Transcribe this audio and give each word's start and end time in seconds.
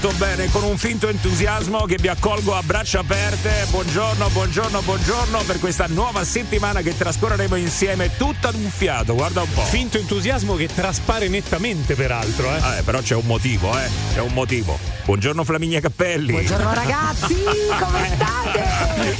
molto 0.00 0.16
bene, 0.16 0.48
con 0.50 0.62
un 0.62 0.78
finto 0.78 1.08
entusiasmo 1.08 1.84
che 1.84 1.96
vi 2.00 2.06
accolgo 2.06 2.54
a 2.54 2.62
braccia 2.62 3.00
aperte. 3.00 3.66
Buongiorno, 3.68 4.28
buongiorno, 4.28 4.80
buongiorno 4.80 5.42
per 5.42 5.58
questa 5.58 5.86
nuova 5.88 6.22
settimana 6.22 6.82
che 6.82 6.96
trascorreremo 6.96 7.56
insieme 7.56 8.16
tutta 8.16 8.52
d'un 8.52 8.70
fiato. 8.70 9.14
Guarda 9.14 9.42
un 9.42 9.52
po'. 9.52 9.62
Finto 9.62 9.98
entusiasmo 9.98 10.54
che 10.54 10.68
traspare 10.72 11.28
nettamente, 11.28 11.96
peraltro. 11.96 12.48
Eh. 12.48 12.78
Eh, 12.78 12.82
però 12.82 13.00
c'è 13.00 13.16
un 13.16 13.26
motivo, 13.26 13.76
eh. 13.76 13.88
C'è 14.12 14.20
un 14.20 14.32
motivo. 14.34 14.78
Buongiorno 15.04 15.42
Flaminia 15.42 15.80
Cappelli. 15.80 16.30
Buongiorno 16.30 16.74
ragazzi, 16.74 17.34
come 17.80 18.10
state? 18.14 18.67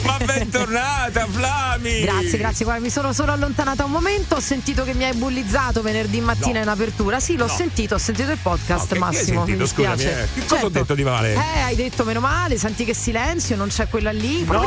Ma 0.05 0.17
bentornata 0.25 1.27
Flami! 1.31 2.01
Grazie, 2.01 2.39
grazie. 2.39 2.65
Guarda, 2.65 2.83
mi 2.83 2.91
sono 2.91 3.13
solo 3.13 3.33
allontanata 3.33 3.85
un 3.85 3.91
momento. 3.91 4.37
Ho 4.37 4.41
sentito 4.41 4.85
che 4.85 4.95
mi 4.95 5.05
hai 5.05 5.15
bullizzato 5.15 5.83
venerdì 5.83 6.21
mattina 6.21 6.59
No. 6.59 6.63
in 6.65 6.69
apertura. 6.69 7.21
Sì, 7.21 7.37
l'ho 7.37 7.47
No. 7.47 7.53
sentito, 7.53 7.95
ho 7.95 7.99
sentito 7.99 8.31
il 8.31 8.39
podcast, 8.41 8.93
No, 8.93 8.99
Massimo. 9.01 9.45
sentito? 9.45 9.63
mi 9.63 9.67
Scusami, 9.69 9.97
dispiace. 9.97 10.23
eh. 10.35 10.41
Che 10.41 10.47
cosa 10.47 10.65
ho 10.65 10.69
detto 10.69 10.95
di 10.95 11.05
male? 11.05 11.35
Eh, 11.35 11.61
hai 11.61 11.77
detto 11.77 12.05
meno 12.05 12.21
male, 12.21 12.57
senti 12.59 12.85
che 12.85 12.95
silenzio, 12.95 13.57
non 13.57 13.69
c'è 13.69 13.89
quella 13.89 14.11
lì. 14.13 14.45
No. 14.45 14.65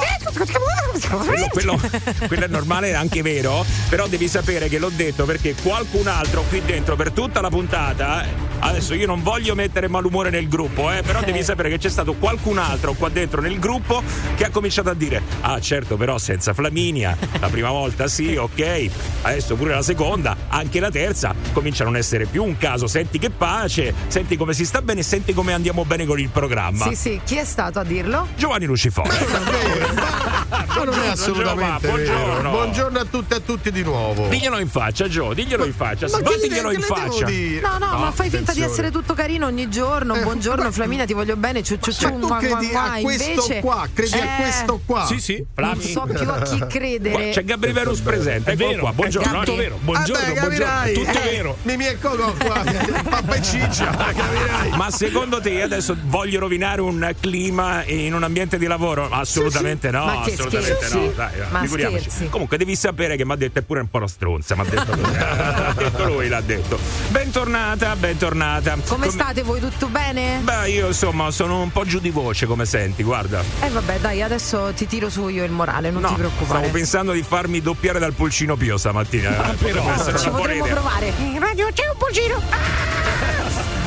Quello, 1.10 1.48
quello- 1.52 1.80
quello 2.28 2.44
è 2.46 2.48
normale, 2.48 2.90
è 2.90 2.94
anche 2.94 3.22
vero, 3.22 3.66
però 3.90 4.08
devi 4.08 4.28
sapere 4.28 4.68
che 4.70 4.78
l'ho 4.78 4.90
detto 4.90 5.26
perché 5.26 5.56
qualcun 5.62 6.08
altro 6.08 6.44
qui 6.50 6.62
dentro 6.64 6.96
per 6.96 7.12
tutta 7.12 7.42
la 7.42 7.50
puntata, 7.50 8.26
adesso 8.62 8.94
io 8.94 9.06
non 9.06 9.22
voglio 9.22 9.56
mettere 9.56 9.88
malumore 9.88 10.30
nel 10.30 10.48
gruppo, 10.48 10.92
eh, 10.92 11.02
però 11.02 11.22
devi 11.22 11.44
sapere 11.44 11.70
che 11.70 11.78
c'è 11.78 11.90
stato 11.90 12.14
qualcun 12.14 12.58
altro 12.58 12.94
qua 12.94 13.10
dentro 13.10 13.42
nel 13.42 13.60
gruppo 13.60 14.02
che 14.36 14.46
ha 14.46 14.50
cominciato 14.50 14.90
a 14.90 14.94
dire, 14.94 15.22
ah 15.42 15.60
certo 15.60 15.98
però 15.98 16.18
senza 16.18 16.54
Flaminia, 16.54 17.18
la 17.40 17.48
prima 17.50 17.70
volta 17.72 18.08
sì, 18.08 18.36
ok, 18.36 18.90
adesso 19.24 19.56
pure 19.56 19.74
la 19.74 19.82
seconda, 19.82 20.36
anche 20.48 20.80
la 20.80 20.90
terza, 20.90 21.34
comincia 21.54 21.84
a 21.84 21.86
non 21.86 21.98
essere 21.98 22.26
più 22.26 22.44
un 22.44 22.58
caso, 22.58 22.88
senti 22.88 23.20
che 23.20 23.30
pace, 23.30 23.94
senti 24.08 24.38
come 24.38 24.54
si 24.54 24.66
sta 24.66 24.82
bene, 24.82 25.04
senti 25.04 25.34
come 25.34 25.54
andiamo 25.54 25.86
bene 25.86 26.06
con 26.06 26.20
il 26.20 26.30
programma. 26.30 26.88
Sì, 26.88 26.96
sì, 26.96 27.22
chi 27.24 27.36
è 27.36 27.46
stato 27.46 27.80
a 27.80 27.84
dirlo? 27.84 28.28
Giovanni 28.36 28.66
Luciforo. 28.66 29.10
Ma 30.52 30.84
non 30.84 30.94
è 31.02 31.08
assolutamente 31.08 31.88
Giova, 31.88 31.98
vero. 32.04 32.14
buongiorno. 32.14 32.50
Buongiorno 32.52 33.00
a 33.00 33.06
tutte 33.06 33.34
e 33.36 33.38
a 33.38 33.40
tutti 33.40 33.72
di 33.72 33.84
nuovo. 33.84 34.28
Diglielo 34.28 34.60
in 34.60 34.68
faccia, 34.68 35.08
Gio, 35.08 35.34
diglielo 35.34 35.66
in 35.66 35.74
faccia, 35.74 36.08
Ma 36.10 36.18
sbattiglielo 36.18 36.72
in 36.72 36.82
faccia. 36.82 37.26
dire? 37.26 37.62
No, 37.62 37.78
no, 37.78 37.98
ma 37.98 38.12
fai 38.12 38.30
finta 38.30 38.52
di 38.54 38.62
essere 38.62 38.92
tutto 38.92 39.14
carino 39.14 39.46
ogni 39.46 39.70
giorno. 39.70 40.16
Eh, 40.16 40.24
Buongiorno, 40.24 40.64
ma- 40.64 40.72
Flamina, 40.72 41.06
ti 41.06 41.14
voglio 41.14 41.36
bene. 41.38 41.64
Ciu, 41.64 41.78
ciu, 41.80 41.92
ciu, 41.94 42.18
Ma 42.18 42.38
tu 42.38 42.46
credi 42.46 42.68
mua, 42.72 42.84
a 42.92 43.00
questo 43.00 43.30
Invece, 43.32 43.60
qua? 43.62 43.88
Credi 43.94 44.14
a 44.20 44.24
eh, 44.24 44.42
questo 44.42 44.82
qua? 44.86 45.06
Sì, 45.06 45.20
sì. 45.20 45.36
Non 45.56 45.76
Flami. 45.76 45.82
so 45.92 46.02
più 46.02 46.30
a 46.30 46.42
chi 46.42 46.58
Qua 46.58 46.68
credere. 46.68 47.30
c'è 47.32 47.44
Gabri 47.46 47.72
Verus 47.72 48.00
presente, 48.02 48.52
È 48.52 48.54
eccolo 48.54 48.70
vero, 48.70 48.82
qua, 48.82 48.94
buongiorno. 48.94 49.42
È 49.42 49.46
tutto 49.46 49.56
vero. 49.58 49.78
Buongiorno, 49.82 50.34
capirai. 50.34 50.94
Tutto 50.94 51.10
Eh, 51.10 51.30
vero. 51.32 51.58
Mi 51.64 51.78
mi 51.78 51.86
ecco 51.86 52.10
qua, 52.10 52.64
pappa 53.10 53.36
e 53.36 53.42
ciccia, 53.42 53.86
capirai. 53.96 54.70
Ma 54.76 54.92
secondo 54.92 55.40
te 55.40 55.62
adesso 55.62 55.96
voglio 56.06 56.40
rovinare 56.40 56.82
un 56.82 57.14
clima 57.20 57.84
in 57.86 58.14
un 58.14 58.24
ambiente 58.24 58.58
di 58.58 58.68
lavoro? 58.68 59.08
Assolutamente 59.10 59.90
no, 59.92 60.06
Ma 60.06 60.22
che 60.26 60.36
assolutamente 60.48 60.86
scherzi? 60.86 60.98
no. 61.08 61.12
Dai, 61.12 61.32
Ma 61.50 61.62
figuriamoci. 61.62 62.02
scherzi. 62.10 62.30
Comunque 62.30 62.58
devi 62.58 62.76
sapere 62.76 63.16
che 63.16 63.26
mi 63.26 63.32
ha 63.32 63.36
detto 63.36 63.60
è 63.60 63.62
pure 63.62 63.80
un 63.82 63.90
po' 63.90 63.98
una 63.98 64.08
stronza, 64.08 64.56
mi 64.56 64.62
ha 64.62 64.66
detto 64.66 64.86
così. 64.98 65.12
L'ha 65.62 65.74
detto 65.78 66.06
lui, 66.08 66.28
l'ha 66.28 66.42
detto. 66.42 66.78
Bentornata, 67.10 67.96
bentornata. 67.96 68.76
Come 68.88 69.10
state 69.10 69.42
voi? 69.44 69.60
Tutto 69.60 69.88
bene? 69.88 70.40
Beh, 70.44 70.70
io 70.70 70.88
insomma 70.88 71.30
sono 71.32 71.62
un 71.62 71.72
po' 71.72 71.86
giù 71.86 72.00
di 72.00 72.10
voce, 72.10 72.46
come 72.46 72.66
senti, 72.66 73.04
guarda. 73.04 73.42
Eh 73.62 73.70
vabbè, 73.70 74.00
dai, 74.00 74.22
adesso 74.22 74.72
ti 74.76 74.88
tiro 74.88 75.10
su 75.10 75.28
io 75.28 75.44
il 75.44 75.52
morale, 75.52 75.90
non 75.92 76.02
No, 76.02 76.08
ti 76.10 76.16
preoccupare. 76.16 76.60
stavo 76.60 76.70
pensando 76.74 77.12
di 77.12 77.24
farmi 77.24 77.62
doppiare 77.62 78.00
dal 78.00 78.14
pulcino 78.14 78.56
Pio 78.56 78.78
stamattina. 78.78 79.30
Ah, 79.30 79.54
però. 79.58 79.82
Potrebbe 79.82 80.00
essere 80.00 80.18
Ci 80.20 80.30
potremmo 80.30 80.66
idea. 80.66 80.74
provare. 80.80 81.14
In 81.20 81.40
radio 81.40 81.68
c'è 81.74 81.88
un 81.90 81.98
pulcino. 81.98 83.40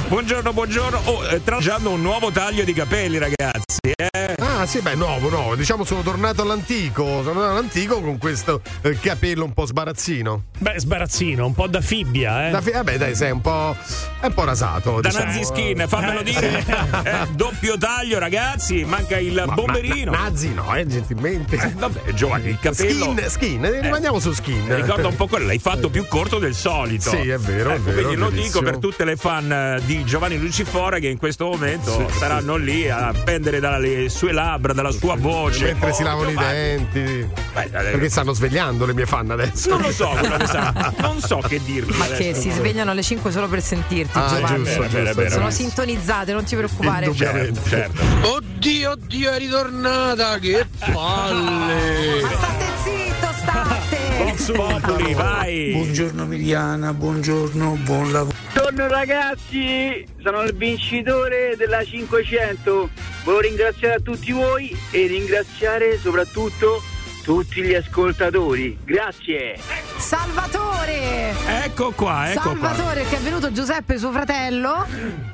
Buongiorno, 0.09 0.53
buongiorno. 0.53 1.01
Oh, 1.07 1.27
eh, 1.29 1.43
tracciando 1.43 1.91
un 1.91 2.01
nuovo 2.03 2.31
taglio 2.31 2.63
di 2.65 2.73
capelli, 2.73 3.19
ragazzi. 3.19 3.79
Eh? 3.97 4.35
Ah, 4.39 4.65
sì, 4.67 4.81
beh, 4.81 4.95
nuovo, 4.95 5.29
nuovo. 5.29 5.57
Diciamo 5.57 5.85
sono 5.85 6.03
tornato 6.03 6.43
all'antico. 6.43 7.05
Sono 7.05 7.23
tornato 7.33 7.51
all'antico 7.51 8.01
con 8.01 8.19
questo 8.19 8.61
eh, 8.83 8.99
capello 9.01 9.45
un 9.45 9.53
po' 9.53 9.67
sbarazzino. 9.67 10.45
Beh, 10.59 10.75
sbarazzino, 10.79 11.45
un 11.47 11.55
po' 11.55 11.67
da 11.67 11.81
fibbia, 11.81 12.49
eh. 12.49 12.51
Da 12.51 12.61
fi- 12.61 12.71
vabbè, 12.73 12.97
dai, 12.99 13.15
sei 13.17 13.31
un 13.33 13.41
po'. 13.41 13.75
È 14.21 14.27
un 14.27 14.35
po' 14.35 14.45
rasato. 14.45 15.01
Da 15.01 15.09
diciamo. 15.09 15.25
Nazi 15.27 15.45
Skin, 15.45 15.85
fammelo 15.89 16.21
Eh, 16.21 16.25
dire. 16.25 16.65
Eh, 17.05 17.27
doppio 17.33 17.77
taglio, 17.77 18.19
ragazzi. 18.19 18.85
Manca 18.85 19.19
il 19.19 19.43
Ma- 19.47 19.55
bomberino. 19.55 20.13
ma- 20.13 20.29
Nazi 20.29 20.53
no, 20.55 20.75
eh, 20.75 20.87
gentilmente. 20.87 21.73
Vabbè, 21.77 22.13
Giovanni, 22.13 22.49
il 22.51 22.59
capello. 22.61 23.05
Skin, 23.05 23.25
skin, 23.29 23.65
eh, 23.65 23.81
rimaniamo 23.81 24.19
su 24.21 24.33
skin. 24.33 24.75
Ricorda 24.75 25.09
un 25.09 25.17
po' 25.17 25.27
quello, 25.27 25.47
l'hai 25.47 25.59
fatto 25.59 25.89
più 25.91 26.07
corto 26.07 26.39
del 26.39 26.55
solito. 26.55 27.11
Sì, 27.11 27.29
è 27.29 27.39
vero, 27.39 27.71
è 27.71 27.75
Ecco, 27.75 27.85
vero, 27.85 27.97
Quindi 27.97 28.17
lo 28.17 28.31
dico 28.31 28.63
per 28.63 28.79
tutte 28.79 29.05
le 29.05 29.17
fan 29.17 29.51
eh, 29.51 29.81
di 30.05 30.11
Giovanni 30.11 30.39
Lucifora 30.39 30.99
che 30.99 31.09
in 31.09 31.17
questo 31.17 31.47
momento 31.47 32.07
Sì, 32.09 32.19
saranno 32.19 32.57
lì 32.57 32.89
a 32.89 33.13
pendere 33.25 33.59
dalle 33.59 34.09
sue 34.09 34.33
labbra, 34.33 34.73
dalla 34.73 34.91
sua 34.91 35.17
voce. 35.17 35.65
Mentre 35.65 35.93
si 35.93 36.03
Oh, 36.03 36.05
lavano 36.05 36.31
i 36.31 36.35
denti. 36.35 37.29
Beh, 37.55 37.63
eh, 37.65 37.69
Perché 37.69 38.09
stanno 38.11 38.33
svegliando 38.33 38.85
le 38.87 38.93
mie 38.95 39.07
fan 39.07 39.31
adesso. 39.31 39.71
Non 39.71 39.81
lo 39.81 39.91
so, 39.91 40.09
quello 40.09 40.37
che 40.37 40.93
non 41.01 41.21
so 41.21 41.39
che 41.39 41.61
dirvi. 41.65 41.97
Ma 41.97 42.07
che 42.07 42.13
adesso. 42.29 42.41
si 42.43 42.51
svegliano 42.51 42.91
alle 42.91 43.03
5 43.03 43.31
solo 43.33 43.49
per 43.49 43.63
sentirti, 43.63 44.19
Ah, 44.19 44.27
Giovanni. 44.29 44.65
giusto, 44.65 44.87
giusto. 44.89 45.15
bene. 45.15 45.31
Sono 45.31 45.51
sintonizzate, 45.51 46.33
non 46.33 46.45
ti 46.45 46.55
preoccupare. 46.57 47.07
Indubbiamente. 47.07 47.61
Certo. 47.69 48.03
Oddio, 48.23 48.91
oddio, 48.91 49.31
è 49.33 49.39
ritornata, 49.39 50.39
che 50.39 50.67
palle! 50.93 52.21
Ma 52.23 52.29
state 52.29 52.65
zitto, 52.83 53.33
state! 53.37 53.99
Vox 54.19 54.53
Populi, 54.53 55.15
vai. 55.15 55.73
Buongiorno 55.73 56.25
Miriana, 56.27 56.93
buongiorno, 56.93 57.79
buon 57.83 58.13
lavoro. 58.13 58.44
Buongiorno 58.75 58.99
ragazzi, 58.99 60.05
sono 60.21 60.43
il 60.43 60.53
vincitore 60.53 61.55
della 61.57 61.85
500. 61.85 62.91
Volevo 63.23 63.41
ringraziare 63.41 63.95
a 63.95 64.01
tutti 64.01 64.33
voi 64.33 64.77
e 64.91 65.07
ringraziare 65.07 65.97
soprattutto 65.97 66.83
tutti 67.23 67.63
gli 67.63 67.73
ascoltatori. 67.73 68.77
Grazie. 68.83 69.61
Salvatore! 69.97 70.64
Ecco 70.87 71.93
qua, 71.93 72.31
ecco 72.31 72.55
qua. 72.57 72.69
Salvatore 72.69 73.05
che 73.09 73.17
è 73.17 73.21
venuto 73.21 73.51
Giuseppe 73.51 73.99
suo 73.99 74.13
fratello 74.13 74.87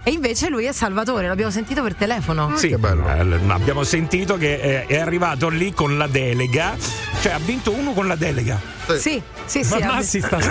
e 0.03 0.11
invece 0.11 0.49
lui 0.49 0.65
è 0.65 0.72
Salvatore, 0.72 1.27
l'abbiamo 1.27 1.50
sentito 1.50 1.83
per 1.83 1.94
telefono. 1.94 2.56
Sì, 2.56 2.69
Che 2.69 2.78
bello. 2.78 3.06
eh, 3.09 3.38
abbiamo 3.53 3.83
sentito 3.83 4.37
che 4.37 4.55
eh, 4.55 4.87
è 4.87 4.99
arrivato 4.99 5.49
lì 5.49 5.72
con 5.75 5.99
la 5.99 6.06
delega, 6.06 6.77
cioè 7.21 7.33
ha 7.33 7.38
vinto 7.38 7.72
uno 7.72 7.93
con 7.93 8.06
la 8.06 8.15
delega. 8.16 8.78
Sì, 8.99 9.22
sì, 9.44 9.62
sì. 9.62 9.78
Ma 9.78 9.87
Massi 9.87 10.21
sta 10.21 10.38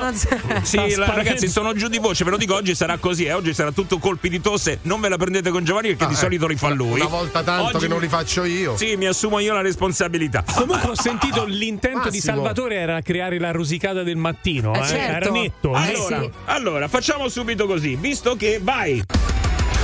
non 0.00 0.14
Sì, 0.62 0.94
la- 0.94 1.12
ragazzi, 1.12 1.46
sono 1.48 1.74
giù 1.74 1.88
di 1.88 1.98
voce, 1.98 2.24
ve 2.24 2.30
lo 2.30 2.38
dico, 2.38 2.54
oggi 2.54 2.74
sarà 2.74 2.96
così, 2.96 3.24
eh, 3.24 3.34
oggi 3.34 3.52
sarà 3.52 3.70
tutto 3.70 3.98
colpi 3.98 4.30
di 4.30 4.40
tosse, 4.40 4.78
non 4.82 4.98
ve 5.00 5.10
la 5.10 5.18
prendete 5.18 5.50
con 5.50 5.62
Giovanni 5.62 5.88
perché 5.88 6.04
Ah, 6.04 6.08
di 6.08 6.14
eh, 6.14 6.16
solito 6.16 6.46
li 6.46 6.56
fa 6.56 6.70
lui. 6.70 7.00
Una 7.00 7.08
volta 7.08 7.42
tanto 7.42 7.64
Oggi 7.76 7.78
che 7.80 7.88
non 7.88 8.00
li 8.00 8.08
faccio 8.08 8.44
io. 8.44 8.76
Sì, 8.78 8.96
mi 8.96 9.06
assumo 9.06 9.40
io 9.40 9.52
la 9.52 9.60
responsabilità. 9.60 10.42
Comunque 10.54 10.90
ho 10.90 10.94
sentito 10.94 11.44
l'intento 11.44 12.08
di 12.08 12.16
Massimo. 12.16 12.36
Salvatore 12.36 12.76
era 12.76 13.00
creare 13.02 13.38
la 13.38 13.50
rosicata 13.50 14.02
del 14.02 14.16
mattino, 14.26 14.74
Eh, 14.74 14.80
eh. 14.80 14.84
certo. 14.86 15.12
Era 15.26 15.30
netto. 15.30 15.74
Eh. 15.74 15.76
Allora, 15.78 16.20
sì. 16.20 16.30
allora, 16.46 16.88
facciamo 16.88 17.28
subito 17.28 17.66
così, 17.66 17.96
visto 17.96 18.36
che 18.36 18.58
vai. 18.62 19.02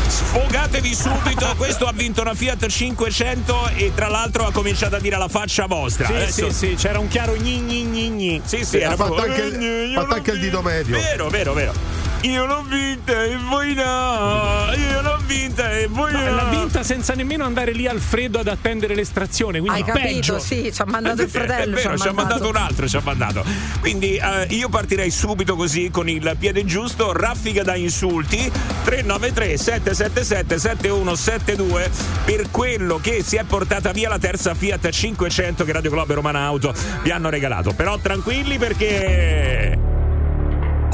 Sfogatevi 0.08 0.94
subito, 0.94 1.54
questo 1.56 1.86
ha 1.86 1.92
vinto 1.92 2.20
una 2.20 2.34
Fiat 2.34 2.66
500 2.66 3.70
e 3.76 3.92
tra 3.94 4.08
l'altro 4.08 4.44
ha 4.47 4.52
cominciato 4.52 4.97
a 4.97 4.98
dire 5.00 5.16
la 5.16 5.28
faccia 5.28 5.66
vostra. 5.66 6.06
Sì, 6.06 6.12
Adesso- 6.12 6.50
sì, 6.50 6.69
sì, 6.69 6.75
c'era 6.75 6.98
un 6.98 7.08
chiaro 7.08 7.34
gni 7.34 7.60
gni 7.60 7.84
gni 7.84 8.10
gni. 8.10 8.41
Sì, 8.44 8.64
sì, 8.64 8.76
Ha 8.76 8.86
era 8.88 8.97
fatto 8.97 9.14
proprio- 9.14 9.44
anche 9.44 9.56
il- 9.56 9.92
fatto 9.94 10.14
anche 10.14 10.31
il 10.32 10.41
dito 10.41 10.60
medio. 10.62 10.97
Vero, 10.98 11.28
vero, 11.28 11.52
vero. 11.54 11.72
Io 12.22 12.46
l'ho 12.46 12.62
vinta 12.62 13.24
e 13.24 13.36
voi 13.36 13.74
no. 13.74 14.70
Io 14.76 15.02
l'ho 15.02 15.18
vinta 15.26 15.70
e 15.72 15.86
voi 15.88 16.12
No, 16.12 16.20
no. 16.22 16.34
l'ha 16.36 16.44
vinta 16.50 16.82
senza 16.84 17.14
nemmeno 17.14 17.44
andare 17.44 17.72
lì 17.72 17.88
al 17.88 17.98
freddo 17.98 18.38
ad 18.38 18.46
attendere 18.46 18.94
l'estrazione, 18.94 19.58
quindi 19.58 19.80
Hai 19.80 19.84
capito? 19.84 20.06
peggio. 20.06 20.38
Sì, 20.38 20.70
ci 20.72 20.80
ha 20.82 20.84
mandato 20.86 21.22
il 21.22 21.28
fratello. 21.28 21.76
È 21.76 21.82
vero, 21.82 21.98
ci 21.98 22.06
ha 22.06 22.12
mandato 22.12 22.48
un 22.48 22.56
altro, 22.56 22.86
ci 22.86 22.96
ha 22.96 23.00
mandato. 23.02 23.44
Quindi 23.80 24.14
eh, 24.16 24.46
io 24.50 24.69
partirei 24.69 25.10
subito 25.10 25.56
così 25.56 25.90
con 25.90 26.08
il 26.08 26.36
piede 26.38 26.64
giusto, 26.64 27.12
raffica 27.12 27.62
da 27.64 27.74
insulti 27.74 28.38
393 28.84 29.56
777 29.56 30.58
7172 30.58 31.90
per 32.25 32.50
quello 32.52 32.98
che 33.02 33.22
si 33.25 33.34
è 33.36 33.42
portata 33.42 33.90
via 33.90 34.08
la 34.08 34.18
terza 34.18 34.54
Fiat 34.54 34.88
500 34.90 35.64
che 35.64 35.72
Radio 35.72 35.90
Globo 35.90 36.12
e 36.12 36.14
Romana 36.14 36.40
Auto 36.44 36.72
vi 37.02 37.10
hanno 37.10 37.30
regalato. 37.30 37.72
Però 37.72 37.98
tranquilli 37.98 38.58
perché 38.58 39.90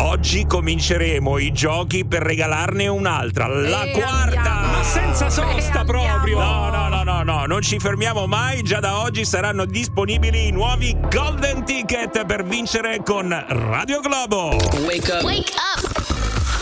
Oggi 0.01 0.47
cominceremo 0.47 1.39
i 1.39 1.53
giochi 1.53 2.05
per 2.07 2.23
regalarne 2.23 2.87
un'altra, 2.87 3.47
la 3.49 3.83
E 3.83 3.91
quarta. 3.91 4.23
andiamo. 4.37 4.67
Ma 4.73 4.83
senza 4.85 5.29
sosta 5.29 5.81
E 5.83 5.85
proprio. 5.85 6.39
No, 6.39 6.71
no, 6.71 6.89
no, 6.89 7.03
no, 7.03 7.23
no, 7.25 7.47
non 7.47 7.63
ci 7.63 7.79
fermiamo 7.79 8.27
mai. 8.27 8.63
Già 8.63 8.79
da 8.81 9.01
oggi 9.01 9.25
saranno 9.25 9.65
disponibili 9.65 10.47
i 10.47 10.51
nuovi 10.53 10.97
Golden 11.11 11.65
Ticket 11.65 12.25
per 12.27 12.45
vincere 12.45 13.03
con 13.05 13.29
Radio 13.49 14.01
Globo. 14.01 14.57
Wake 14.87 15.11
up. 15.13 15.23
Wake 15.23 15.53
up. 15.75 16.07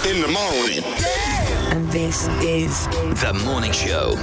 In 0.04 0.22
the 0.22 0.28
morning. 0.30 0.82
And 1.70 1.90
this 1.90 2.28
is 2.40 2.88
The 3.20 3.32
morning 3.44 3.72
show. 3.72 4.16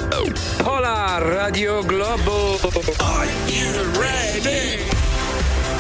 Hola, 0.64 1.20
Radio 1.20 1.84
Globo. 1.84 2.58
Are 3.00 3.28
you 3.48 3.92
ready? 4.00 4.93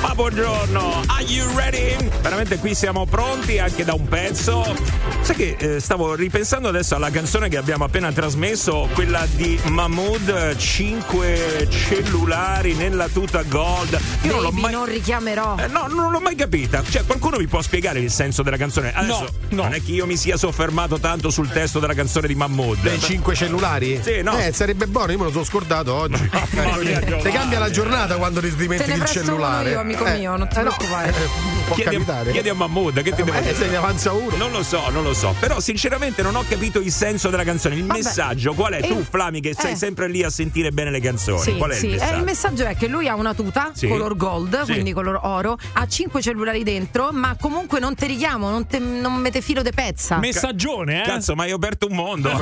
Ma 0.04 0.14
buongiorno, 0.16 1.04
are 1.08 1.24
you 1.24 1.48
ready? 1.56 1.96
Veramente 2.22 2.58
qui 2.58 2.76
siamo 2.76 3.06
pronti 3.06 3.58
anche 3.58 3.86
da 3.86 3.94
un 3.94 4.06
pezzo. 4.06 4.76
Sai 5.22 5.36
che 5.36 5.56
eh, 5.58 5.80
stavo 5.80 6.14
ripensando 6.14 6.68
adesso 6.68 6.96
alla 6.96 7.10
canzone 7.10 7.48
che 7.48 7.56
abbiamo 7.56 7.86
appena 7.86 8.12
trasmesso, 8.12 8.90
quella 8.94 9.26
di 9.32 9.58
Mahmood 9.68 10.58
5 10.58 11.68
cellulari 11.70 12.74
nella 12.74 13.08
tuta 13.08 13.44
gold. 13.44 13.98
Io 14.24 14.32
non 14.34 14.42
l'ho 14.42 14.50
Baby, 14.50 14.62
mai 14.62 14.72
non 14.74 14.86
richiamerò. 14.86 15.56
eh, 15.58 15.68
no, 15.68 15.88
non 15.88 16.12
l'ho 16.12 16.20
mai 16.20 16.36
capita. 16.36 16.84
Cioè, 16.88 17.06
qualcuno 17.06 17.38
mi 17.38 17.48
può 17.48 17.62
spiegare 17.62 18.00
il 18.00 18.12
senso 18.12 18.44
della 18.44 18.58
canzone? 18.58 18.94
Adesso, 18.94 19.28
no. 19.50 19.64
non 19.64 19.74
è 19.74 19.82
che 19.82 19.92
io 19.94 20.06
mi 20.06 20.18
sia 20.18 20.36
soffermato 20.36 21.00
tanto 21.00 21.30
sul 21.30 21.48
testo 21.50 21.80
della 21.80 21.94
canzone 21.94 22.28
di 22.28 22.36
Mahmood. 22.36 22.80
Dei 22.82 23.00
cinque 23.00 23.36
cellulari? 23.36 24.02
Sì, 24.04 24.22
no. 24.22 24.38
Eh, 24.38 24.52
sarebbe 24.52 24.86
buono, 24.86 25.14
io 25.14 25.18
me 25.18 25.24
lo 25.24 25.32
sono 25.32 25.46
scordato 25.46 25.94
oggi. 25.94 26.30
voglia, 26.52 27.00
Ti 27.00 27.06
Giovanni. 27.08 27.32
cambia 27.32 27.60
la 27.60 27.70
giornata 27.72 28.16
quando 28.18 28.42
ti 28.42 28.50
Te 28.50 28.56
dimentichi 28.58 28.98
il 29.00 29.06
cellulare. 29.06 29.74
uno 29.76 29.90
io, 29.92 29.93
amico 29.94 30.06
Eh, 30.06 30.18
mio, 30.18 30.36
non 30.36 30.48
ti 30.48 30.58
eh, 30.58 30.62
preoccupare. 30.62 31.14
può 31.74 31.76
Chiedi, 31.76 31.96
capitare. 32.06 32.32
chiedi 32.32 32.50
a 32.50 32.54
Mahmood 32.54 33.02
che 33.02 33.12
ti 33.14 33.24
devo 33.24 33.38
Eh, 33.38 33.42
dire. 33.42 33.56
se 33.56 33.68
ne 33.68 33.76
avanza 33.76 34.12
uno. 34.14 34.36
Non 34.38 34.52
lo 34.52 34.64
so, 34.64 34.90
non 34.90 35.04
lo 35.04 35.14
so. 35.14 35.36
Però 35.40 35.60
sinceramente 35.60 36.22
non 36.22 36.36
ho 36.36 36.44
capito 36.48 36.80
il 36.80 36.92
senso 36.92 37.30
della 37.30 37.44
canzone. 37.44 37.76
Il 37.76 37.86
Vabbè. 37.86 38.00
messaggio 38.02 38.54
qual 38.54 38.74
è? 38.74 38.84
Eh, 38.84 38.88
tu, 38.88 39.04
Flami, 39.04 39.42
che 39.42 39.54
sei 39.58 39.74
eh. 39.74 39.76
sempre 39.76 40.08
lì 40.08 40.24
a 40.24 40.30
sentire 40.30 40.72
bene 40.72 40.92
le 40.92 41.00
canzoni. 41.00 41.40
Sì, 41.42 41.58
qual 41.58 41.72
è 41.72 41.76
sì. 41.76 41.88
il 41.88 41.94
Eh, 41.94 41.96
messaggio? 41.98 42.18
il 42.18 42.24
messaggio 42.24 42.66
è 42.66 42.76
che 42.76 42.88
lui 42.88 43.08
ha 43.08 43.16
una 43.16 43.34
tuta 43.34 43.72
Sì. 43.74 43.88
color 43.88 44.16
gold, 44.16 44.64
Sì. 44.64 44.72
quindi 44.74 44.94
color 44.94 45.20
oro, 45.24 45.58
ha 45.74 45.88
cinque 45.88 46.22
cellulari 46.22 46.64
dentro, 46.64 47.12
ma 47.12 47.36
comunque 47.40 47.80
non 47.80 47.96
te 47.96 48.06
richiamo, 48.08 48.50
non, 48.50 48.66
te, 48.68 48.80
non 48.80 49.14
mette 49.16 49.42
filo 49.42 49.62
de 49.62 49.72
pezza. 49.72 50.18
Messaggione, 50.18 51.04
eh? 51.04 51.06
Cazzo, 51.06 51.36
ma 51.36 51.44
hai 51.44 51.52
aperto 51.52 51.88
un 51.88 51.96
mondo. 51.96 52.30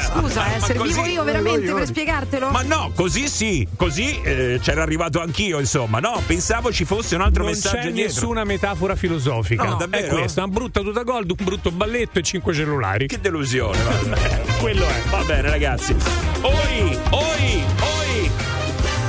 Scusa, 0.00 0.54
eh, 0.54 0.58
Ma 0.58 0.66
servivo 0.66 1.00
così- 1.00 1.12
io 1.12 1.24
veramente 1.24 1.72
per 1.72 1.86
spiegartelo? 1.86 2.50
Ma 2.50 2.62
no, 2.62 2.92
così 2.94 3.28
sì, 3.28 3.66
così 3.76 4.20
eh, 4.22 4.58
c'era 4.62 4.82
arrivato 4.82 5.20
anch'io, 5.20 5.58
insomma. 5.58 5.98
No, 6.00 6.20
pensavo 6.26 6.72
ci 6.72 6.84
fosse 6.84 7.14
un 7.14 7.20
altro 7.22 7.42
non 7.44 7.52
messaggio 7.52 7.76
c'è 7.76 7.92
dietro. 7.92 8.13
Nessuna 8.14 8.44
metafora 8.44 8.94
filosofica. 8.94 9.64
No, 9.64 9.74
è 9.74 9.78
davvero? 9.78 10.16
questo, 10.16 10.40
una 10.42 10.52
brutta 10.52 10.80
tuta 10.80 11.02
gold, 11.02 11.30
un 11.30 11.44
brutto 11.44 11.70
balletto 11.70 12.18
e 12.18 12.22
cinque 12.22 12.54
cellulari. 12.54 13.06
Che 13.06 13.20
delusione, 13.20 13.78
vabbè. 13.82 14.42
Quello 14.60 14.86
è. 14.86 15.02
Va 15.10 15.22
bene, 15.24 15.50
ragazzi. 15.50 15.94
Oi, 16.42 16.98
oi. 17.10 17.73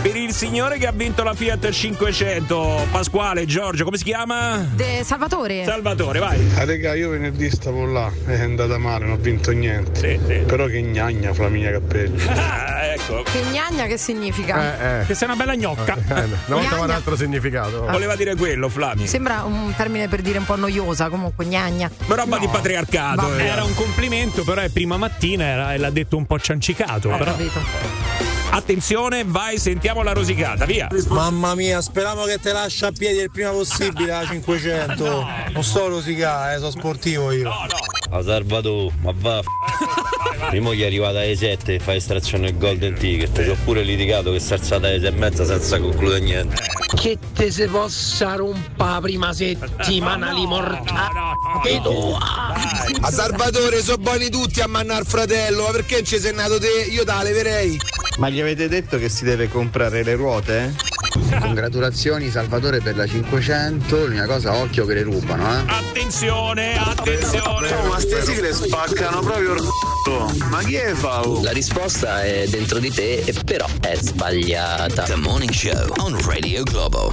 Per 0.06 0.16
il 0.16 0.34
signore 0.34 0.78
che 0.78 0.86
ha 0.86 0.92
vinto 0.92 1.24
la 1.24 1.34
Fiat 1.34 1.68
500, 1.72 2.90
Pasquale, 2.92 3.46
Giorgio, 3.48 3.86
come 3.86 3.98
si 3.98 4.04
chiama? 4.04 4.58
De 4.76 5.02
Salvatore. 5.04 5.64
Salvatore, 5.64 6.20
vai. 6.20 6.48
Ah, 6.54 6.64
raga, 6.64 6.94
io 6.94 7.10
venerdì 7.10 7.50
stavo 7.50 7.88
là, 7.88 8.12
è 8.28 8.40
andata 8.40 8.78
male, 8.78 9.06
non 9.06 9.14
ho 9.16 9.18
vinto 9.18 9.50
niente. 9.50 10.00
Sì, 10.00 10.20
sì. 10.28 10.36
Però 10.46 10.68
che 10.68 10.80
gnagna 10.84 11.34
Flaminia 11.34 11.72
Cappelli. 11.72 12.22
Ah, 12.38 12.86
ecco. 12.94 13.24
che 13.24 13.42
gnagna 13.52 13.86
che 13.88 13.98
significa? 13.98 14.80
Eh, 14.80 15.00
eh. 15.02 15.06
Che 15.08 15.16
sei 15.16 15.28
una 15.28 15.38
bella 15.38 15.56
gnocca. 15.56 15.96
Eh, 15.98 16.24
una 16.46 16.56
volta 16.58 16.80
un 16.82 16.90
altro 16.92 17.16
significato. 17.16 17.82
Voleva 17.90 18.16
dire 18.16 18.36
quello, 18.36 18.70
Flami. 18.70 19.08
Sembra 19.08 19.44
un 19.44 19.74
termine 19.76 20.08
per 20.08 20.22
dire 20.22 20.38
un 20.38 20.46
po' 20.46 20.56
noiosa, 20.56 21.10
comunque 21.10 21.46
gnagna. 21.46 21.90
Ma 22.06 22.16
roba 22.16 22.38
di 22.38 22.48
patriarcato. 22.48 23.22
Vabbè. 23.22 23.42
eh. 23.42 23.46
Era 23.48 23.64
un 23.64 23.74
complimento, 23.74 24.44
però 24.44 24.62
è 24.62 24.70
prima 24.70 24.98
mattina 24.98 25.46
era- 25.46 25.74
e 25.74 25.78
l'ha 25.78 25.90
detto 25.90 26.16
un 26.16 26.26
po' 26.28 26.38
ciancicato. 26.40 27.10
Ho 27.10 27.18
però. 27.18 27.32
capito. 27.32 28.35
Attenzione, 28.50 29.24
vai, 29.26 29.58
sentiamo 29.60 30.02
la 30.02 30.14
rosicata, 30.14 30.66
via. 30.66 30.88
Mamma 31.10 31.56
mia, 31.56 31.82
speriamo 31.82 32.24
che 32.24 32.40
te 32.40 32.52
lascia 32.54 32.88
a 32.88 32.92
piedi 32.92 33.20
il 33.20 33.30
prima 33.32 33.50
possibile 33.50 34.12
la 34.12 34.26
500. 34.30 35.28
Non 35.52 35.64
sto 35.64 35.88
rosicare, 35.88 36.56
eh, 36.56 36.58
sono 36.60 36.72
sportivo 36.72 37.32
io. 37.32 37.52
A 37.52 38.24
Salvatore, 38.24 38.94
ma 39.02 39.12
va. 39.16 39.42
Prima 40.50 40.74
gli 40.74 40.82
è 40.82 40.86
arrivata 40.86 41.20
alle 41.20 41.36
7 41.36 41.76
e 41.76 41.80
fa 41.80 41.94
estrazione 41.96 42.50
il 42.50 42.58
golden 42.58 42.94
ticket. 42.94 43.44
Ci 43.44 43.50
ho 43.50 43.58
pure 43.64 43.84
litigato 43.84 44.32
che 44.32 44.40
si 44.40 44.54
è 44.54 44.56
alzata 44.58 44.88
alle 44.88 45.00
6 45.00 45.08
e 45.08 45.12
mezza 45.12 45.46
senza 45.46 45.80
concludere 45.80 46.22
niente. 46.22 46.56
Che 46.96 47.18
te 47.34 47.52
se 47.52 47.68
possa 47.68 48.36
rompa 48.36 48.92
la 48.92 49.00
prima 49.02 49.34
settimana 49.34 50.32
li 50.32 50.46
mortali. 50.46 51.14
Che 51.64 51.82
tu 51.82 52.16
A 53.02 53.12
Salvatore 53.12 53.82
sono 53.82 53.98
buoni 53.98 54.30
tutti 54.30 54.62
a 54.62 54.68
mannar 54.68 55.06
fratello, 55.06 55.64
ma 55.64 55.72
perché 55.72 56.04
ci 56.04 56.20
sei 56.20 56.34
nato 56.34 56.58
te? 56.60 56.88
Io 56.90 57.04
te 57.04 57.12
la 57.12 57.24
leverei. 57.24 57.78
Ma 58.18 58.30
gli 58.30 58.40
avete 58.40 58.70
detto 58.70 58.98
che 58.98 59.10
si 59.10 59.26
deve 59.26 59.50
comprare 59.50 60.04
le 60.04 60.16
ruote? 60.16 60.74
Congratulazioni 61.40 62.30
Salvatore 62.30 62.80
per 62.80 62.96
la 62.96 63.06
500, 63.06 64.06
l'unica 64.06 64.26
cosa 64.26 64.56
occhio 64.56 64.86
che 64.86 64.94
le 64.96 65.04
rubano, 65.04 65.44
eh. 65.44 65.64
Attenzione, 65.68 66.78
attenzione. 66.78 67.70
ma 67.88 68.00
ste 68.00 68.24
sigle 68.24 68.54
spaccano 68.54 69.20
proprio 69.20 69.54
il 69.54 69.62
c***o. 69.62 70.32
Ma 70.50 70.62
chi 70.64 70.76
è 70.76 70.94
Fau? 70.94 71.42
La 71.42 71.52
risposta 71.52 72.24
è 72.24 72.46
dentro 72.48 72.80
di 72.80 72.92
te, 72.92 73.24
e 73.26 73.34
però 73.46 73.68
è 73.82 73.96
sbagliata. 73.96 75.04
The 75.04 75.16
Morning 75.16 75.52
Show 75.52 75.94
on 75.98 76.20
Radio 76.26 76.64
Globo. 76.64 77.12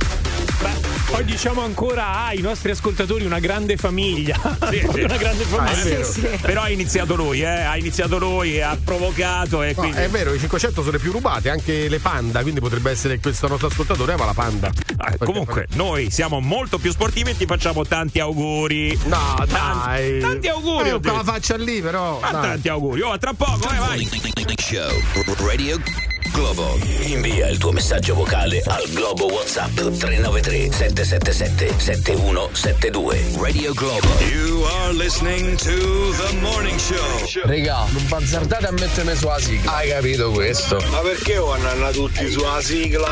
Poi 1.13 1.25
diciamo 1.25 1.61
ancora 1.63 2.25
ai 2.25 2.41
nostri 2.41 2.71
ascoltatori 2.71 3.27
una 3.27 3.39
grande 3.39 3.77
famiglia. 3.77 4.35
una 4.65 5.17
grande 5.19 5.45
famiglia. 5.45 6.03
Sì, 6.03 6.21
sì. 6.21 6.29
Però 6.41 6.63
ha 6.63 6.71
iniziato 6.71 7.15
lui, 7.17 7.43
eh? 7.43 7.47
Ha 7.47 7.77
iniziato 7.77 8.19
lui, 8.19 8.63
ha 8.63 8.79
provocato 8.83 9.63
e 9.63 9.75
No, 9.77 9.83
quindi. 9.83 9.99
è 9.99 10.09
vero, 10.09 10.33
i 10.33 10.39
500 10.39 10.81
sono 10.81 10.93
le 10.93 10.99
più 10.99 11.13
rubate, 11.13 11.51
anche 11.51 11.91
le 11.91 11.99
panda, 11.99 12.41
quindi 12.41 12.61
potrebbe 12.61 12.91
essere 12.91 13.21
questo 13.21 13.47
nostro 13.47 13.67
ascoltatore 13.67 14.15
ama 14.15 14.25
la 14.25 14.33
panda. 14.33 14.71
Ah, 14.97 15.15
comunque, 15.19 15.67
noi 15.75 16.11
siamo 16.11 16.41
molto 16.41 16.79
più 16.79 16.91
sportivi 16.91 17.31
e 17.33 17.37
ti 17.37 17.45
facciamo 17.45 17.85
tanti 17.85 18.19
auguri. 18.19 18.99
No, 19.05 19.45
dai. 19.47 20.19
Tanti 20.19 20.49
auguri. 20.49 20.89
Eh, 20.89 20.93
ho 20.93 21.01
con 21.01 21.13
la 21.13 21.25
faccia 21.25 21.57
lì, 21.57 21.83
però. 21.83 22.21
Ma 22.21 22.31
dai. 22.31 22.43
tanti 22.43 22.69
auguri. 22.71 23.03
Oh, 23.03 23.13
a 23.13 23.19
tra 23.19 23.35
poco, 23.35 23.71
eh, 23.71 23.77
vai. 23.77 24.09
Morning 24.35 24.59
Show 24.59 25.47
Radio 25.47 26.12
Globo. 26.33 26.79
Invia 27.03 27.49
il 27.49 27.59
tuo 27.59 27.73
messaggio 27.73 28.15
vocale 28.15 28.63
al 28.67 28.89
Globo 28.91 29.27
WhatsApp 29.27 29.75
393 29.75 30.73
777 30.73 31.79
7172. 31.79 33.25
Radio 33.39 33.73
Globo. 33.75 34.09
You 34.31 34.65
are 34.65 34.93
listening 34.93 35.57
to 35.59 36.13
the 36.17 36.39
morning 36.41 36.79
show. 36.79 36.97
Regà, 37.45 37.87
non 37.91 38.09
bazzardate 38.09 38.67
a 38.67 38.73
mettermi 38.73 39.15
sulla 39.15 39.39
sigla. 39.39 39.77
Hai 39.77 39.89
capito 39.91 40.31
questo? 40.31 40.83
Ma 40.91 40.99
perché 40.99 41.37
vanno 41.37 41.91
tutti 41.91 42.31
sulla 42.31 42.61
sigla? 42.61 43.09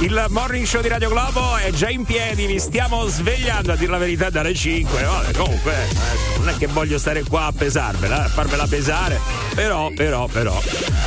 Il 0.00 0.26
morning 0.28 0.64
show 0.64 0.80
di 0.80 0.86
Radio 0.86 1.08
Globo 1.08 1.56
è 1.56 1.72
già 1.72 1.88
in 1.88 2.04
piedi, 2.04 2.46
vi 2.46 2.60
stiamo 2.60 3.08
svegliando 3.08 3.72
a 3.72 3.76
dire 3.76 3.90
la 3.90 3.98
verità 3.98 4.30
dalle 4.30 4.54
5. 4.54 5.02
Vabbè, 5.02 5.32
comunque, 5.32 5.72
eh, 5.72 6.38
non 6.38 6.48
è 6.50 6.56
che 6.56 6.68
voglio 6.68 6.98
stare 6.98 7.24
qua 7.24 7.46
a 7.46 7.52
pesarvela, 7.52 8.24
a 8.24 8.28
farvela 8.28 8.68
pesare. 8.68 9.18
Però, 9.54 9.90
però, 9.90 10.26
però. 10.26 10.56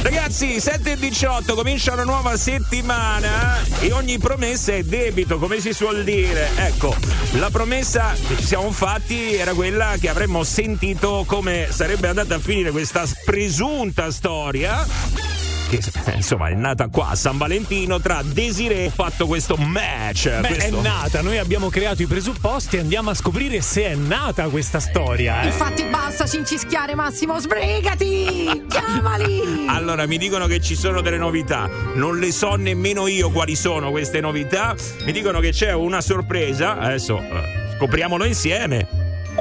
Ragazzi, 0.02 0.60
7 0.60 0.92
e 0.92 0.98
18 0.98 1.56
comincia 1.56 1.94
una 1.94 2.04
nuova 2.04 2.36
settimana 2.36 3.64
e 3.80 3.94
ogni 3.94 4.18
promessa 4.18 4.74
è 4.74 4.84
debito, 4.84 5.38
come 5.38 5.62
si 5.62 5.72
suol 5.72 6.04
dire. 6.04 6.50
Ecco, 6.58 6.94
la 7.36 7.50
promessa 7.50 8.14
che 8.28 8.36
ci 8.36 8.46
siamo 8.46 8.72
fatti 8.72 9.36
era 9.36 9.54
quella 9.54 9.96
che 10.02 10.10
avremmo 10.10 10.44
sentito 10.44 11.24
come 11.26 11.68
sarebbe 11.72 12.10
andata 12.10 12.36
a 12.36 12.40
finire 12.40 12.72
questa 12.72 13.06
presunta 13.24 14.12
storia 14.12 15.41
che 15.78 15.80
insomma 16.16 16.50
è 16.50 16.54
nata 16.54 16.90
qua 16.90 17.10
a 17.10 17.16
San 17.16 17.38
Valentino 17.38 18.02
tra 18.02 18.22
Desiree 18.24 18.86
e 18.86 18.90
fatto 18.90 19.26
questo 19.26 19.56
match. 19.56 20.30
Beh, 20.40 20.48
questo- 20.48 20.80
è 20.80 20.82
nata, 20.82 21.22
noi 21.22 21.38
abbiamo 21.38 21.70
creato 21.70 22.02
i 22.02 22.08
presupposti 22.08 22.76
e 22.76 22.80
andiamo 22.80 23.12
a 23.12 23.14
scoprire 23.14 23.62
se 23.62 23.86
è 23.86 23.96
nata 23.96 24.50
questa 24.50 24.80
storia. 24.80 25.44
Eh? 25.44 25.46
Infatti 25.48 25.84
basta 25.86 26.28
cincischiare 26.28 26.96
Massimo, 26.96 27.40
sbrigati! 27.40 28.66
Chiamali! 28.68 29.60
Allora, 29.72 30.06
mi 30.06 30.18
dicono 30.18 30.48
che 30.48 30.60
ci 30.60 30.76
sono 30.76 31.02
delle 31.02 31.18
novità, 31.18 31.70
non 31.96 32.20
le 32.20 32.32
so 32.32 32.56
nemmeno 32.56 33.08
io 33.08 33.32
quali 33.32 33.56
sono 33.56 33.90
queste 33.90 34.20
novità. 34.20 34.76
Mi 35.06 35.14
dicono 35.14 35.40
che 35.40 35.52
c'è 35.52 35.72
una 35.72 36.02
sorpresa, 36.02 36.78
adesso 36.78 37.20
eh, 37.20 37.76
scopriamolo 37.78 38.26
insieme. 38.26 38.88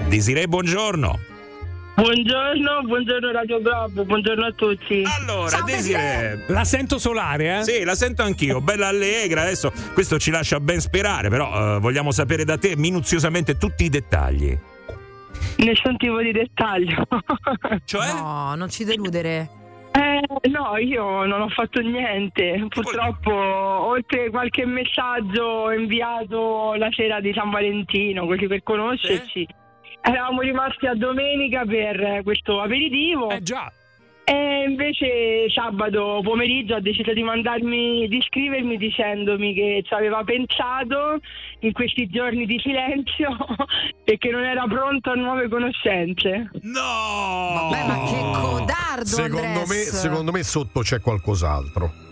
Desiree, 0.07 0.47
buongiorno. 0.47 1.30
Buongiorno, 1.95 2.83
buongiorno 2.85 3.31
Radio 3.31 3.61
Globo, 3.61 4.05
buongiorno 4.05 4.47
a 4.47 4.53
tutti. 4.53 5.03
Allora, 5.19 5.61
Desiree. 5.65 6.45
La 6.49 6.65
sento 6.65 6.99
solare, 6.99 7.59
eh? 7.59 7.63
Sì, 7.63 7.85
la 7.85 7.95
sento 7.95 8.23
anch'io, 8.23 8.61
bella 8.61 8.89
allegra. 8.89 9.43
Adesso 9.43 9.73
questo 9.93 10.19
ci 10.19 10.31
lascia 10.31 10.61
ben 10.61 10.81
sperare, 10.81 11.29
però 11.29 11.77
eh, 11.77 11.81
vogliamo 11.81 12.11
sapere 12.11 12.45
da 12.45 12.57
te 12.57 12.75
minuziosamente 12.77 13.57
tutti 13.59 13.85
i 13.85 13.89
dettagli. 13.89 14.59
Nessun 15.59 15.97
tipo 15.97 16.21
di 16.21 16.33
dettaglio. 16.33 17.07
Cioè? 17.85 18.13
No, 18.15 18.55
non 18.55 18.71
ci 18.71 18.85
deludere. 18.85 19.59
Eh, 19.93 20.49
no, 20.49 20.77
io 20.79 21.25
non 21.25 21.41
ho 21.43 21.49
fatto 21.49 21.81
niente. 21.81 22.65
Purtroppo, 22.69 23.33
oltre 23.33 24.31
qualche 24.31 24.65
messaggio 24.65 25.71
inviato 25.73 26.75
la 26.75 26.89
sera 26.93 27.21
di 27.21 27.33
San 27.35 27.51
Valentino, 27.51 28.27
così 28.27 28.47
per 28.47 28.63
conoscerci, 28.63 29.47
eravamo 30.03 30.41
rimasti 30.41 30.87
a 30.87 30.95
domenica 30.95 31.65
per 31.65 32.23
questo 32.23 32.61
aperitivo. 32.61 33.31
Eh 33.31 33.43
già. 33.43 33.71
E 34.25 34.65
invece 34.69 35.51
sabato 35.51 36.21
pomeriggio 36.23 36.77
ha 36.77 36.81
deciso 36.81 37.13
di 37.13 37.23
mandarmi, 37.23 38.07
di 38.07 38.21
scrivermi 38.21 38.77
dicendomi 38.77 39.55
che 39.55 39.83
ci 39.85 39.93
aveva 39.93 40.23
pensato 40.23 41.19
in 41.61 41.73
questi 41.73 42.09
giorni 42.09 42.47
di 42.47 42.57
silenzio 42.61 43.37
e 44.05 44.19
che 44.19 44.31
non 44.31 44.45
era 44.45 44.67
pronto 44.69 45.11
a 45.11 45.15
nuove 45.15 45.49
conoscenze. 45.49 46.49
No! 46.63 47.71
Vabbè, 47.71 47.87
ma 47.89 48.05
che 48.05 48.41
codardo, 48.41 49.05
Secondo 49.05 49.67
me, 49.67 49.75
secondo 49.75 50.31
me 50.31 50.43
sotto 50.45 50.81
c'è 50.81 51.01
qualcos'altro. 51.01 52.10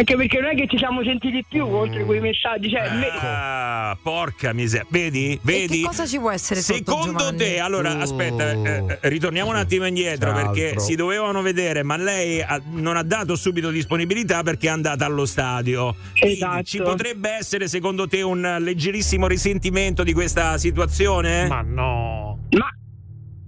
Anche 0.00 0.16
perché 0.16 0.40
non 0.40 0.50
è 0.52 0.54
che 0.54 0.66
ci 0.66 0.78
siamo 0.78 1.04
sentiti 1.04 1.44
più 1.46 1.66
oltre 1.66 2.06
quei 2.06 2.20
messaggi. 2.20 2.70
Cioè, 2.70 2.90
me- 2.94 3.08
Ah, 3.20 3.98
porca 4.02 4.54
miseria. 4.54 4.86
Vedi? 4.88 5.38
Vedi? 5.42 5.80
che 5.80 5.86
cosa 5.86 6.06
ci 6.06 6.18
può 6.18 6.30
essere 6.30 6.60
Secondo 6.62 7.34
te, 7.36 7.58
allora, 7.60 7.98
aspetta, 7.98 8.50
eh, 8.50 8.84
eh, 8.88 8.98
ritorniamo 9.10 9.50
un 9.50 9.56
attimo 9.56 9.84
indietro 9.84 10.32
C'è 10.32 10.42
perché 10.42 10.66
altro. 10.68 10.80
si 10.80 10.94
dovevano 10.94 11.42
vedere, 11.42 11.82
ma 11.82 11.98
lei 11.98 12.40
ha- 12.40 12.58
non 12.70 12.96
ha 12.96 13.02
dato 13.02 13.36
subito 13.36 13.68
disponibilità 13.68 14.42
perché 14.42 14.68
è 14.68 14.70
andata 14.70 15.04
allo 15.04 15.26
stadio. 15.26 15.94
Esatto. 16.14 16.62
Ci 16.62 16.78
potrebbe 16.78 17.28
essere, 17.32 17.68
secondo 17.68 18.06
te, 18.08 18.22
un 18.22 18.56
leggerissimo 18.58 19.26
risentimento 19.26 20.02
di 20.02 20.14
questa 20.14 20.56
situazione? 20.56 21.46
Ma 21.46 21.60
no. 21.60 22.38
Ma 22.56 22.70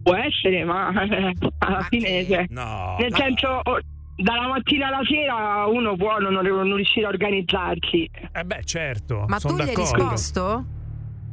può 0.02 0.14
essere, 0.16 0.64
ma 0.64 0.88
alla 1.60 1.86
fine, 1.88 2.26
cioè, 2.26 2.44
No. 2.50 2.96
nel 2.98 3.14
senso, 3.16 3.60
oh, 3.62 3.78
dalla 4.16 4.48
mattina 4.48 4.88
alla 4.88 5.02
sera 5.04 5.66
uno 5.66 5.96
può 5.96 6.18
non, 6.18 6.34
non 6.34 6.76
riuscire 6.76 7.06
a 7.06 7.08
organizzarsi. 7.08 8.10
Eh 8.32 8.44
beh, 8.44 8.64
certo. 8.64 9.24
Ma 9.26 9.38
tu 9.38 9.54
gli 9.56 9.60
hai 9.60 9.74
risposto? 9.74 10.64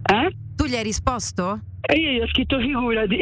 Eh? 0.03 0.35
Tu 0.55 0.65
gli 0.65 0.75
hai 0.75 0.83
risposto? 0.83 1.59
E 1.81 1.95
io 1.95 2.11
gli 2.11 2.19
ho 2.19 2.27
scritto 2.27 2.59
figurati. 2.59 3.17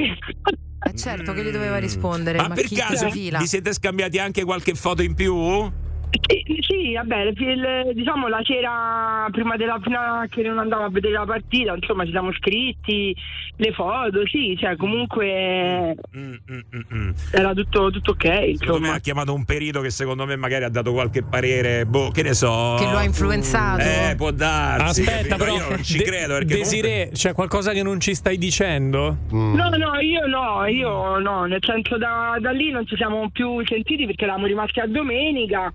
Eh 0.80 0.96
certo 0.96 1.34
che 1.34 1.44
gli 1.44 1.50
doveva 1.50 1.78
rispondere, 1.78 2.38
Ma 2.38 2.50
ma, 2.50 2.56
per 2.56 2.66
chi 2.66 2.76
caso 2.76 3.10
vi 3.10 3.32
siete 3.46 3.74
scambiati 3.74 4.20
anche 4.20 4.44
qualche 4.44 4.74
foto 4.76 5.02
in 5.02 5.16
più? 5.16 5.86
Sì, 6.26 6.58
sì, 6.62 6.94
vabbè, 6.94 7.22
il- 7.38 7.92
diciamo 7.94 8.28
la 8.28 8.42
sera 8.44 9.28
prima 9.32 9.56
della 9.56 9.80
fino 9.84 9.98
a 10.00 10.26
che 10.30 10.42
non 10.44 10.58
andavo 10.60 10.84
a 10.86 10.90
vedere 10.90 11.14
la 11.14 11.26
partita, 11.26 11.74
insomma, 11.76 12.04
ci 12.06 12.12
siamo 12.12 12.32
scritti 12.34 13.16
le 13.58 13.72
foto, 13.74 14.26
sì, 14.28 14.56
cioè 14.60 14.76
comunque 14.76 15.96
Mm, 16.16 16.34
mm, 16.52 16.60
mm, 16.76 16.96
mm. 16.96 17.10
era 17.32 17.54
tutto, 17.54 17.90
tutto 17.92 18.12
ok, 18.12 18.24
Secondo 18.24 18.44
me 18.46 18.52
insomma. 18.52 18.94
ha 18.94 19.00
chiamato 19.00 19.34
un 19.34 19.46
perito 19.46 19.82
che 19.82 19.90
secondo 19.90 20.26
me 20.26 20.36
magari 20.36 20.64
ha 20.64 20.70
dato 20.70 20.92
qualche 20.94 21.24
parere, 21.24 21.86
boh, 21.86 22.10
che 22.12 22.24
ne 22.24 22.34
so. 22.34 22.76
Che 22.80 22.86
lo 22.86 22.98
ha 22.98 23.04
influenzato? 23.04 23.82
Eh, 23.82 24.16
può 24.16 24.32
darsi. 24.32 25.02
Aspetta, 25.02 25.36
capito? 25.36 25.38
però. 25.38 25.56
Io 25.56 25.70
non 25.70 25.84
ci 25.84 25.98
De- 25.98 26.04
credo 26.04 26.34
perché 26.34 26.56
Desiree, 26.56 27.10
c'è 27.12 27.34
qualcosa 27.34 27.72
che 27.72 27.84
non 27.84 28.00
ci 28.00 28.14
stai 28.16 28.38
dicendo? 28.38 29.18
No, 29.32 29.70
no, 29.70 30.00
io 30.00 30.26
no, 30.28 30.66
io 30.66 31.18
no, 31.20 31.46
nel 31.46 31.60
senso 31.64 31.98
da, 31.98 32.38
da 32.40 32.52
lì 32.52 32.70
non 32.72 32.86
ci 32.86 32.96
siamo 32.96 33.30
più 33.32 33.64
sentiti 33.66 34.06
perché 34.06 34.24
eravamo 34.24 34.46
rimasti 34.46 34.80
a 34.80 34.88
domenica. 34.88 35.72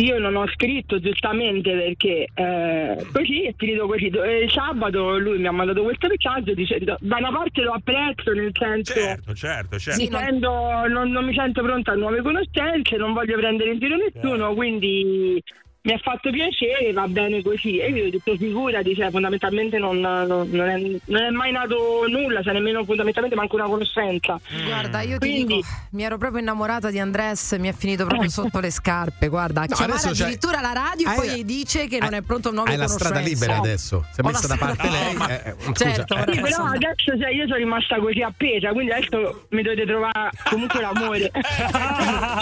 Io 0.00 0.18
non 0.18 0.36
ho 0.36 0.46
scritto 0.48 0.98
giustamente 1.00 1.70
perché 1.70 2.26
eh, 2.32 3.06
così 3.12 3.44
è 3.44 3.54
finito 3.56 3.86
così. 3.86 4.06
E 4.06 4.44
il 4.44 4.50
sabato 4.50 5.18
lui 5.18 5.38
mi 5.38 5.46
ha 5.46 5.52
mandato 5.52 5.82
questo 5.82 6.08
messaggio 6.08 6.54
dicendo 6.54 6.96
da 7.00 7.16
una 7.16 7.30
parte 7.30 7.60
lo 7.62 7.72
apprezzo 7.72 8.32
nel 8.32 8.50
senso 8.58 8.92
Certo, 8.94 9.34
certo, 9.34 9.78
certo. 9.78 10.00
mi 10.00 10.08
sento- 10.08 10.86
non, 10.88 11.10
non 11.10 11.24
mi 11.24 11.34
sento 11.34 11.62
pronta 11.62 11.92
a 11.92 11.96
nuove 11.96 12.22
conoscenze, 12.22 12.96
non 12.96 13.12
voglio 13.12 13.36
prendere 13.36 13.72
in 13.72 13.78
giro 13.78 13.96
nessuno, 13.96 14.54
quindi 14.54 15.42
mi 15.82 15.92
ha 15.92 15.98
fatto 15.98 16.30
piacere, 16.30 16.92
va 16.92 17.06
bene 17.08 17.40
così. 17.42 17.78
E 17.78 17.88
io 17.90 18.06
ho 18.06 18.10
detto 18.10 18.36
figurati, 18.36 18.94
cioè, 18.94 19.10
fondamentalmente 19.10 19.78
non, 19.78 19.98
non- 19.98 20.48
non 20.50 20.68
è, 20.68 20.76
non 21.06 21.22
è 21.22 21.30
mai 21.30 21.52
nato 21.52 22.04
nulla, 22.08 22.42
cioè 22.42 22.52
nemmeno 22.52 22.84
fondamentalmente 22.84 23.34
manco 23.36 23.56
una 23.56 23.64
conoscenza. 23.64 24.38
Guarda, 24.66 25.00
io 25.00 25.16
ti 25.18 25.28
Quindi- 25.30 25.54
dico, 25.54 25.66
mi 25.92 26.02
ero 26.04 26.18
proprio 26.18 26.40
innamorata 26.42 26.90
di 26.90 26.98
Andres, 26.98 27.52
mi 27.58 27.68
è 27.68 27.72
finito 27.72 28.04
proprio 28.04 28.28
sotto 28.28 28.60
le 28.60 28.70
scarpe. 28.70 29.28
Guarda, 29.28 29.62
a 29.62 29.66
No, 29.68 29.74
chiamare 29.76 30.00
c'hai- 30.00 30.10
addirittura 30.12 30.60
la 30.60 30.72
radio 30.72 31.06
e 31.06 31.10
hai- 31.10 31.16
poi 31.16 31.44
dice 31.46 31.86
che 31.86 31.98
non 31.98 32.12
è 32.12 32.20
pronto 32.22 32.50
a 32.50 32.52
nuove 32.52 32.70
Hai 32.72 32.76
la 32.76 32.88
strada 32.88 33.20
libera 33.20 33.56
adesso. 33.56 34.04
Si 34.12 34.20
è 34.20 34.24
messa 34.24 34.46
da 34.46 34.56
parte 34.56 34.86
strada- 34.86 34.98
lei. 35.04 35.12
No, 35.14 35.18
ma- 35.18 35.28
eh, 35.28 35.48
eh, 35.50 35.54
scusa, 35.62 35.84
certo, 35.94 36.14
eh, 36.16 36.32
Sì, 36.34 36.40
però 36.40 36.64
adesso 36.64 37.18
cioè, 37.18 37.30
io 37.32 37.44
sono 37.46 37.56
rimasta 37.56 37.98
così 37.98 38.20
appesa, 38.20 38.70
quindi 38.72 38.92
adesso 38.92 39.46
mi 39.50 39.62
dovete 39.62 39.86
trovare 39.86 40.30
comunque 40.50 40.80
l'amore. 40.82 41.30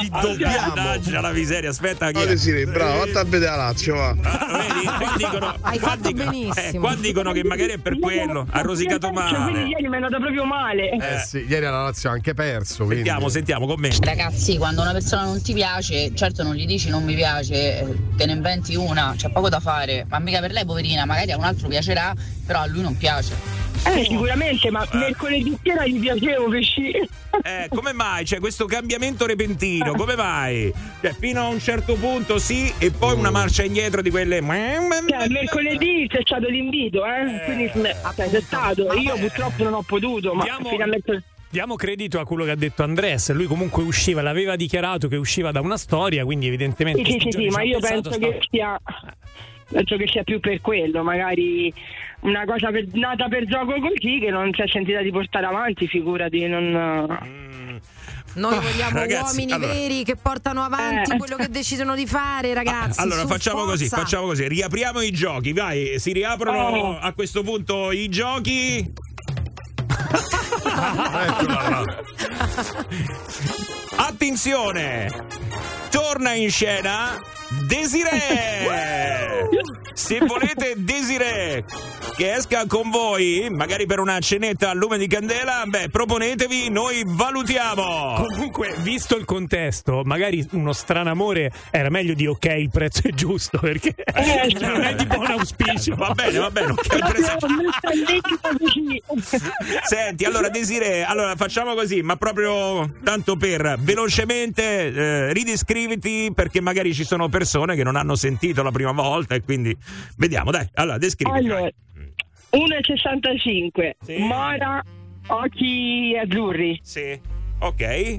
Ti 0.00 0.08
dobbiamo. 0.20 0.74
Mannaggia 0.74 1.20
la 1.20 1.30
miseria, 1.32 1.70
aspetta 1.70 2.10
che. 2.10 2.18
Oh, 2.32 2.36
sì, 2.36 2.66
bravo, 2.66 3.02
a 3.02 3.06
vedere 3.28 3.50
la 3.52 3.56
Lazio, 3.56 3.94
va. 3.94 4.14
Ah, 4.22 4.46
vedi, 4.58 4.84
qua 4.86 5.14
dicono, 5.16 5.54
Hai 5.60 5.78
qua 5.78 5.88
fatto 5.90 6.08
dicono- 6.12 6.30
benissimo. 6.30 6.76
eh, 6.76 6.78
qua 6.78 6.94
dicono 6.94 7.32
che 7.32 7.44
magari 7.44 7.72
è 7.72 7.78
per 7.78 7.98
quello, 7.98 8.46
ha 8.50 8.60
rosicato 8.62 9.08
Quindi 9.10 9.32
male. 9.32 9.62
ieri 9.66 9.88
mi 9.88 9.92
è 9.92 9.96
andata 9.96 10.18
proprio 10.18 10.44
male. 10.44 10.90
eh 10.90 11.18
sì, 11.24 11.44
ieri 11.48 11.64
la 11.64 11.82
Lazio 11.82 12.10
ha 12.10 12.12
anche 12.12 12.34
perso. 12.34 12.84
Quindi. 12.84 13.04
Sentiamo, 13.04 13.28
sentiamo 13.28 13.66
commenti. 13.66 13.98
Ragazzi, 14.02 14.56
quando 14.58 14.80
una 14.82 14.92
persona 14.92 15.24
non 15.24 15.40
ti 15.42 15.52
piace, 15.52 16.12
certo 16.14 16.42
non 16.42 16.54
gli 16.54 16.66
dici 16.66 16.88
non 16.88 17.04
mi 17.04 17.14
piace, 17.14 17.80
eh, 17.80 17.96
te 18.16 18.26
ne 18.26 18.32
inventi 18.32 18.74
una, 18.74 19.14
c'è 19.16 19.30
poco 19.30 19.48
da 19.48 19.60
fare, 19.60 20.06
ma 20.08 20.18
mica 20.18 20.40
per 20.40 20.52
lei 20.52 20.64
poverina, 20.64 21.04
magari 21.04 21.32
a 21.32 21.36
un 21.36 21.44
altro 21.44 21.68
piacerà, 21.68 22.14
però 22.46 22.60
a 22.60 22.66
lui 22.66 22.82
non 22.82 22.96
piace. 22.96 23.66
Eh, 23.84 24.04
sicuramente, 24.04 24.70
ma 24.70 24.86
mercoledì 24.92 25.56
sera 25.62 25.86
gli 25.86 25.98
piacevo 26.00 26.48
pesci. 26.48 26.90
Eh, 26.90 27.68
come 27.68 27.92
mai 27.92 28.24
c'è 28.24 28.38
questo 28.38 28.66
cambiamento 28.66 29.26
repentino? 29.26 29.92
Come 29.92 30.16
mai? 30.16 30.72
Cioè, 31.00 31.12
fino 31.12 31.40
a 31.40 31.48
un 31.48 31.60
certo 31.60 31.94
punto 31.94 32.38
sì, 32.38 32.72
e 32.78 32.90
poi 32.90 33.14
una 33.16 33.30
marcia 33.30 33.62
indietro 33.62 34.02
di 34.02 34.10
quelle. 34.10 34.40
Cioè, 34.40 35.28
mercoledì 35.28 36.06
c'è 36.08 36.20
stato 36.22 36.48
l'invito, 36.48 37.04
eh? 37.04 37.44
Quindi 37.44 37.70
cioè, 37.72 38.28
c'è 38.28 38.40
stato. 38.40 38.92
Io 38.94 39.16
purtroppo 39.16 39.62
non 39.62 39.74
ho 39.74 39.82
potuto, 39.82 40.34
ma 40.34 40.44
Diamo- 40.44 40.68
finalmente. 40.68 41.22
Diamo 41.50 41.76
credito 41.76 42.20
a 42.20 42.26
quello 42.26 42.44
che 42.44 42.50
ha 42.50 42.56
detto 42.56 42.82
Andres. 42.82 43.32
Lui 43.32 43.46
comunque 43.46 43.82
usciva, 43.82 44.20
l'aveva 44.20 44.54
dichiarato 44.54 45.08
che 45.08 45.16
usciva 45.16 45.50
da 45.50 45.60
una 45.60 45.78
storia, 45.78 46.24
quindi 46.24 46.46
evidentemente. 46.46 47.02
Sì, 47.10 47.18
sì, 47.18 47.30
sì, 47.30 47.48
ma 47.48 47.62
io 47.62 47.78
penso 47.78 48.12
sta- 48.12 48.18
che 48.18 48.38
sia. 48.50 48.78
Penso 49.70 49.96
che 49.96 50.06
sia 50.08 50.22
più 50.24 50.40
per 50.40 50.60
quello, 50.62 51.02
magari 51.02 51.72
una 52.20 52.44
cosa 52.44 52.70
per- 52.70 52.86
nata 52.92 53.28
per 53.28 53.44
gioco 53.46 53.74
così 53.80 54.18
che 54.20 54.30
non 54.30 54.50
si 54.54 54.62
è 54.62 54.68
sentita 54.68 55.02
di 55.02 55.10
portare 55.10 55.46
avanti, 55.46 55.86
figurati, 55.86 56.46
non. 56.46 57.80
Noi 58.34 58.54
Ah, 58.56 58.60
vogliamo 58.60 58.98
ragazzi, 58.98 59.36
uomini 59.36 59.52
allora- 59.52 59.72
veri 59.72 60.04
che 60.04 60.14
portano 60.16 60.62
avanti 60.62 61.12
Eh. 61.12 61.16
quello 61.16 61.36
che 61.36 61.48
decidono 61.48 61.94
di 61.96 62.06
fare, 62.06 62.54
ragazzi. 62.54 63.00
Allora 63.00 63.22
su, 63.22 63.26
facciamo 63.26 63.64
così, 63.64 63.88
forza. 63.88 64.04
facciamo 64.04 64.26
così, 64.26 64.46
riapriamo 64.46 65.00
i 65.00 65.10
giochi, 65.10 65.52
vai, 65.52 65.98
si 65.98 66.12
riaprono 66.12 66.58
Oh. 66.58 66.98
a 66.98 67.12
questo 67.14 67.42
punto 67.42 67.90
i 67.90 68.08
giochi. 68.08 68.92
Attenzione! 73.96 75.08
Torna 75.90 76.32
in 76.34 76.50
scena 76.50 77.20
Desiree! 77.66 79.48
Se 79.94 80.18
volete 80.20 80.74
Desiree 80.76 81.64
che 82.16 82.34
esca 82.34 82.66
con 82.66 82.90
voi, 82.90 83.46
magari 83.48 83.86
per 83.86 84.00
una 84.00 84.18
cenetta 84.18 84.70
a 84.70 84.74
lume 84.74 84.98
di 84.98 85.06
candela, 85.06 85.62
beh, 85.66 85.88
proponetevi, 85.88 86.68
noi 86.68 87.04
valutiamo. 87.06 88.14
Comunque, 88.26 88.74
visto 88.78 89.16
il 89.16 89.24
contesto, 89.24 90.02
magari 90.04 90.44
uno 90.52 90.72
stranamore 90.72 91.52
era 91.70 91.90
meglio 91.90 92.14
di 92.14 92.26
ok, 92.26 92.44
il 92.58 92.70
prezzo 92.70 93.02
è 93.06 93.10
giusto, 93.12 93.58
perché 93.58 93.94
Eh, 93.96 94.52
non 94.58 94.82
è 94.82 94.96
di 94.96 95.06
buon 95.06 95.26
auspicio. 95.26 95.94
Va 95.94 96.10
bene, 96.12 96.38
va 96.38 96.50
bene, 96.50 96.72
ok, 96.72 97.16
messa 97.16 97.36
in 97.92 98.04
lettera 98.04 98.56
così. 98.58 99.02
Senti, 99.84 100.24
allora 100.24 100.48
Desiree, 100.48 101.04
allora 101.04 101.36
facciamo 101.36 101.74
così, 101.74 102.02
ma 102.02 102.16
proprio 102.16 102.94
tanto 103.04 103.36
per 103.36 103.76
velocemente 103.78 104.86
eh, 105.28 105.32
ridescriviti 105.86 106.32
perché 106.34 106.60
magari 106.60 106.92
ci 106.92 107.04
sono 107.04 107.28
persone 107.28 107.74
che 107.76 107.84
non 107.84 107.96
hanno 107.96 108.14
sentito 108.16 108.62
la 108.62 108.70
prima 108.70 108.92
volta 108.92 109.34
e 109.34 109.42
quindi 109.42 109.76
vediamo, 110.16 110.50
dai, 110.50 110.66
allora 110.74 110.98
descriviti. 110.98 111.46
Allora, 111.46 111.70
1,65, 112.50 113.90
Sì. 114.00 114.16
mora, 114.18 114.82
occhi 115.28 116.16
azzurri. 116.20 116.78
Sì, 116.82 117.18
ok. 117.60 118.18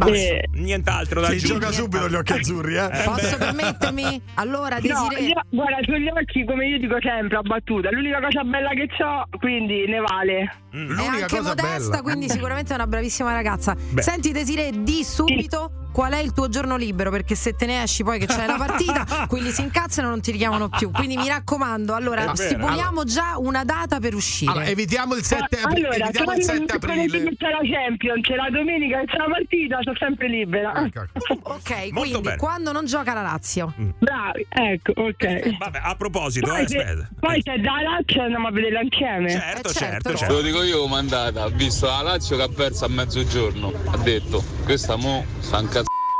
Eh, 0.00 0.44
Nient'altro 0.52 1.20
da 1.20 1.26
Si 1.30 1.32
aggiungere. 1.44 1.58
gioca 1.58 1.72
subito 1.72 2.08
gli 2.08 2.14
occhi 2.14 2.32
azzurri, 2.32 2.76
eh? 2.76 2.88
Posso 3.04 3.36
permettermi? 3.36 4.22
Allora, 4.34 4.76
No, 4.76 4.80
Desiree, 4.80 5.26
io, 5.26 5.40
guarda, 5.50 5.78
sugli 5.82 6.06
occhi, 6.08 6.44
come 6.44 6.68
io 6.68 6.78
dico 6.78 6.98
sempre, 7.00 7.36
a 7.36 7.42
battuta, 7.42 7.90
l'unica 7.90 8.20
cosa 8.20 8.44
bella 8.44 8.68
che 8.70 8.88
ho, 9.02 9.24
quindi 9.40 9.86
ne 9.88 9.98
vale. 9.98 10.54
È 10.84 10.86
L'unica 10.86 11.10
anche 11.10 11.36
cosa 11.36 11.48
modesta, 11.48 11.90
bella. 11.90 12.02
quindi 12.02 12.28
sicuramente 12.28 12.72
è 12.72 12.74
una 12.74 12.86
bravissima 12.86 13.32
ragazza. 13.32 13.74
Beh. 13.90 14.02
Senti, 14.02 14.32
Desiree, 14.32 14.82
di 14.82 15.04
subito 15.04 15.72
qual 15.92 16.12
è 16.12 16.18
il 16.18 16.32
tuo 16.32 16.48
giorno 16.48 16.76
libero, 16.76 17.10
perché 17.10 17.34
se 17.34 17.54
te 17.54 17.66
ne 17.66 17.82
esci 17.82 18.04
poi 18.04 18.20
che 18.20 18.26
c'è 18.26 18.46
la 18.46 18.54
partita, 18.56 19.04
quelli 19.26 19.50
si 19.50 19.62
incazzano 19.62 20.06
e 20.06 20.10
non 20.10 20.20
ti 20.20 20.30
richiamano 20.30 20.68
più. 20.68 20.90
Quindi 20.92 21.16
mi 21.16 21.26
raccomando, 21.26 21.94
allora 21.94 22.30
Eh, 22.30 22.36
stipuliamo 22.36 23.02
già 23.04 23.34
una 23.38 23.64
data 23.64 23.98
per 23.98 24.14
uscire. 24.14 24.50
Allora, 24.52 24.66
evitiamo 24.66 25.14
il 25.16 25.24
7, 25.24 25.58
apri- 25.60 25.82
allora, 25.84 25.96
evitiamo 26.04 26.32
il 26.34 26.42
7 26.42 26.58
mercoledì 26.78 27.16
aprile. 27.16 27.36
c'è 27.36 27.50
la 27.50 27.60
Champions, 27.62 28.20
c'è 28.20 28.34
la 28.36 28.48
domenica, 28.52 29.02
c'è 29.06 29.16
la 29.16 29.26
partita, 29.28 29.78
sono 29.82 29.96
sempre 29.98 30.28
libera. 30.28 30.84
Ecco. 30.84 31.00
ok, 31.42 31.70
Molto 31.90 32.00
quindi 32.00 32.20
bene. 32.20 32.36
quando 32.36 32.70
non 32.72 32.84
gioca 32.84 33.14
la 33.14 33.22
Lazio. 33.22 33.74
Bravi, 33.98 34.46
ecco, 34.48 34.92
ok. 34.94 35.56
Vabbè, 35.58 35.80
a 35.82 35.94
proposito, 35.96 36.46
eh, 36.46 36.50
Poi, 36.58 36.68
se, 36.68 36.78
aspetta. 36.78 37.08
poi 37.18 37.40
se 37.42 37.56
da 37.60 37.72
Lazio 37.82 38.22
andiamo 38.22 38.46
a 38.46 38.50
vederla 38.52 38.80
insieme. 38.82 39.30
Certo, 39.30 39.68
Eh, 39.70 39.72
certo, 39.72 39.78
certo. 39.78 40.16
certo. 40.16 40.34
Lo 40.34 40.42
dico 40.42 40.62
io 40.62 40.67
comandata, 40.72 41.42
ha 41.42 41.48
visto 41.48 41.86
la 41.86 42.02
Lazio 42.02 42.36
che 42.36 42.42
ha 42.42 42.48
perso 42.48 42.84
a 42.84 42.88
mezzogiorno, 42.88 43.72
ha 43.86 43.96
detto 43.98 44.42
questa 44.64 44.96
mo 44.96 45.24
sta 45.40 45.58
un 45.58 45.68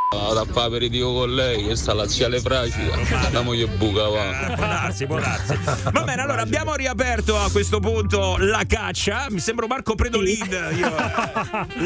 cazzo 0.09 0.35
da 0.35 0.45
fare 0.45 0.67
aperitivo 0.69 1.12
con 1.12 1.35
lei, 1.35 1.67
che 1.67 1.77
sta 1.77 1.93
laziale 1.93 2.41
fragile, 2.41 2.93
la 3.31 3.43
moglie 3.43 3.67
buca 3.67 4.09
va. 4.09 4.53
Può 4.55 4.67
darsi, 4.67 5.07
può 5.07 5.19
darsi. 5.19 5.59
Va 5.93 6.03
bene, 6.03 6.23
allora 6.23 6.43
abbiamo 6.43 6.75
riaperto 6.75 7.38
a 7.38 7.50
questo 7.50 7.81
punto 7.81 8.37
la 8.38 8.65
caccia. 8.67 9.27
Mi 9.31 9.41
sembra 9.41 9.67
Marco 9.67 9.95
Predolin. 9.95 10.49
Io. 10.77 10.95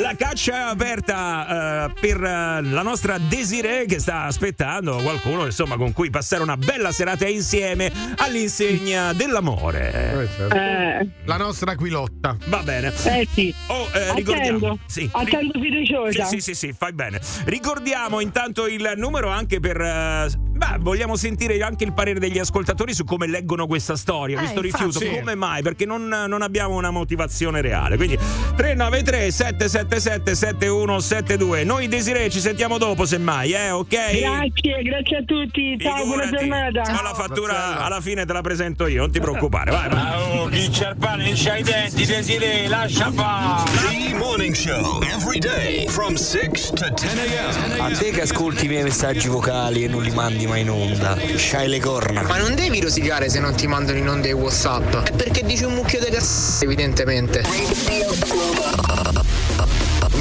La 0.00 0.14
caccia 0.16 0.68
è 0.68 0.70
aperta 0.70 1.86
eh, 1.88 1.92
per 2.00 2.22
eh, 2.22 2.62
la 2.62 2.82
nostra 2.82 3.18
Desiree 3.18 3.86
che 3.86 3.98
sta 3.98 4.24
aspettando 4.24 4.96
qualcuno 4.96 5.44
insomma 5.46 5.76
con 5.76 5.92
cui 5.92 6.10
passare 6.10 6.42
una 6.42 6.56
bella 6.56 6.92
serata 6.92 7.26
insieme 7.26 7.90
all'insegna 8.16 9.12
dell'amore. 9.12 10.28
Eh, 10.50 11.08
La 11.24 11.36
nostra 11.36 11.72
Aquilotta. 11.72 12.36
Va 12.46 12.62
bene. 12.62 12.92
eh 13.04 13.26
sì. 13.32 13.54
Oh, 13.66 13.88
eh, 13.92 14.14
ricordiamo. 14.14 14.56
Attendo. 14.58 14.78
Sì. 14.86 15.08
Attendo 15.12 15.52
fiduciosa. 15.60 16.24
Sì, 16.24 16.36
sì, 16.36 16.40
sì, 16.40 16.54
sì, 16.54 16.74
fai 16.76 16.92
bene. 16.92 17.20
Ricordiamo 17.44 18.11
intanto 18.20 18.66
il 18.66 18.92
numero 18.96 19.28
anche 19.28 19.60
per. 19.60 19.80
eh, 19.80 20.26
beh, 20.36 20.76
vogliamo 20.80 21.16
sentire 21.16 21.60
anche 21.62 21.84
il 21.84 21.92
parere 21.92 22.18
degli 22.20 22.38
ascoltatori 22.38 22.92
su 22.94 23.04
come 23.04 23.26
leggono 23.26 23.66
questa 23.66 23.96
storia, 23.96 24.36
Eh, 24.36 24.40
questo 24.40 24.64
infatti. 24.64 24.84
rifiuto. 24.84 25.04
Sì. 25.06 25.18
Come 25.18 25.34
mai? 25.34 25.62
Perché 25.62 25.84
non, 25.86 26.06
non 26.06 26.42
abbiamo 26.42 26.76
una 26.76 26.90
motivazione 26.90 27.60
reale. 27.60 27.96
Quindi 27.96 28.16
393 28.56 29.30
777 29.30 30.34
7172. 30.34 31.64
Noi 31.64 31.88
Desiree 31.88 32.28
ci 32.30 32.40
sentiamo 32.40 32.78
dopo, 32.78 33.04
semmai, 33.04 33.52
eh, 33.52 33.70
ok? 33.70 33.88
Grazie, 33.88 34.82
grazie 34.82 35.16
a 35.18 35.22
tutti. 35.24 35.76
Ciao, 35.80 36.04
buona 36.04 36.22
Figurati. 36.24 36.48
giornata. 36.48 36.92
Ma 36.92 37.02
la 37.02 37.14
fattura 37.14 37.78
alla 37.84 38.00
fine 38.00 38.24
te 38.24 38.32
la 38.32 38.40
presento 38.40 38.86
io, 38.86 39.00
non 39.00 39.10
ti 39.10 39.20
preoccupare. 39.20 39.70
Vai, 39.70 39.88
vai. 39.88 40.38
Oh, 40.38 40.46
chi 40.46 40.68
c'ha 40.70 40.90
il 40.90 40.96
pane, 40.96 41.24
non 41.24 41.32
c'ha 41.36 41.56
i 41.56 41.62
denti, 41.62 42.04
Desiree, 42.06 42.68
lascia 42.68 43.10
fare. 43.12 43.70
The 43.80 44.14
Morning 44.16 44.54
Show, 44.54 45.00
every 45.02 45.38
day 45.38 45.86
from 45.88 46.14
6 46.14 46.72
to 46.74 46.88
10 46.90 47.06
a.m. 47.18 47.92
Te 48.02 48.10
che 48.10 48.22
ascolti 48.22 48.64
i 48.64 48.68
miei 48.68 48.82
messaggi 48.82 49.28
vocali 49.28 49.84
e 49.84 49.86
non 49.86 50.02
li 50.02 50.10
mandi 50.10 50.44
mai 50.48 50.62
in 50.62 50.70
onda, 50.70 51.16
c'hai 51.36 51.68
le 51.68 51.78
corna. 51.78 52.22
Ma 52.22 52.36
non 52.36 52.56
devi 52.56 52.80
rosicare 52.80 53.28
se 53.28 53.38
non 53.38 53.54
ti 53.54 53.68
mandano 53.68 53.96
in 53.96 54.08
onda 54.08 54.26
i 54.26 54.32
Whatsapp. 54.32 55.04
È 55.04 55.12
perché 55.12 55.44
dici 55.44 55.62
un 55.62 55.74
mucchio 55.74 56.00
di 56.00 56.10
cazzo, 56.10 56.64
evidentemente. 56.64 57.44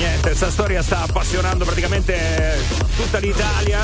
Niente, 0.01 0.29
questa 0.29 0.49
storia 0.49 0.81
sta 0.81 1.03
appassionando 1.03 1.63
praticamente 1.63 2.57
tutta 2.95 3.19
l'Italia, 3.19 3.81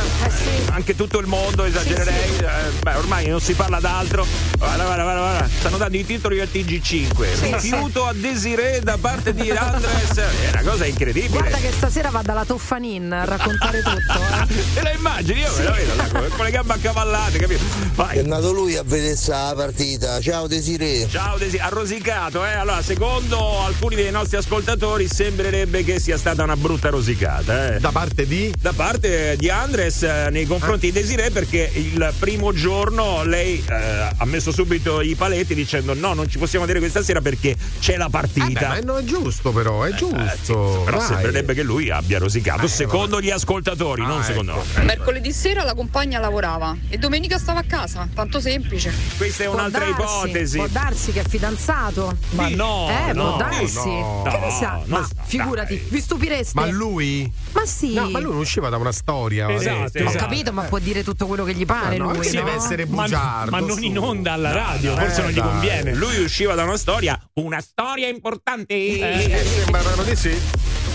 anche 0.71 0.95
tutto 0.95 1.19
il 1.19 1.27
mondo, 1.27 1.63
esagererei. 1.63 2.38
Eh, 2.38 2.71
beh, 2.81 2.95
ormai 2.95 3.27
non 3.27 3.39
si 3.39 3.53
parla 3.53 3.79
d'altro. 3.79 4.25
Guarda, 4.57 4.83
guarda, 4.86 5.03
guarda, 5.03 5.19
guarda. 5.21 5.47
Stanno 5.59 5.77
dando 5.77 5.95
i 5.95 6.03
titoli 6.03 6.39
al 6.39 6.50
TG5. 6.51 7.51
Rifiuto 7.51 8.07
a 8.07 8.13
Desiree 8.13 8.79
da 8.81 8.97
parte 9.00 9.31
di 9.36 9.51
Andres. 9.51 10.17
È 10.17 10.50
una 10.53 10.63
cosa 10.63 10.86
incredibile. 10.88 11.38
Guarda 11.38 11.57
che 11.57 11.71
stasera 11.71 12.09
va 12.09 12.24
dalla 12.24 12.45
Toffanin 12.45 13.12
a 13.12 13.24
raccontare 13.24 13.83
tutto. 13.83 14.19
eh. 14.50 14.74
Te 14.74 14.81
la 14.81 14.91
immagini? 14.93 15.41
Io 15.41 15.51
me 15.55 15.63
la 15.65 15.71
vedo 15.71 15.95
là, 15.97 16.07
con- 16.07 16.45
le 16.45 16.51
gambe 16.51 16.74
accavallate, 16.74 17.38
capito? 17.38 17.63
Vai. 17.93 18.17
È 18.17 18.21
nato 18.24 18.51
lui 18.51 18.75
a 18.75 18.81
vedere 18.83 19.15
la 19.27 19.53
partita. 19.55 20.19
Ciao 20.19 20.47
Desiree. 20.47 21.07
Ciao 21.07 21.38
Desi, 21.38 21.57
ha 21.59 21.69
rosicato, 21.69 22.43
eh? 22.43 22.53
Allora, 22.53 22.81
secondo 22.81 23.62
alcuni 23.63 23.93
dei 23.93 24.09
nostri 24.09 24.38
ascoltatori 24.38 25.07
sembrerebbe 25.07 25.83
che 25.83 26.05
sia 26.07 26.17
stata 26.17 26.41
una 26.43 26.55
brutta 26.55 26.87
rosicata, 26.87 27.75
eh. 27.75 27.79
Da 27.81 27.91
parte 27.91 28.25
di? 28.25 28.53
Da 28.57 28.71
parte 28.71 29.35
di 29.37 29.49
Andres 29.49 30.03
eh, 30.03 30.29
nei 30.31 30.45
confronti 30.45 30.85
di 30.85 30.93
Desiree 30.93 31.31
perché 31.31 31.69
il 31.73 32.13
primo 32.17 32.53
giorno 32.53 33.25
lei 33.25 33.61
eh, 33.69 33.73
ha 34.15 34.23
messo 34.23 34.53
subito 34.53 35.01
i 35.01 35.15
paletti 35.15 35.53
dicendo 35.53 35.93
no, 35.93 36.13
non 36.13 36.29
ci 36.29 36.37
possiamo 36.37 36.63
vedere 36.65 36.79
questa 36.79 37.03
sera 37.03 37.19
perché 37.19 37.57
c'è 37.81 37.97
la 37.97 38.05
Eh 38.05 38.07
beh, 38.07 38.11
partita. 38.17 38.67
ma 38.69 38.79
no, 38.79 38.97
è 38.99 39.03
giusto 39.03 39.51
però, 39.51 39.83
è 39.83 39.91
giusto. 39.95 40.83
Però 40.85 40.97
Dai. 40.97 41.07
sembrerebbe 41.07 41.53
che 41.53 41.63
lui 41.63 41.89
abbia 41.89 42.19
rosicato, 42.19 42.63
Eh, 42.63 42.69
secondo 42.69 43.19
gli 43.19 43.29
ascoltatori, 43.29 44.01
non 44.03 44.19
Ah, 44.21 44.23
secondo 44.23 44.53
ecco. 44.53 44.77
noi. 44.77 44.85
Mercoledì 44.85 45.33
sera 45.33 45.63
la 45.65 45.73
compagna 45.73 46.19
lavorava 46.19 46.73
e 46.87 46.97
domenica 46.97 47.37
stava 47.37 47.59
a 47.59 47.63
casa, 47.67 48.07
tanto 48.15 48.39
semplice. 48.39 48.93
Questa 49.17 49.43
è 49.43 49.47
Può 49.47 49.55
un'altra 49.55 49.79
darsi, 49.83 50.01
ipotesi. 50.01 50.57
Può 50.57 50.67
darsi 50.67 51.11
che 51.11 51.19
è 51.19 51.27
fidanzato. 51.27 52.15
Ma 52.29 52.47
no, 52.47 52.87
Eh, 52.89 53.11
no, 53.11 53.23
può 53.31 53.37
darsi. 53.39 53.89
no, 53.89 54.21
che 54.25 54.37
no, 54.39 54.45
ne 54.45 54.51
sa? 54.51 54.71
non 54.71 54.83
Ma 54.87 55.03
sa- 55.05 55.23
figurati, 55.25 55.75
vi 55.97 56.01
stupireste. 56.03 56.51
Ma 56.59 56.65
lui? 56.67 57.31
Ma 57.53 57.65
sì. 57.65 57.93
No, 57.93 58.09
ma 58.09 58.19
lui 58.19 58.31
non 58.31 58.39
usciva 58.41 58.69
da 58.69 58.77
una 58.77 58.91
storia. 58.91 59.49
Esatto, 59.51 59.97
eh, 59.97 60.03
Ho 60.03 60.07
esatto. 60.09 60.17
capito, 60.25 60.53
ma 60.53 60.63
può 60.63 60.77
dire 60.79 61.03
tutto 61.03 61.25
quello 61.25 61.43
che 61.43 61.53
gli 61.53 61.65
pare 61.65 61.97
No, 61.97 62.05
no, 62.05 62.10
lui. 62.12 62.19
perché 62.19 62.38
no? 62.39 62.43
deve 62.45 62.55
essere 62.57 62.86
Ma, 62.86 63.01
bugiardo. 63.03 63.51
ma 63.51 63.60
non 63.60 63.77
su. 63.77 63.83
in 63.83 63.97
onda 63.97 64.33
alla 64.33 64.51
radio, 64.51 64.93
Eh, 64.95 64.99
forse 64.99 65.21
non 65.21 65.31
gli 65.31 65.36
dai. 65.36 65.43
conviene. 65.49 65.93
Lui 65.95 66.17
usciva 66.23 66.53
da 66.55 66.63
una 66.63 66.77
storia, 66.77 67.19
una 67.36 67.60
storia 67.62 68.07
importante. 68.07 68.73
Eh, 68.75 69.43
sembrano 69.63 70.03
di 70.03 70.15
sì. 70.15 70.39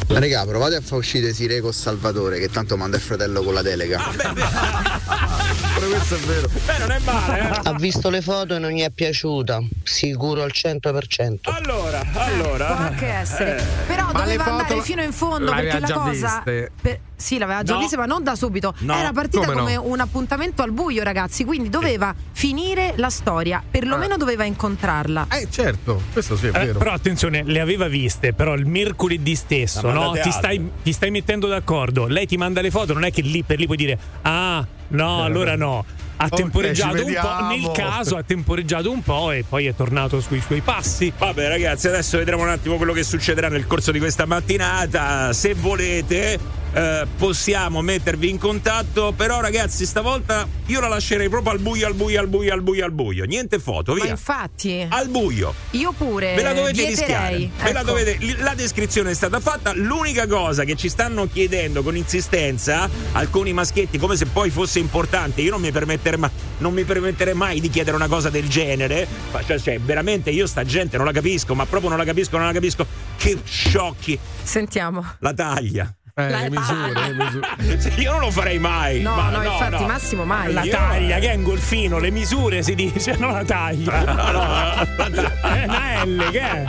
Raga, 0.08 0.44
provate 0.44 0.76
a 0.76 0.80
far 0.80 0.98
uscire 0.98 1.32
Sire 1.32 1.60
con 1.60 1.72
Salvatore, 1.72 2.38
che 2.38 2.48
tanto 2.50 2.76
manda 2.76 2.96
il 2.96 3.02
fratello 3.02 3.42
con 3.42 3.54
la 3.54 3.62
delega. 3.62 3.98
Pure 3.98 5.86
questo 5.88 6.14
è 6.16 6.18
vero. 6.18 6.48
Beh, 6.66 6.78
non 6.78 6.90
è 6.90 6.98
male, 7.00 7.38
eh. 7.40 7.60
Ha 7.64 7.72
visto 7.74 8.10
le 8.10 8.20
foto 8.20 8.56
e 8.56 8.58
non 8.58 8.70
gli 8.70 8.82
è 8.82 8.90
piaciuta. 8.90 9.60
Sicuro 9.82 10.42
al 10.42 10.52
100%. 10.52 11.38
Allora, 11.44 12.02
allora. 12.14 12.66
Può 12.66 12.74
anche 12.84 13.06
essere. 13.06 13.58
Eh. 13.58 13.64
Però 13.86 14.04
Ma 14.12 14.24
le 14.24 14.36
doveva 14.36 14.44
foto 14.44 14.56
andare 14.62 14.82
fino 14.82 15.02
in 15.02 15.12
fondo 15.12 15.50
perché 15.52 15.78
la 15.80 15.92
cosa. 15.92 16.10
viste? 16.44 16.70
per- 16.80 17.00
sì, 17.22 17.38
l'aveva 17.38 17.62
già 17.62 17.74
No. 17.74 17.78
vista, 17.80 17.96
ma 17.96 18.04
non 18.04 18.22
da 18.22 18.34
subito. 18.34 18.74
No. 18.80 18.94
Era 18.94 19.12
partita 19.12 19.46
Come 19.46 19.58
come 19.58 19.74
no? 19.76 19.82
un 19.86 20.00
appuntamento 20.00 20.62
al 20.62 20.72
buio, 20.72 21.02
ragazzi. 21.02 21.44
Quindi 21.44 21.70
doveva 21.70 22.14
finire 22.32 22.92
la 22.96 23.08
storia. 23.08 23.62
Perlomeno 23.68 24.16
doveva 24.18 24.44
incontrarla. 24.44 25.28
Eh, 25.30 25.46
certo, 25.50 26.02
questo 26.12 26.36
sì 26.36 26.46
è 26.46 26.48
Eh, 26.48 26.66
vero. 26.66 26.78
però 26.78 26.92
attenzione, 26.92 27.42
le 27.44 27.60
aveva 27.60 27.88
viste, 27.88 28.32
però 28.34 28.54
il 28.54 28.66
mercoledì 28.66 29.34
stesso, 29.34 29.90
no? 29.90 30.12
Ti 30.20 30.30
stai, 30.30 30.70
ti 30.82 30.92
stai 30.92 31.10
mettendo 31.10 31.46
d'accordo. 31.46 32.06
Lei 32.06 32.26
ti 32.26 32.36
manda 32.36 32.60
le 32.60 32.70
foto, 32.70 32.92
non 32.92 33.04
è 33.04 33.12
che 33.12 33.22
lì 33.22 33.42
per 33.42 33.58
lì 33.58 33.64
puoi 33.66 33.76
dire 33.78 33.98
"Ah, 34.22 34.66
no, 34.88 35.22
allora 35.24 35.56
no". 35.56 35.84
Ha 36.16 36.26
Ok, 36.26 36.34
temporeggiato 36.36 37.04
un 37.04 37.12
po', 37.20 37.46
nel 37.46 37.70
caso 37.72 38.16
ha 38.16 38.22
temporeggiato 38.22 38.90
un 38.90 39.02
po' 39.02 39.30
e 39.32 39.44
poi 39.48 39.66
è 39.66 39.74
tornato 39.74 40.20
sui 40.20 40.40
suoi 40.40 40.60
passi. 40.60 41.12
Vabbè 41.16 41.48
ragazzi, 41.48 41.88
adesso 41.88 42.18
vedremo 42.18 42.42
un 42.42 42.48
attimo 42.50 42.76
quello 42.76 42.92
che 42.92 43.02
succederà 43.02 43.48
nel 43.48 43.66
corso 43.66 43.90
di 43.90 43.98
questa 43.98 44.24
mattinata. 44.24 45.32
Se 45.32 45.54
volete 45.54 46.38
eh, 46.74 47.06
possiamo 47.18 47.82
mettervi 47.82 48.30
in 48.30 48.38
contatto, 48.38 49.12
però 49.16 49.40
ragazzi 49.40 49.84
stavolta 49.84 50.46
io 50.66 50.80
la 50.80 50.88
lascerei 50.88 51.28
proprio 51.28 51.52
al 51.52 51.58
buio, 51.58 51.86
al 51.86 51.94
buio, 51.94 52.20
al 52.20 52.28
buio, 52.28 52.52
al 52.54 52.62
buio, 52.62 52.84
al 52.84 52.92
buio. 52.92 53.24
Niente 53.24 53.58
foto, 53.58 53.92
Ma 53.94 54.02
via. 54.02 54.10
infatti, 54.12 54.86
Al 54.88 55.08
buio. 55.08 55.52
io 55.72 55.92
pure. 55.92 56.34
Ve 56.34 56.42
la 56.42 56.52
dovete 56.54 56.86
rischiare. 56.86 57.36
Ve 57.62 57.72
la 57.72 57.80
Ecco. 57.80 57.88
dovete- 57.88 58.18
la 58.38 58.54
descrizione 58.54 59.10
è 59.10 59.14
stata 59.14 59.40
fatta. 59.40 59.72
L'unica 59.74 60.26
cosa 60.26 60.64
che 60.64 60.76
ci 60.76 60.88
stanno 60.88 61.26
chiedendo 61.26 61.82
con 61.82 61.96
insistenza 61.96 62.88
alcuni 63.12 63.52
maschietti, 63.52 63.98
come 63.98 64.16
se 64.16 64.26
poi 64.26 64.48
fosse 64.50 64.78
importante, 64.78 65.40
io 65.42 65.50
non 65.50 65.60
mi 65.60 65.68
permetterei, 66.02 66.18
ma- 66.18 66.30
non 66.58 66.72
mi 66.74 66.84
permetterei 66.84 67.34
mai 67.34 67.60
di 67.60 67.70
chiedere 67.70 67.96
una 67.96 68.08
cosa 68.08 68.28
del 68.28 68.48
genere. 68.48 69.06
Cioè, 69.46 69.58
cioè, 69.58 69.80
veramente 69.80 70.30
io 70.30 70.46
sta 70.46 70.64
gente 70.64 70.96
non 70.96 71.06
la 71.06 71.12
capisco, 71.12 71.54
ma 71.54 71.64
proprio 71.66 71.88
non 71.90 71.98
la 71.98 72.04
capisco, 72.04 72.36
non 72.36 72.46
la 72.46 72.52
capisco. 72.52 72.86
Che 73.16 73.38
sciocchi. 73.44 74.18
Sentiamo. 74.42 75.04
La 75.20 75.32
taglia. 75.32 75.94
Eh, 76.14 76.28
La- 76.28 76.40
le 76.42 76.50
misure, 76.50 76.92
le 76.92 77.14
misure. 77.14 77.94
Io 78.02 78.10
non 78.12 78.20
lo 78.20 78.30
farei 78.30 78.58
mai. 78.58 79.00
No, 79.00 79.14
ma 79.14 79.30
no, 79.30 79.42
infatti, 79.42 79.80
no. 79.80 79.86
Massimo 79.86 80.24
mai. 80.24 80.52
La 80.52 80.62
Io- 80.62 80.70
taglia, 80.72 81.18
che 81.18 81.30
è 81.32 81.34
un 81.36 81.42
golfino, 81.42 81.98
le 81.98 82.10
misure 82.10 82.62
si 82.62 82.74
dice, 82.74 83.16
non 83.18 83.32
la 83.32 83.44
taglia. 83.44 84.04
No, 84.12 84.30
no, 84.30 84.38
la 84.42 84.86
taglia. 84.96 85.32
È 85.40 85.64
una 85.64 86.04
L, 86.04 86.30
che 86.30 86.40
è? 86.40 86.64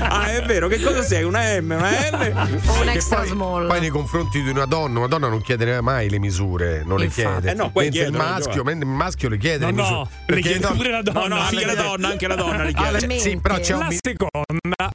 Ah, 0.00 0.32
è 0.32 0.42
vero, 0.42 0.66
che 0.68 0.80
cosa 0.80 1.02
sei? 1.02 1.22
Una 1.22 1.60
M, 1.60 1.70
una 1.70 1.90
L? 1.90 2.60
O 2.66 2.80
un 2.80 2.88
extra 2.88 3.18
poi, 3.18 3.28
small. 3.28 3.66
poi 3.68 3.80
nei 3.80 3.88
confronti 3.90 4.42
di 4.42 4.48
una 4.48 4.64
donna, 4.64 4.98
una 4.98 5.06
donna 5.08 5.28
non 5.28 5.40
chiede 5.42 5.80
mai 5.80 6.08
le 6.10 6.18
misure, 6.18 6.82
non 6.84 7.00
Infatti. 7.00 7.22
le 7.22 7.30
chiede. 7.40 7.50
Eh 7.50 7.54
no, 7.54 7.70
poi 7.70 7.84
mentre 7.84 8.02
il 8.04 8.12
maschio, 8.12 8.50
Giovanni. 8.52 8.64
mentre 8.64 8.88
il 8.88 8.94
maschio 8.96 9.28
le 9.28 9.38
chiede 9.38 9.58
No, 9.60 9.66
le 9.66 9.72
misure. 9.74 9.94
no, 9.94 10.08
le 10.26 10.40
chiede 10.40 10.58
no- 10.58 10.72
pure 10.74 10.90
la 10.90 10.96
No, 11.02 11.12
donna. 11.12 11.34
no, 11.36 11.40
anche 11.40 11.64
la 11.66 11.74
donna, 11.74 12.08
anche 12.08 12.26
la 12.26 12.34
donna 12.34 12.64
li 12.64 12.74
chiede. 12.74 12.96
Ah, 12.96 13.06
le 13.06 13.18
Sì, 13.18 13.36
però 13.40 13.58
c'è 13.60 13.74
un, 13.74 13.78
La 13.80 13.86
mi- 13.86 13.98
seconda. 14.00 14.58
Non 14.80 14.90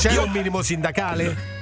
c'è 0.00 0.12
Io- 0.12 0.24
un 0.24 0.30
minimo 0.30 0.62
sindacale? 0.62 1.58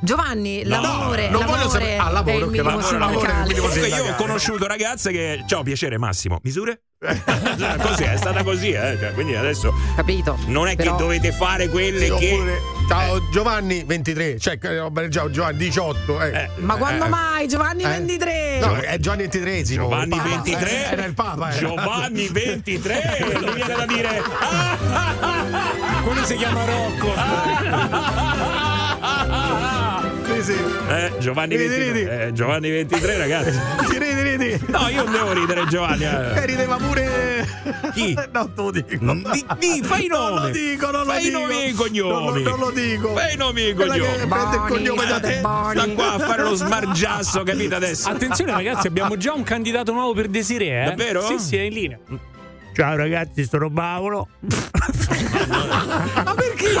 Giovanni, 0.00 0.62
No, 0.62 0.80
l'amore, 0.80 1.28
non 1.28 1.40
voglio 1.44 1.56
l'amore 1.56 1.70
sapere- 1.70 1.96
ah, 1.96 2.10
lavoro, 2.10 2.30
è 2.30 2.34
il 2.56 2.62
lavoro, 2.62 2.62
lavoro 2.62 2.78
è 2.78 2.78
il 2.78 2.86
sindacale. 2.86 3.48
minimo 3.48 3.66
Comunque 3.66 3.88
io 3.88 3.94
ho 3.94 3.96
sindacale. 3.98 4.14
conosciuto 4.26 4.66
ragazze 4.68 5.10
che. 5.10 5.44
Ciao, 5.48 5.62
piacere 5.64 5.98
Massimo. 5.98 6.38
Misure? 6.44 6.82
Così, 7.82 8.02
è 8.04 8.16
stata 8.16 8.42
così, 8.44 8.70
eh. 8.70 8.96
Cioè, 8.98 9.12
quindi 9.14 9.34
adesso 9.34 9.72
Capito? 9.96 10.38
non 10.46 10.68
è 10.68 10.76
Però- 10.76 10.92
che 10.96 11.02
dovete 11.02 11.32
fare 11.32 11.68
quelle 11.68 12.06
Sì, 12.06 12.12
che. 12.14 12.30
oppure- 12.32 12.60
ciao 12.88 13.28
Giovanni 13.30 13.84
23, 13.84 14.38
cioè 14.38 14.58
eh, 14.60 15.10
ciao 15.10 15.30
Giovanni 15.30 15.58
18. 15.58 16.20
eh. 16.22 16.28
Eh, 16.30 16.48
Ma 16.56 16.76
quando 16.76 17.04
Eh, 17.04 17.08
mai? 17.08 17.46
Giovanni 17.48 17.82
eh. 17.84 17.88
23. 17.88 18.58
No, 18.60 18.74
è 18.76 18.98
Giovanni 18.98 19.28
XXIII. 19.28 19.64
Giovanni 19.64 20.14
il 20.14 20.22
Papa. 20.22 20.28
23. 20.28 20.70
Eh, 20.70 20.92
Era 20.92 21.04
il 21.04 21.14
Papa. 21.14 21.50
eh. 21.50 21.58
Giovanni 21.58 22.28
23. 22.28 23.26
Mi 23.44 23.52
viene 23.54 23.74
da 23.74 23.86
dire. 23.86 24.22
Quello 26.04 26.24
si 26.24 26.36
chiama 26.36 26.64
Rocco. 26.64 28.66
Sì, 30.34 30.42
sì. 30.42 30.56
Eh, 30.88 31.12
Giovanni 31.18 31.56
Ridi, 31.56 31.68
23. 31.68 31.92
ridi. 31.92 32.22
Eh, 32.28 32.32
Giovanni 32.32 32.70
23, 32.70 33.16
ragazzi. 33.18 33.58
Ridi, 33.98 34.22
ridi. 34.22 34.60
No, 34.66 34.88
io 34.88 35.04
non 35.04 35.12
devo 35.12 35.32
ridere, 35.32 35.66
Giovanni. 35.66 36.04
eh. 36.04 36.34
Eh, 36.36 36.46
rideva 36.46 36.76
pure. 36.76 37.46
Chi? 37.94 38.16
No, 38.32 38.46
te 38.52 38.62
lo 38.62 38.70
dico. 38.70 38.96
Di, 39.32 39.46
di, 39.58 39.80
fai 39.82 40.04
i 40.04 40.06
nomi. 40.08 40.34
Non 40.34 40.42
lo 40.42 40.48
dico, 40.50 40.90
non 40.90 41.00
lo 41.04 41.10
fai 41.10 41.22
dico. 41.24 41.38
i 41.38 41.40
nomi 41.40 41.54
e 41.54 41.64
i 41.64 41.72
Non, 41.72 41.76
cognomi. 41.76 42.42
non 42.42 42.58
lo 42.58 42.70
dico. 42.70 43.12
Fai 43.14 43.34
i 43.34 43.36
nomi 43.36 43.60
e 43.62 43.68
i 43.70 43.74
cognomi. 43.74 43.98
prende 44.28 44.56
il 44.56 44.62
cognome 44.68 45.06
da 45.06 45.20
te. 45.20 45.34
Sta 45.38 45.86
qua 45.94 46.12
a 46.14 46.18
fare 46.18 46.42
lo 46.42 46.54
smargiasso, 46.54 47.42
capito 47.42 47.74
adesso? 47.76 48.08
Attenzione 48.10 48.52
ragazzi, 48.52 48.86
abbiamo 48.86 49.16
già 49.16 49.32
un 49.32 49.42
candidato 49.42 49.92
nuovo 49.92 50.12
per 50.12 50.28
Desiree, 50.28 50.82
eh? 50.82 50.88
Davvero? 50.90 51.22
Sì, 51.22 51.38
sì, 51.38 51.56
è 51.56 51.62
in 51.62 51.72
linea. 51.72 51.98
Ciao 52.78 52.94
ragazzi, 52.94 53.44
sono 53.44 53.68
Paolo. 53.72 54.28
Ma 55.48 56.32
perché? 56.32 56.74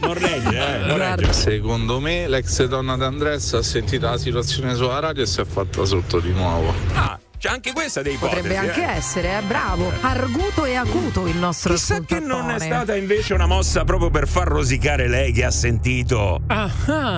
Non 0.00 0.12
regge, 0.12 0.82
eh. 0.82 0.86
Non 0.86 0.98
regge. 0.98 1.32
Secondo 1.32 1.98
me 1.98 2.28
l'ex 2.28 2.62
donna 2.66 2.94
d'Andressa 2.94 3.56
ha 3.56 3.62
sentito 3.62 4.04
la 4.04 4.18
situazione 4.18 4.74
sulla 4.74 4.98
radio 4.98 5.22
e 5.22 5.26
si 5.26 5.40
è 5.40 5.46
fatta 5.46 5.86
sotto 5.86 6.20
di 6.20 6.30
nuovo. 6.32 6.74
Ah, 6.92 7.18
c'è 7.38 7.48
anche 7.48 7.72
questa 7.72 8.02
dei 8.02 8.14
ipotesi. 8.14 8.40
Potrebbe 8.42 8.56
anche 8.68 8.82
eh. 8.82 8.96
essere, 8.96 9.38
eh, 9.38 9.42
bravo. 9.42 9.92
Arguto 10.00 10.64
e 10.64 10.74
acuto 10.74 11.26
il 11.26 11.36
nostro 11.36 11.74
Chissà 11.74 12.00
che 12.00 12.18
non 12.20 12.50
è 12.50 12.58
stata 12.58 12.94
invece 12.96 13.34
una 13.34 13.46
mossa 13.46 13.84
proprio 13.84 14.10
per 14.10 14.26
far 14.28 14.48
rosicare 14.48 15.08
lei 15.08 15.32
che 15.32 15.44
ha 15.44 15.50
sentito 15.50 16.40
Ah. 16.48 16.70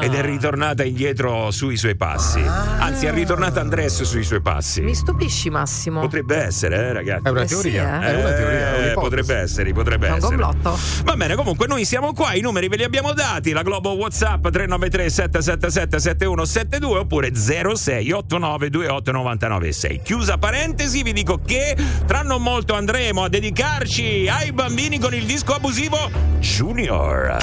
ed 0.03 0.15
è 0.15 0.23
ritornata 0.23 0.83
indietro 0.85 1.51
sui 1.51 1.77
suoi 1.77 1.97
passi. 1.97 2.41
Anzi, 2.41 3.07
è 3.07 3.13
ritornata 3.13 3.61
Andres 3.61 4.03
sui 4.03 4.23
suoi 4.25 4.41
passi. 4.43 4.81
Mi 4.83 4.95
stupisci, 4.95 5.49
Massimo. 5.51 6.01
Potrebbe 6.01 6.37
essere, 6.37 6.77
eh, 6.77 6.93
ragazzi. 6.93 7.27
È 7.27 7.31
una 7.31 7.43
Eh 7.43 7.49
sì, 7.49 7.55
teoria. 7.55 8.03
eh. 8.03 8.07
È 8.07 8.15
una 8.21 8.33
teoria. 8.33 8.91
Eh, 8.91 8.93
potrebbe 8.95 9.35
essere, 9.37 9.73
potrebbe 9.73 10.07
È 10.07 10.11
un 10.11 10.17
essere. 10.19 10.37
complotto. 10.37 10.79
Va 11.05 11.17
bene, 11.17 11.35
comunque 11.35 11.67
noi 11.67 11.85
siamo 11.85 12.13
qua, 12.13 12.35
i 12.35 12.41
numeri 12.41 12.69
ve 12.69 12.77
li 12.77 12.85
abbiamo 12.85 13.13
dati, 13.13 13.51
la 13.53 13.63
Globo 13.63 13.91
WhatsApp 13.97 14.43
393 14.49 15.11
777 15.11 15.99
7172 15.99 16.99
oppure 16.99 17.31
0689289996. 17.31 20.03
Chiusa 20.11 20.39
parentesi, 20.39 21.05
vi 21.05 21.13
dico 21.13 21.39
che 21.39 21.77
tra 22.05 22.23
non 22.23 22.43
molto 22.43 22.75
andremo 22.75 23.23
a 23.23 23.29
dedicarci 23.29 24.27
ai 24.29 24.51
bambini 24.51 24.99
con 24.99 25.15
il 25.15 25.25
disco 25.25 25.55
abusivo 25.55 26.11
Junior. 26.41 27.37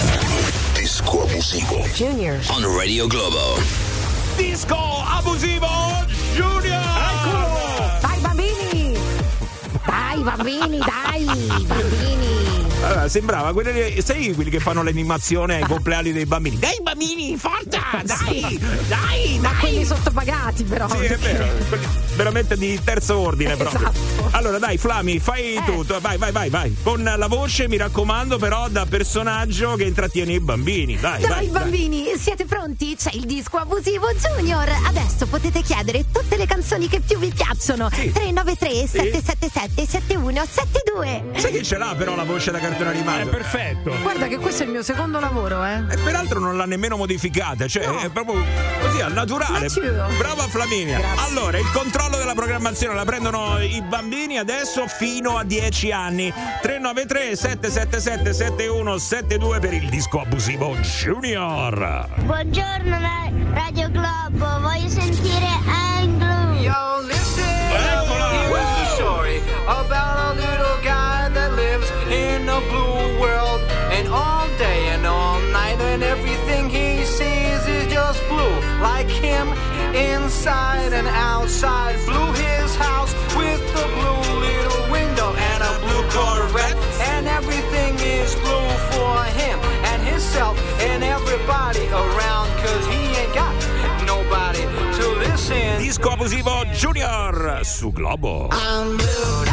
Disco 0.73 1.23
abusivo. 1.23 1.87
Junior. 1.93 2.37
On 2.49 2.77
Radio 2.77 3.07
Globo. 3.07 3.57
Disco 4.35 4.75
abusivo 4.75 5.65
Junior! 6.33 7.99
Dai 8.01 8.19
bambini! 8.19 8.97
Dai 9.85 10.21
bambini, 10.21 10.79
dai 10.79 11.63
bambini! 11.63 12.26
Allora, 12.87 13.09
sembrava 13.09 13.51
quelli, 13.51 14.01
sai 14.01 14.33
quelli 14.33 14.49
che 14.49 14.59
fanno 14.61 14.81
l'animazione 14.81 15.55
ai 15.55 15.63
compleanni 15.63 16.13
dei 16.13 16.25
bambini. 16.25 16.57
Dai 16.57 16.79
bambini, 16.81 17.35
forza! 17.35 17.81
Dai! 18.01 18.57
Dai! 18.87 19.39
Ma 19.41 19.49
dai! 19.49 19.59
quelli 19.59 19.83
sottopagati 19.83 20.63
però. 20.63 20.87
Sì, 20.87 21.03
è 21.03 21.17
vero, 21.17 21.47
veramente 22.15 22.55
di 22.55 22.79
terzo 22.81 23.17
ordine 23.17 23.57
proprio. 23.57 23.89
Esatto. 23.89 24.29
Allora, 24.31 24.57
dai, 24.57 24.77
Flami, 24.77 25.19
fai 25.19 25.55
Eh. 25.55 25.63
tutto. 25.65 25.99
Vai, 25.99 26.17
vai, 26.17 26.31
vai, 26.31 26.49
vai. 26.49 26.73
Con 26.81 27.03
la 27.03 27.27
voce, 27.27 27.67
mi 27.67 27.75
raccomando, 27.75 28.37
però, 28.37 28.69
da 28.69 28.85
personaggio 28.85 29.75
che 29.75 29.83
intrattiene 29.83 30.31
i 30.33 30.39
bambini. 30.39 30.95
Vai, 30.95 31.19
Dai 31.19 31.29
vai. 31.29 31.47
bambini, 31.47 32.05
siete 32.17 32.45
pronti? 32.45 32.95
C'è 32.95 33.11
il 33.15 33.25
disco 33.25 33.57
abusivo 33.57 34.07
Junior. 34.13 34.69
Adesso 34.85 35.27
potete 35.27 35.61
chiedere 35.61 36.05
tutte 36.09 36.37
le 36.37 36.45
canzoni 36.45 36.87
che 36.87 37.01
più 37.01 37.17
vi 37.19 37.33
piacciono. 37.35 37.89
393 37.89 38.87
777 38.87 39.85
7172. 39.85 41.23
Sai 41.35 41.51
che 41.51 41.63
ce 41.63 41.77
l'ha 41.77 41.93
però 41.97 42.15
la 42.15 42.23
voce 42.23 42.51
da 42.51 42.59
cartone 42.59 42.75
animato? 42.85 43.21
È 43.21 43.27
perfetto. 43.27 43.95
Guarda 44.01 44.27
che 44.27 44.37
questo 44.37 44.63
è 44.63 44.65
il 44.65 44.71
mio 44.71 44.83
secondo 44.83 45.19
lavoro, 45.19 45.63
eh. 45.65 45.83
E 45.89 45.97
peraltro 45.97 46.39
non 46.39 46.57
l'ha 46.57 46.65
nemmeno 46.65 46.97
modificata, 46.97 47.67
cioè 47.67 47.83
è 47.83 48.09
proprio 48.09 48.43
così 48.81 49.01
al 49.01 49.13
naturale. 49.13 49.67
Brava 50.17 50.43
Flaminia. 50.47 50.99
Grazie. 50.99 51.29
Allora, 51.29 51.57
il 51.57 51.69
controllo 51.71 52.17
della 52.17 52.33
programmazione 52.33 52.93
la 52.93 53.05
prendono 53.05 53.59
i 53.61 53.81
bambini 53.81 54.37
adesso 54.37 54.87
fino 54.87 55.37
a 55.37 55.43
10 55.43 55.91
anni. 55.91 56.31
393 56.61 57.35
777 57.35 58.33
7172 58.33 59.59
per 59.59 59.73
il 59.73 59.89
disco 59.89 60.21
abusivo 60.21 60.75
Junior. 60.75 62.07
Buongiorno 62.23 62.97
Radio 63.53 63.89
Globo, 63.89 64.56
outside. 81.47 81.95
Blue 82.05 82.31
his 82.33 82.75
house 82.75 83.13
with 83.37 83.61
a 83.83 83.87
blue 83.95 84.23
little 84.47 84.91
window 84.91 85.31
and 85.33 85.63
a 85.63 85.73
blue 85.79 86.03
Corvette. 86.11 86.75
And 87.11 87.25
everything 87.27 87.95
is 87.99 88.35
blue 88.35 88.69
for 88.91 89.23
him 89.39 89.57
and 89.89 90.03
himself 90.03 90.55
and 90.81 91.03
everybody 91.03 91.87
around. 91.87 92.47
Cause 92.63 92.85
he 92.87 93.01
ain't 93.21 93.33
got 93.33 93.53
nobody 94.05 94.63
to 94.97 95.05
listen. 95.23 95.79
Disco 95.79 96.09
abusivo 96.11 96.65
Junior 96.73 97.63
su 97.63 97.91
Globo. 97.93 98.49
I'm 98.51 98.97
blue, 98.97 99.45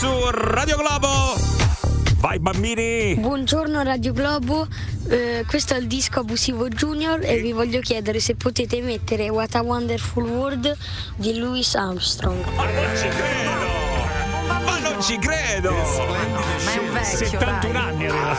su 0.00 0.30
Radio 0.30 0.76
Globo. 0.78 1.36
Vai 2.20 2.38
bambini! 2.38 3.16
Buongiorno 3.16 3.82
Radio 3.82 4.14
Globo, 4.14 4.66
Eh, 5.08 5.44
questo 5.46 5.74
è 5.74 5.76
il 5.78 5.86
disco 5.88 6.20
abusivo 6.20 6.68
Junior 6.68 7.18
e 7.22 7.38
vi 7.40 7.52
voglio 7.52 7.80
chiedere 7.80 8.18
se 8.20 8.34
potete 8.34 8.80
mettere 8.80 9.28
What 9.28 9.54
a 9.56 9.60
Wonderful 9.62 10.24
World 10.24 10.74
di 11.16 11.36
Louis 11.38 11.74
Armstrong. 11.74 12.42
Ma 12.54 12.64
non 12.64 12.96
ci 12.96 13.08
credo! 13.08 14.64
Ma 14.64 14.78
non 14.78 15.02
ci 15.02 15.18
credo! 15.18 15.70
Ma 15.72 16.72
è 16.72 16.78
un 16.78 16.92
vecchio, 16.92 17.16
71 17.18 17.72
dai. 17.72 17.82
anni 17.82 18.06
aveva. 18.06 18.36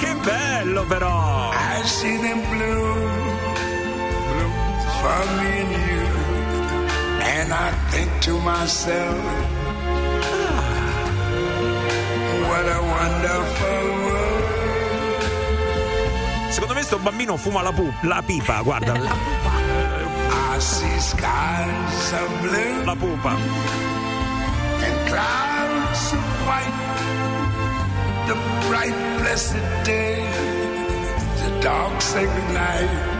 Che 0.00 0.14
bello 0.22 0.84
però! 0.86 1.50
I 1.52 1.86
see 1.86 2.18
them 2.18 2.40
blue, 2.48 3.31
for 5.02 5.20
me 5.38 5.50
and 5.62 5.72
you. 5.86 6.02
And 7.34 7.48
I 7.52 7.68
think 7.90 8.10
to 8.26 8.34
myself, 8.40 9.18
what 12.48 12.64
a 12.78 12.80
wonderful 12.96 13.84
world. 14.06 14.50
Secondo 16.52 16.74
me 16.74 16.82
sto 16.82 16.98
bambino 16.98 17.36
fuma 17.36 17.62
la, 17.62 17.72
pu- 17.72 17.92
la 18.04 18.20
pipa, 18.22 18.62
guarda. 18.62 18.94
I 20.54 20.58
see 20.58 20.98
skies 21.00 22.12
of 22.20 22.28
blue 22.42 22.84
La 22.84 22.94
pupa. 22.94 23.32
and 24.86 24.96
clouds 25.08 26.12
of 26.12 26.24
white. 26.46 26.78
The 28.28 28.36
bright, 28.68 28.96
blessed 29.18 29.64
day, 29.84 30.22
the 31.42 31.50
dark, 31.60 32.00
sacred 32.00 32.48
night. 32.52 33.11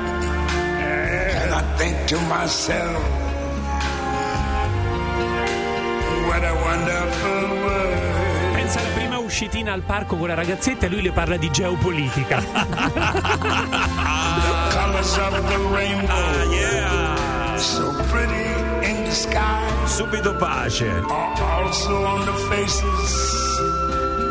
I 1.63 1.77
think 1.85 1.97
to 2.09 2.19
myself, 2.29 3.03
what 6.27 6.43
a 6.45 6.55
wonderful 6.55 7.49
world. 7.65 8.55
Pensa 8.55 8.79
alla 8.81 8.89
prima 8.91 9.19
uscitina 9.19 9.73
al 9.73 9.83
parco 9.83 10.17
con 10.17 10.29
la 10.29 10.35
ragazzetta 10.35 10.87
e 10.87 10.89
lui 10.89 11.03
le 11.03 11.13
parla 11.13 11.37
di 11.37 11.51
geopolitica. 11.51 12.39
The 12.39 12.47
colors 14.75 15.17
of 15.19 15.41
the 15.49 15.59
rainbow, 15.75 16.15
Ah, 16.15 16.43
yeah! 16.53 17.57
so 17.57 17.93
pretty 18.11 18.89
in 18.89 19.05
the 19.05 19.11
sky, 19.13 19.63
Subito 19.87 20.35
pace. 20.39 20.85
also 21.09 22.05
on 22.05 22.25
the 22.25 22.33
faces 22.51 23.59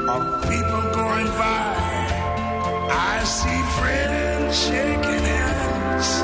of 0.08 0.48
people 0.48 0.82
going 0.94 1.28
by. 1.38 1.80
I 2.90 3.24
see 3.24 3.62
friends 3.80 4.58
shaking 4.66 5.26
hands, 5.26 6.24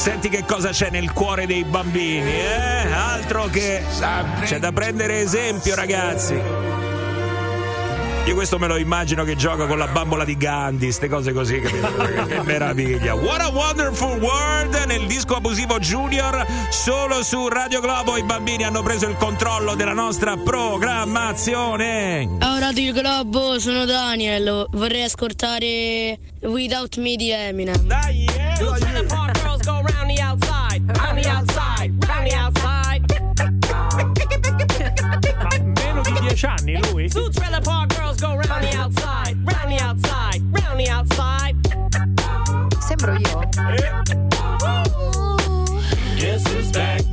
Senti 0.00 0.30
che 0.30 0.44
cosa 0.46 0.70
c'è 0.70 0.88
nel 0.88 1.12
cuore 1.12 1.44
dei 1.46 1.62
bambini, 1.62 2.32
eh? 2.32 2.90
Altro 2.90 3.48
che 3.48 3.84
c'è 4.44 4.58
da 4.58 4.72
prendere 4.72 5.20
esempio, 5.20 5.74
ragazzi. 5.74 6.69
Io 8.26 8.34
questo 8.34 8.58
me 8.58 8.66
lo 8.68 8.76
immagino 8.76 9.24
che 9.24 9.34
gioca 9.34 9.66
con 9.66 9.78
la 9.78 9.88
bambola 9.88 10.24
di 10.24 10.36
Gandhi, 10.36 10.92
ste 10.92 11.08
cose 11.08 11.32
così, 11.32 11.60
capito? 11.60 11.88
che 12.26 12.42
meraviglia. 12.42 13.14
What 13.14 13.40
a 13.40 13.48
wonderful 13.48 14.18
world 14.20 14.74
nel 14.86 15.06
disco 15.06 15.34
abusivo 15.36 15.78
Junior, 15.78 16.46
solo 16.70 17.22
su 17.22 17.48
Radio 17.48 17.80
Globo 17.80 18.16
i 18.16 18.22
bambini 18.22 18.64
hanno 18.64 18.82
preso 18.82 19.08
il 19.08 19.16
controllo 19.16 19.74
della 19.74 19.94
nostra 19.94 20.36
programmazione. 20.36 22.28
Ciao 22.38 22.58
Radio 22.58 22.92
Globo, 22.92 23.58
sono 23.58 23.84
Daniel. 23.84 24.66
Vorrei 24.70 25.02
ascoltare 25.02 26.18
Without 26.42 26.98
Me 26.98 27.16
di 27.16 27.30
Eminem. 27.30 27.76
Dai, 27.86 28.26
Two 28.58 28.74
anni 36.44 36.76
lui? 36.92 37.08
Two 37.08 37.30
trailer 37.30 37.60
park 37.60 37.90
girls 37.96 38.20
go 38.20 38.36
round 38.36 38.64
the 38.64 38.74
outside, 38.76 39.36
round 39.44 39.70
the 39.70 39.78
outside, 39.80 40.40
round 40.52 40.80
the 40.80 40.88
outside. 40.88 41.56
Sembro 42.80 43.16
io. 43.18 43.40
Guess 46.16 46.46
who's 46.52 46.70
back? 46.72 47.00
Back, 47.00 47.09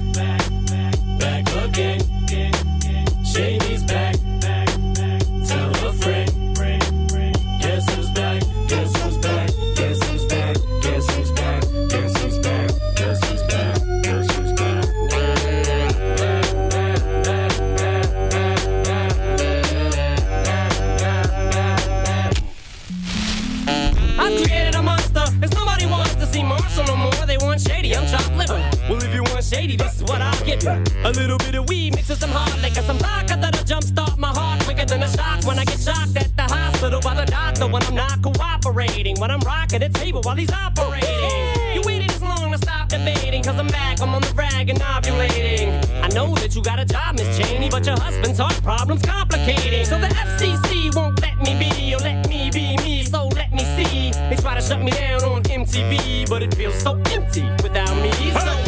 is 30.49 30.65
what 30.65 30.73
I'll 30.73 30.83
give 30.83 30.93
you. 30.93 31.03
A 31.03 31.11
little 31.11 31.37
bit 31.37 31.55
of 31.55 31.69
weed 31.69 31.95
mixed 31.95 32.09
with 32.09 32.19
some 32.19 32.29
hard 32.31 32.61
liquor, 32.61 32.81
some 32.81 32.97
vodka 32.97 33.37
that'll 33.39 33.63
jumpstart 33.63 34.17
my 34.17 34.29
heart 34.29 34.63
quicker 34.63 34.85
than 34.85 35.03
a 35.03 35.09
shock 35.09 35.43
when 35.45 35.59
I 35.59 35.65
get 35.65 35.79
shocked 35.79 36.15
at 36.15 36.35
the 36.35 36.43
hospital 36.43 37.01
by 37.01 37.15
the 37.15 37.25
doctor 37.25 37.67
when 37.67 37.83
I'm 37.83 37.95
not 37.95 38.21
cooperating. 38.21 39.19
When 39.19 39.31
I'm 39.31 39.39
rocking 39.41 39.79
the 39.79 39.89
table 39.89 40.21
while 40.23 40.35
he's 40.35 40.51
operating. 40.51 41.73
You 41.73 41.81
waited 41.85 42.09
this 42.09 42.21
long 42.21 42.51
to 42.51 42.57
stop 42.57 42.89
debating. 42.89 43.43
Cause 43.43 43.57
I'm 43.57 43.67
back, 43.67 44.01
I'm 44.01 44.13
on 44.13 44.21
the 44.21 44.33
rag 44.35 44.69
and 44.69 44.79
ovulating. 44.79 45.69
I 46.01 46.07
know 46.09 46.35
that 46.35 46.55
you 46.55 46.61
got 46.61 46.79
a 46.79 46.85
job, 46.85 47.15
Miss 47.15 47.37
Cheney, 47.37 47.69
but 47.69 47.85
your 47.85 47.99
husband's 47.99 48.39
heart 48.39 48.61
problem's 48.63 49.01
complicating. 49.03 49.85
So 49.85 49.99
the 49.99 50.07
FCC 50.07 50.95
won't 50.95 51.21
let 51.21 51.37
me 51.39 51.57
be, 51.59 51.93
or 51.95 51.99
let 51.99 52.27
me 52.29 52.49
be 52.51 52.77
me, 52.77 53.03
so 53.03 53.27
let 53.27 53.51
me 53.51 53.63
see. 53.75 54.11
They 54.29 54.35
try 54.35 54.55
to 54.55 54.61
shut 54.61 54.81
me 54.81 54.91
down 54.91 55.23
on 55.23 55.43
MTV, 55.43 56.29
but 56.29 56.41
it 56.41 56.53
feels 56.55 56.75
so 56.75 56.99
empty 57.11 57.43
without 57.63 57.95
me. 58.01 58.11
So 58.31 58.66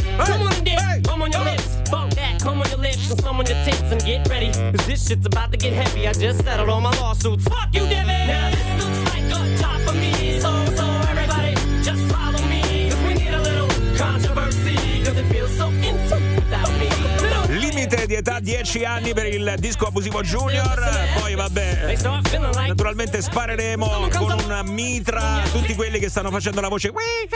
and 3.12 3.26
on 3.26 3.46
your 3.46 3.64
tits, 3.66 3.92
and 3.92 4.04
get 4.04 4.28
ready. 4.30 4.52
Cause 4.52 4.86
this 4.86 5.08
shit's 5.08 5.26
about 5.26 5.52
to 5.52 5.58
get 5.58 5.74
heavy. 5.74 6.08
I 6.08 6.14
just 6.14 6.44
settled 6.44 6.70
all 6.70 6.82
my 6.82 6.92
lawsuits. 7.00 7.44
Fuck 7.46 7.74
you, 7.74 7.88
Devin! 7.88 8.28
Now 8.28 8.50
this 8.52 8.84
looks 8.84 9.02
like 9.14 9.24
a 9.24 9.58
job 9.58 9.82
for 9.82 9.94
me, 9.94 10.40
so, 10.40 10.50
so 10.76 10.86
everybody 11.10 11.54
just 11.82 12.02
follow 12.12 12.42
me. 12.48 12.90
Cause 12.90 13.02
we 13.08 13.14
need 13.16 13.34
a 13.34 13.42
little 13.42 13.68
controversy, 13.98 15.04
cause 15.04 15.18
it 15.18 15.26
feels 15.32 15.56
so 15.58 15.68
empty 15.68 16.20
without 16.36 16.72
me. 16.78 16.90
Limite 17.60 18.06
di 18.06 18.14
età 18.14 18.40
10 18.40 18.84
anni 18.86 19.14
per 19.14 19.26
il 19.26 19.56
disco 19.58 19.88
abusivo 19.88 20.22
Junior. 20.22 20.80
Poi 21.20 21.36
vabbè, 21.36 21.96
naturalmente 22.68 23.22
spareremo 23.22 24.08
con 24.16 24.40
una 24.44 24.62
mitra 24.64 25.42
tutti 25.52 25.74
quelli 25.76 26.00
che 26.00 26.10
stanno 26.10 26.30
facendo 26.30 26.62
la 26.62 26.68
voce. 26.68 26.90
"We 26.90 27.28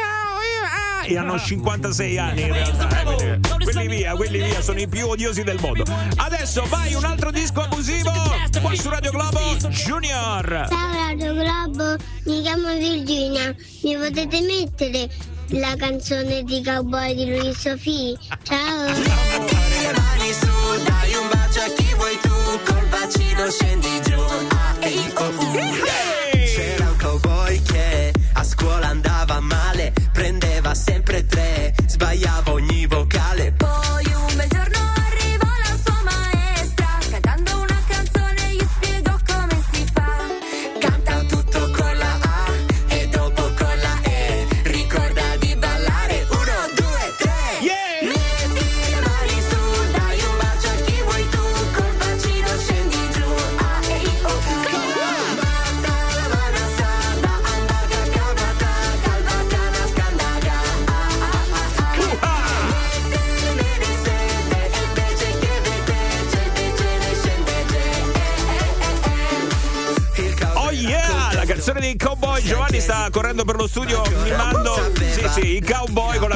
go, 1.03 1.13
we 1.13 1.17
ah", 1.17 1.17
E 1.17 1.17
hanno 1.17 1.39
56 1.39 2.17
anni 2.17 2.41
in 2.41 2.53
realtà. 2.53 3.01
eh, 3.17 3.39
quelli 3.63 3.87
via, 3.87 4.15
quelli 4.15 4.41
via, 4.41 4.61
sono 4.61 4.79
i 4.79 4.87
più 4.87 5.07
odiosi 5.07 5.43
del 5.43 5.57
mondo. 5.59 5.83
Adesso 6.15 6.63
vai 6.69 6.93
un 6.93 7.03
altro 7.03 7.31
disco 7.31 7.61
abusivo 7.61 8.11
qua 8.61 8.75
su 8.75 8.89
Radio 8.89 9.11
Globo 9.11 9.39
Junior. 9.69 10.67
Ciao 10.69 10.93
Radio 10.93 11.33
Globo, 11.33 11.95
mi 12.25 12.41
chiamo 12.41 12.73
Virginia, 12.73 13.55
mi 13.83 13.95
potete 13.95 14.41
mettere 14.41 15.09
la 15.49 15.75
canzone 15.75 16.43
di 16.43 16.63
Cowboy 16.63 17.15
di 17.15 17.25
Luis 17.25 17.59
Sofì? 17.59 18.17
Ciao! 18.43 18.85
mani 20.13 20.33
su, 20.33 20.83
dai 20.83 21.13
un 21.13 21.27
bacio 21.29 21.59
a 21.59 21.69
chi 21.75 21.93
vuoi 21.95 22.17
tu, 22.21 22.29
col 22.65 22.85
bacino 22.87 23.49
scendi 23.49 24.01
giù. 24.03 24.21
Sempre 31.13 31.25
tre, 31.27 31.73
sbagliava 31.87 32.52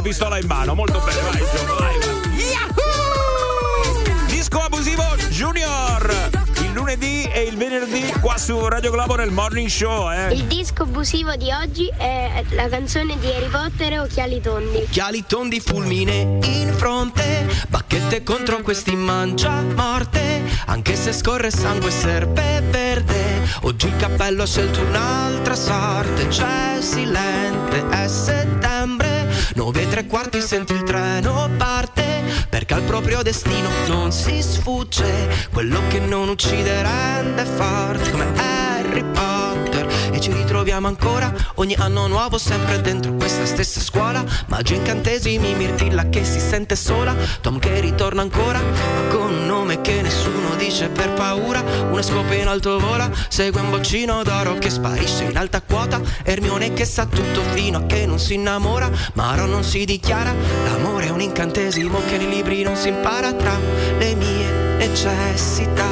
pistola 0.07 0.39
in 0.39 0.47
mano. 0.47 0.73
Molto 0.73 0.99
bene, 0.99 1.19
vai 1.21 1.43
Gio, 1.51 1.75
vai. 1.75 1.95
Disco 4.27 4.59
abusivo 4.59 5.03
Junior. 5.29 6.29
Il 6.61 6.71
lunedì 6.71 7.23
e 7.29 7.41
il 7.41 7.57
venerdì 7.57 8.13
qua 8.21 8.37
su 8.37 8.57
Radio 8.69 8.89
Globo 8.91 9.15
nel 9.15 9.31
morning 9.31 9.67
show, 9.67 10.09
eh. 10.09 10.33
Il 10.33 10.45
disco 10.45 10.83
abusivo 10.83 11.35
di 11.35 11.51
oggi 11.51 11.91
è 11.97 12.41
la 12.51 12.69
canzone 12.69 13.19
di 13.19 13.27
Harry 13.27 13.49
Potter 13.49 13.99
Occhiali 13.99 14.39
Tondi. 14.39 14.77
Occhiali 14.77 15.25
tondi 15.27 15.59
fulmine 15.59 16.39
in 16.43 16.73
fronte 16.73 17.45
Bacchette 17.67 18.23
contro 18.23 18.61
questi 18.61 18.95
mangia 18.95 19.61
morte 19.75 20.41
Anche 20.67 20.95
se 20.95 21.11
scorre 21.11 21.51
sangue 21.51 21.91
serpe 21.91 22.61
verde 22.69 23.45
Oggi 23.63 23.87
il 23.87 23.95
cappello 23.97 24.43
ha 24.43 24.47
scelto 24.47 24.79
un'altra 24.81 25.55
sorte 25.55 26.27
C'è 26.27 26.77
silente, 26.79 27.89
è 27.89 28.07
settembre 28.07 28.96
Nove 29.57 29.81
e 29.81 29.87
tre 29.87 30.05
quarti 30.05 30.39
senti 30.39 30.73
il 30.73 30.83
treno 30.83 31.49
parte 31.57 32.03
Perché 32.47 32.75
al 32.75 32.83
proprio 32.83 33.23
destino 33.23 33.67
non 33.87 34.11
si 34.11 34.39
sfugge. 34.39 35.47
Quello 35.51 35.79
che 35.87 35.99
non 35.99 36.29
uccide 36.29 36.83
rende 36.83 37.43
forte 37.43 38.11
Come 38.11 38.31
Harry 38.37 39.03
Potter 39.03 39.36
ci 40.27 40.33
ritroviamo 40.33 40.87
ancora. 40.87 41.33
Ogni 41.55 41.75
anno 41.75 42.07
nuovo 42.07 42.37
sempre 42.37 42.81
dentro 42.81 43.13
questa 43.13 43.45
stessa 43.45 43.79
scuola. 43.79 44.23
Magia 44.47 44.75
incantesimi 44.75 45.53
mirtilla 45.55 46.09
che 46.09 46.25
si 46.25 46.39
sente 46.39 46.75
sola. 46.75 47.15
Tom 47.41 47.59
che 47.59 47.79
ritorna 47.79 48.21
ancora. 48.21 48.59
Ma 48.59 49.09
con 49.09 49.33
un 49.33 49.45
nome 49.45 49.79
che 49.79 50.01
nessuno 50.01 50.55
dice 50.57 50.89
per 50.89 51.13
paura. 51.13 51.63
Una 51.89 52.01
scopa 52.01 52.33
in 52.33 52.47
alto 52.47 52.77
vola 52.77 53.09
segue 53.29 53.61
un 53.61 53.69
boccino 53.69 54.21
d'oro 54.23 54.55
che 54.55 54.69
sparisce 54.69 55.23
in 55.23 55.37
alta 55.37 55.61
quota. 55.61 56.01
Ermione 56.23 56.73
che 56.73 56.83
sa 56.83 57.05
tutto 57.05 57.41
fino 57.53 57.77
a 57.77 57.85
che 57.85 58.05
non 58.05 58.19
si 58.19 58.33
innamora. 58.33 58.89
Ma 59.13 59.33
Ron 59.35 59.49
non 59.49 59.63
si 59.63 59.85
dichiara. 59.85 60.33
L'amore 60.65 61.07
è 61.07 61.09
un 61.09 61.21
incantesimo 61.21 62.01
che 62.05 62.17
nei 62.17 62.27
libri 62.27 62.63
non 62.63 62.75
si 62.75 62.89
impara. 62.89 63.31
Tra 63.31 63.57
le 63.97 64.13
mie 64.15 64.75
necessità 64.77 65.85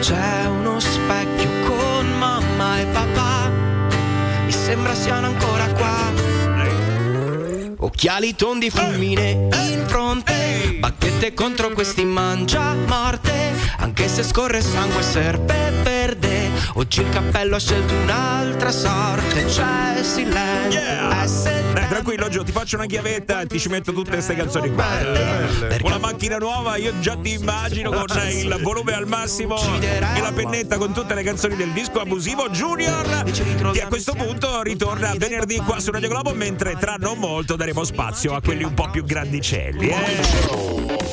c'è 0.00 0.46
uno 0.46 0.80
specchio 0.80 1.48
con 1.64 2.18
mamma 2.18 2.80
e 2.80 2.84
papà 2.86 3.47
sembra 4.68 4.94
siano 4.94 5.28
ancora 5.28 5.66
qua. 5.72 6.12
Occhiali 7.78 8.34
tondi 8.34 8.68
fulmine 8.68 9.48
in 9.70 9.84
fronte 9.86 10.76
Bacchette 10.78 11.32
contro 11.32 11.70
questi 11.70 12.04
mangia 12.04 12.74
morte 12.74 13.52
Anche 13.78 14.08
se 14.08 14.22
scorre 14.24 14.60
sangue 14.60 15.02
serpe 15.02 15.54
verde 15.54 15.77
Oggi 16.78 17.00
il 17.00 17.08
cappello 17.08 17.56
ha 17.56 17.58
scelto 17.58 17.92
un'altra 17.92 18.70
sorte 18.70 19.46
C'è 19.46 20.00
silenzio. 20.00 20.80
Dai, 20.80 21.88
tranquillo 21.88 22.28
Gio, 22.28 22.44
ti 22.44 22.52
faccio 22.52 22.76
una 22.76 22.86
chiavetta 22.86 23.40
e 23.40 23.46
ti 23.46 23.58
ci 23.58 23.68
metto 23.68 23.92
tutte 23.92 24.12
queste 24.12 24.36
canzoni 24.36 24.72
qua. 24.72 24.86
Con 25.80 25.90
la 25.90 25.98
macchina 25.98 26.38
nuova 26.38 26.76
io 26.76 26.96
già 27.00 27.16
ti 27.16 27.32
immagino 27.32 27.90
con 27.90 28.06
il 28.30 28.60
volume 28.62 28.92
al 28.92 29.08
massimo 29.08 29.56
e 29.80 30.20
la 30.20 30.30
pennetta 30.32 30.78
con 30.78 30.92
tutte 30.92 31.14
le 31.14 31.24
canzoni 31.24 31.56
del 31.56 31.70
disco 31.70 31.98
abusivo 31.98 32.48
Junior. 32.48 33.24
Che 33.72 33.82
a 33.82 33.88
questo 33.88 34.12
punto 34.12 34.62
ritorna 34.62 35.12
venerdì 35.16 35.56
qua 35.56 35.80
su 35.80 35.90
Radio 35.90 36.08
Globo 36.08 36.32
mentre 36.32 36.76
tra 36.78 36.94
non 36.96 37.18
molto 37.18 37.56
daremo 37.56 37.82
spazio 37.82 38.36
a 38.36 38.40
quelli 38.40 38.62
un 38.62 38.74
po' 38.74 38.88
più 38.88 39.04
grandicelli. 39.04 39.88
Eh? 39.88 41.06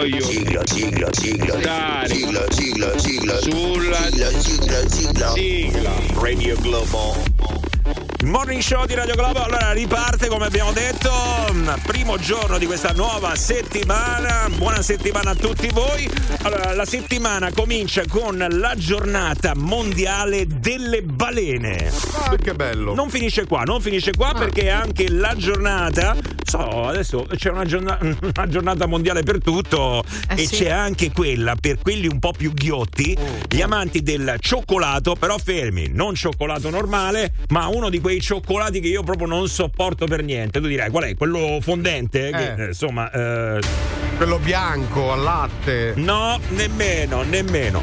Voglio 0.00 0.22
sigla, 0.22 0.62
sigla, 0.64 1.12
sigla, 1.12 1.56
dare 1.56 2.14
sigla, 2.14 2.50
sigla, 2.50 2.98
sigla, 2.98 3.36
sulla 3.36 3.96
sigla, 4.10 4.40
sigla, 4.40 4.88
sigla, 4.88 5.32
sigla. 5.34 5.92
Radio 6.14 6.56
Globo. 6.56 7.69
Il 8.20 8.26
morning 8.26 8.60
show 8.60 8.84
di 8.84 8.92
Radio 8.94 9.14
Globo 9.14 9.42
allora 9.42 9.72
riparte 9.72 10.28
come 10.28 10.44
abbiamo 10.44 10.72
detto, 10.72 11.10
mm, 11.52 11.68
primo 11.86 12.18
giorno 12.18 12.58
di 12.58 12.66
questa 12.66 12.92
nuova 12.92 13.34
settimana. 13.34 14.46
Buona 14.56 14.82
settimana 14.82 15.30
a 15.30 15.34
tutti 15.34 15.68
voi. 15.72 16.06
Allora, 16.42 16.74
la 16.74 16.84
settimana 16.84 17.50
comincia 17.50 18.02
con 18.06 18.36
la 18.36 18.74
giornata 18.76 19.54
mondiale 19.56 20.46
delle 20.46 21.00
balene. 21.00 21.90
Ah, 22.12 22.36
che 22.36 22.52
bello. 22.54 22.94
Non 22.94 23.08
finisce 23.08 23.46
qua, 23.46 23.62
non 23.62 23.80
finisce 23.80 24.12
qua 24.14 24.34
perché 24.34 24.64
è 24.64 24.68
anche 24.68 25.08
la 25.08 25.34
giornata. 25.34 26.14
So, 26.44 26.86
adesso 26.88 27.26
c'è 27.36 27.48
una, 27.50 27.64
giorna- 27.64 27.96
una 28.02 28.48
giornata 28.48 28.86
mondiale 28.86 29.22
per 29.22 29.38
tutto 29.40 30.02
Eh 30.28 30.42
e 30.42 30.46
sì. 30.46 30.56
c'è 30.56 30.70
anche 30.70 31.12
quella 31.12 31.54
per 31.54 31.78
quelli 31.78 32.08
un 32.08 32.18
po' 32.18 32.32
più 32.32 32.52
ghiotti, 32.52 33.16
gli 33.48 33.62
amanti 33.62 34.02
del 34.02 34.36
cioccolato, 34.40 35.14
però 35.14 35.38
fermi, 35.38 35.88
non 35.90 36.14
cioccolato 36.14 36.68
normale, 36.68 37.34
ma 37.50 37.68
uno 37.68 37.88
di 37.88 38.00
quei 38.10 38.20
cioccolati 38.20 38.80
che 38.80 38.88
io 38.88 39.04
proprio 39.04 39.28
non 39.28 39.46
sopporto 39.48 40.06
per 40.06 40.24
niente. 40.24 40.60
Tu 40.60 40.66
direi 40.66 40.90
qual 40.90 41.04
è? 41.04 41.14
Quello 41.14 41.58
fondente? 41.60 42.30
Che, 42.32 42.54
Eh. 42.54 42.62
eh, 42.64 42.66
insomma, 42.66 43.08
eh, 43.12 43.60
Quello 44.16 44.38
bianco 44.40 45.12
al 45.12 45.22
latte. 45.22 45.92
No, 45.96 46.38
nemmeno, 46.48 47.22
nemmeno. 47.22 47.82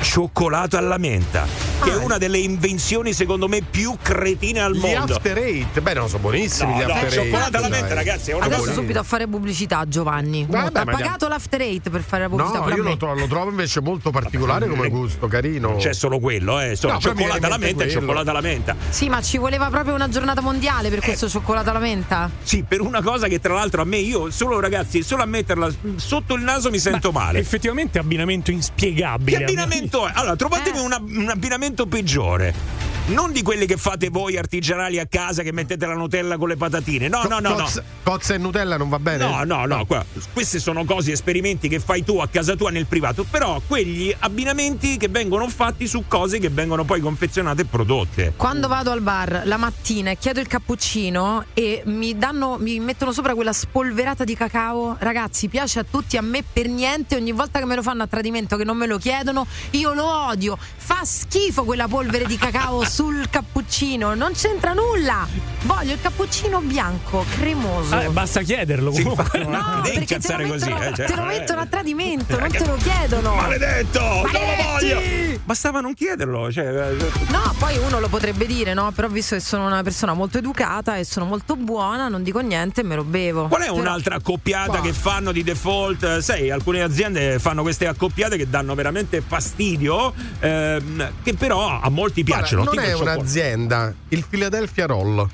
Cioccolato 0.00 0.78
alla 0.78 0.96
menta, 0.96 1.46
che 1.80 1.92
è 1.92 1.96
una 1.96 2.18
delle 2.18 2.38
invenzioni 2.38 3.12
secondo 3.12 3.48
me 3.48 3.60
più 3.62 3.96
cretine 4.00 4.60
al 4.60 4.74
Gli 4.74 4.80
mondo. 4.80 5.14
after 5.14 5.38
eight, 5.38 5.80
beh, 5.80 5.94
no, 5.94 6.06
sono 6.08 6.20
buonissimi 6.22 6.72
No, 6.72 6.78
gli 6.80 6.84
no, 6.86 6.92
after 6.92 7.12
cioccolato 7.12 7.56
alla 7.56 7.66
eight. 7.66 7.78
menta, 7.80 7.94
ragazzi, 7.94 8.30
è 8.30 8.34
una 8.34 8.44
Adesso 8.46 8.60
cosa. 8.60 8.72
subito 8.72 8.98
a 8.98 9.02
fare 9.02 9.26
pubblicità, 9.28 9.84
Giovanni. 9.86 10.46
Vabbè, 10.48 10.78
ha 10.80 10.84
ma 10.84 10.92
pagato 10.92 11.28
l'after 11.28 11.60
eight 11.62 11.90
per 11.90 12.02
fare 12.02 12.22
la 12.24 12.28
pubblicità. 12.28 12.58
No, 12.60 12.74
io 12.74 12.82
lo, 12.82 12.96
tro- 12.96 13.14
lo 13.14 13.26
trovo 13.26 13.50
invece 13.50 13.80
molto 13.80 14.10
particolare 14.10 14.66
come 14.68 14.88
gusto, 14.88 15.26
carino. 15.28 15.76
C'è 15.76 15.92
solo 15.92 16.18
quello, 16.18 16.58
eh. 16.60 16.74
Solo 16.76 16.94
No, 16.94 16.98
cioccolato 17.00 17.46
alla 17.46 17.58
menta 17.58 17.82
e 17.82 17.86
mente 17.86 17.90
cioccolato 17.90 18.30
alla 18.30 18.40
menta. 18.40 18.76
Sì, 18.88 19.08
ma 19.08 19.22
ci 19.22 19.38
voleva 19.38 19.68
proprio 19.70 19.94
una 19.94 20.08
giornata 20.08 20.40
mondiale 20.40 20.88
Eh. 20.88 20.90
per 20.90 21.00
questo 21.00 21.28
cioccolato 21.28 21.70
alla 21.70 21.78
menta? 21.78 22.30
Sì, 22.42 22.64
per 22.66 22.80
una 22.80 23.02
cosa 23.02 23.28
che 23.28 23.38
tra 23.40 23.54
l'altro 23.54 23.82
a 23.82 23.84
me, 23.84 23.98
io 23.98 24.30
solo 24.30 24.58
ragazzi, 24.60 25.02
solo 25.02 25.22
a 25.22 25.26
metterla 25.26 25.70
sotto 25.96 26.34
il 26.34 26.42
naso 26.42 26.70
mi 26.70 26.78
sento 26.78 27.12
male. 27.12 27.38
Effettivamente 27.38 27.98
abbinamento 27.98 28.50
inspiegabile. 28.50 29.36
Che 29.38 29.42
abbinamento 29.44 30.06
è? 30.06 30.12
Allora, 30.14 30.36
trovatemi 30.36 30.78
una- 30.80 31.00
un 31.00 31.28
abbinamento 31.28 31.66
peggiore. 31.86 32.87
Non 33.08 33.32
di 33.32 33.40
quelli 33.40 33.64
che 33.64 33.78
fate 33.78 34.10
voi 34.10 34.36
artigianali 34.36 34.98
a 34.98 35.06
casa 35.06 35.42
che 35.42 35.50
mettete 35.50 35.86
la 35.86 35.94
Nutella 35.94 36.36
con 36.36 36.48
le 36.48 36.58
patatine. 36.58 37.08
No, 37.08 37.22
no, 37.22 37.38
no, 37.38 37.48
no. 37.48 37.54
Cozza, 37.54 37.82
cozza 38.02 38.34
e 38.34 38.38
Nutella 38.38 38.76
non 38.76 38.90
va 38.90 38.98
bene? 38.98 39.26
No, 39.26 39.44
no, 39.44 39.64
no, 39.64 39.86
qua- 39.86 40.04
queste 40.34 40.58
sono 40.58 40.84
cose, 40.84 41.12
esperimenti 41.12 41.68
che 41.68 41.80
fai 41.80 42.04
tu 42.04 42.18
a 42.18 42.28
casa 42.28 42.54
tua 42.54 42.70
nel 42.70 42.84
privato, 42.84 43.24
però 43.24 43.62
quegli 43.66 44.14
abbinamenti 44.18 44.98
che 44.98 45.08
vengono 45.08 45.48
fatti 45.48 45.86
su 45.86 46.04
cose 46.06 46.38
che 46.38 46.50
vengono 46.50 46.84
poi 46.84 47.00
confezionate 47.00 47.62
e 47.62 47.64
prodotte. 47.64 48.34
Quando 48.36 48.68
vado 48.68 48.90
al 48.90 49.00
bar 49.00 49.40
la 49.46 49.56
mattina 49.56 50.10
e 50.10 50.18
chiedo 50.18 50.40
il 50.40 50.46
cappuccino 50.46 51.46
e 51.54 51.80
mi 51.86 52.14
danno, 52.18 52.58
mi 52.60 52.78
mettono 52.78 53.12
sopra 53.12 53.34
quella 53.34 53.54
spolverata 53.54 54.24
di 54.24 54.36
cacao, 54.36 54.96
ragazzi, 54.98 55.48
piace 55.48 55.78
a 55.78 55.84
tutti, 55.90 56.18
a 56.18 56.22
me 56.22 56.44
per 56.44 56.68
niente. 56.68 57.16
Ogni 57.16 57.32
volta 57.32 57.58
che 57.58 57.64
me 57.64 57.74
lo 57.74 57.82
fanno 57.82 58.02
a 58.02 58.06
tradimento, 58.06 58.58
che 58.58 58.64
non 58.64 58.76
me 58.76 58.86
lo 58.86 58.98
chiedono, 58.98 59.46
io 59.70 59.94
lo 59.94 60.26
odio. 60.26 60.58
Fa 60.76 61.04
schifo 61.04 61.64
quella 61.64 61.88
polvere 61.88 62.26
di 62.26 62.36
cacao 62.36 62.84
sul 62.98 63.30
cappuccino, 63.30 64.14
non 64.14 64.32
c'entra 64.32 64.72
nulla. 64.72 65.24
Voglio 65.62 65.92
il 65.92 66.00
cappuccino 66.00 66.58
bianco, 66.58 67.24
cremoso. 67.36 67.96
Eh, 68.00 68.08
basta 68.08 68.40
chiederlo 68.42 68.92
Sì, 68.92 69.02
comunque. 69.04 69.38
No, 69.44 69.50
non 69.50 69.80
devi 69.82 69.98
perché 70.04 70.18
te 70.18 70.32
lo, 70.36 70.42
incazzare 70.42 70.48
così, 70.48 70.64
mettono, 70.68 70.82
eh, 70.84 70.94
cioè, 70.96 71.06
te 71.06 71.14
lo 71.14 71.22
eh. 71.22 71.26
mettono 71.26 71.60
a 71.60 71.66
tradimento, 71.66 72.38
non 72.40 72.48
te 72.48 72.66
lo 72.66 72.74
chiedono. 72.74 73.34
Maledetto! 73.36 74.00
Non 74.00 74.22
lo 74.22 74.30
Maledetti! 74.32 74.64
voglio! 74.88 75.40
Bastava 75.44 75.80
non 75.80 75.94
chiederlo, 75.94 76.50
cioè. 76.50 76.64
eh, 76.66 76.96
No, 77.30 77.54
poi 77.58 77.76
uno 77.78 78.00
lo 78.00 78.08
potrebbe 78.08 78.46
dire, 78.46 78.74
no? 78.74 78.90
Però 78.92 79.06
visto 79.06 79.36
che 79.36 79.40
sono 79.40 79.66
una 79.66 79.82
persona 79.84 80.12
molto 80.12 80.38
educata 80.38 80.96
e 80.96 81.04
sono 81.04 81.24
molto 81.24 81.54
buona, 81.54 82.08
non 82.08 82.24
dico 82.24 82.40
niente 82.40 82.80
e 82.80 82.84
me 82.84 82.96
lo 82.96 83.04
bevo. 83.04 83.46
Qual 83.46 83.60
è 83.62 83.66
Però- 83.66 83.78
un'altra 83.78 84.16
accoppiata 84.16 84.80
che 84.80 84.92
fanno 84.92 85.30
di 85.30 85.44
default? 85.44 86.18
Sai, 86.18 86.50
alcune 86.50 86.82
aziende 86.82 87.38
fanno 87.38 87.62
queste 87.62 87.86
accoppiate 87.86 88.36
che 88.36 88.48
danno 88.50 88.74
veramente 88.74 89.22
fastidio, 89.24 90.12
ehm, 90.40 91.12
che 91.22 91.34
però 91.34 91.80
a 91.80 91.88
molti 91.90 92.22
Guarda, 92.24 92.42
piacciono. 92.46 92.64
non 92.64 92.74
tipo 92.74 92.86
è 92.86 92.87
cioccolato. 92.90 93.18
un'azienda, 93.20 93.94
il 94.08 94.24
Philadelphia 94.28 94.86
Roll. 94.86 95.28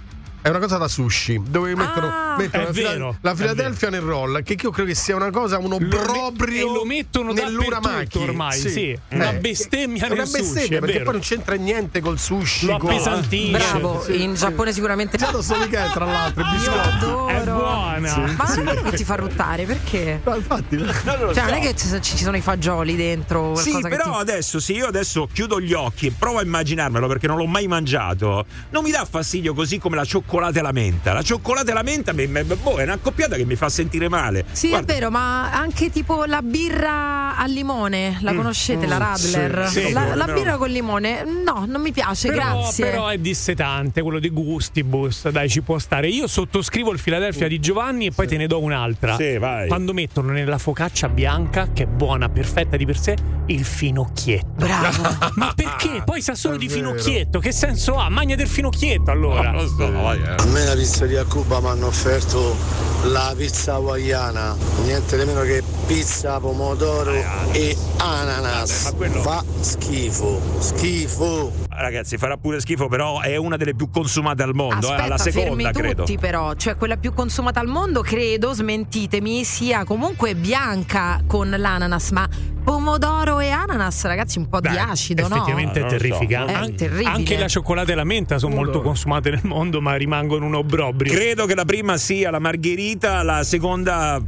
È 0.45 0.51
una 0.51 0.59
cosa 0.59 0.77
da 0.77 0.89
sushi 0.89 1.41
dove 1.49 1.75
mettono, 1.75 2.07
Ah, 2.07 2.35
mettono 2.37 2.65
è 2.65 2.67
la, 2.67 2.73
fila- 2.75 2.91
vero, 2.91 3.17
la 3.23 3.31
è 3.31 3.35
Philadelphia 3.35 3.89
nel 3.89 4.03
roll, 4.03 4.43
che 4.43 4.59
io 4.61 4.71
credo 4.71 4.89
che 4.91 4.95
sia 4.95 5.17
una 5.17 5.31
cosa, 5.31 5.57
un 5.57 5.73
obbrobrio 5.73 6.69
e 6.69 6.71
lo 6.71 6.85
mettono 6.85 7.33
nell'uramaki. 7.33 8.19
ormai, 8.19 8.59
sì. 8.61 8.99
Una 9.13 9.33
bestemmia 9.33 10.03
È 10.03 10.07
una 10.11 10.17
nel 10.17 10.27
sushi, 10.27 10.43
bestemmia 10.43 10.77
è 10.77 10.81
perché 10.83 11.01
poi 11.01 11.13
non 11.15 11.23
c'entra 11.23 11.55
niente 11.55 12.01
col 12.03 12.19
sushi. 12.19 12.67
Lo 12.67 12.77
con- 12.77 12.91
appesantisce. 12.91 13.51
Bravo, 13.53 14.05
in 14.09 14.35
Giappone 14.35 14.73
sicuramente. 14.75 15.17
Già 15.17 15.31
lo 15.31 15.41
so 15.41 15.57
di 15.57 15.67
che 15.67 15.83
è, 15.83 15.89
tra 15.91 16.05
l'altro, 16.05 16.43
il 16.43 16.51
biscotto. 16.51 17.29
È 17.29 17.41
buona. 17.45 18.35
Ma 18.37 18.55
non 18.55 18.59
è 18.69 18.75
quello 18.75 18.91
che 18.91 18.97
ti 18.99 19.05
fa 19.05 19.15
ruttare, 19.15 19.65
perché? 19.65 20.21
No, 20.25 20.35
infatti, 20.37 20.77
Non 20.77 20.87
lo 21.21 21.33
Cioè, 21.33 21.43
so. 21.43 21.51
non 21.51 21.55
è 21.55 21.61
che 21.61 21.75
ci 21.75 21.89
ci 22.03 22.23
sono 22.23 22.37
i 22.37 22.43
fagioli 22.43 22.97
dentro. 22.97 23.55
Sì, 23.55 23.79
però 23.81 24.13
ti- 24.13 24.21
adesso, 24.21 24.61
se 24.61 24.73
io 24.75 24.87
adesso 24.89 25.27
chiudo 25.33 25.59
gli 25.59 25.73
occhi 25.73 26.09
e 26.09 26.13
provo 26.19 26.37
a 26.37 26.43
immaginarmelo 26.43 27.07
perché 27.07 27.27
non 27.29 27.39
l'ho 27.39 27.47
mai 27.47 27.67
mangiato, 27.67 28.45
non 28.69 28.83
mi 28.85 28.91
dà 28.91 29.07
fastidio 29.09 29.55
così 29.55 29.79
come 29.79 29.97
la 29.97 30.05
cioccolata 30.05 30.33
e 30.35 30.63
la 30.63 30.73
menta. 30.73 31.13
La 31.13 31.23
cioccolata 31.23 31.71
e 31.71 31.75
la 31.75 31.83
menta 31.83 32.13
boh, 32.13 32.77
è 32.77 32.83
un'accoppiata 32.83 33.37
che 33.37 33.45
mi 33.45 33.55
fa 33.55 33.69
sentire 33.69 34.09
male. 34.09 34.45
Sì, 34.51 34.69
Guarda, 34.69 34.93
è 34.93 34.95
vero, 34.97 35.11
ma 35.11 35.53
anche 35.53 35.91
tipo 35.91 36.25
la 36.25 36.43
birra 36.43 37.37
al 37.37 37.51
limone, 37.51 38.19
la 38.21 38.35
conoscete, 38.35 38.87
la 38.87 38.99
Radler? 38.99 39.69
sì, 39.69 39.87
sì, 39.87 39.93
la, 39.93 40.03
come 40.03 40.17
la 40.17 40.25
no. 40.27 40.33
birra 40.33 40.57
col 40.57 40.71
limone, 40.71 41.25
no, 41.25 41.65
non 41.69 41.81
mi 41.81 41.93
piace, 41.93 42.29
Però, 42.31 42.43
grazie. 42.61 42.85
però 42.85 43.09
è 43.09 43.19
dissetante 43.19 44.03
quello 44.03 44.19
di 44.19 44.31
Gustibus, 44.31 45.29
dai, 45.29 45.49
ci 45.49 45.63
può 45.63 45.79
stare. 45.79 46.09
Io 46.09 46.27
sottoscrivo 46.27 46.91
il 46.93 47.01
Philadelphia 47.01 47.47
di 47.47 47.61
Giovanni 47.61 48.07
e 48.07 48.11
poi 48.11 48.27
te 48.27 48.37
ne 48.37 48.47
do 48.47 48.61
un'altra. 48.61 49.15
Sì, 49.17 49.39
vai. 49.39 49.69
Quando 49.69 49.93
mettono 49.93 50.33
nella 50.33 50.59
focaccia 50.59 51.09
bianca, 51.09 51.69
che 51.73 51.85
è 51.85 51.87
buona, 51.87 52.29
perfetta 52.29 52.77
di 52.77 52.85
per 52.85 52.99
sé, 52.99 53.17
il 53.47 53.65
finocchietto. 53.65 54.47
Bravo. 54.57 55.03
Ma 55.37 55.53
perché? 55.55 56.03
Poi 56.05 56.21
sa 56.21 56.35
solo 56.35 56.57
È 56.57 56.59
di 56.59 56.67
vero. 56.67 56.79
finocchietto. 56.81 57.39
Che 57.39 57.53
senso 57.53 57.97
ha? 57.97 58.09
Magna 58.09 58.35
del 58.35 58.49
finocchietto 58.49 59.11
allora. 59.11 59.51
non 59.51 59.63
lo 59.63 59.69
so, 59.69 59.91
vai, 59.93 60.21
eh. 60.25 60.35
A 60.43 60.45
me 60.47 60.65
la 60.65 60.75
pizzeria 60.75 61.21
a 61.23 61.25
Cuba 61.25 61.61
mi 61.61 61.69
hanno 61.69 61.87
offerto 61.87 62.57
la 63.05 63.35
pizza 63.37 63.75
hawaiana, 63.75 64.57
niente 64.85 65.19
di 65.19 65.25
meno 65.25 65.43
che 65.43 65.63
pizza, 65.87 66.41
pomodoro 66.41 67.13
e 67.53 67.77
ananas. 67.99 68.85
Vabbè, 68.85 68.91
ma 68.91 68.97
quello- 68.97 69.23
Fa 69.23 69.45
schifo, 69.61 70.41
schifo. 70.59 71.53
Ragazzi, 71.77 72.17
farà 72.19 72.37
pure 72.37 72.61
schifo, 72.61 72.87
però 72.89 73.21
è 73.21 73.37
una 73.37 73.57
delle 73.57 73.75
più 73.75 73.91
consumate 73.91 74.43
al 74.45 74.55
mondo, 74.55 74.89
eh, 74.89 74.93
Aspetta, 74.93 75.09
la 75.09 75.19
seconda, 75.19 75.49
fermi 75.49 75.73
credo. 75.73 76.05
tutti 76.05 76.19
però, 76.19 76.55
cioè 76.55 76.77
quella 76.77 76.97
più 76.97 77.13
consumata 77.13 77.59
al 77.61 77.67
mondo, 77.67 78.01
credo, 78.03 78.53
smentitemi, 78.53 79.43
sia 79.45 79.85
comunque 79.85 80.35
bianca 80.37 81.21
con 81.27 81.51
l'ananas, 81.51 82.11
ma 82.13 82.29
pomodoro 82.63 83.41
e 83.41 83.51
ananas, 83.51 84.05
ragazzi, 84.05 84.39
un 84.39 84.49
po' 84.49 84.61
di 84.61 84.69
acido, 84.69 85.27
no? 85.29 85.35
Effettivamente 85.37 85.81
No, 85.81 85.87
è 85.87 85.91
non 85.91 85.99
lo 85.99 86.05
so. 86.05 86.09
terrificante. 86.19 86.53
È 86.53 86.57
An- 86.57 86.75
terribile. 86.77 87.09
Anche 87.11 87.39
la 87.39 87.49
cioccolata 87.49 87.93
e 87.93 87.95
la 87.97 88.05
menta 88.05 88.39
sono 88.39 88.55
molto 88.55 88.81
consumate 88.81 89.31
nel 89.31 89.41
mondo, 89.43 89.81
ma 89.81 89.95
rimangono 89.97 90.47
un 90.47 90.55
obbrobrio. 90.55 91.13
Credo 91.13 91.45
che 91.47 91.55
la 91.55 91.65
prima 91.65 91.97
sia 91.97 92.31
la 92.31 92.39
margherita, 92.39 93.23
la 93.23 93.43
seconda. 93.43 94.23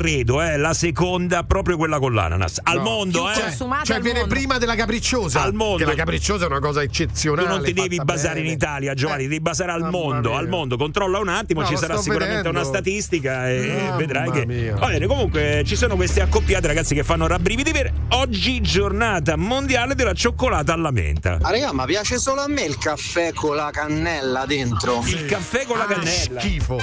Credo, 0.00 0.42
eh, 0.42 0.58
la 0.58 0.74
seconda 0.74 1.44
proprio 1.44 1.78
quella 1.78 1.98
con 1.98 2.12
l'ananas. 2.12 2.60
Al 2.62 2.76
No. 2.76 2.82
mondo, 2.82 3.22
Più 3.22 3.30
eh. 3.30 3.34
Cioè 3.82 3.96
al 3.96 4.02
viene 4.02 4.18
mondo. 4.20 4.34
prima 4.34 4.58
della 4.58 4.74
capricciosa. 4.74 5.40
Al 5.40 5.54
mondo. 5.54 5.78
Che 5.78 5.84
la 5.86 5.94
capricciosa 5.94 6.44
è 6.44 6.48
una 6.48 6.58
cosa 6.58 6.80
Tu 6.80 6.86
eccezionale. 6.86 7.48
non 7.48 7.62
ti 7.62 7.72
devi 7.72 7.96
basare 8.04 8.40
in 8.40 8.44
bene. 8.44 8.56
Italia, 8.56 8.92
Giovanni, 8.92 9.20
Eh. 9.20 9.22
ti 9.24 9.28
devi 9.30 9.40
basare 9.40 9.72
al 9.72 9.80
Mamma 9.80 9.96
mondo. 9.96 10.28
mia. 10.28 10.38
Al 10.38 10.48
mondo, 10.48 10.76
controlla 10.76 11.18
un 11.18 11.28
attimo, 11.28 11.62
No, 11.62 11.66
ci 11.66 11.78
sarà 11.78 11.96
sicuramente 11.96 12.36
vedendo. 12.42 12.58
una 12.58 12.68
statistica 12.68 13.48
e 13.48 13.74
Mamma 13.84 13.96
vedrai 13.96 14.30
che. 14.32 14.44
mia. 14.44 14.74
Va 14.76 14.86
bene, 14.88 15.06
comunque 15.06 15.62
ci 15.64 15.76
sono 15.76 15.96
queste 15.96 16.20
accoppiate, 16.20 16.66
ragazzi, 16.66 16.94
che 16.94 17.02
fanno 17.02 17.26
rabbrividire. 17.26 17.90
Oggi 18.10 18.60
giornata 18.60 19.36
mondiale 19.36 19.94
della 19.94 20.12
cioccolata 20.12 20.74
alla 20.74 20.90
menta. 20.90 21.38
Ah, 21.40 21.50
raga, 21.50 21.72
ma 21.72 21.86
piace 21.86 22.18
solo 22.18 22.42
a 22.42 22.48
me 22.48 22.64
il 22.64 22.76
caffè 22.76 23.32
con 23.32 23.56
la 23.56 23.70
cannella 23.72 24.44
dentro. 24.44 25.02
Il 25.06 25.24
caffè 25.24 25.64
con 25.64 25.78
la 25.78 25.84
Ah, 25.84 25.86
cannella. 25.86 26.40
schifo. 26.40 26.76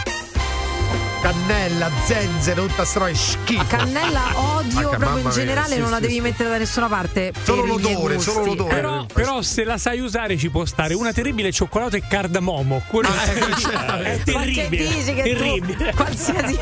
Cannella, 1.23 1.89
zenzero, 2.03 2.65
tutta 2.65 2.83
storia, 2.83 3.15
schifo. 3.15 3.63
Cannella 3.67 4.23
odio 4.57 4.89
Ah, 4.89 4.97
proprio 4.97 5.15
in 5.19 5.23
mia, 5.23 5.29
generale, 5.31 5.75
sì, 5.75 5.79
non 5.79 5.89
la 5.89 6.01
devi 6.01 6.15
sì. 6.15 6.19
mettere 6.19 6.49
da 6.49 6.57
nessuna 6.57 6.87
parte. 6.89 7.31
Solo 7.43 7.63
l'odore, 7.65 8.19
solo 8.19 8.43
l'odore. 8.43 8.75
Però, 8.75 9.05
però 9.05 9.41
se 9.41 9.63
la 9.63 9.77
sai 9.77 10.01
usare 10.01 10.37
ci 10.37 10.49
può 10.49 10.65
stare 10.65 10.93
una 10.93 11.13
terribile 11.13 11.49
cioccolato 11.53 11.95
e 11.95 12.03
cardamomo. 12.05 12.83
Quello 12.89 13.07
Ah, 13.07 13.23
è, 13.23 13.37
eh, 13.37 13.55
certo. 13.55 13.93
è 14.01 14.21
che 14.21 14.31
terribile. 14.33 14.87
dici 14.89 15.13
che 15.13 15.23
terribile. 15.23 15.91
tu 15.91 15.95
qualsiasi 15.95 16.59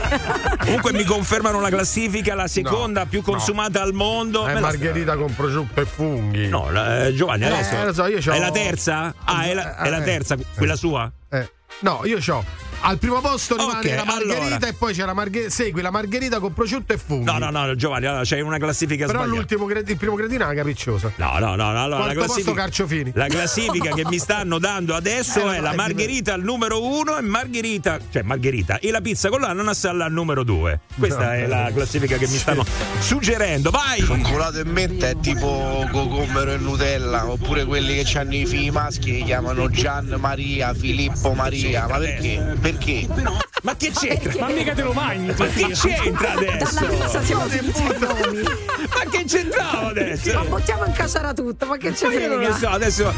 Comunque 0.59 0.93
mi 0.93 1.05
confermano 1.05 1.59
la 1.59 1.69
classifica, 1.69 2.35
la 2.35 2.47
seconda 2.47 3.07
più 3.07 3.23
consumata 3.23 3.81
al 3.81 3.93
mondo. 3.93 4.45
È 4.45 4.53
la- 4.53 4.59
margherita 4.59 5.15
con 5.17 5.33
prosciutto 5.33 5.81
e 5.81 5.85
funghi. 5.85 6.47
No, 6.47 6.69
la- 6.69 7.07
eh, 7.07 7.15
Giovanni, 7.15 7.45
Eh, 7.45 7.47
adesso. 7.47 7.83
lo 7.83 7.93
so, 7.93 8.05
io 8.05 8.19
c'ho- 8.19 8.31
È 8.33 8.37
la 8.37 8.51
terza? 8.51 9.11
Ah, 9.23 9.41
è 9.45 9.55
la, 9.55 9.77
è 9.77 9.89
la 9.89 9.97
Eh, 9.97 10.03
terza, 10.03 10.35
quella 10.55 10.75
sua? 10.75 11.11
Eh, 11.31 11.49
no, 11.79 12.01
io 12.03 12.19
c'ho. 12.19 12.60
Al 12.83 12.97
primo 12.97 13.21
posto 13.21 13.55
rimane 13.55 13.79
Ok, 13.79 13.95
la 13.95 14.03
margherita 14.05 14.45
allora. 14.55 14.67
e 14.67 14.73
poi 14.73 14.93
c'è 14.93 15.05
la 15.05 15.13
margherita. 15.13 15.49
Segui 15.51 15.81
la 15.81 15.91
margherita 15.91 16.39
con 16.39 16.53
prosciutto 16.53 16.93
e 16.93 16.97
funghi. 16.97 17.25
No, 17.25 17.37
no, 17.37 17.49
no, 17.49 17.75
Giovanni, 17.75 18.05
allora 18.07 18.23
c'è 18.23 18.39
una 18.39 18.57
classifica 18.57 19.05
Però 19.05 19.19
sbagliata. 19.19 19.37
l'ultimo 19.37 19.65
cred- 19.65 19.89
il 19.89 19.97
primo 19.97 20.15
cretino 20.15 20.43
è 20.43 20.47
la 20.47 20.53
capricciosa. 20.53 21.11
No, 21.15 21.37
no, 21.39 21.55
no, 21.55 21.71
no, 21.71 21.83
allora 21.83 22.05
la 22.07 22.13
classifica, 22.13 22.53
Carciofini. 22.53 23.11
la 23.15 23.27
classifica 23.27 23.93
che 23.93 24.03
mi 24.05 24.17
stanno 24.17 24.57
dando 24.59 24.95
adesso 24.95 25.51
Eh, 25.51 25.57
è 25.57 25.59
la 25.59 25.69
dai, 25.69 25.75
margherita 25.77 26.33
al 26.33 26.41
numero 26.41 26.83
uno 26.83 27.17
e 27.17 27.21
margherita, 27.21 27.99
cioè 28.11 28.21
margherita 28.23 28.79
e 28.79 28.89
la 28.91 29.01
pizza 29.01 29.29
con 29.29 29.41
l'ananas 29.41 29.85
al 29.85 30.07
numero 30.09 30.43
due. 30.43 30.79
Questa 30.97 31.25
No, 31.25 31.31
è 31.31 31.47
la 31.47 31.67
eh, 31.67 31.73
classifica 31.73 32.17
che 32.17 32.27
mi 32.27 32.37
stanno 32.37 32.65
suggerendo. 32.99 33.69
Vai! 33.69 33.99
Cioccolato 34.01 34.59
e 34.59 34.65
menta 34.65 35.07
è 35.07 35.15
tipo 35.19 35.87
cocomero 35.91 36.51
e 36.53 36.57
Nutella, 36.57 37.29
oppure 37.29 37.65
quelli 37.65 38.01
che 38.03 38.17
hanno 38.17 38.35
i 38.35 38.45
figli 38.45 38.69
maschi 38.71 39.17
che 39.17 39.23
chiamano 39.23 39.69
Gian 39.69 40.15
Maria, 40.19 40.73
Filippo 40.73 41.33
Maria. 41.33 41.87
Ma 41.87 41.97
perché? 41.97 42.57
Perché? 42.71 43.07
Ma 43.63 43.75
che 43.75 43.91
c'entra? 43.91 44.47
Ma 44.47 44.53
mica 44.53 44.73
te 44.73 44.81
lo 44.81 44.93
mangi. 44.93 45.33
Ma 45.37 45.45
che 45.47 45.67
c'entra 45.73 46.31
adesso? 46.31 46.73
dalla 46.73 46.87
pizza 46.87 47.21
siamo 47.23 47.47
finiti 47.47 47.81
i 47.81 47.99
nomi. 47.99 48.41
Ma 48.41 49.09
che 49.11 49.23
c'entrava 49.25 49.87
adesso? 49.89 50.33
Ma 50.33 50.43
buttiamo 50.45 50.85
in 50.85 50.93
casara 50.93 51.33
tutto, 51.33 51.65
ma 51.65 51.77
che 51.77 51.93
ce 51.93 52.07
Ma 52.07 52.13
io 52.13 52.27
non 52.27 52.39
lo 52.41 52.53
so, 52.55 52.69
adesso 52.69 53.13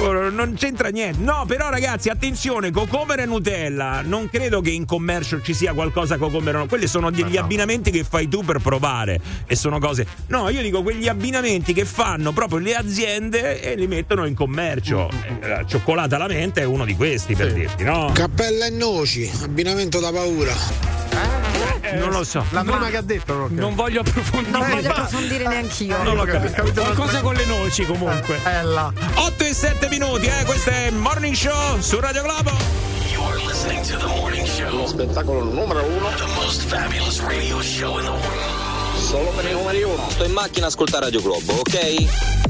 oh, 0.00 0.28
non 0.30 0.54
c'entra 0.54 0.88
niente. 0.88 1.22
No, 1.22 1.44
però 1.46 1.70
ragazzi, 1.70 2.08
attenzione, 2.08 2.70
cocomero 2.70 3.22
e 3.22 3.26
Nutella, 3.26 4.02
non 4.02 4.28
credo 4.28 4.60
che 4.60 4.70
in 4.70 4.84
commercio 4.84 5.40
ci 5.40 5.54
sia 5.54 5.72
qualcosa 5.72 6.18
cocomero. 6.18 6.58
no. 6.58 6.66
Quelli 6.66 6.86
sono 6.86 7.10
degli 7.10 7.36
abbinamenti 7.36 7.90
che 7.90 8.04
fai 8.04 8.28
tu 8.28 8.44
per 8.44 8.58
provare 8.58 9.20
e 9.46 9.56
sono 9.56 9.78
cose. 9.78 10.06
No, 10.26 10.48
io 10.50 10.60
dico 10.62 10.82
quegli 10.82 11.08
abbinamenti 11.08 11.72
che 11.72 11.84
fanno 11.84 12.32
proprio 12.32 12.58
le 12.58 12.74
aziende 12.74 13.62
e 13.62 13.74
li 13.76 13.86
mettono 13.86 14.26
in 14.26 14.34
commercio. 14.34 15.08
Eh, 15.40 15.48
La 15.48 15.64
cioccolata 15.64 16.16
alla 16.16 16.26
menta 16.26 16.60
è 16.60 16.64
uno 16.64 16.84
di 16.84 16.94
questi, 16.94 17.34
per 17.34 17.52
dirti, 17.52 17.82
no? 17.84 18.10
Cappella 18.12 18.66
e 18.66 18.70
noci, 18.96 19.30
abbinamento 19.42 20.00
da 20.00 20.10
paura. 20.10 20.54
non 21.98 22.10
lo 22.10 22.24
so. 22.24 22.44
La 22.50 22.62
prima 22.62 22.88
che 22.88 22.96
ha 22.96 23.02
detto, 23.02 23.34
no? 23.34 23.48
Non 23.50 23.74
voglio 23.74 24.00
approfondire. 24.00 24.58
Non 24.58 24.70
voglio 24.70 24.90
approfondire 24.90 25.46
neanch'io. 25.46 26.02
Non 26.02 26.16
l'ho 26.16 26.24
capito. 26.24 26.62
Qualcosa 26.72 27.20
con 27.20 27.34
le 27.34 27.44
noci 27.44 27.84
comunque. 27.84 28.42
È 28.42 28.62
là. 28.62 28.90
8 29.14 29.44
e 29.44 29.52
7 29.52 29.88
minuti, 29.88 30.26
eh, 30.26 30.44
questo 30.44 30.70
è 30.70 30.90
Morning 30.90 31.34
Show 31.34 31.80
su 31.80 32.00
Radio 32.00 32.22
Globo. 32.22 32.52
You're 33.12 33.36
listening 33.46 33.84
to 33.84 33.98
the 33.98 34.06
morning 34.06 34.46
show. 34.46 34.70
Lo 34.74 34.86
spettacolo 34.86 35.44
numero 35.44 35.84
uno. 35.84 36.08
The 36.16 36.26
most 36.34 36.62
fabulous 36.62 37.20
radio 37.20 37.60
show 37.60 37.98
in 37.98 38.04
the 38.04 38.10
world. 38.10 38.65
Solo 39.06 39.30
per 39.30 39.44
i 39.44 39.52
numeri 39.52 39.82
uno. 39.84 40.08
Sto 40.10 40.24
in 40.24 40.32
macchina 40.32 40.66
a 40.66 40.68
ascoltare 40.68 41.04
Radio 41.04 41.22
Globo, 41.22 41.52
ok? 41.60 42.02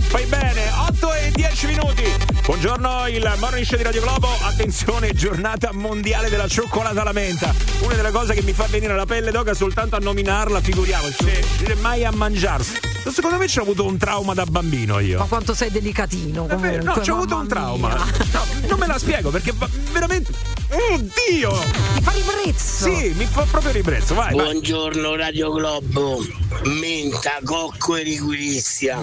Fai 0.09 0.25
bene, 0.25 0.63
8 0.89 1.13
e 1.13 1.31
10 1.35 1.67
minuti. 1.67 2.03
Buongiorno, 2.47 3.09
il 3.09 3.31
morning 3.39 3.67
show 3.67 3.77
di 3.77 3.83
Radio 3.83 4.01
Globo. 4.01 4.29
Attenzione, 4.41 5.13
giornata 5.13 5.71
mondiale 5.73 6.31
della 6.31 6.49
cioccolata 6.49 7.03
alla 7.03 7.13
menta. 7.13 7.53
Una 7.81 7.95
delle 7.95 8.11
cose 8.11 8.33
che 8.33 8.43
mi 8.43 8.53
fa 8.55 8.65
venire 8.71 8.95
la 8.97 9.05
pelle 9.05 9.31
d'oca 9.31 9.53
soltanto 9.53 9.97
a 9.97 9.99
nominarla, 9.99 10.61
figuriamoci. 10.63 11.25
Non 11.25 11.35
riuscire 11.35 11.75
mai 11.75 12.05
a 12.07 12.11
mangiarsi. 12.13 12.79
Secondo 13.13 13.37
me 13.37 13.47
ci 13.49 13.59
ho 13.59 13.63
avuto 13.63 13.85
un 13.85 13.99
trauma 13.99 14.33
da 14.33 14.47
bambino 14.47 14.99
io. 14.99 15.19
Ma 15.19 15.27
quanto 15.27 15.55
sei 15.55 15.71
delicatino 15.71 16.47
È 16.47 16.49
comunque. 16.49 16.71
vero, 16.71 16.83
no, 16.85 17.03
ci 17.03 17.11
ho 17.11 17.17
avuto 17.17 17.37
un 17.37 17.47
trauma. 17.49 17.95
No, 17.95 18.45
non 18.69 18.79
me 18.79 18.87
la 18.87 18.99
spiego 18.99 19.31
perché 19.31 19.53
veramente. 19.93 20.33
Oddio! 20.69 21.53
Mi 21.95 22.01
fa 22.01 22.11
ribrezzo. 22.11 22.93
Sì, 22.93 23.13
mi 23.17 23.25
fa 23.25 23.43
proprio 23.43 23.71
ribrezzo. 23.71 24.15
Vai, 24.15 24.35
vai. 24.35 24.45
Buongiorno 24.45 25.15
Radio 25.15 25.53
Globo, 25.53 26.19
menta, 26.65 27.39
cocco 27.45 27.95
e 27.95 28.03
liquirizia, 28.03 28.99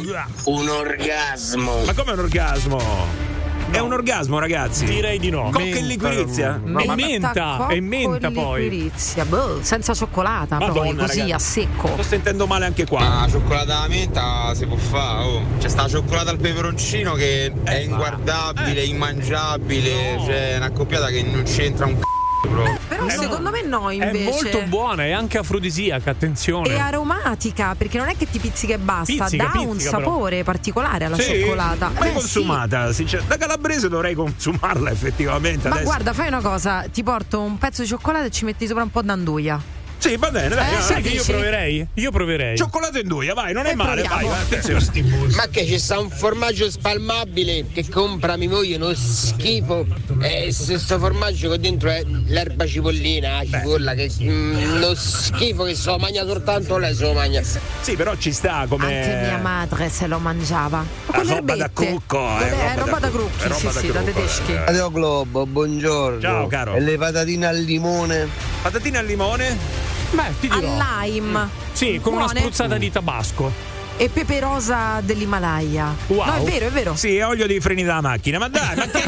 un 0.45 0.69
orgasmo. 0.69 1.83
Ma 1.85 1.93
come 1.93 2.11
un 2.11 2.19
orgasmo? 2.19 3.41
È 3.73 3.79
un 3.79 3.91
orgasmo, 3.91 4.37
ragazzi. 4.37 4.85
Direi 4.85 5.17
di 5.17 5.31
no. 5.31 5.49
Cocca 5.51 5.63
e 5.63 5.81
liquirizia? 5.81 6.61
Menta, 6.63 7.55
cocco 7.57 7.69
è 7.69 7.79
menta 7.79 8.27
e 8.27 8.31
poi. 8.31 8.69
liquirizia. 8.69 9.25
Boh, 9.25 9.63
senza 9.63 9.95
cioccolata, 9.95 10.57
poi 10.57 10.67
Madonna, 10.67 11.05
così 11.07 11.21
ragazzi. 11.21 11.31
a 11.31 11.39
secco. 11.39 11.87
Sto 11.93 12.03
sentendo 12.03 12.45
male 12.45 12.65
anche 12.65 12.85
qua. 12.85 12.99
La 12.99 13.27
cioccolata 13.27 13.79
alla 13.79 13.87
menta 13.87 14.53
si 14.53 14.67
può 14.67 14.77
fare, 14.77 15.23
oh. 15.25 15.41
C'è 15.57 15.69
sta 15.69 15.87
cioccolata 15.87 16.29
al 16.29 16.37
peperoncino 16.37 17.13
che 17.13 17.51
è 17.63 17.77
inguardabile, 17.77 18.83
immangiabile, 18.83 20.19
cioè 20.23 20.53
è 20.53 20.57
una 20.57 20.69
coppiata 20.69 21.07
che 21.07 21.23
non 21.23 21.41
c'entra 21.41 21.87
un 21.87 21.95
c***o 21.95 22.12
proprio. 22.47 22.77
Però 22.87 23.09
secondo 23.09 23.49
me 23.49 23.61
no, 23.63 23.89
È 23.89 23.93
invece. 23.93 24.23
molto 24.29 24.61
buona, 24.67 25.03
è 25.05 25.11
anche 25.11 25.37
afrodisiaca, 25.37 26.11
attenzione. 26.11 26.69
E 26.69 26.77
aromatica, 26.77 27.75
perché 27.75 27.97
non 27.97 28.09
è 28.09 28.15
che 28.17 28.29
ti 28.29 28.39
pizzica 28.39 28.73
e 28.73 28.77
basta, 28.77 29.25
Pizzica, 29.25 29.49
dà 29.53 29.59
un 29.59 29.71
pizzica, 29.75 29.97
però. 29.97 30.03
sapore 30.11 30.43
particolare 30.43 31.05
alla 31.05 31.17
Sì? 31.17 31.23
cioccolata. 31.39 31.91
Mai 31.97 32.09
Eh, 32.09 32.13
consumata, 32.13 32.93
sincer- 32.93 33.23
Da 33.23 33.37
calabrese 33.37 33.89
dovrei 33.89 34.13
consumarla 34.13 34.89
effettivamente. 34.91 35.61
sì. 35.63 35.67
Ma 35.67 35.73
adesso. 35.75 35.89
guarda, 35.89 36.13
fai 36.13 36.27
una 36.27 36.41
cosa, 36.41 36.85
ti 36.91 37.03
porto 37.03 37.41
un 37.41 37.57
pezzo 37.57 37.81
di 37.81 37.87
cioccolato 37.87 38.25
e 38.25 38.31
ci 38.31 38.45
metti 38.45 38.67
sopra 38.67 38.83
un 38.83 38.91
po' 38.91 39.01
d'anduia. 39.01 39.59
Sì, 40.03 40.17
va 40.17 40.29
bene, 40.31 40.53
dai. 40.53 40.75
Eh. 40.75 40.81
Sai 40.81 41.01
che 41.01 41.07
io 41.09 41.23
proverei? 41.23 41.87
Io 41.93 42.11
proverei. 42.11 42.57
Cioccolato 42.57 42.99
in 42.99 43.07
duia, 43.07 43.33
vai, 43.33 43.53
non 43.53 43.65
è 43.65 43.71
E 43.71 43.75
male, 43.75 44.01
vai, 44.01 44.09
proviamo. 44.09 44.33
vai, 44.33 44.41
attenzione. 44.41 45.31
Ma 45.37 45.47
che 45.47 45.65
ci 45.65 45.79
sta 45.79 45.97
un 45.97 46.09
formaggio 46.09 46.69
spalmabile 46.69 47.67
che 47.71 47.87
compra 47.87 48.35
mia 48.35 48.49
moglie, 48.49 48.75
uno 48.75 48.93
schifo. 48.93 49.85
E 50.19 50.51
se 50.51 50.77
sto 50.77 50.99
formaggio 50.99 51.51
che 51.51 51.59
dentro 51.59 51.89
è 51.89 52.03
l'erba 52.03 52.65
cipollina, 52.67 53.43
la 53.43 53.45
cipolla, 53.59 53.93
che 53.93 54.11
mm, 54.21 54.73
uno 54.75 54.93
schifo 54.93 55.63
che 55.63 55.73
se 55.75 55.89
lo 55.89 55.97
mangia 55.97 56.25
soltanto 56.25 56.77
lei 56.77 56.93
se 56.93 57.03
lo 57.05 57.13
mangia. 57.13 57.41
Sì, 57.79 57.95
però 57.95 58.13
ci 58.17 58.33
sta 58.33 58.65
come. 58.67 58.85
Anche 58.85 59.21
mia 59.25 59.37
madre 59.37 59.87
se 59.87 60.07
lo 60.07 60.19
mangiava. 60.19 60.79
Ma 61.05 61.15
Ah, 61.15 61.23
roba 61.25 61.55
da 61.55 61.69
crucco, 61.73 62.17
eh, 62.39 62.49
roba 62.49 62.71
è 62.71 62.75
da 62.75 62.83
roba 62.83 62.99
da 62.99 63.09
crucco, 63.09 63.29
crucchi, 63.37 63.47
roba 63.47 63.57
sì, 63.59 63.65
da 63.65 63.79
sì, 63.79 63.91
da 63.93 64.01
tedeschi. 64.01 64.51
eh. 64.51 64.65
Radio 64.65 64.91
Globo, 64.91 65.45
buongiorno. 65.45 66.19
Ciao, 66.19 66.47
caro. 66.47 66.75
E 66.75 66.81
le 66.81 66.97
patatine 66.97 67.45
al 67.45 67.57
limone? 67.59 68.27
Patatine 68.61 68.97
al 68.97 69.05
limone? 69.05 69.91
Beh, 70.13 70.33
ti 70.39 70.47
dirò. 70.47 70.77
Al 70.77 71.09
lime. 71.09 71.49
Sì, 71.71 71.99
con 72.01 72.13
una 72.13 72.25
Buone. 72.25 72.39
spruzzata 72.39 72.77
di 72.77 72.91
tabasco. 72.91 73.72
E 73.95 74.09
pepe 74.09 74.39
rosa 74.39 74.99
dell'Himalaya. 75.01 75.95
Wow. 76.07 76.25
No, 76.25 76.35
è 76.35 76.41
vero, 76.41 76.65
è 76.65 76.71
vero. 76.71 76.95
Sì, 76.95 77.15
è 77.15 77.25
olio 77.25 77.45
dei 77.47 77.59
freni 77.59 77.83
della 77.83 78.01
macchina, 78.01 78.39
ma 78.39 78.47
dai, 78.47 78.75
ma 78.75 78.87
che 78.87 79.01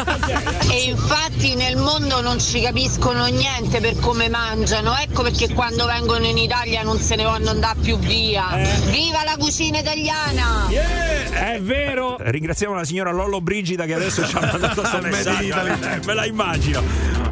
E 0.72 0.84
infatti 0.84 1.56
nel 1.56 1.76
mondo 1.78 2.22
non 2.22 2.40
ci 2.40 2.62
capiscono 2.62 3.26
niente 3.26 3.80
per 3.82 3.98
come 4.00 4.30
mangiano, 4.30 4.96
ecco 4.98 5.24
perché 5.24 5.52
quando 5.54 5.86
vengono 5.86 6.26
in 6.26 6.38
Italia 6.38 6.84
non 6.84 7.00
se 7.00 7.16
ne 7.16 7.24
vogliono 7.24 7.50
andare 7.52 7.80
più 7.82 7.98
via. 7.98 8.48
Viva 8.86 9.24
la 9.24 9.36
cucina 9.38 9.80
italiana! 9.80 10.68
È 10.70 11.60
vero. 11.62 12.18
Ringraziamo 12.20 12.74
la 12.76 12.84
signora 12.86 13.12
Lollo 13.12 13.42
Brigida 13.42 13.86
che 13.86 13.94
adesso 13.96 14.26
ci 14.26 14.36
ha 14.36 14.40
mandato 14.52 14.82
questo 14.82 15.02
messaggio. 15.02 15.66
Eh, 15.66 16.00
Me 16.06 16.14
la 16.14 16.26
immagino. 16.26 16.82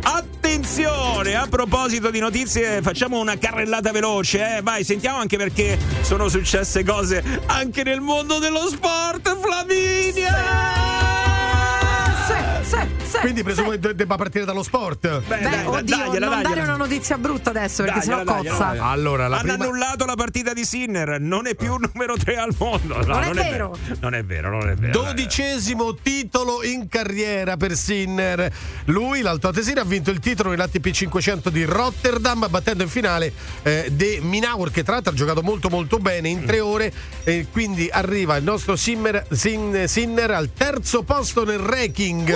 Attenzione, 0.02 1.36
a 1.36 1.48
proposito 1.50 2.12
di 2.12 2.20
notizie, 2.20 2.82
facciamo 2.82 3.20
una 3.20 3.38
carrellata 3.38 3.92
veloce, 3.92 4.58
eh? 4.58 4.62
Vai, 4.62 4.84
sentiamo 4.84 5.18
anche 5.18 5.38
perché 5.38 5.78
sono 6.02 6.28
successe 6.28 6.84
cose 6.84 7.42
anche 7.48 7.84
nel 7.84 8.02
mondo 8.02 8.40
dello 8.40 8.68
sport, 8.68 9.38
Flaminia! 9.40 10.32
Sì, 10.32 11.13
sì, 13.04 13.18
Quindi 13.20 13.44
presumo 13.44 13.70
che 13.72 13.80
de- 13.80 13.96
debba 13.96 14.16
partire 14.16 14.46
dallo 14.46 14.64
sport. 14.64 15.22
Beh, 15.22 15.64
oddio, 15.66 16.20
non 16.20 16.42
dare 16.42 16.62
una 16.62 16.76
notizia 16.76 17.18
brutta 17.18 17.50
adesso 17.52 17.84
perché 17.84 18.02
sennò 18.02 18.24
cozza. 18.24 18.70
Allora, 18.80 19.28
la 19.28 19.38
Hanno 19.38 19.54
prima... 19.54 19.66
annullato 19.66 20.06
la 20.06 20.16
partita 20.16 20.54
di 20.54 20.66
Sinner, 20.66 21.20
non 21.20 21.48
è 21.48 21.56
più 21.56 21.76
numero 21.76 22.16
3 22.18 22.36
al 22.38 22.56
mondo. 22.58 22.98
No, 23.06 23.20
Non 23.20 23.38
è 23.38 23.50
vero. 23.52 23.78
Non 24.00 24.14
è 24.16 24.24
vero, 24.24 24.50
non 24.50 24.70
è 24.70 24.76
vero. 24.76 24.92
Dodicesimo 24.92 25.96
titolo 25.96 26.64
in 26.64 26.88
carriera 26.88 27.58
per 27.58 27.76
Sinner. 27.76 28.52
Lui, 28.86 29.22
l'Alto 29.22 29.48
Atesino, 29.48 29.82
ha 29.82 29.86
vinto 29.86 30.10
il 30.12 30.20
titolo 30.20 30.50
nell'ATP 30.50 30.90
500 30.92 31.50
di 31.50 31.64
Rotterdam, 31.66 32.48
battendo 32.50 32.84
in 32.84 32.90
finale 32.90 33.32
eh, 33.64 33.90
De 33.92 34.20
Minaur, 34.22 34.72
che 34.72 34.84
tra 34.84 34.94
l'altro 34.94 35.12
ha 35.12 35.16
giocato 35.16 35.42
molto 35.42 35.70
molto 35.70 35.98
bene 36.00 36.30
in 36.30 36.46
tre 36.46 36.60
ore. 36.60 36.92
E 37.24 37.48
quindi 37.52 37.90
arriva 37.92 38.36
il 38.36 38.44
nostro 38.44 38.76
Simmer- 38.76 39.26
Sin- 39.32 39.86
Sinner 39.88 40.32
al 40.32 40.50
terzo 40.54 41.04
posto 41.04 41.44
nel 41.46 41.60
ranking. 41.60 42.32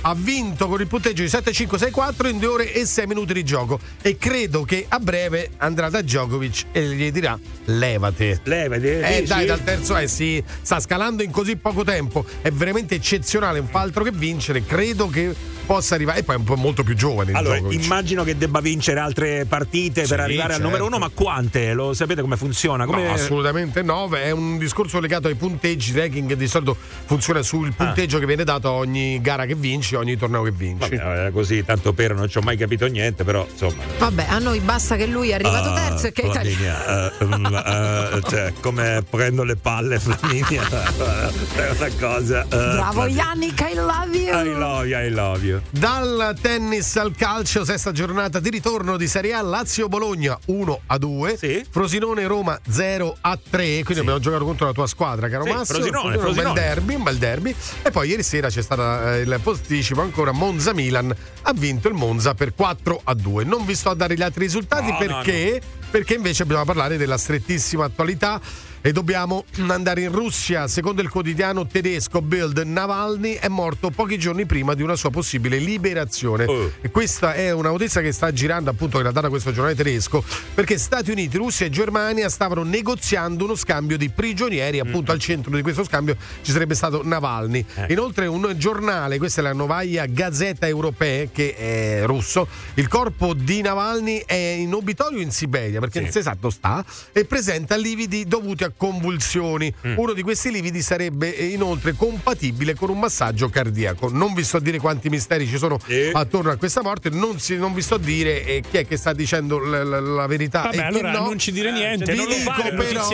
Ha 0.00 0.14
vinto 0.14 0.68
con 0.68 0.80
il 0.80 0.86
punteggio 0.86 1.22
di 1.22 1.28
7-5-6-4 1.28 2.28
in 2.28 2.38
due 2.38 2.48
ore 2.48 2.72
e 2.72 2.86
6 2.86 3.06
minuti 3.06 3.32
di 3.32 3.44
gioco. 3.44 3.78
E 4.00 4.16
credo 4.16 4.62
che 4.62 4.86
a 4.88 4.98
breve 4.98 5.50
andrà 5.58 5.90
da 5.90 6.00
Djokovic 6.00 6.66
e 6.72 6.82
gli 6.82 7.10
dirà: 7.10 7.38
levate. 7.64 8.40
Levate. 8.44 9.00
Eh, 9.00 9.20
dici? 9.20 9.26
dai, 9.26 9.46
dal 9.46 9.62
terzo 9.62 9.96
eh 9.96 10.06
sì, 10.08 10.42
sta 10.62 10.80
scalando 10.80 11.22
in 11.22 11.30
così 11.30 11.56
poco 11.56 11.84
tempo. 11.84 12.24
È 12.40 12.50
veramente 12.50 12.94
eccezionale, 12.94 13.58
non 13.58 13.68
fa 13.68 13.80
altro 13.80 14.04
che 14.04 14.12
vincere. 14.12 14.64
Credo 14.64 15.08
che 15.08 15.34
possa 15.66 15.94
arrivare. 15.96 16.20
E 16.20 16.22
poi 16.22 16.36
è 16.36 16.38
un 16.38 16.44
po' 16.44 16.56
molto 16.56 16.82
più 16.82 16.94
giovane. 16.94 17.32
Allora, 17.32 17.56
Djokovic. 17.56 17.84
immagino 17.84 18.24
che 18.24 18.36
debba 18.36 18.60
vincere 18.60 19.00
altre 19.00 19.44
partite 19.46 20.02
Sì, 20.02 20.08
per 20.08 20.20
arrivare 20.20 20.54
al 20.54 20.60
certo. 20.60 20.66
numero 20.66 20.86
uno, 20.86 20.98
ma 20.98 21.10
quante? 21.12 21.72
Lo 21.72 21.92
sapete 21.92 22.22
come 22.22 22.36
funziona? 22.36 22.86
Come... 22.86 23.04
No, 23.04 23.12
assolutamente 23.12 23.82
no, 23.82 24.08
è 24.10 24.30
un 24.30 24.58
discorso 24.58 25.00
legato 25.00 25.28
ai 25.28 25.34
punteggi, 25.34 25.92
ranking 25.92 26.32
di 26.34 26.46
solito 26.46 26.76
funziona 27.04 27.42
sul 27.42 27.72
punteggio 27.74 28.18
che 28.18 28.26
viene 28.26 28.44
dato 28.44 28.68
a 28.68 28.72
ogni 28.72 29.20
gara 29.20 29.44
che 29.44 29.54
vinci, 29.68 29.94
ogni 29.94 30.16
torneo 30.16 30.42
che 30.42 30.50
vinci. 30.50 30.96
Vabbè, 30.96 31.30
così, 31.32 31.64
tanto 31.64 31.92
per, 31.92 32.14
non 32.14 32.28
ci 32.28 32.38
ho 32.38 32.40
mai 32.40 32.56
capito 32.56 32.86
niente, 32.86 33.24
però 33.24 33.46
insomma. 33.50 33.82
Vabbè, 33.98 34.26
a 34.28 34.38
noi 34.38 34.60
basta 34.60 34.96
che 34.96 35.06
lui 35.06 35.30
è 35.30 35.34
arrivato 35.34 35.68
Ah, 35.70 35.74
terzo 35.74 36.06
e 36.06 36.12
che 36.12 36.22
è 36.22 36.26
italiano. 36.26 37.10
Flaminia, 37.10 37.10
eh, 37.10 37.24
mm, 37.24 38.16
eh, 38.16 38.20
cioè, 38.28 38.52
come 38.60 39.04
prendo 39.08 39.42
le 39.44 39.56
palle, 39.56 39.98
Flaminia. 39.98 40.62
è 41.56 41.70
una 41.70 41.90
cosa. 41.98 42.42
eh, 42.44 42.46
Bravo 42.48 42.92
Flaminia. 42.92 43.24
Yannick, 43.24 43.60
I 43.60 43.74
love 43.74 44.16
you. 44.16 44.38
I 44.46 44.54
love 44.58 44.86
you, 44.86 45.00
I 45.06 45.10
love 45.10 45.44
you. 45.46 45.60
Dal 45.70 46.36
tennis 46.40 46.96
al 46.96 47.14
calcio, 47.16 47.64
sesta 47.64 47.92
giornata 47.92 48.40
di 48.40 48.48
ritorno 48.50 48.96
di 48.96 49.06
Serie 49.06 49.34
A, 49.34 49.42
Lazio-Bologna 49.42 50.38
1 50.46 50.80
a 50.86 50.98
2, 50.98 51.66
Frosinone-Roma 51.70 52.60
0 52.68 53.16
a 53.20 53.38
3, 53.50 53.82
quindi 53.82 54.00
abbiamo 54.00 54.18
giocato 54.20 54.44
contro 54.44 54.66
la 54.66 54.72
tua 54.72 54.86
squadra, 54.86 55.28
caro 55.28 55.44
Sì, 55.44 55.50
Massimo. 55.52 55.78
Frosinone, 55.78 56.04
un 56.06 56.10
bel 56.12 56.20
Frosinone. 56.20 56.60
derby, 56.60 56.94
un 56.94 57.02
bel 57.02 57.16
derby. 57.18 57.54
E 57.82 57.90
poi 57.90 58.08
ieri 58.08 58.22
sera 58.22 58.48
c'è 58.48 58.62
stato 58.62 59.08
eh, 59.10 59.20
il 59.20 59.40
posticipo 59.58 60.00
ancora 60.00 60.30
Monza-Milan, 60.32 61.14
ha 61.42 61.52
vinto 61.52 61.88
il 61.88 61.94
Monza 61.94 62.34
per 62.34 62.54
4 62.54 63.00
a 63.04 63.14
2. 63.14 63.44
Non 63.44 63.66
vi 63.66 63.74
sto 63.74 63.90
a 63.90 63.94
dare 63.94 64.14
gli 64.14 64.22
altri 64.22 64.44
risultati 64.44 64.86
No, 64.86 64.92
no, 64.92 64.98
perché, 64.98 65.60
perché 65.90 66.14
invece 66.14 66.44
dobbiamo 66.44 66.64
parlare 66.64 66.96
della 66.96 67.18
strettissima 67.18 67.84
attualità. 67.84 68.40
E 68.88 68.92
dobbiamo 68.92 69.44
andare 69.66 70.00
in 70.00 70.10
Russia. 70.10 70.66
Secondo 70.66 71.02
il 71.02 71.10
quotidiano 71.10 71.66
tedesco 71.66 72.22
Bild, 72.22 72.56
Navalny 72.60 73.34
è 73.34 73.48
morto 73.48 73.90
pochi 73.90 74.18
giorni 74.18 74.46
prima 74.46 74.72
di 74.72 74.80
una 74.82 74.96
sua 74.96 75.10
possibile 75.10 75.58
liberazione. 75.58 76.46
E 76.80 76.90
questa 76.90 77.34
è 77.34 77.50
una 77.50 77.68
notizia 77.68 78.00
che 78.00 78.12
sta 78.12 78.32
girando, 78.32 78.70
appunto, 78.70 78.96
che 78.96 79.04
l'ha 79.04 79.10
data 79.10 79.28
questo 79.28 79.52
giornale 79.52 79.74
tedesco, 79.74 80.24
perché 80.54 80.78
Stati 80.78 81.10
Uniti, 81.10 81.36
Russia 81.36 81.66
e 81.66 81.68
Germania 81.68 82.30
stavano 82.30 82.62
negoziando 82.62 83.44
uno 83.44 83.56
scambio 83.56 83.98
di 83.98 84.08
prigionieri. 84.08 84.80
Appunto, 84.80 85.12
al 85.12 85.18
centro 85.18 85.54
di 85.54 85.60
questo 85.60 85.84
scambio 85.84 86.16
ci 86.40 86.50
sarebbe 86.50 86.74
stato 86.74 87.02
Navalny. 87.04 87.62
Inoltre, 87.88 88.24
un 88.24 88.54
giornale, 88.56 89.18
questa 89.18 89.42
è 89.42 89.44
la 89.44 89.52
Novaya 89.52 90.06
Gazeta 90.06 90.66
Europea, 90.66 91.26
che 91.30 91.54
è 91.54 92.06
russo. 92.06 92.48
Il 92.72 92.88
corpo 92.88 93.34
di 93.34 93.60
Navalny 93.60 94.22
è 94.24 94.32
in 94.32 94.72
obitorio 94.72 95.20
in 95.20 95.30
Siberia, 95.30 95.78
perché 95.78 96.00
non 96.00 96.10
si 96.10 96.22
sa 96.22 96.34
dove 96.40 96.54
sta, 96.54 96.82
e 97.12 97.26
presenta 97.26 97.76
lividi 97.76 98.24
dovuti 98.24 98.64
a 98.64 98.76
convulsioni. 98.78 99.70
Uno 99.96 100.14
di 100.14 100.22
questi 100.22 100.50
lividi 100.50 100.80
sarebbe 100.80 101.36
eh, 101.36 101.44
inoltre 101.48 101.92
compatibile 101.92 102.74
con 102.74 102.88
un 102.88 102.98
massaggio 102.98 103.50
cardiaco. 103.50 104.08
Non 104.10 104.32
vi 104.32 104.42
sto 104.44 104.56
a 104.56 104.60
dire 104.60 104.78
quanti 104.78 105.10
misteri 105.10 105.46
ci 105.46 105.58
sono 105.58 105.78
attorno 106.12 106.50
a 106.50 106.56
questa 106.56 106.82
morte, 106.82 107.10
non, 107.10 107.38
si- 107.38 107.56
non 107.56 107.74
vi 107.74 107.82
sto 107.82 107.96
a 107.96 107.98
dire 107.98 108.44
eh, 108.46 108.62
chi 108.70 108.78
è 108.78 108.86
che 108.86 108.96
sta 108.96 109.12
dicendo 109.12 109.58
l- 109.58 109.68
l- 109.68 110.14
la 110.14 110.26
verità. 110.26 110.62
Vabbè, 110.62 110.76
e 110.76 110.78
chi 110.78 110.84
allora 110.86 111.10
no. 111.12 111.24
non 111.26 111.38
ci 111.38 111.52
dire 111.52 111.70
niente, 111.72 112.12
Vi 112.12 112.16
non 112.18 112.26
lo 112.28 112.34
dico, 112.34 112.50
fare 112.52 112.72
però, 112.74 113.08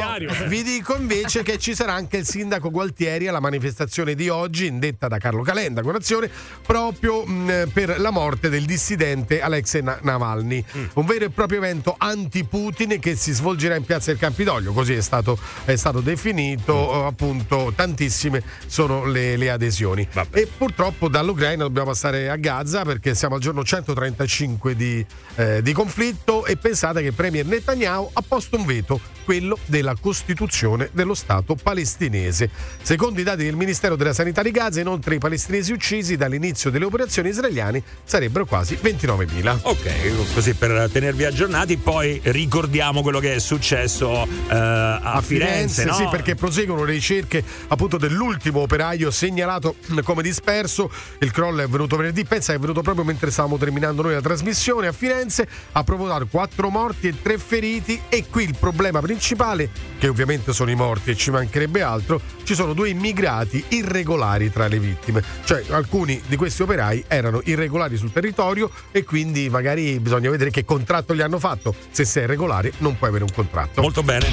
vi 0.46 0.62
dico 0.62 0.94
invece 0.96 1.42
che 1.42 1.58
ci 1.58 1.74
sarà 1.74 1.94
anche 1.94 2.18
il 2.18 2.26
sindaco 2.26 2.70
Gualtieri 2.70 3.26
alla 3.26 3.40
manifestazione 3.40 4.14
di 4.14 4.28
oggi, 4.28 4.66
indetta 4.66 5.08
da 5.08 5.18
Carlo 5.18 5.42
Calenda, 5.42 5.80
con 5.82 5.94
azione, 5.94 6.30
proprio 6.64 7.24
mh, 7.24 7.70
per 7.72 7.98
la 7.98 8.10
morte 8.10 8.48
del 8.50 8.64
dissidente 8.66 9.40
Alexei 9.40 9.82
Na- 9.82 9.98
Navalny. 10.02 10.62
Un 10.94 11.06
vero 11.06 11.24
e 11.24 11.30
proprio 11.30 11.58
evento 11.58 11.94
anti-Putin 11.96 12.98
che 13.00 13.16
si 13.16 13.32
svolgerà 13.32 13.74
in 13.76 13.84
piazza 13.84 14.10
del 14.10 14.20
Campidoglio, 14.20 14.72
così 14.72 14.92
è 14.94 15.00
stato, 15.00 15.38
è 15.64 15.76
stato 15.76 16.00
definito, 16.00 16.92
eh, 16.92 17.06
appunto, 17.06 17.72
tantissime 17.74 18.42
sono 18.66 19.04
le, 19.04 19.36
le 19.36 19.50
adesioni. 19.50 20.06
E 20.30 20.46
purtroppo 20.46 21.08
dall'Ucraina 21.08 21.62
dobbiamo 21.62 21.88
passare 21.90 22.28
a 22.28 22.36
Gaza 22.36 22.84
perché 22.84 23.14
siamo 23.14 23.36
al 23.36 23.40
giorno 23.40 23.64
135 23.64 24.76
di, 24.76 25.04
eh, 25.36 25.62
di 25.62 25.72
conflitto 25.72 26.44
e 26.44 26.56
pensate 26.56 27.00
che 27.00 27.08
il 27.08 27.14
Premier 27.14 27.46
Netanyahu 27.46 28.10
ha 28.12 28.22
posto 28.26 28.56
un 28.56 28.64
veto, 28.64 29.00
quello 29.24 29.58
della 29.66 29.96
Costituzione 29.98 30.90
dello 30.92 31.14
Stato 31.14 31.54
palestinese. 31.54 32.50
Secondo 32.82 33.20
i 33.20 33.22
dati 33.24 33.44
del 33.44 33.56
Ministero 33.56 33.96
della 33.96 34.12
Sanità 34.12 34.42
di 34.42 34.50
Gaza, 34.50 34.80
inoltre 34.80 35.16
i 35.16 35.18
palestinesi 35.18 35.72
uccisi 35.72 36.16
dall'inizio 36.16 36.70
delle 36.70 36.84
operazioni 36.84 37.30
israeliane 37.30 37.82
sarebbero 38.04 38.44
quasi 38.44 38.78
29.000. 38.80 39.58
Ok, 39.62 40.32
così 40.34 40.54
per 40.54 40.88
tenervi 40.92 41.24
aggiornati, 41.24 41.76
poi 41.76 42.20
ricordiamo 42.24 43.02
quello 43.02 43.18
che 43.18 43.34
è 43.34 43.38
successo 43.38 44.24
eh, 44.24 44.54
a, 44.54 45.00
a 45.00 45.20
Firenze, 45.38 45.84
no? 45.84 45.94
sì, 45.94 46.06
perché 46.10 46.34
proseguono 46.34 46.84
le 46.84 46.92
ricerche 46.92 47.42
appunto 47.68 47.96
dell'ultimo 47.96 48.60
operaio 48.60 49.10
segnalato 49.10 49.76
come 50.02 50.22
disperso. 50.22 50.90
Il 51.18 51.30
crollo 51.30 51.60
è 51.60 51.64
avvenuto 51.64 51.96
venerdì, 51.96 52.24
pensa 52.24 52.52
che 52.52 52.58
è 52.58 52.60
venuto 52.60 52.82
proprio 52.82 53.04
mentre 53.04 53.30
stavamo 53.30 53.56
terminando 53.56 54.02
noi 54.02 54.14
la 54.14 54.20
trasmissione 54.20 54.86
a 54.86 54.92
Firenze, 54.92 55.46
ha 55.72 55.84
provocato 55.84 56.26
quattro 56.26 56.70
morti 56.70 57.08
e 57.08 57.22
tre 57.22 57.38
feriti 57.38 58.00
e 58.08 58.26
qui 58.30 58.44
il 58.44 58.56
problema 58.58 59.00
principale, 59.00 59.70
che 59.98 60.08
ovviamente 60.08 60.52
sono 60.52 60.70
i 60.70 60.74
morti 60.74 61.10
e 61.10 61.16
ci 61.16 61.30
mancherebbe 61.30 61.82
altro, 61.82 62.20
ci 62.44 62.54
sono 62.54 62.72
due 62.72 62.90
immigrati 62.90 63.64
irregolari 63.68 64.50
tra 64.50 64.68
le 64.68 64.78
vittime, 64.78 65.22
cioè 65.44 65.64
alcuni 65.70 66.20
di 66.26 66.36
questi 66.36 66.62
operai 66.62 67.04
erano 67.08 67.40
irregolari 67.44 67.96
sul 67.96 68.12
territorio 68.12 68.70
e 68.90 69.04
quindi 69.04 69.48
magari 69.48 69.98
bisogna 70.00 70.30
vedere 70.30 70.50
che 70.50 70.64
contratto 70.64 71.14
gli 71.14 71.20
hanno 71.20 71.38
fatto. 71.38 71.74
Se 71.90 72.04
sei 72.04 72.24
irregolare 72.24 72.72
non 72.78 72.96
puoi 72.96 73.10
avere 73.10 73.24
un 73.24 73.32
contratto. 73.32 73.80
Molto 73.80 74.02
bene. 74.02 74.26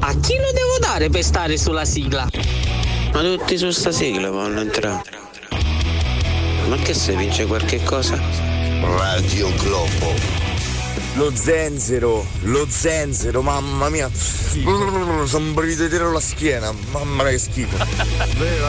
A 0.00 0.14
chi 0.20 0.36
lo 0.36 0.47
devo 0.52 0.78
dare 0.80 1.08
per 1.10 1.24
stare 1.24 1.56
sulla 1.56 1.84
sigla? 1.84 2.28
Ma 3.12 3.20
tutti 3.20 3.56
su 3.58 3.70
sta 3.70 3.90
sigla 3.90 4.30
vanno 4.30 4.60
entrare. 4.60 5.02
Ma 6.68 6.76
che 6.76 6.94
se 6.94 7.16
vince 7.16 7.46
qualche 7.46 7.82
cosa? 7.82 8.20
Radio 8.80 9.52
Globo. 9.56 10.46
Lo 11.14 11.34
zenzero, 11.34 12.24
lo 12.42 12.66
zenzero, 12.68 13.42
mamma 13.42 13.88
mia. 13.88 14.08
Sono 14.12 15.52
brillito 15.52 16.10
la 16.10 16.20
schiena, 16.20 16.72
mamma 16.92 17.24
mia 17.24 17.32
che 17.32 17.38
schifo. 17.38 17.76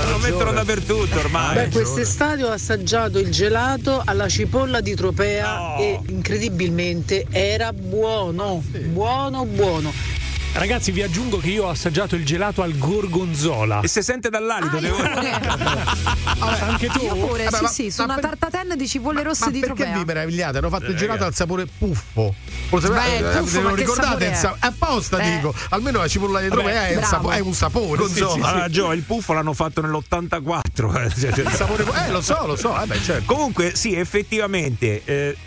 Lo 0.10 0.18
mettono 0.18 0.52
dappertutto 0.52 1.20
ormai. 1.20 1.56
Beh, 1.56 1.70
quest'estate 1.70 2.44
ho 2.44 2.52
assaggiato 2.52 3.20
il 3.20 3.30
gelato 3.30 4.02
alla 4.04 4.28
cipolla 4.28 4.82
di 4.82 4.96
Tropea 4.96 5.76
e 5.78 6.00
incredibilmente 6.08 7.26
era 7.30 7.72
buono, 7.72 8.64
buono, 8.66 9.46
buono. 9.46 10.19
Ragazzi, 10.52 10.92
vi 10.92 11.04
aggiungo 11.04 11.38
che 11.38 11.50
io 11.50 11.66
ho 11.66 11.70
assaggiato 11.70 12.16
il 12.16 12.26
gelato 12.26 12.62
al 12.64 12.78
gorgonzola. 12.78 13.80
E 13.82 13.88
se 13.88 14.02
sente 14.02 14.30
dall'alito, 14.30 14.78
Ah, 14.78 14.80
devo... 14.82 14.98
Anche 16.40 16.88
tu? 16.88 17.04
Io 17.06 17.16
pure, 17.16 17.46
Vabbè, 17.46 17.56
sì, 17.58 17.64
ma- 17.64 17.70
sì, 17.70 17.92
su 17.92 18.00
ma 18.02 18.06
una 18.06 18.16
per- 18.16 18.24
tartatenne 18.38 18.76
di 18.76 18.88
cipolle 18.88 19.24
rosse 19.24 19.46
Ma 19.46 19.52
di 19.52 19.60
perché 19.60 19.76
Tropea. 19.84 19.98
vi 20.00 20.04
meravigliate? 20.06 20.58
Hanno 20.58 20.70
fatto 20.70 20.86
il 20.88 20.94
Eh, 20.96 20.96
gelato 20.96 21.24
al 21.24 21.34
sapore 21.34 21.66
puffo. 21.66 22.34
Lo 22.72 22.78
Beh, 22.80 22.86
sapete? 22.88 23.16
il 23.18 23.26
Eh, 23.26 23.40
puffo, 23.40 23.62
lo 23.62 23.74
ricordate? 23.76 24.32
è? 24.32 24.34
sa- 24.34 24.56
apposta 24.60 25.18
Eh. 25.20 25.36
dico, 25.36 25.54
almeno 25.70 26.00
la 26.00 26.08
cipolla 26.08 26.42
di 26.42 26.50
Tropea 26.50 26.88
è, 26.88 27.02
sapo- 27.04 27.30
è 27.32 27.40
un 27.40 27.54
sapore. 27.54 28.08
sì, 28.08 28.20
Gonzo, 28.20 28.30
sì, 28.34 28.42
sì. 28.42 28.46
allora, 28.48 28.68
Gio, 28.70 28.92
il 28.92 29.04
puffo 29.04 29.34
l'hanno 29.34 29.54
fatto 29.54 29.82
nell'84. 29.82 30.96
eh, 30.96 31.40
Il 31.42 31.52
sapore, 31.54 31.84
eh, 32.06 32.12
lo 32.12 32.22
so, 32.22 32.46
lo 32.46 32.56
so, 32.58 32.80
eh, 32.82 32.86
beh, 32.86 33.02
certo. 33.02 33.34
Comunque, 33.34 33.76
sì, 33.76 33.96
effettivamente, 33.96 35.02
eh, 35.06 35.38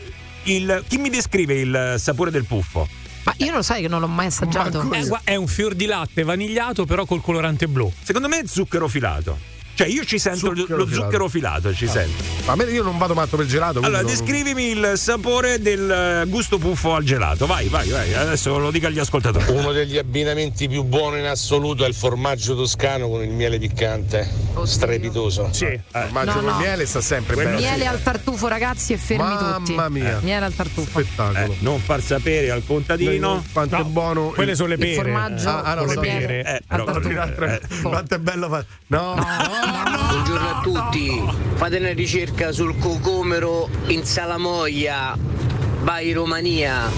il- 0.44 0.84
chi 0.88 0.96
mi 0.96 1.10
descrive 1.10 1.54
il 1.54 1.94
sapore 1.98 2.30
del 2.30 2.44
puffo? 2.46 2.88
Ma 3.24 3.34
io 3.38 3.52
lo 3.52 3.62
sai 3.62 3.82
che 3.82 3.88
non 3.88 4.00
l'ho 4.00 4.08
mai 4.08 4.26
assaggiato. 4.26 4.86
Gua- 5.06 5.20
è 5.24 5.36
un 5.36 5.46
fior 5.46 5.74
di 5.74 5.86
latte 5.86 6.22
vanigliato, 6.24 6.84
però 6.86 7.04
col 7.04 7.20
colorante 7.20 7.68
blu. 7.68 7.90
Secondo 8.02 8.28
me 8.28 8.40
è 8.40 8.46
zucchero 8.46 8.88
filato. 8.88 9.38
Cioè, 9.74 9.86
io 9.86 10.04
ci 10.04 10.18
sento 10.18 10.50
lo- 10.50 10.56
Zucchero 10.56 10.76
lo 10.78 10.86
filato. 10.86 11.02
zucchero 11.04 11.28
filato, 11.28 11.74
ci 11.74 11.86
sento. 11.88 12.22
A 12.46 12.54
me 12.56 12.64
io 12.64 12.82
non 12.82 12.98
vado 12.98 13.14
matto 13.14 13.36
per 13.36 13.46
il 13.46 13.50
gelato. 13.50 13.78
Allora, 13.80 14.02
non- 14.02 14.10
descrivimi 14.10 14.70
il 14.70 14.92
sapore 14.96 15.60
del 15.60 15.90
eh, 15.90 16.24
gusto 16.28 16.58
puffo 16.58 16.94
al 16.94 17.04
gelato. 17.04 17.46
Vai, 17.46 17.68
vai, 17.68 17.88
vai. 17.88 18.12
Adesso 18.14 18.58
lo 18.58 18.70
dica 18.70 18.88
agli 18.88 18.98
ascoltatori. 18.98 19.50
Uno 19.50 19.72
degli 19.72 19.96
abbinamenti 19.98 20.68
più 20.68 20.82
buoni 20.82 21.20
in 21.20 21.26
assoluto 21.26 21.84
è 21.84 21.88
il 21.88 21.94
formaggio 21.94 22.54
toscano 22.54 23.08
con 23.08 23.22
il 23.22 23.30
miele 23.30 23.58
piccante. 23.58 24.28
Strepitoso. 24.64 25.48
Sì. 25.52 25.80
Formaggio 25.90 26.32
No, 26.32 26.40
con 26.40 26.44
no. 26.44 26.58
miele 26.58 26.86
sta 26.86 27.00
sempre 27.00 27.36
bene. 27.36 27.56
Miele 27.56 27.86
al 27.86 28.02
tartufo, 28.02 28.48
ragazzi, 28.48 28.92
e 28.92 28.96
fermi 28.98 29.22
Mamma 29.24 29.56
tutti. 29.56 29.72
mia. 29.90 30.18
Miele 30.22 30.44
al 30.44 30.54
tartufo. 30.54 31.00
Spettacolo. 31.00 31.52
Eh, 31.52 31.56
non 31.60 31.80
far 31.80 32.02
sapere 32.02 32.50
al 32.50 32.62
contadino. 32.66 33.42
Quanto 33.52 33.76
è 33.76 33.82
buono. 33.84 34.26
Quelle 34.28 34.54
sono 34.54 34.68
le 34.68 34.74
Il 34.74 34.80
pere. 34.80 34.94
formaggio 34.94 35.48
Ah, 35.48 35.62
ah, 35.62 35.74
no, 35.74 35.80
con 35.84 35.88
le 35.88 35.94
no, 35.94 36.00
pere. 36.00 36.38
Eh, 36.44 36.60
però- 36.66 36.84
tartufo. 36.84 37.44
eh, 37.44 37.60
Quanto 37.82 38.14
è 38.14 38.18
bello 38.18 38.48
fa- 38.48 38.64
No, 38.88 39.14
Buongiorno 39.64 40.48
a 40.48 40.60
tutti, 40.60 41.22
fate 41.54 41.76
una 41.76 41.92
ricerca 41.92 42.50
sul 42.50 42.76
cocomero 42.78 43.68
in 43.86 44.04
salamoia, 44.04 45.16
by 45.84 46.12
Romania. 46.12 46.90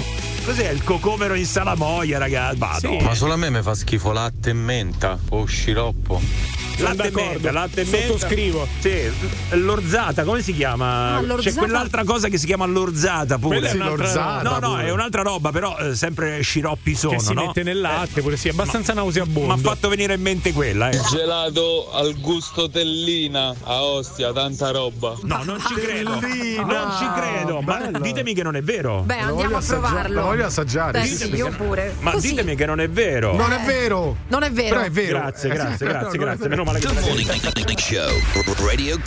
Cos'è 0.45 0.68
il 0.68 0.84
cocomero 0.84 1.34
in 1.34 1.47
salamoia, 1.47 2.18
ragazzi? 2.18 2.59
Vado. 2.59 2.97
Ma 3.01 3.14
solo 3.14 3.32
a 3.32 3.36
me 3.36 3.49
mi 3.51 3.62
fa 3.62 3.74
schifo 3.74 4.12
latte 4.12 4.51
e 4.51 4.53
menta 4.53 5.18
o 5.30 5.45
sciroppo. 5.47 6.53
Sono 6.76 6.88
Latte 6.88 7.07
e 7.07 7.11
menta, 7.12 7.53
latte 7.53 7.80
e 7.82 7.84
menta. 7.84 8.07
Sottoscrivo. 8.09 8.66
Sì, 8.80 9.09
l'orzata, 9.51 10.24
come 10.24 10.42
si 10.42 10.53
chiama? 10.53 11.14
Ah, 11.14 11.20
l'orzata. 11.20 11.51
C'è 11.51 11.57
quell'altra 11.57 12.03
cosa 12.05 12.26
che 12.28 12.36
si 12.36 12.47
chiama 12.47 12.66
l'orzata 12.66 13.38
pure. 13.38 13.61
Quella 13.61 13.72
è 13.72 13.74
un'altra 13.76 14.42
No, 14.42 14.59
no, 14.59 14.70
pure. 14.72 14.86
è 14.86 14.90
un'altra 14.90 15.22
roba, 15.22 15.51
però 15.53 15.78
eh, 15.78 15.95
sempre 15.95 16.40
sciroppi 16.42 16.97
sono, 16.97 17.12
Che 17.16 17.20
si 17.22 17.32
no? 17.32 17.47
mette 17.47 17.62
nel 17.62 17.80
latte, 17.80 18.22
pure 18.22 18.36
sì, 18.36 18.49
abbastanza 18.49 18.92
nauseabondo. 18.92 19.55
Mi 19.55 19.61
ha 19.61 19.62
fatto 19.62 19.88
venire 19.88 20.14
in 20.14 20.20
mente 20.20 20.53
quella, 20.53 20.88
eh. 20.90 21.01
Gelato 21.12 21.92
al 21.92 22.18
gusto 22.18 22.68
tellina 22.68 23.55
a 23.62 23.82
Ostia, 23.84 24.32
tanta 24.32 24.72
roba. 24.72 25.14
No, 25.22 25.45
non 25.45 25.61
ci 25.64 25.74
credo. 25.74 26.11
Non 26.11 26.92
ci 26.99 27.09
credo. 27.14 27.61
Ma 27.61 27.76
Bello. 27.76 27.99
ditemi 28.01 28.34
che 28.34 28.42
non 28.42 28.57
è 28.57 28.62
vero. 28.62 29.03
Beh, 29.03 29.18
andiamo 29.20 29.59
a 29.59 29.61
provarlo. 29.61 30.34
Voglio 30.35 30.47
assaggiare. 30.47 31.01
Beh, 31.01 31.07
Sì, 31.07 31.35
io 31.35 31.49
pure. 31.51 31.95
Ma 32.01 32.12
Così. 32.12 32.30
ditemi 32.30 32.55
che 32.57 32.66
non 32.66 32.80
è 32.80 32.89
vero. 32.89 33.35
Non 33.35 33.53
è 33.53 33.61
vero. 33.64 34.16
Non 34.28 34.43
è 34.43 34.51
vero. 34.51 34.68
Però 34.74 34.80
è 34.82 34.91
vero. 34.91 35.18
Grazie, 35.18 35.51
Eh, 35.51 35.55
grazie, 35.55 35.87
grazie, 35.87 36.18
grazie. 36.18 36.49
Meno 36.49 36.64
male 36.64 36.78
che 36.80 36.87
The 36.87 37.01
Morning 37.01 37.78
Show 37.78 38.64
Radio 38.64 39.01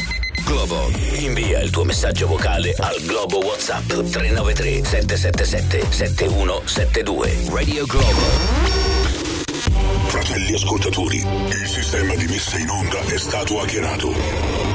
Globo. 0.45 0.89
Invia 1.15 1.59
il 1.61 1.69
tuo 1.71 1.83
messaggio 1.83 2.27
vocale 2.27 2.73
al 2.79 2.95
Globo 3.05 3.43
WhatsApp 3.43 3.87
393 3.87 4.83
777 4.85 5.85
7172. 5.91 7.37
Radio 7.51 7.85
Globo. 7.85 8.66
Fratelli 10.07 10.53
ascoltatori, 10.53 11.17
il 11.17 11.67
sistema 11.67 12.15
di 12.15 12.27
messa 12.27 12.57
in 12.57 12.69
onda 12.69 12.99
è 13.01 13.17
stato 13.17 13.59
hackerato. 13.59 14.11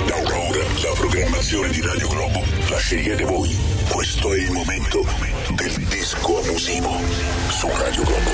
Da 0.07 0.17
ora 0.17 0.63
la 0.63 0.93
programmazione 0.95 1.71
di 1.71 1.81
Radio 1.81 2.09
Globo 2.09 2.43
la 2.69 2.77
scegliete 2.79 3.25
voi. 3.25 3.57
Questo 3.89 4.33
è 4.35 4.39
il 4.39 4.51
momento 4.51 5.05
del 5.55 5.73
disco 5.89 6.39
abusivo 6.39 6.91
su 7.49 7.69
Radio 7.69 8.03
Globo. 8.03 8.31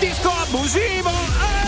Disco 0.00 0.30
abusivo! 0.30 1.10
Eh! 1.10 1.64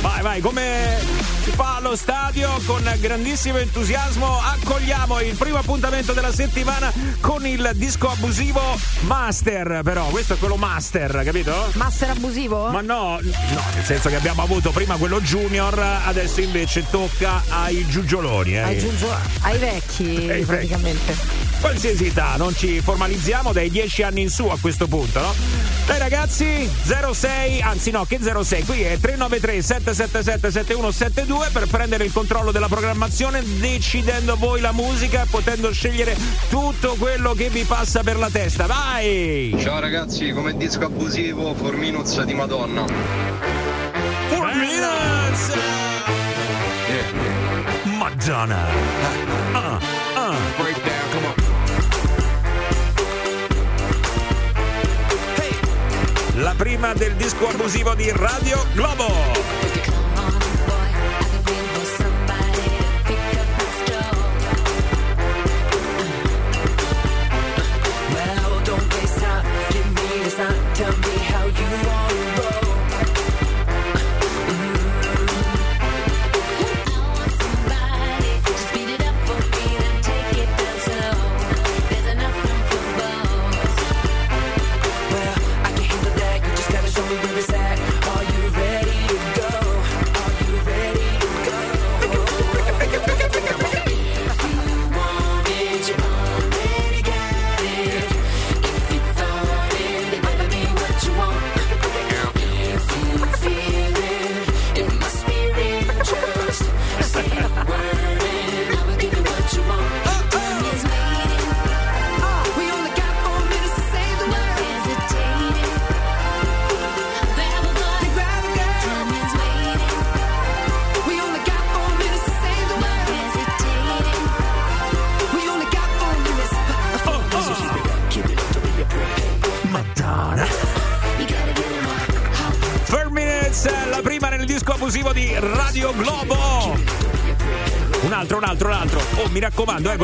Vai, 0.00 0.22
vai, 0.22 0.40
come 0.40 1.37
si 1.48 1.54
fa 1.54 1.76
allo 1.76 1.96
stadio 1.96 2.60
con 2.66 2.82
grandissimo 3.00 3.56
entusiasmo 3.56 4.38
accogliamo 4.38 5.20
il 5.20 5.34
primo 5.34 5.56
appuntamento 5.56 6.12
della 6.12 6.32
settimana 6.32 6.92
con 7.20 7.46
il 7.46 7.70
disco 7.74 8.10
abusivo 8.10 8.60
Master, 9.00 9.80
però 9.82 10.04
questo 10.06 10.34
è 10.34 10.38
quello 10.38 10.56
Master, 10.56 11.22
capito? 11.24 11.70
Master 11.74 12.10
abusivo? 12.10 12.68
Ma 12.68 12.82
no, 12.82 13.18
no, 13.22 13.62
nel 13.74 13.84
senso 13.84 14.10
che 14.10 14.16
abbiamo 14.16 14.42
avuto 14.42 14.70
prima 14.72 14.96
quello 14.96 15.20
Junior, 15.20 15.78
adesso 16.04 16.40
invece 16.40 16.84
tocca 16.90 17.42
ai 17.48 17.86
giugioloni. 17.88 18.54
Eh. 18.54 18.58
Ai, 18.58 18.78
giugio- 18.78 19.16
ai 19.42 19.58
vecchi, 19.58 20.28
Ai 20.30 20.44
praticamente. 20.44 21.16
Qualsiasi 21.60 22.06
età, 22.06 22.34
non 22.36 22.54
ci 22.54 22.80
formalizziamo 22.80 23.52
dai 23.52 23.70
10 23.70 24.02
anni 24.02 24.22
in 24.22 24.30
su 24.30 24.46
a 24.46 24.58
questo 24.60 24.86
punto, 24.86 25.20
no? 25.20 25.34
Dai 25.86 25.98
ragazzi, 25.98 26.68
06, 27.12 27.62
anzi 27.62 27.90
no, 27.90 28.04
che 28.04 28.18
06, 28.20 28.64
qui 28.64 28.82
è 28.82 28.98
393 28.98 29.62
777 29.62 30.50
7172 30.50 31.37
per 31.52 31.66
prendere 31.66 32.04
il 32.04 32.12
controllo 32.12 32.50
della 32.50 32.68
programmazione, 32.68 33.42
decidendo 33.58 34.36
voi 34.36 34.60
la 34.60 34.72
musica 34.72 35.22
e 35.22 35.26
potendo 35.30 35.72
scegliere 35.72 36.16
tutto 36.48 36.96
quello 36.98 37.32
che 37.34 37.48
vi 37.48 37.64
passa 37.64 38.02
per 38.02 38.16
la 38.16 38.28
testa. 38.28 38.66
Vai! 38.66 39.56
Ciao 39.60 39.78
ragazzi, 39.78 40.32
come 40.32 40.56
disco 40.56 40.84
abusivo 40.84 41.54
Forminuz 41.54 42.22
di 42.22 42.34
Madonna. 42.34 42.84
Four 44.28 44.54
minutes! 44.54 45.52
Madonna! 47.84 48.66
Ah, 49.52 49.78
ah. 50.14 50.36
La 56.34 56.54
prima 56.56 56.92
del 56.92 57.14
disco 57.14 57.48
abusivo 57.48 57.94
di 57.94 58.10
Radio 58.14 58.64
Globo. 58.72 59.97
Tell 70.78 70.96
me 70.98 71.18
how 71.18 71.44
you 71.44 71.88
want 71.88 72.07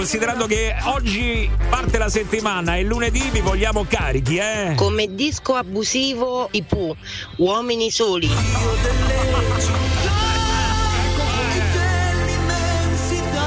considerando 0.05 0.45
che 0.45 0.75
oggi 0.85 1.51
parte 1.71 1.97
la 1.97 2.11
settimana 2.11 2.77
e 2.77 2.83
lunedì 2.83 3.31
vi 3.31 3.41
vogliamo 3.41 3.87
carichi, 3.89 4.37
eh. 4.37 4.75
Come 4.77 5.15
disco 5.15 5.55
abusivo 5.55 6.49
i 6.51 6.63
Pooh, 6.63 6.95
uomini 7.37 7.91
soli. 7.91 8.29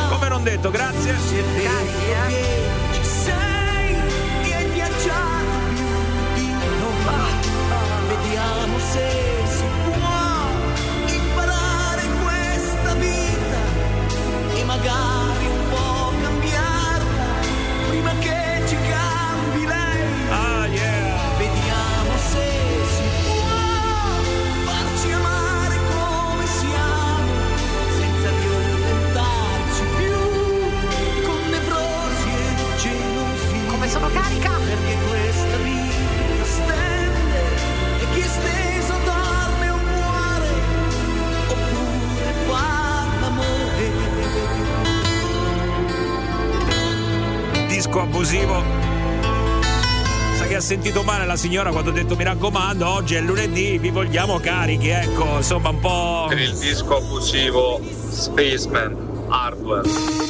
Come 0.10 0.30
non 0.30 0.42
detto, 0.42 0.72
grazie. 0.72 1.14
Ci 1.30 1.36
abusivo. 48.02 48.62
Sa 50.36 50.46
che 50.46 50.56
ha 50.56 50.62
sentito 50.62 51.04
male 51.04 51.26
la 51.26 51.36
signora 51.36 51.72
quando 51.72 51.90
ha 51.90 51.94
detto 51.94 52.16
mi 52.16 52.24
raccomando, 52.24 52.88
oggi 52.88 53.16
è 53.16 53.22
lunedì, 53.22 53.78
vi 53.78 53.90
vogliamo 53.90 54.40
carichi, 54.40 54.90
ecco, 54.90 55.38
insomma 55.38 55.70
un 55.70 55.80
po'. 55.80 56.26
Per 56.30 56.40
il 56.40 56.56
disco 56.58 56.98
abusivo 56.98 57.82
Spaceman 58.10 59.26
Hardware. 59.30 60.27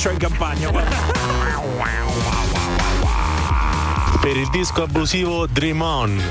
C'ho 0.00 0.10
in 0.12 0.16
campagna. 0.16 0.70
Per 4.18 4.36
il 4.36 4.48
disco 4.48 4.84
abusivo 4.84 5.46
Dream 5.46 5.82
On. 5.82 6.22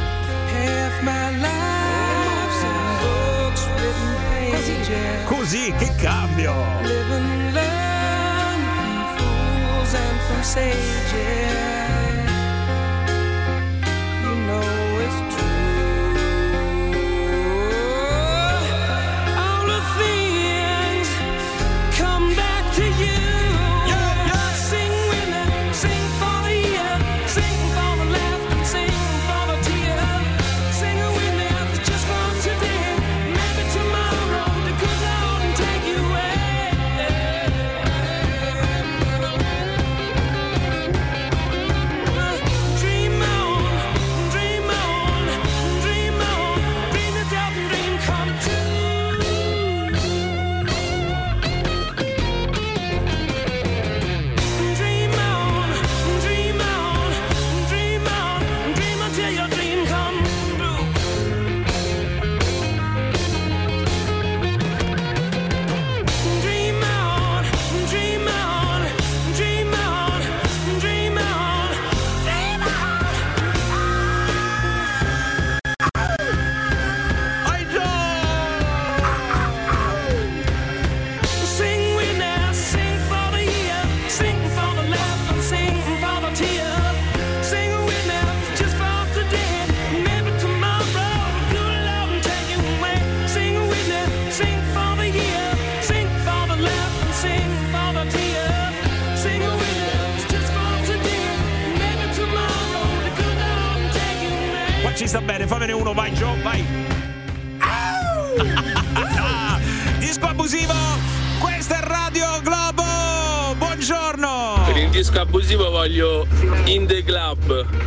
Pages. 4.32 5.26
Così, 5.26 5.72
che 5.78 5.94
cambio! 5.98 6.52
Live 6.82 7.14
and 7.14 7.54
learn 7.54 8.62
from 8.76 9.18
fools 9.18 9.94
and 9.94 10.20
from 10.22 10.42
sages. 10.42 11.99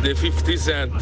Dei 0.03 0.15
50 0.15 0.57
Cent. 0.57 1.01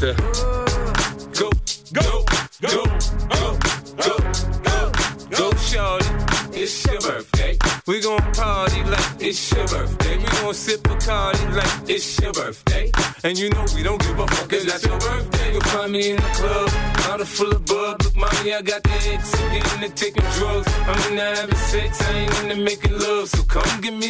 Go, 1.33 1.49
go, 1.91 2.23
go, 2.61 2.83
go, 3.29 3.57
go, 3.97 4.17
go, 4.63 4.91
Go, 5.31 5.51
shorty, 5.57 6.05
it's 6.53 6.85
your 6.85 7.01
birthday. 7.01 7.57
We 7.87 7.99
gon' 7.99 8.19
party 8.33 8.83
like 8.83 9.15
it's 9.19 9.51
your 9.53 9.65
birthday. 9.67 10.17
We 10.17 10.23
gon' 10.23 10.53
sip 10.53 10.85
a 10.85 10.95
party 10.97 11.47
like 11.47 11.89
it's 11.89 12.21
your 12.21 12.31
birthday. 12.31 12.91
And 13.23 13.39
you 13.39 13.49
know 13.49 13.65
we 13.75 13.81
don't 13.81 13.99
give 13.99 14.19
a 14.19 14.27
fuck, 14.27 14.53
it's 14.53 14.65
not 14.65 14.83
your 14.83 14.99
birthday. 14.99 15.51
You'll 15.51 15.61
find 15.61 15.91
me 15.91 16.11
in 16.11 16.17
the 16.17 16.31
club, 16.37 16.69
bottle 16.97 17.25
full 17.25 17.51
of 17.53 17.65
bub. 17.65 18.03
Look, 18.03 18.15
mommy, 18.15 18.53
I 18.53 18.61
got 18.61 18.83
the 18.83 19.13
X, 19.13 19.40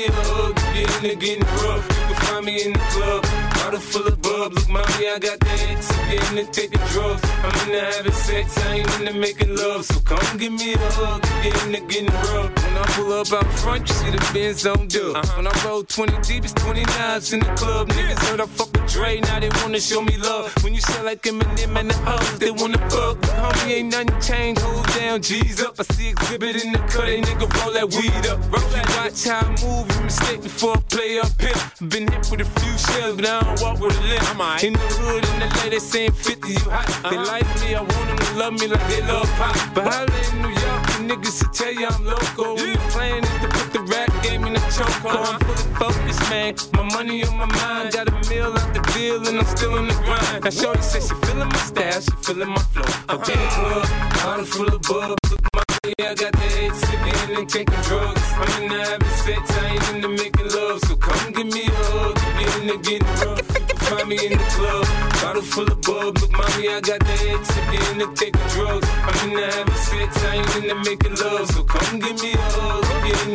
come 0.02 0.08
give 0.08 0.08
me 0.08 0.08
a 0.08 0.34
hug, 0.34 0.58
if 0.58 1.04
you're 1.04 1.12
into 1.12 1.26
getting 1.26 1.44
rough. 1.44 1.90
You 1.90 2.16
can 2.16 2.16
find 2.26 2.46
me 2.46 2.64
in 2.66 2.74
the 2.74 2.80
club, 2.80 3.24
bottle 3.56 3.80
full 3.80 4.08
of 4.08 4.22
bub. 4.22 4.54
Look, 4.54 4.70
mommy, 4.70 5.08
I 5.08 5.20
got 5.20 5.40
the 5.40 5.50
X, 5.50 5.92
I'm 5.92 6.38
into 6.38 6.52
taking 6.52 6.82
drugs. 6.88 7.22
I'm 7.24 7.70
into 7.70 7.80
having 7.80 8.12
sex, 8.12 8.58
I 8.66 8.76
ain't 8.76 9.00
into 9.00 9.14
making 9.14 9.56
love. 9.56 9.86
So 9.86 10.00
come 10.02 10.38
give 10.38 10.54
me 10.54 10.74
a 10.74 10.78
hug, 10.78 11.22
if 11.24 11.46
you're 11.46 11.76
into 11.76 11.82
getting 11.88 12.08
rough. 12.08 12.52
When 12.64 12.78
I 12.78 12.86
pull 12.96 13.14
up 13.14 13.34
out 13.34 13.54
front, 13.60 13.88
you 13.88 13.94
see 13.96 14.12
the 14.12 14.32
Benz 14.34 14.66
on 14.66 14.88
dub. 14.88 15.16
Uh-huh. 15.16 15.38
When 15.38 15.48
I 15.48 15.66
roll 15.66 15.84
20 15.84 16.22
deep, 16.22 16.44
it's 16.44 16.54
29s 16.54 17.34
in 17.34 17.40
the 17.40 17.54
club. 17.56 17.90
Niggas 17.90 18.20
heard 18.30 18.42
I 18.42 18.46
fuck 18.46 18.72
with 18.74 18.92
Dre, 18.92 19.20
now 19.20 19.40
they 19.40 19.50
wanna 19.62 19.80
show 19.80 20.02
me 20.02 20.18
love. 20.18 20.52
When 20.64 20.74
you 20.74 20.82
sell 20.82 21.06
like 21.06 21.22
Eminem 21.24 21.76
and 21.80 21.92
the 21.92 21.98
others, 22.10 22.40
they 22.40 22.52
wanna 22.52 22.78
fuck. 22.90 23.18
Homie, 23.22 23.72
ain't 23.72 23.92
nothing 23.92 24.22
changed, 24.22 24.62
hold 24.62 24.88
down, 24.96 25.22
G's 25.22 25.62
up. 25.62 25.76
I 25.80 25.84
see 25.84 26.10
exhibit 26.10 26.64
in 26.64 26.74
the 26.74 26.80
cut, 26.80 27.06
they 27.06 27.22
nigga 27.22 27.48
roll 27.62 27.74
that 27.74 27.88
weed 27.96 28.26
up. 28.28 28.40
Roll 28.52 28.70
that 28.72 28.88
watch 28.98 29.26
how 29.26 29.40
I 29.42 29.50
move, 29.62 29.91
you 29.96 30.04
mistake 30.04 30.42
before 30.42 30.78
I 30.78 30.82
play 30.90 31.20
up 31.20 31.42
here. 31.42 31.90
Been 31.90 32.08
hit 32.12 32.30
with 32.30 32.42
a 32.42 32.50
few 32.60 32.78
shells, 32.78 33.16
but 33.16 33.26
I 33.26 33.42
don't 33.42 33.62
walk 33.62 33.80
with 33.80 33.98
a 33.98 34.02
limp. 34.02 34.64
In 34.64 34.74
the 34.74 34.80
hood, 34.80 35.26
in 35.34 35.40
the 35.40 35.50
lady 35.64 35.80
saying 35.80 36.12
50, 36.12 36.52
you 36.52 36.60
hot. 36.70 36.88
They 37.10 37.18
uh-huh. 37.18 37.32
like 37.32 37.48
me, 37.62 37.76
I 37.76 37.82
want 37.82 38.08
them 38.10 38.18
to 38.18 38.34
love 38.36 38.54
me 38.54 38.68
like 38.68 38.88
they 38.88 39.02
love 39.02 39.30
pop. 39.38 39.56
But 39.74 39.88
holla 39.88 40.20
in 40.32 40.42
New 40.42 40.54
York, 40.54 40.82
the 40.94 41.00
niggas 41.10 41.44
will 41.44 41.54
tell 41.54 41.74
you 41.74 41.88
I'm 41.88 42.06
local. 42.06 42.56
The 42.56 42.78
plan 42.92 43.24
is 43.24 43.38
to 43.42 43.48
put 43.48 43.68
the 43.74 43.82
rap 43.92 44.12
game 44.24 44.44
in 44.46 44.54
the 44.54 44.64
choke. 44.76 44.90
Uh-huh. 45.04 45.34
I'm 45.34 45.40
fully 45.40 45.76
focused, 45.82 46.30
man. 46.30 46.56
My 46.74 46.84
money 46.96 47.24
on 47.24 47.38
my 47.38 47.46
mind. 47.46 47.94
Got 47.94 48.08
a 48.10 48.30
meal 48.30 48.54
out 48.54 48.74
the 48.74 48.82
deal, 48.94 49.28
and 49.28 49.40
I'm 49.40 49.46
still 49.46 49.78
in 49.78 49.88
the 49.88 49.96
grind. 50.06 50.44
Now, 50.44 50.50
Shorty 50.50 50.82
says 50.82 51.08
she 51.08 51.16
feeling 51.26 51.50
my 51.50 51.58
style, 51.58 52.02
she 52.02 52.12
feeling 52.22 52.50
my 52.50 52.64
flow. 52.74 53.16
Up 53.16 53.28
in 53.28 53.40
the 53.40 53.48
club, 53.56 53.88
bottle 54.24 54.46
full 54.46 54.68
of 54.76 54.82
bub. 54.84 55.51
Mommy, 55.84 55.96
I 56.00 56.14
got 56.14 56.32
the 56.34 56.38
head 56.38 56.76
sipping 56.76 57.38
and 57.38 57.50
taking 57.50 57.82
drugs. 57.82 58.22
I'm 58.34 58.62
in 58.62 58.70
the 58.70 58.84
having 58.84 59.10
sex, 59.10 59.52
I 59.58 59.96
into 59.96 60.10
making 60.10 60.50
love. 60.50 60.80
So 60.82 60.96
come 60.96 61.32
give 61.32 61.48
me 61.48 61.66
a 61.66 61.72
hug. 61.72 62.18
If 62.40 62.64
you're 62.64 62.78
getting 62.78 63.08
rough, 63.26 63.71
me 64.08 64.18
in 64.26 64.38
the 64.38 64.44
club. 64.56 64.86
Bottle 65.22 65.42
full 65.42 65.68
of 65.68 65.82
bub. 65.82 66.18
Look, 66.18 66.32
mommy, 66.32 66.68
I 66.68 66.80
got 66.82 67.00
the 67.00 67.16
head 67.24 67.46
sipping 67.46 68.02
and 68.02 68.16
taking 68.16 68.48
drugs. 68.50 68.88
I'm 68.90 69.30
in 69.30 69.36
the 69.36 69.46
having 69.52 69.74
sex, 69.76 70.24
I 70.24 70.36
ain't 70.36 70.56
into 70.56 70.76
making 70.76 71.16
love. 71.18 71.52
So 71.52 71.64
come 71.64 72.00
give 72.00 72.22
me 72.22 72.34
a 72.34 72.38
hug. 72.38 72.92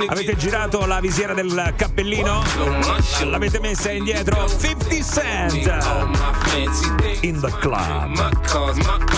Avete 0.09 0.37
girato 0.37 0.87
la 0.87 1.01
visiera 1.01 1.35
del 1.35 1.75
cappellino? 1.77 2.43
L'avete 3.25 3.61
messa 3.61 3.91
indietro? 3.91 4.49
50 4.49 5.03
Cent 5.03 5.55
in 7.21 7.41
the 7.41 7.53
club. 7.59 8.31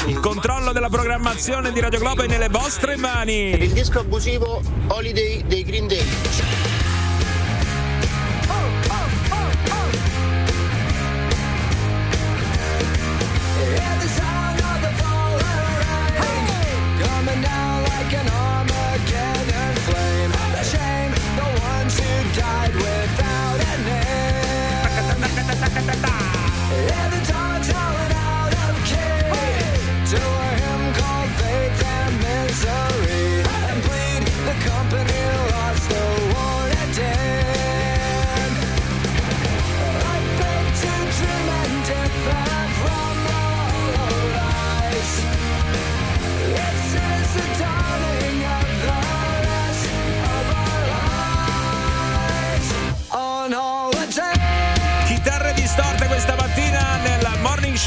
Il 0.07 0.21
controllo 0.21 0.73
della 0.73 0.89
programmazione 0.89 1.73
di 1.73 1.81
Radio 1.81 1.99
Globo 1.99 2.23
è 2.23 2.27
nelle 2.27 2.49
vostre 2.49 2.97
mani. 2.97 3.63
Il 3.63 3.73
disco 3.73 4.01
abusivo 4.01 4.61
Holiday 4.89 5.45
dei 5.47 5.63
Green 5.63 5.87
Day. 5.87 6.78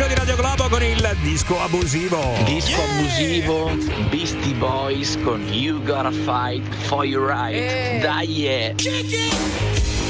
Show 0.02 0.08
di 0.08 0.16
Radio 0.16 0.36
Globo 0.36 0.68
con 0.68 0.82
il 0.84 1.18
disco 1.22 1.60
abusivo. 1.60 2.20
Disco 2.46 2.82
abusivo, 2.82 3.72
Beastie 4.10 4.54
Boys 4.56 5.16
con 5.24 5.48
You 5.54 5.84
Gotta 5.84 6.12
Fight 6.12 6.64
for 6.86 7.06
Your 7.06 7.28
Right. 7.28 8.02
Dai, 8.02 8.26
yeah. 8.26 10.01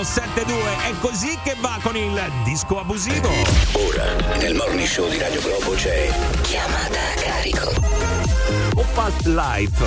7172. 0.00 0.76
È 0.88 0.98
così 1.00 1.38
che 1.44 1.56
va 1.60 1.78
con 1.82 1.96
il 1.96 2.20
disco 2.44 2.80
abusivo. 2.80 3.28
Ora, 3.72 4.36
nel 4.38 4.54
morning 4.54 4.86
show 4.88 5.08
di 5.08 5.18
Radio 5.18 5.40
Globo 5.42 5.72
c'è 5.72 6.10
Chiamata 6.40 6.98
a 6.98 7.20
carico. 7.20 7.70
O 8.74 8.86
Past 8.94 9.26
Life. 9.26 9.84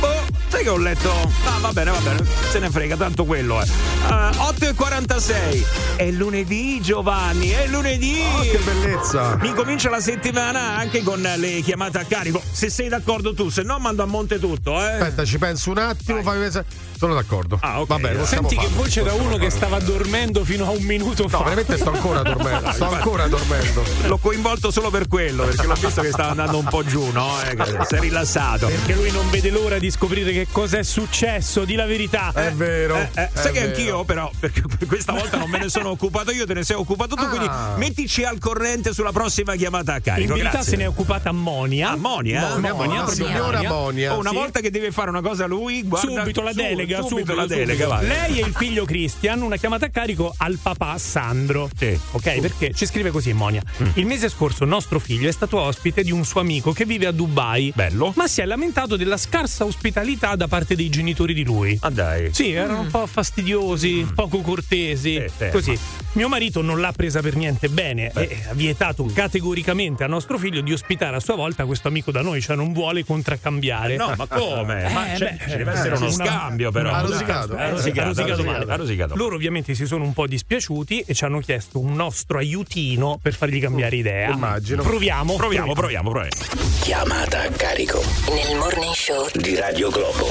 Oh, 0.00 0.24
sai 0.46 0.62
che 0.62 0.68
ho 0.68 0.76
letto. 0.76 1.10
Ah, 1.44 1.58
va 1.58 1.72
bene, 1.72 1.90
va 1.90 1.98
bene, 1.98 2.24
se 2.50 2.60
ne 2.60 2.70
frega, 2.70 2.96
tanto 2.96 3.24
quello 3.24 3.60
è. 3.60 3.64
Eh, 3.64 4.06
8.46. 4.08 5.96
È 5.96 6.08
lunedì, 6.12 6.80
Giovanni, 6.80 7.50
è 7.50 7.66
lunedì. 7.66 8.22
Oh, 8.36 8.40
che 8.42 8.58
bellezza. 8.58 9.36
Mi 9.40 9.52
comincia 9.54 9.90
la 9.90 10.00
settimana 10.00 10.76
anche 10.76 11.02
con 11.02 11.20
le 11.20 11.60
chiamate 11.62 11.98
a 11.98 12.04
carico. 12.04 12.40
Se 12.48 12.70
sei 12.70 12.88
d'accordo 12.88 13.34
tu, 13.34 13.48
se 13.48 13.62
no 13.62 13.78
mando 13.80 14.04
a 14.04 14.06
monte 14.06 14.38
tutto, 14.38 14.80
eh. 14.80 14.92
Aspetta, 14.92 15.24
ci 15.24 15.38
penso 15.38 15.70
un 15.70 15.78
attimo, 15.78 16.22
fammi 16.22 16.40
pensare. 16.42 16.64
Sono 16.98 17.14
d'accordo. 17.14 17.58
Ah, 17.60 17.80
ok. 17.80 17.86
Va 17.88 17.96
bene, 17.98 18.16
possiamo 18.18 18.48
Senti 18.48 18.62
che 18.64 18.68
farlo. 18.68 18.82
voce 18.82 19.02
da 19.04 19.12
uno 19.12 19.36
che 19.36 19.50
stava 19.50 19.78
dormendo 19.78 20.44
fino 20.44 20.66
a 20.66 20.70
un 20.70 20.82
minuto 20.82 21.28
fa. 21.28 21.38
No, 21.38 21.44
veramente 21.44 21.76
sto 21.76 21.92
ancora 21.92 22.22
dormendo. 22.26 22.72
Sto 22.72 22.90
ancora 22.90 23.26
dormendo. 23.28 23.82
L'ho 24.06 24.18
coinvolto 24.18 24.70
solo 24.70 24.90
per 24.90 25.06
quello, 25.08 25.44
perché 25.44 25.66
l'ho 25.66 25.74
visto 25.74 26.00
che 26.00 26.08
stava 26.10 26.30
andando 26.30 26.58
un 26.58 26.64
po' 26.64 26.84
giù, 26.84 27.10
no? 27.12 27.40
Eh, 27.42 27.54
che 27.54 27.64
si 27.86 27.94
è 27.94 28.00
rilassato. 28.00 28.66
Perché 28.66 28.94
lui 28.94 29.10
non 29.10 29.28
vede 29.30 29.50
l'ora 29.50 29.78
di 29.78 29.90
scoprire 29.90 30.32
che 30.32 30.36
che 30.38 30.46
cosa 30.52 30.78
è 30.78 30.84
successo, 30.84 31.64
di 31.64 31.74
la 31.74 31.84
verità. 31.84 32.30
È 32.32 32.52
vero. 32.52 32.94
Eh, 32.96 33.08
eh, 33.14 33.24
è 33.24 33.30
sai 33.34 33.52
che 33.52 33.60
vero. 33.60 33.72
anch'io, 33.74 34.04
però, 34.04 34.30
perché 34.38 34.62
questa 34.86 35.12
volta 35.12 35.36
non 35.36 35.50
me 35.50 35.58
ne 35.58 35.68
sono 35.68 35.90
occupato 35.90 36.30
io, 36.30 36.46
te 36.46 36.54
ne 36.54 36.62
sei 36.62 36.76
occupato 36.76 37.16
tu, 37.16 37.24
Ah. 37.24 37.26
quindi 37.28 37.48
mettici 37.76 38.22
al 38.22 38.38
corrente 38.38 38.92
sulla 38.94 39.10
prossima 39.10 39.56
chiamata 39.56 39.94
a 39.94 39.96
In 39.96 40.02
carico. 40.02 40.34
verità 40.34 40.50
Grazie. 40.50 40.70
se 40.70 40.76
ne 40.76 40.84
è 40.84 40.88
occupata 40.88 41.32
Monia. 41.32 41.90
Ah, 41.90 41.96
Monia? 41.96 42.48
Monia, 42.50 42.72
Monia, 42.74 43.06
signora 43.08 43.62
Monia. 43.62 44.14
Oh, 44.14 44.18
una 44.20 44.30
Sì. 44.30 44.36
volta 44.36 44.60
che 44.60 44.70
deve 44.70 44.92
fare 44.92 45.10
una 45.10 45.22
cosa 45.22 45.46
lui, 45.46 45.82
guarda 45.82 46.20
subito 46.20 46.42
la 46.42 46.52
delega, 46.52 46.87
subito, 46.96 47.08
subito, 47.08 47.34
la 47.34 47.46
delega, 47.46 47.98
subito. 47.98 48.06
Lei 48.06 48.40
e 48.40 48.46
il 48.46 48.54
figlio 48.54 48.84
Christian, 48.84 49.42
una 49.42 49.56
chiamata 49.56 49.86
a 49.86 49.88
carico 49.90 50.34
al 50.36 50.58
papà 50.60 50.98
Sandro. 50.98 51.68
Sì. 51.76 51.98
Ok, 52.12 52.40
perché 52.40 52.72
ci 52.74 52.86
scrive 52.86 53.10
così 53.10 53.32
Monia. 53.32 53.62
Il 53.94 54.06
mese 54.06 54.28
scorso 54.28 54.64
nostro 54.64 54.98
figlio 54.98 55.28
è 55.28 55.32
stato 55.32 55.58
ospite 55.58 56.02
di 56.02 56.10
un 56.10 56.24
suo 56.24 56.40
amico 56.40 56.72
che 56.72 56.84
vive 56.84 57.06
a 57.06 57.12
Dubai. 57.12 57.72
Bello. 57.74 58.12
Ma 58.16 58.26
si 58.26 58.40
è 58.40 58.44
lamentato 58.44 58.96
della 58.96 59.16
scarsa 59.16 59.64
ospitalità 59.64 60.36
da 60.36 60.48
parte 60.48 60.74
dei 60.74 60.88
genitori 60.88 61.34
di 61.34 61.44
lui. 61.44 61.76
Ah, 61.80 61.90
dai. 61.90 62.32
Sì, 62.32 62.52
erano 62.52 62.80
un 62.80 62.88
po' 62.88 63.06
fastidiosi, 63.06 64.06
poco 64.14 64.40
cortesi, 64.40 65.22
sì. 65.36 65.48
così. 65.50 65.78
Mio 66.18 66.28
marito 66.28 66.62
non 66.62 66.80
l'ha 66.80 66.90
presa 66.90 67.20
per 67.22 67.36
niente 67.36 67.68
bene 67.68 68.10
e 68.12 68.38
ha 68.50 68.52
vietato 68.52 69.04
categoricamente 69.04 70.02
a 70.02 70.08
nostro 70.08 70.36
figlio 70.36 70.60
di 70.62 70.72
ospitare 70.72 71.14
a 71.14 71.20
sua 71.20 71.36
volta 71.36 71.64
questo 71.64 71.86
amico 71.86 72.10
da 72.10 72.22
noi, 72.22 72.40
cioè 72.40 72.56
non 72.56 72.72
vuole 72.72 73.04
contraccambiare. 73.04 73.94
No, 73.94 74.12
ma 74.16 74.26
come? 74.26 74.90
Ma 74.92 75.12
Eh, 75.12 75.16
c'è- 75.16 75.36
beh, 75.38 75.48
ci 75.50 75.56
deve 75.58 75.70
essere 75.70 75.94
uno 75.94 76.06
una- 76.06 76.12
scambio, 76.24 76.72
però. 76.72 76.90
Ha 76.92 77.02
rosicato. 77.02 77.54
Ha 77.54 77.68
rosicato, 77.68 78.00
ha 78.00 78.04
rosicato 78.26 78.42
male. 78.42 78.64
ha 78.72 78.74
rosicato. 78.74 79.14
Loro 79.14 79.36
ovviamente 79.36 79.74
si 79.74 79.86
sono 79.86 80.02
un 80.02 80.12
po' 80.12 80.26
dispiaciuti 80.26 81.04
e 81.06 81.14
ci 81.14 81.24
hanno 81.24 81.38
chiesto 81.38 81.78
un 81.78 81.92
nostro 81.94 82.38
aiutino 82.38 83.20
per 83.22 83.34
fargli 83.34 83.60
cambiare 83.60 83.94
idea. 83.94 84.30
immagino. 84.32 84.82
Proviamo. 84.82 85.36
Proviamo, 85.36 85.72
proviamo, 85.72 86.10
proviamo. 86.10 86.42
Chiamata 86.80 87.42
a 87.42 87.48
carico 87.50 88.02
Nel 88.34 88.56
morning 88.58 88.92
show 88.92 89.24
di 89.34 89.54
Radio 89.54 89.88
Globo. 89.90 90.26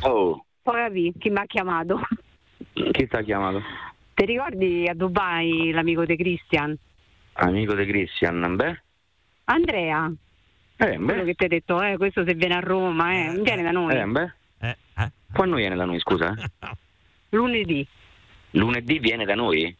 Oh, 0.00 0.42
Poi 0.62 1.12
chi 1.18 1.28
mi 1.28 1.38
ha 1.38 1.44
chiamato. 1.44 2.00
chi 2.72 3.04
sta 3.06 3.20
chiamato? 3.22 3.60
Ti 4.20 4.26
ricordi 4.26 4.86
a 4.86 4.92
Dubai 4.92 5.70
l'amico 5.72 6.04
di 6.04 6.14
Christian? 6.14 6.76
Amico 7.32 7.72
di 7.72 7.86
Christian, 7.86 8.54
beh? 8.54 8.82
Andrea, 9.44 10.12
Eh, 10.76 10.98
quello 10.98 11.24
che 11.24 11.32
ti 11.32 11.44
ha 11.46 11.48
detto, 11.48 11.80
eh, 11.80 11.96
questo 11.96 12.22
se 12.26 12.34
viene 12.34 12.56
a 12.56 12.60
Roma, 12.60 13.14
eh, 13.14 13.40
viene 13.40 13.62
da 13.62 13.70
noi. 13.70 13.96
Eh, 13.96 14.04
beh. 14.04 14.32
Eh, 14.60 14.76
eh. 14.98 15.10
Quando 15.32 15.56
viene 15.56 15.74
da 15.74 15.86
noi, 15.86 15.98
scusa? 16.00 16.34
Lunedì. 17.30 17.86
Lunedì 18.50 18.98
viene 18.98 19.24
da 19.24 19.34
noi? 19.34 19.74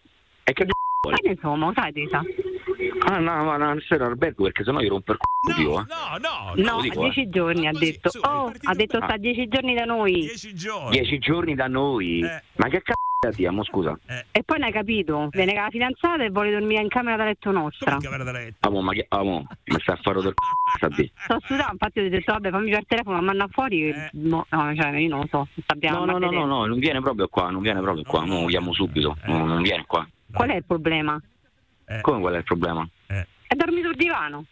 E 0.45 0.53
che 0.55 0.65
Ma 0.65 1.17
che 1.19 1.29
insomma, 1.29 1.71
sai 1.75 1.93
Tesa? 1.93 2.23
Ah, 3.07 3.19
no, 3.19 3.45
ma 3.45 3.57
no, 3.57 3.67
non 3.67 3.81
sei 3.87 3.99
in 3.99 4.05
albergo 4.05 4.45
perché 4.45 4.65
sennò 4.65 4.81
io 4.81 4.91
rompo 4.91 5.13
il 5.13 5.19
c***o 5.19 5.61
io, 5.61 5.81
eh. 5.81 5.85
No, 5.89 6.19
no, 6.19 6.53
No, 6.63 6.79
a 6.79 6.83
dico, 6.83 7.01
eh. 7.01 7.11
dieci 7.11 7.29
giorni 7.31 7.67
ha 7.67 7.73
detto. 7.73 8.11
Oh, 8.23 8.53
ha 8.63 8.75
detto 8.75 8.99
sta 9.03 9.17
dieci 9.17 9.49
giorni 9.49 9.75
da 9.75 9.85
noi. 9.85 10.13
Dieci 10.13 10.55
giorni. 10.55 10.91
Dieci 10.91 11.19
giorni 11.19 11.55
da 11.55 11.67
noi? 11.67 12.21
Eh. 12.21 12.43
Ma 12.57 12.69
che 12.69 12.83
c***o 12.83 13.31
diamo, 13.35 13.65
scusa? 13.65 13.99
E 14.31 14.43
poi 14.43 14.59
non 14.59 14.67
hai 14.69 14.73
capito, 14.73 15.29
viene 15.31 15.53
con 15.53 15.63
la 15.63 15.71
fidanzata 15.71 16.25
e 16.25 16.31
vuole 16.31 16.51
dormire 16.51 16.83
in 16.83 16.89
camera 16.89 17.17
da 17.17 17.25
letto 17.25 17.51
nostra. 17.51 17.97
Camera 17.99 18.25
da 18.25 18.33
letto. 18.33 18.69
Amo, 18.69 18.81
ma 18.83 18.93
che... 18.93 19.07
Amo, 19.09 19.47
ma 19.65 19.79
sta 19.79 19.93
a 19.93 19.99
fare 20.03 20.21
del 20.23 20.35
c***o, 20.35 20.77
sta 20.77 20.89
di. 20.89 21.11
Sto 21.25 21.39
studiando, 21.43 21.73
infatti 21.73 22.01
ho 22.01 22.09
detto 22.09 22.33
vabbè 22.33 22.51
fammi 22.51 22.71
per 22.71 22.87
telefono, 22.87 23.17
ma 23.17 23.23
manda 23.23 23.49
fuori. 23.51 23.93
No, 24.13 24.47
no, 24.51 24.75
cioè 24.75 24.97
io 24.97 25.09
non 25.09 25.21
lo 25.21 25.27
so. 25.31 25.49
Sappiamo 25.67 26.05
No, 26.05 26.13
no, 26.13 26.19
no, 26.19 26.31
no, 26.31 26.45
no, 26.45 26.67
non 26.67 26.79
viene 26.79 27.01
proprio 27.01 27.29
qua, 27.29 27.51
non 27.51 27.63
viene 27.63 27.81
proprio 27.81 28.05
qua, 28.05 28.25
mo 28.25 28.43
lo 28.43 28.47
chiamo 28.47 28.73
subito, 28.73 29.17
no, 29.25 29.47
non 29.47 29.63
viene 29.63 29.85
qua. 29.87 30.07
Qual 30.33 30.49
è 30.51 30.57
il 30.57 30.65
problema? 30.65 31.21
Come 32.01 32.21
qual 32.21 32.35
è 32.35 32.39
il 32.39 32.45
problema? 32.45 32.89
E 33.09 33.55
dormi 33.57 33.83
sul 33.83 33.97
divano. 33.97 34.45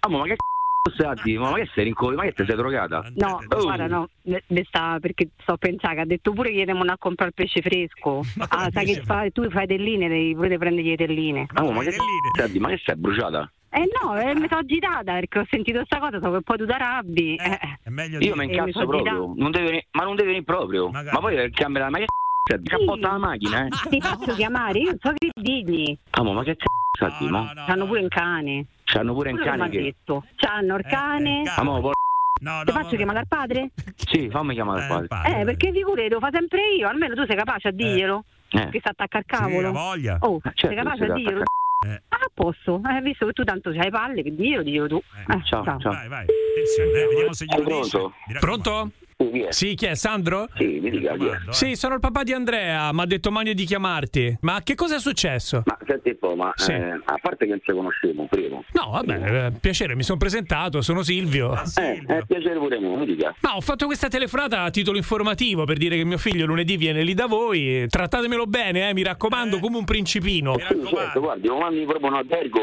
Amo, 0.00 0.18
ma 0.18 0.24
che 0.24 0.34
c***o 0.36 0.90
stai 0.92 1.06
a 1.06 1.14
dire? 1.22 1.38
Ma 1.38 1.52
che 1.54 1.68
sei 1.74 1.84
rincoglio? 1.84 2.16
Ma 2.16 2.22
che 2.24 2.32
te 2.32 2.44
sei 2.46 2.56
drogata? 2.56 3.10
No, 3.16 3.40
Oh. 3.48 3.62
guarda, 3.62 3.86
no, 3.86 4.08
ne 4.22 4.64
sta 4.64 4.98
perché 5.00 5.28
sto 5.40 5.52
a 5.52 5.56
pensare 5.56 5.94
che 5.96 6.00
ha 6.00 6.04
detto 6.06 6.32
pure 6.32 6.50
che 6.50 6.60
andiamo 6.60 6.82
a 6.82 6.96
comprare 6.98 7.30
il 7.30 7.34
pesce 7.34 7.60
fresco. 7.62 8.22
Ah, 8.48 8.68
sai 8.72 8.86
che 8.86 9.02
fai, 9.02 9.30
tu 9.32 9.48
fai 9.50 9.66
telline, 9.66 10.08
devi 10.08 10.34
pure 10.34 10.56
prendere 10.58 10.88
le 10.88 10.96
telline. 10.96 11.46
Amo, 11.54 11.72
ma 11.72 11.82
che 11.82 11.92
stai 11.92 12.44
a 12.44 12.46
dire? 12.48 12.60
Ma 12.60 12.68
che 12.70 12.80
sei 12.84 12.96
bruciata? 12.96 13.50
Eh 13.70 13.84
no, 14.02 14.18
eh, 14.18 14.34
mi 14.34 14.46
sono 14.48 14.60
agitata 14.60 15.12
perché 15.12 15.38
ho 15.40 15.46
sentito 15.50 15.84
sta 15.84 15.98
cosa, 15.98 16.18
so 16.20 16.30
che 16.32 16.40
poi 16.40 16.56
tu 16.56 16.64
t'arrabbi. 16.64 17.36
Eh, 17.36 17.58
È 17.82 17.88
meglio 17.90 18.18
Io 18.20 18.34
mi 18.34 18.46
mi 18.46 18.54
incazzo 18.54 18.86
proprio, 18.86 19.34
non 19.36 19.50
deve 19.50 19.86
ma 19.92 20.04
non 20.04 20.14
deve 20.16 20.28
venire 20.28 20.44
proprio. 20.44 20.88
Ma 20.90 21.02
poi 21.20 21.34
il 21.36 21.50
camera, 21.52 21.90
ma 21.90 21.98
che 21.98 22.06
a 22.54 22.58
dire? 22.58 22.76
Cappotta 22.78 23.10
la 23.12 23.18
macchina, 23.18 23.66
eh? 23.66 23.68
Ti 23.88 24.00
faccio 24.00 24.34
chiamare, 24.34 24.78
io 24.78 24.96
so 25.00 25.12
che 25.16 25.30
digli. 25.34 25.96
Amo, 26.10 26.32
ma 26.32 26.42
che 26.42 26.56
c***o 26.56 26.66
stai 26.96 27.10
a 27.10 27.16
dire? 27.18 27.30
mo? 27.30 27.52
C'hanno 27.66 27.86
pure 27.86 28.00
un 28.00 28.08
cane. 28.08 28.66
C'hanno 28.84 29.12
pure 29.14 29.30
un 29.32 29.38
cane 29.38 29.68
che... 29.68 29.82
detto. 29.82 30.24
C'hanno 30.36 30.76
il 30.76 30.84
cane. 30.86 31.42
Amo, 31.56 31.80
por- 31.80 31.94
No, 32.40 32.62
Ti 32.64 32.70
faccio 32.70 32.94
chiamare 32.94 33.18
al 33.18 33.26
padre? 33.26 33.70
Sì, 33.96 34.28
fammi 34.30 34.54
chiamare 34.54 34.82
il 35.02 35.08
padre. 35.08 35.40
Eh, 35.40 35.44
perché 35.44 35.72
figure 35.72 36.06
devo 36.06 36.20
fare 36.20 36.36
sempre 36.36 36.60
io, 36.78 36.86
almeno 36.88 37.14
tu 37.14 37.24
sei 37.26 37.34
capace 37.36 37.68
a 37.68 37.70
dirglielo. 37.72 38.24
Eh. 38.50 38.68
Che 38.70 38.78
sta 38.78 38.90
attacca 38.90 39.18
al 39.18 39.24
cavolo. 39.26 39.68
ha 39.68 39.72
voglia. 39.72 40.18
Oh, 40.20 40.40
certo 40.42 40.66
sei 40.68 40.76
capace 40.76 41.04
si 41.04 41.10
a 41.10 41.14
dirglielo? 41.14 41.42
Eh. 41.86 42.02
Ah, 42.08 42.16
a 42.16 42.30
posto, 42.32 42.80
eh, 42.88 43.00
visto 43.02 43.26
che 43.26 43.32
tu 43.32 43.44
tanto 43.44 43.70
c'hai 43.72 43.90
palle, 43.90 44.22
che 44.22 44.34
Dio, 44.34 44.62
diglielo 44.62 44.86
tu. 44.88 44.96
Eh, 45.28 45.42
ciao, 45.44 45.64
ciao. 45.64 45.78
Vai, 45.82 46.08
vai. 46.08 46.24
Attenzione, 46.24 46.90
eh, 47.02 47.06
vediamo 47.08 47.32
se 47.32 47.44
glielo 47.44 47.64
dice. 47.80 47.98
Pronto? 47.98 48.12
Pronto? 48.40 48.90
È? 49.20 49.50
Sì, 49.50 49.74
chi 49.74 49.86
è? 49.86 49.96
Sandro? 49.96 50.46
Sì, 50.56 50.78
mi 50.80 50.90
dica 50.90 51.16
chi 51.16 51.26
è. 51.26 51.38
Sì, 51.50 51.74
sono 51.74 51.94
il 51.94 52.00
papà 52.00 52.22
di 52.22 52.32
Andrea, 52.32 52.92
mi 52.92 53.00
ha 53.00 53.04
detto 53.04 53.32
Mania 53.32 53.52
di 53.52 53.64
chiamarti. 53.64 54.38
Ma 54.42 54.60
che 54.62 54.76
cosa 54.76 54.94
è 54.94 55.00
successo? 55.00 55.62
Ma 55.64 55.76
senti 55.84 56.10
un 56.10 56.18
po', 56.20 56.36
ma 56.36 56.52
Sì. 56.54 56.70
eh, 56.70 56.90
a 57.04 57.18
parte 57.20 57.44
che 57.46 57.50
non 57.50 57.60
ci 57.64 57.72
conosciamo, 57.72 58.28
primo. 58.30 58.62
No, 58.74 58.90
vabbè, 58.92 59.46
eh, 59.46 59.50
piacere, 59.60 59.96
mi 59.96 60.04
sono 60.04 60.18
presentato, 60.18 60.82
sono 60.82 61.02
Silvio. 61.02 61.52
Eh, 61.80 62.00
è 62.06 62.22
piacere 62.28 62.58
pure 62.60 62.78
me, 62.78 62.94
mi 62.96 63.06
dica. 63.06 63.34
Ma 63.40 63.56
ho 63.56 63.60
fatto 63.60 63.86
questa 63.86 64.06
telefonata 64.06 64.62
a 64.62 64.70
titolo 64.70 64.96
informativo 64.96 65.64
per 65.64 65.78
dire 65.78 65.96
che 65.96 66.04
mio 66.04 66.18
figlio 66.18 66.46
lunedì 66.46 66.76
viene 66.76 67.02
lì 67.02 67.14
da 67.14 67.26
voi. 67.26 67.86
Trattatemelo 67.88 68.46
bene, 68.46 68.88
eh, 68.88 68.94
mi 68.94 69.02
raccomando, 69.02 69.58
come 69.58 69.78
un 69.78 69.84
principino. 69.84 70.56
Sì, 70.58 70.80
certo, 70.94 71.18
guardi, 71.20 71.48
lo 71.48 71.58
mandi 71.58 71.84
proprio 71.84 72.06
un 72.10 72.14
albergo 72.14 72.60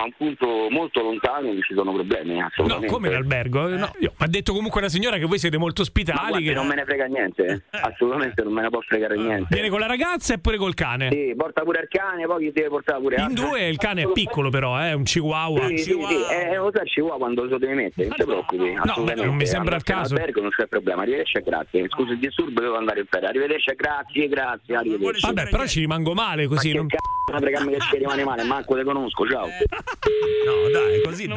a 0.00 0.02
un 0.04 0.12
punto 0.18 0.66
molto 0.68 1.00
lontano 1.00 1.52
che 1.52 1.60
ci 1.62 1.74
sono 1.76 1.92
problemi, 1.92 2.38
No, 2.38 2.46
assolutamente. 2.46 2.92
come 2.92 3.08
l'albergo? 3.08 3.68
No, 3.68 3.92
io- 4.00 4.12
mi 4.18 4.24
ha 4.24 4.28
detto 4.28 4.52
comunque 4.52 4.80
la 4.80 4.88
signora 4.88 5.16
che 5.18 5.26
voi 5.26 5.38
siete 5.38 5.58
molto 5.58 5.84
ospitali. 5.92 6.28
guardi, 6.28 6.46
che- 6.46 6.54
non 6.54 6.66
me 6.66 6.74
ne 6.74 6.84
frega 6.84 7.04
niente, 7.06 7.44
eh. 7.44 7.60
assolutamente 7.80 8.42
non 8.42 8.52
me 8.52 8.62
ne 8.62 8.68
può 8.70 8.80
fregare 8.80 9.16
niente. 9.16 9.46
Viene 9.50 9.68
con 9.68 9.80
la 9.80 9.86
ragazza 9.86 10.34
e 10.34 10.38
pure 10.38 10.56
col 10.56 10.74
cane. 10.74 11.10
Sì, 11.10 11.34
porta 11.36 11.62
pure 11.62 11.80
il 11.82 11.88
cane, 11.88 12.26
poi 12.26 12.44
chi 12.46 12.52
deve 12.52 12.68
portare 12.68 13.00
pure 13.00 13.16
In 13.16 13.20
altro. 13.22 13.48
due 13.48 13.68
il 13.68 13.76
cane 13.76 14.02
è 14.02 14.12
piccolo 14.12 14.50
però, 14.50 14.76
è 14.78 14.92
un 14.92 15.02
chihuahua. 15.04 15.66
Sì, 15.68 15.78
sì, 15.78 15.90
sì, 15.92 16.16
eh, 16.32 16.56
lo 16.56 16.70
sa, 16.74 16.82
ci 16.84 17.00
vuole 17.00 17.18
quando 17.18 17.44
lo 17.44 17.58
devi 17.58 17.74
mettere, 17.74 18.08
non 18.08 18.16
ti 18.16 18.24
preoccupi. 18.24 18.74
assolutamente. 18.76 19.14
beh, 19.14 19.24
non 19.26 19.34
mi 19.36 19.46
sembra 19.46 19.76
il 19.76 19.82
caso. 19.82 20.14
albergo 20.14 20.40
non 20.40 20.50
c'è 20.50 20.66
problema, 20.66 21.02
arrivederci 21.02 21.38
e 21.38 21.42
grazie. 21.42 21.88
Scusi 21.88 22.12
il 22.12 22.18
disturbo, 22.18 22.60
devo 22.60 22.76
andare 22.76 23.00
in 23.00 23.06
ferie. 23.08 23.28
Arrivederci 23.28 23.70
e 23.70 23.74
grazie, 23.74 24.28
grazie, 24.28 24.76
arrivederci. 24.76 25.26
Vabbè, 25.26 25.48
però 25.48 25.66
ci 25.66 25.80
rimango 25.80 26.14
male 26.14 26.46
così. 26.46 26.68
Ma 26.68 26.72
che 26.72 26.78
non- 26.78 26.86
c***o, 26.88 27.38
fregarmi 27.38 27.72
che 27.72 27.80
ci 27.80 27.96
rimane 27.98 28.24
male, 28.24 28.42
manco 28.44 28.74
te 28.74 28.82
conosco, 28.84 29.26
ciao. 29.28 29.46
No, 29.46 30.70
dai, 30.72 31.02
così 31.02 31.26
no. 31.26 31.36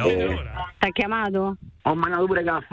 T'ha 0.78 0.90
chiamato? 0.92 1.58
Ho 1.84 1.96
mandato 1.96 2.26
pure 2.26 2.44
caffè. 2.44 2.68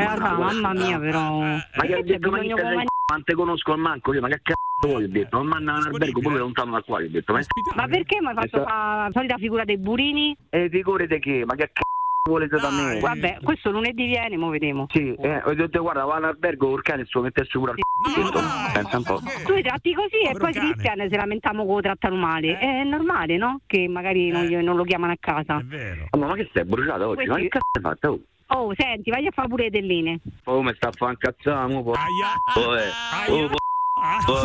Eh, 0.00 0.04
vabbè, 0.04 0.38
mamma 0.38 0.72
mia, 0.72 0.98
però. 0.98 1.40
Ma 1.40 1.60
che 1.86 1.94
ho 1.94 2.02
detto, 2.02 2.30
ma 2.30 2.38
non 2.40 3.24
te 3.24 3.34
conosco 3.34 3.72
al 3.72 3.78
manco, 3.78 4.12
io, 4.12 4.20
ma 4.20 4.28
che 4.28 4.40
c***o 4.42 4.86
vuoi, 4.86 5.04
ho 5.04 5.08
detto, 5.08 5.38
non 5.38 5.46
manda 5.46 5.72
un 5.72 5.86
albergo 5.86 6.20
pure 6.20 6.38
lontano 6.38 6.72
da 6.72 6.82
qua, 6.82 6.98
ho 6.98 7.08
detto, 7.08 7.32
ma 7.32 7.40
Ma 7.74 7.88
perché 7.88 8.20
mi 8.20 8.28
hai 8.28 8.34
fatto 8.34 8.62
fa 8.62 9.04
la 9.04 9.10
solita 9.12 9.36
figura 9.38 9.64
dei 9.64 9.78
burini? 9.78 10.36
E 10.50 10.68
figurate 10.70 11.18
che, 11.18 11.44
ma 11.46 11.54
che 11.54 11.70
c***o 11.72 12.30
volete 12.30 12.58
da 12.58 12.70
me? 12.70 13.00
Vabbè, 13.00 13.38
questo 13.42 13.70
lunedì 13.70 14.04
viene, 14.04 14.36
mo 14.36 14.50
vediamo. 14.50 14.86
Sì, 14.90 15.14
eh, 15.14 15.40
ho 15.42 15.54
detto, 15.54 15.80
guarda, 15.80 16.04
va 16.04 16.16
all'albergo 16.16 16.68
col 16.68 16.82
cane 16.82 17.02
e 17.02 17.04
se 17.06 17.12
lo 17.14 17.22
mettesse 17.22 17.58
pure 17.58 17.70
al 17.70 17.76
detto, 18.14 18.40
pensa 18.74 18.96
un 18.98 19.02
po'. 19.02 19.20
Tu 19.46 19.54
li 19.54 19.62
tratti 19.62 19.94
così 19.94 20.20
e 20.28 20.32
poi 20.36 20.52
Cristian 20.52 21.08
si 21.08 21.16
lamentamo 21.16 21.64
che 21.66 21.72
lo 21.72 21.80
trattano 21.80 22.16
male. 22.16 22.58
È 22.58 22.84
normale, 22.84 23.38
no? 23.38 23.60
Che 23.66 23.88
magari 23.88 24.28
non, 24.28 24.76
lo 24.76 24.84
chiamano 24.84 25.12
a 25.12 25.16
casa. 25.18 25.62
Oh, 26.10 26.18
ma 26.18 26.34
che 26.34 26.50
sei 26.52 26.64
bruciata 26.66 27.08
oggi? 27.08 27.26
Ma 27.26 27.36
che 27.36 27.48
cazzo 27.48 27.70
hai 27.72 27.82
fatto? 27.82 28.20
Oh, 28.50 28.72
senti, 28.76 29.10
vai 29.10 29.26
a 29.26 29.30
fare 29.30 29.48
pure 29.48 29.64
le 29.64 29.70
telline. 29.70 30.20
oh 30.44 30.62
mi 30.62 30.72
sta 30.74 30.88
a 30.88 30.92
fare 30.92 31.12
incazzare, 31.12 31.72
mo, 31.72 31.82
po- 31.82 31.90
Oh, 31.92 32.76
eh. 32.76 32.88
Po- 33.26 33.32
Oh, 33.34 33.57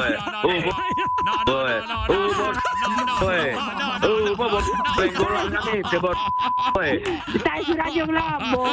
eh. 0.04 0.18
Oh, 0.44 1.52
Oh, 1.52 1.68
eh. 1.68 1.84
Oh, 2.08 2.52
Oh, 3.20 3.32
eh. 3.32 3.54
Oh, 3.56 4.36
po- 4.36 4.48
po- 4.50 4.62
vengo 4.98 5.30
largamente, 5.30 6.00
po- 6.00 6.12
Oh, 6.74 6.82
eh. 6.82 7.02
Stai 7.40 7.64
su 7.64 7.74
Radio 7.76 8.06
Globo! 8.06 8.64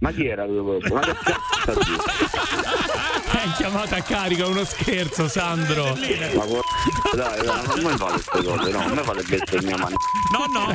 Ma 0.00 0.10
chi 0.10 0.26
era 0.26 0.44
quello? 0.44 0.78
Ma 0.92 1.00
che 1.00 1.14
cazzo 1.22 1.80
sta 2.28 3.42
È 3.42 3.52
chiamata 3.56 3.96
a 3.96 4.02
carica, 4.02 4.46
uno 4.46 4.64
scherzo, 4.64 5.28
Sandro. 5.28 5.84
Ma 5.84 5.94
dai, 5.94 7.44
dai, 7.44 7.46
non 7.46 7.92
mi 7.92 7.96
fate 7.96 8.12
queste 8.12 8.42
cose, 8.44 8.70
no, 8.70 8.78
non 8.80 8.90
mi 8.96 9.02
fate 9.04 9.22
bestemmia, 9.22 9.76
ma 9.76 9.88
No, 10.32 10.46
no. 10.52 10.74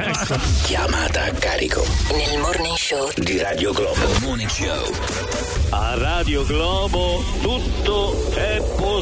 Chiamata 0.64 1.24
a 1.26 1.32
carico 1.32 1.84
Nel 2.12 2.39
morning 2.39 2.76
show 2.78 3.10
di 3.16 3.39
Radio 3.41 3.74
Globo. 3.74 3.99
Morning 4.22 4.49
Show. 4.49 4.93
A 5.72 5.95
Radio 5.97 6.45
Globo 6.45 7.24
tutto 7.41 8.32
è 8.34 8.62
possibile. 8.78 8.99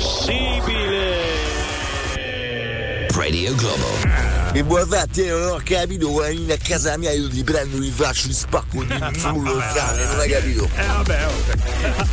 Radio 3.16 3.56
Globo. 3.56 4.47
Che 4.52 4.64
vuoi 4.64 4.86
fare? 4.88 5.08
Te 5.12 5.28
non 5.30 5.50
ho 5.52 5.62
capito, 5.64 6.14
venire 6.16 6.54
a 6.54 6.58
casa 6.58 6.98
mia, 6.98 7.12
io 7.12 7.30
ti 7.30 7.44
prendo, 7.44 7.80
ti 7.80 7.92
faccio, 7.92 8.28
ti 8.28 8.34
spacco 8.34 8.84
di 8.84 8.94
il 8.94 8.98
cane, 8.98 10.06
non 10.06 10.20
hai 10.20 10.30
capito? 10.30 10.70
Eh 10.76 10.86
vabbè, 10.86 11.26
vabbè. 11.26 12.06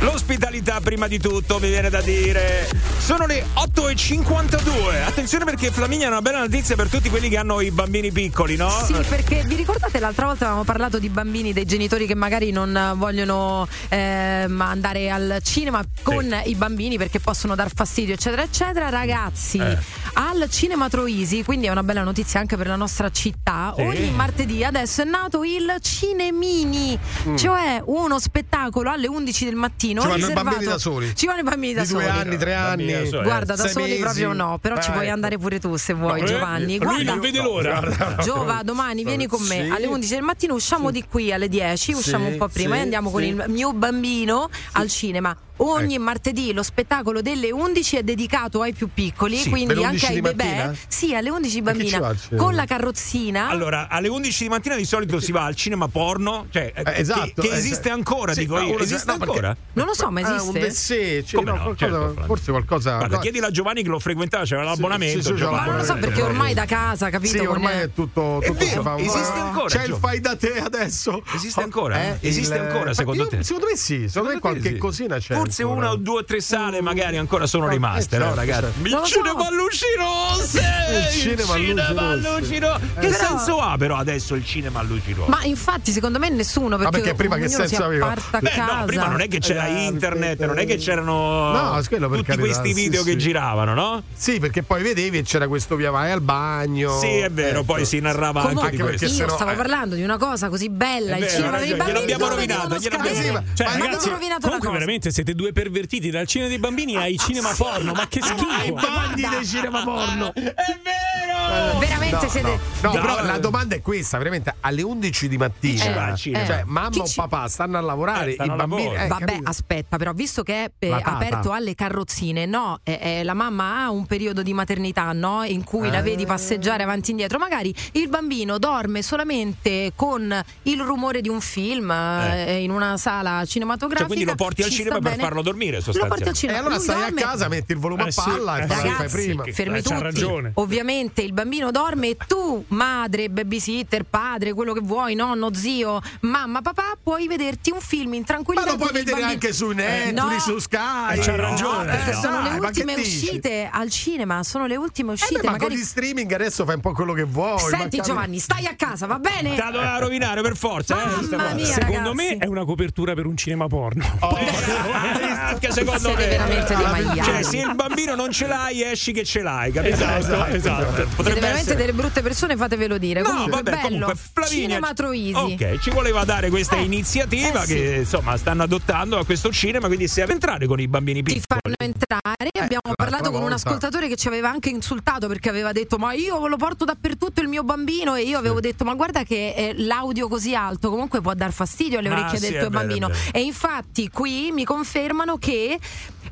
L'ospitalità 0.00 0.80
prima 0.80 1.06
di 1.08 1.18
tutto 1.18 1.58
mi 1.58 1.68
viene 1.68 1.90
da 1.90 2.00
dire. 2.00 2.68
Sono 2.98 3.26
le 3.26 3.44
8.52. 3.54 5.04
Attenzione 5.06 5.44
perché 5.44 5.70
Flaminia 5.70 6.06
ha 6.06 6.10
una 6.10 6.22
bella 6.22 6.38
notizia 6.38 6.74
per 6.74 6.88
tutti 6.88 7.10
quelli 7.10 7.28
che 7.28 7.36
hanno 7.36 7.60
i 7.60 7.70
bambini 7.70 8.10
piccoli, 8.10 8.56
no? 8.56 8.70
Sì, 8.86 8.94
perché 9.08 9.42
vi 9.44 9.56
ricordate 9.56 9.98
l'altra 9.98 10.26
volta 10.26 10.44
avevamo 10.44 10.64
parlato 10.64 10.98
di 10.98 11.08
bambini, 11.10 11.52
dei 11.52 11.66
genitori 11.66 12.06
che 12.06 12.14
magari 12.14 12.50
non 12.50 12.94
vogliono 12.96 13.68
ehm, 13.88 14.60
andare 14.60 15.10
al 15.10 15.40
cinema 15.42 15.84
con 16.02 16.34
i 16.44 16.54
bambini 16.54 16.96
perché 16.96 17.20
possono 17.20 17.54
dar 17.54 17.70
fastidio, 17.74 18.14
eccetera, 18.14 18.42
eccetera. 18.42 18.88
Ragazzi, 18.88 19.58
Eh. 19.58 19.76
al 20.14 20.48
Cinema 20.50 20.88
Troisi, 20.88 21.44
quindi 21.44 21.66
è 21.66 21.70
una 21.70 21.79
bella 21.82 22.02
notizia 22.02 22.40
anche 22.40 22.56
per 22.56 22.66
la 22.66 22.76
nostra 22.76 23.10
città, 23.10 23.72
Sì. 23.76 23.82
ogni 23.82 24.10
martedì 24.10 24.64
adesso 24.64 25.02
è 25.02 25.04
nato 25.04 25.44
il 25.44 25.76
Cinemini, 25.80 26.98
Mm. 27.28 27.36
cioè 27.36 27.82
uno 27.86 28.18
spettacolo 28.18 28.90
alle 28.90 29.06
11 29.08 29.44
del 29.44 29.54
mattino. 29.54 30.00
Ci 30.02 30.08
vanno 30.08 30.26
i 30.28 30.32
bambini 30.32 30.64
da 30.64 30.78
soli? 30.78 31.14
Ci 31.14 31.26
vanno 31.26 31.40
i 31.40 31.42
bambini 31.42 31.72
da 31.74 31.82
Di 31.82 31.88
due 31.88 32.02
soli. 32.04 32.18
anni, 32.18 32.36
tre 32.38 32.54
Bambini 32.54 32.92
anni. 32.92 33.02
da 33.04 33.08
soli, 33.10 33.24
Guarda, 33.24 33.54
da 33.56 33.68
soli 33.68 33.88
mesi. 33.90 34.00
proprio 34.00 34.32
no, 34.32 34.58
però 34.60 34.80
ci 34.80 34.88
Ah, 34.88 34.92
puoi 34.92 35.04
ecco. 35.04 35.14
andare 35.14 35.38
pure 35.38 35.58
tu 35.60 35.76
se 35.76 35.92
vuoi, 35.94 36.20
No, 36.20 36.26
eh, 36.26 36.28
Giovanni. 36.30 36.76
lui 36.76 36.78
Guarda, 36.78 37.10
non 37.12 37.20
vede 37.20 37.40
l'ora. 37.42 38.16
Giova, 38.22 38.60
domani 38.64 39.04
vieni 39.04 39.26
con 39.26 39.40
me 39.42 39.64
Sì. 39.64 39.70
alle 39.70 39.86
11 39.86 40.14
del 40.14 40.22
mattino, 40.22 40.54
usciamo 40.54 40.90
di 40.90 41.04
qui 41.08 41.32
alle 41.32 41.48
10, 41.48 41.92
usciamo 41.92 42.26
Sì, 42.26 42.32
un 42.32 42.38
po' 42.38 42.48
prima 42.48 42.74
sì, 42.74 42.80
e 42.80 42.82
andiamo 42.82 43.10
con 43.10 43.22
sì. 43.22 43.28
il 43.28 43.44
mio 43.48 43.72
bambino 43.72 44.48
al 44.72 44.88
cinema. 44.88 45.36
Ogni 45.62 45.98
martedì 45.98 46.52
lo 46.54 46.62
spettacolo 46.62 47.20
delle 47.20 47.50
11 47.50 47.96
è 47.98 48.02
dedicato 48.02 48.62
ai 48.62 48.72
più 48.72 48.88
piccoli, 48.92 49.36
Sì, 49.36 49.50
quindi 49.50 49.72
anche 49.74 49.86
11 49.86 50.06
ai 50.06 50.20
bebè. 50.22 50.44
mattina? 50.44 50.74
Sì, 50.88 51.14
alle 51.14 51.28
11 51.30 51.60
Ma 51.60 51.72
chi 51.72 51.86
ci 51.88 51.98
bambina 51.98 52.38
con 52.42 52.54
la 52.54 52.64
carrozzina. 52.64 53.48
Allora, 53.48 53.88
alle 53.90 54.08
11 54.08 54.42
di 54.44 54.48
mattina 54.48 54.74
di 54.76 54.84
solito 54.86 55.20
si 55.20 55.32
va 55.32 55.44
al 55.44 55.54
cinema 55.54 55.88
porno, 55.88 56.46
cioè 56.50 56.72
eh, 56.74 56.82
Eh, 56.86 57.00
esatto, 57.00 57.42
che, 57.42 57.48
che 57.48 57.54
eh, 57.54 57.58
esiste 57.58 57.84
cioè, 57.88 57.92
ancora, 57.92 58.32
sì, 58.32 58.40
dico 58.40 58.58
io. 58.58 58.78
Esiste 58.78 59.12
no, 59.12 59.18
perché- 59.18 59.32
ancora? 59.34 59.56
non 59.74 59.86
lo 59.86 59.94
so, 59.94 60.10
ma 60.10 60.20
Ah, 60.22 60.28
un 60.30 60.36
esiste? 60.36 60.58
Bessè, 60.60 61.22
cioè, 61.24 61.44
Come 61.44 61.50
no, 61.50 61.56
no? 61.56 61.62
qualcosa- 61.74 62.06
Certo, 62.06 62.22
forse 62.24 62.50
qualcosa. 62.52 62.96
Guarda, 62.96 63.14
no. 63.16 63.20
chiedila 63.22 63.46
a 63.48 63.50
Giovanni 63.50 63.82
che 63.82 63.88
lo 63.90 63.98
frequentava, 63.98 64.44
c'era 64.44 64.62
l'abbonamento. 64.64 65.20
sì, 65.20 65.28
sì, 65.28 65.34
Giovanni. 65.34 65.56
Ma 65.56 65.64
non 65.66 65.76
lo 65.76 65.84
so 65.84 65.94
perché 65.96 66.22
ormai 66.22 66.54
da 66.54 66.64
casa, 66.64 67.10
capito? 67.10 67.38
Sì, 67.38 67.44
ormai 67.44 67.80
è 67.80 67.92
tutto, 67.92 68.40
tutto 68.42 68.60
si 68.64 68.68
vero, 68.70 68.82
fa 68.82 68.96
esiste 68.96 69.38
ancora, 69.38 69.66
C'è 69.68 69.84
il 69.84 69.94
fai 70.00 70.20
da 70.20 70.36
te 70.36 70.58
adesso. 70.58 71.22
Esiste 71.34 71.62
ancora? 71.62 72.02
Eh, 72.02 72.16
Esiste 72.20 72.58
ancora, 72.58 72.94
secondo 72.94 73.26
te? 73.26 73.42
Secondo 73.42 73.66
me 73.70 73.76
sì, 73.76 74.08
secondo 74.08 74.32
me 74.34 74.40
qualche 74.40 74.78
cosina 74.78 75.18
c'è. 75.18 75.34
Forse 75.50 75.62
ancora. 75.62 75.78
una 75.80 75.90
o 75.90 75.96
due 75.96 76.18
o 76.20 76.24
tre 76.24 76.40
sale 76.40 76.80
magari 76.80 77.16
ancora 77.16 77.46
sono 77.46 77.66
Eh, 77.66 77.70
rimaste, 77.70 78.16
no, 78.18 78.24
certo, 78.24 78.38
ragazzi? 78.40 78.60
certo. 78.62 78.80
Il 78.82 78.90
lo 78.90 78.98
so. 79.04 79.04
cinema 79.06 79.46
a 79.46 79.50
luci 79.50 79.84
rosse! 79.98 80.60
Il 80.90 81.20
cinema 81.20 81.52
a 81.52 81.56
luci 81.56 81.66
cinema 81.66 82.14
rosse. 82.14 82.58
rosse! 82.58 82.80
Che 83.00 83.06
Però- 83.08 83.12
senso 83.28 83.60
ha 83.60 83.76
però 83.76 83.96
adesso 83.96 84.34
il 84.34 84.44
cinema 84.44 84.80
a 84.80 84.82
luci 84.82 85.12
rosse? 85.12 85.30
Ma 85.30 85.42
infatti, 85.44 85.92
secondo 85.92 86.18
me 86.18 86.28
nessuno 86.30 86.76
perché, 86.76 87.00
perché 87.00 87.14
prima 87.14 87.36
che 87.36 87.48
senso 87.48 87.84
aveva? 87.84 88.14
Beh, 88.40 88.48
casa. 88.50 88.78
no, 88.80 88.84
prima 88.86 89.06
non 89.08 89.20
è 89.20 89.28
che 89.28 89.38
c'era 89.38 89.66
Eh, 89.66 89.84
internet, 89.84 90.44
non 90.44 90.58
è 90.58 90.66
che 90.66 90.76
c'erano 90.76 91.50
No, 91.52 91.80
tutti 91.82 92.22
carità, 92.22 92.36
questi 92.36 92.68
sì, 92.68 92.74
video 92.74 93.02
che 93.02 93.12
sì. 93.12 93.18
giravano, 93.18 93.74
no? 93.74 94.02
Sì, 94.14 94.38
perché 94.38 94.62
poi 94.62 94.82
vedevi 94.82 95.18
e 95.18 95.22
c'era 95.22 95.48
questo 95.48 95.76
via 95.76 95.90
vai 95.90 96.10
al 96.10 96.20
bagno. 96.20 96.98
Sì, 96.98 97.06
è 97.18 97.30
vero, 97.30 97.58
Ecco. 97.60 97.64
poi 97.64 97.84
si 97.84 97.98
narrava 98.00 98.40
Comunque, 98.40 98.64
anche 98.66 98.76
di 98.76 98.82
perché 98.82 98.98
questo. 98.98 99.16
io 99.16 99.22
sennò- 99.28 99.34
stavo 99.36 99.50
eh. 99.52 99.56
parlando 99.56 99.94
di 99.94 100.02
una 100.02 100.16
cosa 100.16 100.48
così 100.48 100.68
bella, 100.68 101.14
È 101.14 101.18
il 101.18 101.24
vero, 101.24 101.34
cinema 101.36 101.58
dei 101.58 101.74
bambini 101.74 101.98
gliel'abbiamo 102.06 102.36
gliel'abbiamo-. 102.36 102.78
Sì, 102.80 103.54
Cioè, 103.54 103.66
ragazzi, 103.66 103.86
avete 103.86 104.08
rovinato 104.10 104.40
la 104.40 104.46
comunque 104.46 104.70
veramente 104.72 105.10
siete 105.10 105.34
due 105.40 105.52
pervertiti 105.52 106.10
dal 106.10 106.26
cinema 106.26 106.50
dei 106.50 106.58
bambini 106.58 106.96
ai 106.96 107.16
cinema 107.16 107.54
porno, 107.56 107.92
ma 107.94 108.06
che 108.08 108.18
I 108.18 108.22
schifo! 108.22 108.74
bagni 108.74 109.26
dei 109.26 109.46
cinema 109.46 109.82
porno. 109.82 110.34
È 110.34 110.42
vero! 110.42 111.78
Veramente 111.78 112.08
No, 112.26 112.28
siete 112.28 112.48
no, 112.82 112.90
no, 112.90 112.92
No, 112.94 113.00
però 113.00 113.24
la 113.24 113.38
domanda 113.38 113.74
è 113.74 113.80
questa, 113.80 114.18
veramente 114.18 114.54
alle 114.60 114.82
11 114.82 115.28
di 115.28 115.36
mattina. 115.38 116.14
cinema? 116.14 116.44
Cioè, 116.46 116.62
mamma 116.66 116.90
Chi 116.90 116.98
o 117.00 117.04
papà 117.14 117.48
stanno 117.48 117.78
a 117.78 117.80
lavorare, 117.80 118.30
Eh, 118.30 118.34
stanno 118.34 118.52
i 118.52 118.56
bambini. 118.56 118.82
lavoro. 118.84 119.00
eh, 119.02 119.06
Vabbè, 119.08 119.24
capito? 119.24 119.48
aspetta, 119.50 119.96
però, 119.96 120.12
visto 120.12 120.42
che 120.42 120.64
è 120.64 120.70
eh, 120.78 121.00
aperto 121.02 121.52
alle 121.52 121.74
carrozzine, 121.74 122.44
no, 122.46 122.80
eh, 122.82 122.98
eh, 123.00 123.24
la 123.24 123.34
mamma 123.34 123.84
ha 123.84 123.90
un 123.90 124.04
periodo 124.06 124.42
di 124.42 124.52
maternità, 124.52 125.12
no? 125.12 125.42
In 125.44 125.64
cui 125.64 125.88
la 125.90 125.98
Eh. 126.00 126.02
vedi 126.02 126.26
passeggiare 126.26 126.82
avanti 126.82 127.08
e 127.08 127.12
indietro. 127.12 127.38
Magari 127.38 127.74
il 127.92 128.08
bambino 128.08 128.58
dorme 128.58 129.02
solamente 129.02 129.92
con 129.96 130.38
il 130.64 130.80
rumore 130.80 131.20
di 131.22 131.28
un 131.28 131.40
film 131.40 131.90
eh, 131.90 132.62
in 132.62 132.70
una 132.70 132.96
sala 132.98 133.44
cinematografica. 133.46 134.06
Cioè, 134.08 134.14
quindi 134.14 134.24
lo 134.24 134.34
porti 134.36 134.62
al 134.62 134.68
ci 134.70 134.76
cinema 134.76 134.98
per. 134.98 135.16
Farlo 135.20 135.42
dormire, 135.42 135.76
Lo 135.78 135.82
porti 135.82 136.00
al 136.00 136.06
sostanzialmente. 136.08 136.38
cinema. 136.38 136.56
E 136.56 136.60
allora 136.60 136.74
Lui 136.76 136.82
stai 136.84 137.00
dorme- 137.00 137.20
a 137.22 137.24
casa, 137.26 137.48
metti 137.48 137.72
il 137.72 137.78
volume 137.78 138.02
Eh 138.04 138.06
a 138.06 138.10
sì, 138.10 138.20
palla 138.24 138.58
e 138.58 138.62
eh 138.62 138.66
fai 138.66 138.76
sì. 138.76 138.82
fai 138.82 138.90
Ragazzi, 138.92 139.16
prima. 139.26 139.44
fermi 139.52 139.78
Eh, 139.78 139.82
tutti. 139.82 140.02
ragione. 140.02 140.50
Ovviamente 140.54 141.22
il 141.22 141.32
bambino 141.32 141.70
dorme 141.70 142.08
e 142.08 142.16
tu, 142.26 142.64
madre, 142.68 143.28
babysitter, 143.30 144.04
padre, 144.04 144.52
quello 144.52 144.72
che 144.72 144.80
vuoi, 144.82 145.14
nonno, 145.14 145.52
zio, 145.54 146.00
mamma, 146.20 146.60
papà, 146.62 146.96
puoi 147.02 147.26
vederti 147.26 147.70
un 147.70 147.80
film 147.80 148.14
in 148.14 148.20
Ma 148.20 148.26
tranquillità. 148.26 148.70
lo 148.70 148.76
puoi 148.76 148.92
vedere 148.92 149.20
bambino. 149.20 149.30
anche 149.32 149.52
su 149.52 149.68
Netflix, 149.70 150.14
No. 150.20 150.38
su 150.40 150.58
Sky. 150.58 151.18
Eh, 151.18 151.20
c'ha 151.20 151.36
No, 151.36 151.42
ragione. 151.42 151.84
perché 151.90 152.10
Eh, 152.10 152.14
sono 152.14 152.42
le 152.42 152.48
ma 152.50 152.54
che 152.58 152.66
ultime 152.66 152.94
dici? 152.96 153.24
uscite 153.26 153.68
al 153.72 153.90
cinema, 153.90 154.42
sono 154.42 154.66
le 154.66 154.76
ultime 154.76 155.10
Eh 155.10 155.14
uscite. 155.14 155.40
beh, 155.40 155.46
ma 155.46 155.52
magari... 155.52 155.70
con 155.74 155.80
gli 155.80 155.84
streaming 155.84 156.32
adesso 156.32 156.64
fai 156.64 156.74
un 156.76 156.80
po' 156.80 156.92
quello 156.92 157.12
che 157.12 157.24
vuoi. 157.24 157.58
Senti 157.58 157.98
ma 157.98 158.02
Giovanni, 158.02 158.38
stai 158.38 158.66
a 158.66 158.74
casa, 158.76 159.06
va 159.06 159.18
bene? 159.18 159.54
Te 159.54 159.62
la 159.62 159.70
doveva 159.70 159.98
rovinare 159.98 160.42
per 160.42 160.56
forza, 160.56 161.02
eh? 161.02 161.26
Mamma 161.30 161.52
mia, 161.54 161.64
Secondo 161.66 162.10
ragazzi. 162.12 162.14
me 162.14 162.36
è 162.38 162.46
una 162.46 162.64
copertura 162.64 163.14
per 163.14 163.26
un 163.26 163.36
cinema 163.36 163.66
porno. 163.66 164.04
Anche 165.50 165.72
secondo 165.72 165.98
Siete 166.08 166.22
me. 166.22 166.28
veramente 166.28 166.74
dei 166.74 166.84
maiali. 166.86 167.22
Cioè, 167.22 167.42
se 167.42 167.56
il 167.58 167.74
bambino 167.74 168.14
non 168.14 168.30
ce 168.30 168.46
l'hai, 168.46 168.82
esci 168.82 169.12
che 169.12 169.24
ce 169.24 169.42
l'hai, 169.42 169.72
capito? 169.72 169.94
Esatto, 169.96 170.44
esatto. 170.46 170.84
Potrebbe 170.84 171.06
Siete 171.14 171.32
veramente 171.40 171.58
essere. 171.60 171.76
delle 171.76 171.92
brutte 171.92 172.22
persone, 172.22 172.56
fatevelo 172.56 172.98
dire. 172.98 173.20
No, 173.22 173.28
comunque, 173.30 173.62
vabbè, 173.62 173.70
bello. 173.70 173.88
comunque 173.88 174.14
Flavinia 174.32 174.62
Cinema 174.68 174.92
Troisi. 174.94 175.34
Ok, 175.34 175.78
ci 175.78 175.90
voleva 175.90 176.24
dare 176.24 176.50
questa 176.50 176.76
Eh, 176.76 176.82
iniziativa 176.82 177.62
eh 177.62 177.66
sì. 177.66 177.74
che 177.74 177.94
insomma 178.00 178.36
stanno 178.36 178.62
adottando 178.62 179.18
a 179.18 179.24
questo 179.24 179.50
cinema, 179.50 179.86
quindi 179.86 180.06
se 180.08 180.22
entrare 180.22 180.66
con 180.66 180.78
i 180.80 180.86
bambini 180.88 181.22
Ti 181.22 181.32
piccoli. 181.34 181.60
fanno 181.62 181.74
entrare. 181.78 182.18
Abbiamo 182.60 182.82
l'altra 182.84 183.04
parlato 183.04 183.30
con 183.32 183.42
un 183.42 183.52
ascoltatore 183.52 184.06
che 184.08 184.16
ci 184.16 184.28
aveva 184.28 184.50
anche 184.50 184.68
insultato 184.68 185.26
perché 185.26 185.48
aveva 185.48 185.72
detto: 185.72 185.96
Ma 185.98 186.12
io 186.12 186.46
lo 186.46 186.56
porto 186.56 186.84
dappertutto 186.84 187.40
il 187.40 187.48
mio 187.48 187.62
bambino. 187.64 188.14
E 188.14 188.22
io 188.22 188.38
avevo 188.38 188.60
detto: 188.60 188.84
Ma 188.84 188.94
guarda 188.94 189.22
che 189.24 189.54
eh, 189.56 189.74
l'audio 189.78 190.28
così 190.28 190.54
alto 190.54 190.90
comunque 190.90 191.20
può 191.20 191.34
dar 191.34 191.52
fastidio 191.52 191.98
alle 191.98 192.08
Ah, 192.10 192.12
orecchie 192.12 192.38
sì, 192.38 192.50
del 192.50 192.60
tuo 192.60 192.70
bambino. 192.70 193.08
vero. 193.08 193.18
E 193.32 193.40
infatti 193.40 194.08
qui 194.08 194.50
mi 194.52 194.64
confermano 195.00 195.38
che 195.38 195.78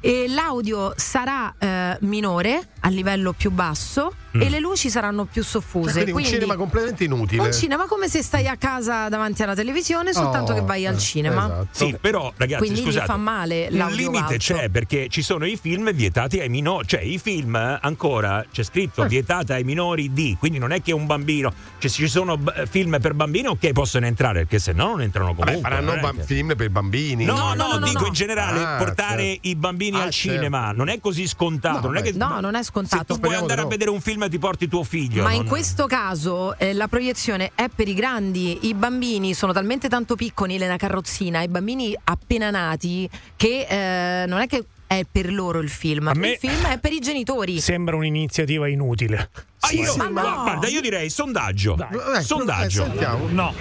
eh, 0.01 0.29
l'audio 0.29 0.93
sarà 0.95 1.55
eh, 1.59 1.97
minore 2.01 2.69
a 2.81 2.89
livello 2.89 3.33
più 3.33 3.51
basso 3.51 4.13
Mm. 4.37 4.43
e 4.43 4.49
le 4.51 4.59
luci 4.61 4.91
saranno 4.91 5.25
più 5.25 5.43
soffuse. 5.43 5.93
Cioè, 5.93 6.03
quindi 6.11 6.23
un 6.23 6.35
cinema 6.35 6.57
completamente 6.57 7.05
inutile. 7.05 7.43
un 7.43 7.53
cinema 7.53 7.87
come 7.87 8.09
se 8.09 8.23
stai 8.23 8.47
a 8.47 8.57
casa 8.57 9.09
davanti 9.09 9.43
alla 9.43 9.55
televisione, 9.55 10.13
soltanto 10.13 10.53
Oh, 10.53 10.55
che 10.57 10.61
vai 10.63 10.87
al 10.87 10.95
eh, 10.95 10.99
cinema. 10.99 11.45
esatto. 11.47 11.69
Sì, 11.71 11.97
però 12.01 12.33
ragazzi, 12.37 12.59
Quindi 12.63 12.81
gli 12.81 12.85
scusate. 12.85 13.07
fa 13.07 13.17
male 13.17 13.71
l'audio 13.71 13.97
limite 13.97 14.35
alto. 14.35 14.37
c'è 14.37 14.69
perché 14.69 15.09
ci 15.09 15.23
sono 15.23 15.47
i 15.47 15.57
film 15.61 15.91
vietati 15.93 16.41
ai 16.41 16.49
minori, 16.49 16.87
cioè 16.87 17.01
i 17.01 17.19
film 17.19 17.55
ancora 17.81 18.45
c'è 18.53 18.63
scritto 18.63 19.05
Eh. 19.05 19.09
vietata 19.09 19.55
ai 19.55 19.65
minori 19.65 20.13
di, 20.13 20.37
quindi 20.39 20.59
non 20.59 20.73
è 20.73 20.83
che 20.83 20.93
un 20.93 21.07
bambino, 21.07 21.53
cioè 21.79 21.91
se 21.91 21.97
ci 21.97 22.09
sono 22.09 22.37
b- 22.37 22.67
film 22.69 22.99
per 23.01 23.15
bambini 23.15 23.47
ok 23.49 23.73
possono 23.73 24.07
entrare, 24.07 24.41
perché 24.41 24.59
se 24.59 24.73
no 24.73 24.89
non 24.89 25.03
entrano 25.03 25.33
Vabbè, 25.35 25.45
comunque. 25.45 25.71
faranno 25.71 25.87
non 25.91 25.99
è 25.99 26.01
bam- 26.03 26.17
che- 26.19 26.25
film 26.25 26.55
per 26.55 26.71
bambini. 26.71 27.25
No, 27.25 27.37
No, 27.37 27.55
no, 27.55 27.67
no, 27.73 27.79
no, 27.79 27.87
dico 27.87 28.01
no. 28.03 28.07
in 28.09 28.13
generale 28.13 28.63
Ah, 28.63 28.77
portare 28.77 29.23
certo. 29.23 29.49
i 29.49 29.57
bambini 29.57 29.97
Ah, 29.99 30.03
al 30.05 30.11
cinema 30.11 30.61
certo. 30.67 30.77
non 30.77 30.89
è 30.89 31.01
così 31.01 31.27
scontato, 31.27 31.81
No, 31.81 31.87
non 31.87 31.97
è 31.97 32.03
che 32.03 32.13
No, 32.13 32.41
non 32.41 32.55
è 32.55 32.59
se 32.59 32.65
scontato. 32.65 33.03
tu 33.05 33.07
vuoi 33.07 33.19
Speriamo 33.19 33.43
andare 33.43 33.61
a 33.63 33.67
vedere 33.67 33.91
un 33.91 34.01
film 34.01 34.18
ti 34.27 34.39
porti 34.41 34.67
tuo 34.67 34.83
figlio. 34.83 35.23
Ma 35.23 35.31
in 35.31 35.43
non- 35.43 35.47
questo 35.47 35.87
caso 35.87 36.59
eh, 36.59 36.73
la 36.73 36.89
proiezione 36.89 37.53
è 37.55 37.69
per 37.73 37.87
i 37.87 37.95
grandi, 37.95 38.67
i 38.67 38.75
bambini 38.75 39.35
sono 39.35 39.53
talmente 39.53 39.89
tanto 39.89 40.17
piccoli 40.17 40.57
nella 40.59 40.77
carrozzina, 40.77 41.43
i 41.43 41.49
bambini 41.49 41.97
appena 42.05 42.51
nati, 42.51 43.09
che 43.37 43.67
eh, 43.69 44.27
non 44.27 44.41
è 44.41 44.47
che 44.49 44.65
è 44.89 45.05
per 45.11 45.31
loro 45.31 45.61
il 45.61 45.69
film, 45.69 46.11
il 46.15 46.37
film 46.41 46.67
è 46.67 46.79
per 46.79 46.93
i 46.93 46.99
genitori. 46.99 47.61
Sembra 47.61 47.95
un'iniziativa 47.95 48.67
inutile. 48.69 49.31
Ah, 49.61 49.71
io, 49.73 49.93
sì, 49.93 49.99
ma 49.99 50.09
no. 50.09 50.43
guarda, 50.43 50.67
io 50.69 50.81
direi 50.81 51.11
sondaggio. 51.11 51.77
Eh, 52.17 52.23
sondaggio. 52.23 52.87
eh. 52.87 53.33
No. 53.33 53.53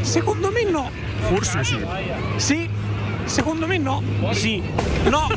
Secondo 0.00 0.50
me 0.50 0.64
no. 0.64 0.90
Forse 1.28 1.62
sì. 1.62 1.78
Sì. 2.36 2.68
Secondo 3.24 3.66
me 3.66 3.78
no. 3.78 4.02
Sì. 4.32 4.62
No, 5.04 5.28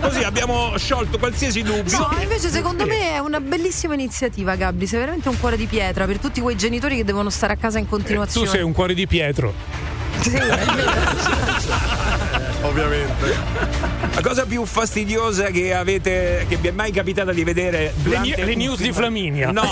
così 0.00 0.22
abbiamo 0.22 0.76
sciolto 0.76 1.18
qualsiasi 1.18 1.62
dubbio. 1.62 1.98
No, 1.98 2.08
invece 2.20 2.48
secondo 2.48 2.86
me 2.86 3.12
è 3.12 3.18
una 3.18 3.40
bellissima 3.40 3.94
iniziativa, 3.94 4.54
Gabri. 4.56 4.86
Sei 4.86 4.98
veramente 4.98 5.28
un 5.28 5.38
cuore 5.38 5.56
di 5.56 5.66
pietra 5.66 6.04
per 6.06 6.18
tutti 6.18 6.40
quei 6.40 6.56
genitori 6.56 6.96
che 6.96 7.04
devono 7.04 7.30
stare 7.30 7.52
a 7.52 7.56
casa 7.56 7.78
in 7.78 7.84
Tu 7.84 7.90
continuazione. 7.90 8.48
sei 8.48 8.62
un 8.62 8.72
cuore 8.72 8.94
di 8.94 9.06
Pietro. 9.06 9.52
Sì, 10.20 10.30
è 10.30 10.40
vero. 10.40 12.34
Ovviamente. 12.66 13.34
La 14.14 14.20
cosa 14.22 14.44
più 14.46 14.64
fastidiosa 14.64 15.46
che 15.46 15.72
avete 15.74 16.46
che 16.48 16.56
vi 16.56 16.68
è 16.68 16.70
mai 16.70 16.90
capitata 16.90 17.32
di 17.32 17.44
vedere 17.44 17.92
durante 17.96 18.44
le 18.44 18.52
un 18.52 18.58
news 18.58 18.76
film- 18.76 18.88
di 18.88 18.92
Flaminia. 18.94 19.50
No, 19.52 19.62
no, 19.62 19.70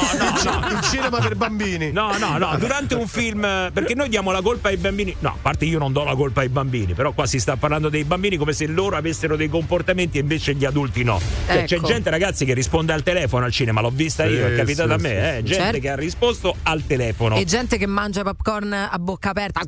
no. 0.61 0.69
Il 0.71 0.81
cinema 0.83 1.19
per 1.19 1.35
bambini. 1.35 1.91
No, 1.93 2.17
no, 2.19 2.39
no, 2.39 2.57
durante 2.59 2.95
un 2.95 3.07
film, 3.09 3.41
perché 3.73 3.95
noi 3.95 4.09
diamo 4.09 4.31
la 4.31 4.43
colpa 4.43 4.69
ai 4.69 4.77
bambini. 4.77 5.15
No, 5.21 5.31
a 5.31 5.37
parte 5.41 5.65
io 5.65 5.79
non 5.79 5.93
do 5.93 6.05
la 6.05 6.15
colpa 6.15 6.41
ai 6.43 6.49
bambini, 6.49 6.95
però 6.95 7.13
qua 7.13 7.27
si 7.27 7.39
sta 7.41 7.57
parlando 7.57 7.89
dei 7.89 8.05
bambini 8.05 8.37
come 8.37 8.53
se 8.53 8.67
loro 8.67 8.97
avessero 8.97 9.37
dei 9.37 9.49
comportamenti 9.49 10.19
e 10.19 10.21
invece 10.21 10.55
gli 10.55 10.65
adulti 10.65 11.03
no. 11.05 11.21
Cioè, 11.47 11.65
C'è 11.65 11.77
Ecco. 11.77 11.87
gente, 11.87 12.11
ragazzi, 12.11 12.45
che 12.45 12.55
risponde 12.55 12.93
al 12.93 13.03
telefono 13.03 13.45
al 13.45 13.53
cinema, 13.53 13.81
l'ho 13.81 13.91
vista 13.91 14.25
io, 14.25 14.47
è 14.47 14.51
Sì, 14.51 14.57
capitato 14.57 14.89
sì, 14.91 14.95
a 14.95 14.99
me, 14.99 15.09
sì, 15.09 15.15
eh. 15.15 15.35
sì. 15.39 15.43
Gente 15.45 15.63
Certo. 15.65 15.79
che 15.81 15.91
ha 15.91 15.97
risposto 15.97 16.57
al 16.63 16.87
telefono. 16.87 17.37
E 17.37 17.45
gente 17.45 17.77
che 17.79 17.87
mangia 17.87 18.23
popcorn 18.23 18.73
a 18.73 18.99
bocca 18.99 19.31
aperta. 19.31 19.61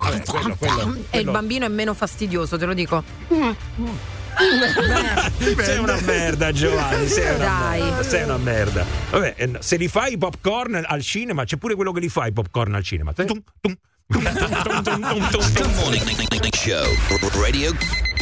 Quello, 0.00 0.22
quello, 0.24 0.56
quello, 0.56 0.96
e 1.10 1.18
il 1.18 1.30
bambino 1.30 1.66
è 1.66 1.68
meno 1.68 1.92
fastidioso, 1.92 2.56
te 2.56 2.64
lo 2.64 2.72
dico. 2.72 3.04
Sei 5.58 5.78
una 5.78 6.00
merda 6.00 6.52
Giovanni 6.52 7.06
sei 7.06 7.34
una 7.34 7.44
Dai. 7.44 7.82
merda, 7.82 8.02
sei 8.02 8.22
una 8.22 8.36
merda. 8.38 8.86
Vabbè, 9.10 9.34
eh, 9.36 9.50
se 9.58 9.76
li 9.76 9.88
fai 9.88 10.14
i 10.14 10.18
popcorn 10.18 10.82
al 10.86 11.02
cinema 11.02 11.44
c'è 11.44 11.58
pure 11.58 11.74
quello 11.74 11.92
che 11.92 12.00
li 12.00 12.08
fa 12.08 12.26
i 12.26 12.32
popcorn 12.32 12.74
al 12.74 12.82
cinema 12.82 13.12
tum, 13.12 13.42
tum. 13.60 13.76
Good 14.08 15.74
morning 15.76 16.54
show 16.54 16.86
radio 17.40 17.70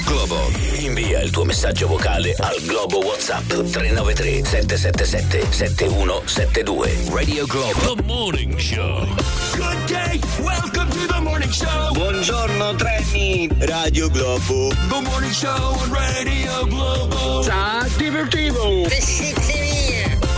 Globo. 0.08 0.50
Invia 0.78 1.20
il 1.20 1.30
tuo 1.30 1.44
messaggio 1.44 1.86
vocale 1.86 2.34
al 2.38 2.56
Globo 2.64 3.04
WhatsApp 3.04 3.46
393 3.46 4.42
777 4.42 5.52
7172. 5.52 7.10
Radio 7.10 7.44
Globo. 7.44 7.94
The 7.94 8.02
Morning 8.04 8.56
Show. 8.56 9.06
Good 9.54 9.84
day, 9.86 10.18
welcome 10.40 10.88
to 10.88 11.06
the 11.06 11.20
morning 11.20 11.50
show. 11.50 11.92
Buongiorno 11.92 12.74
treni, 12.76 13.50
Radio 13.58 14.08
Globo. 14.08 14.70
The 14.88 15.00
morning 15.02 15.32
show 15.32 15.76
on 15.78 15.90
Radio 15.92 16.64
Globo. 16.64 17.42
Ciao, 17.44 17.86
divertivo. 17.98 18.86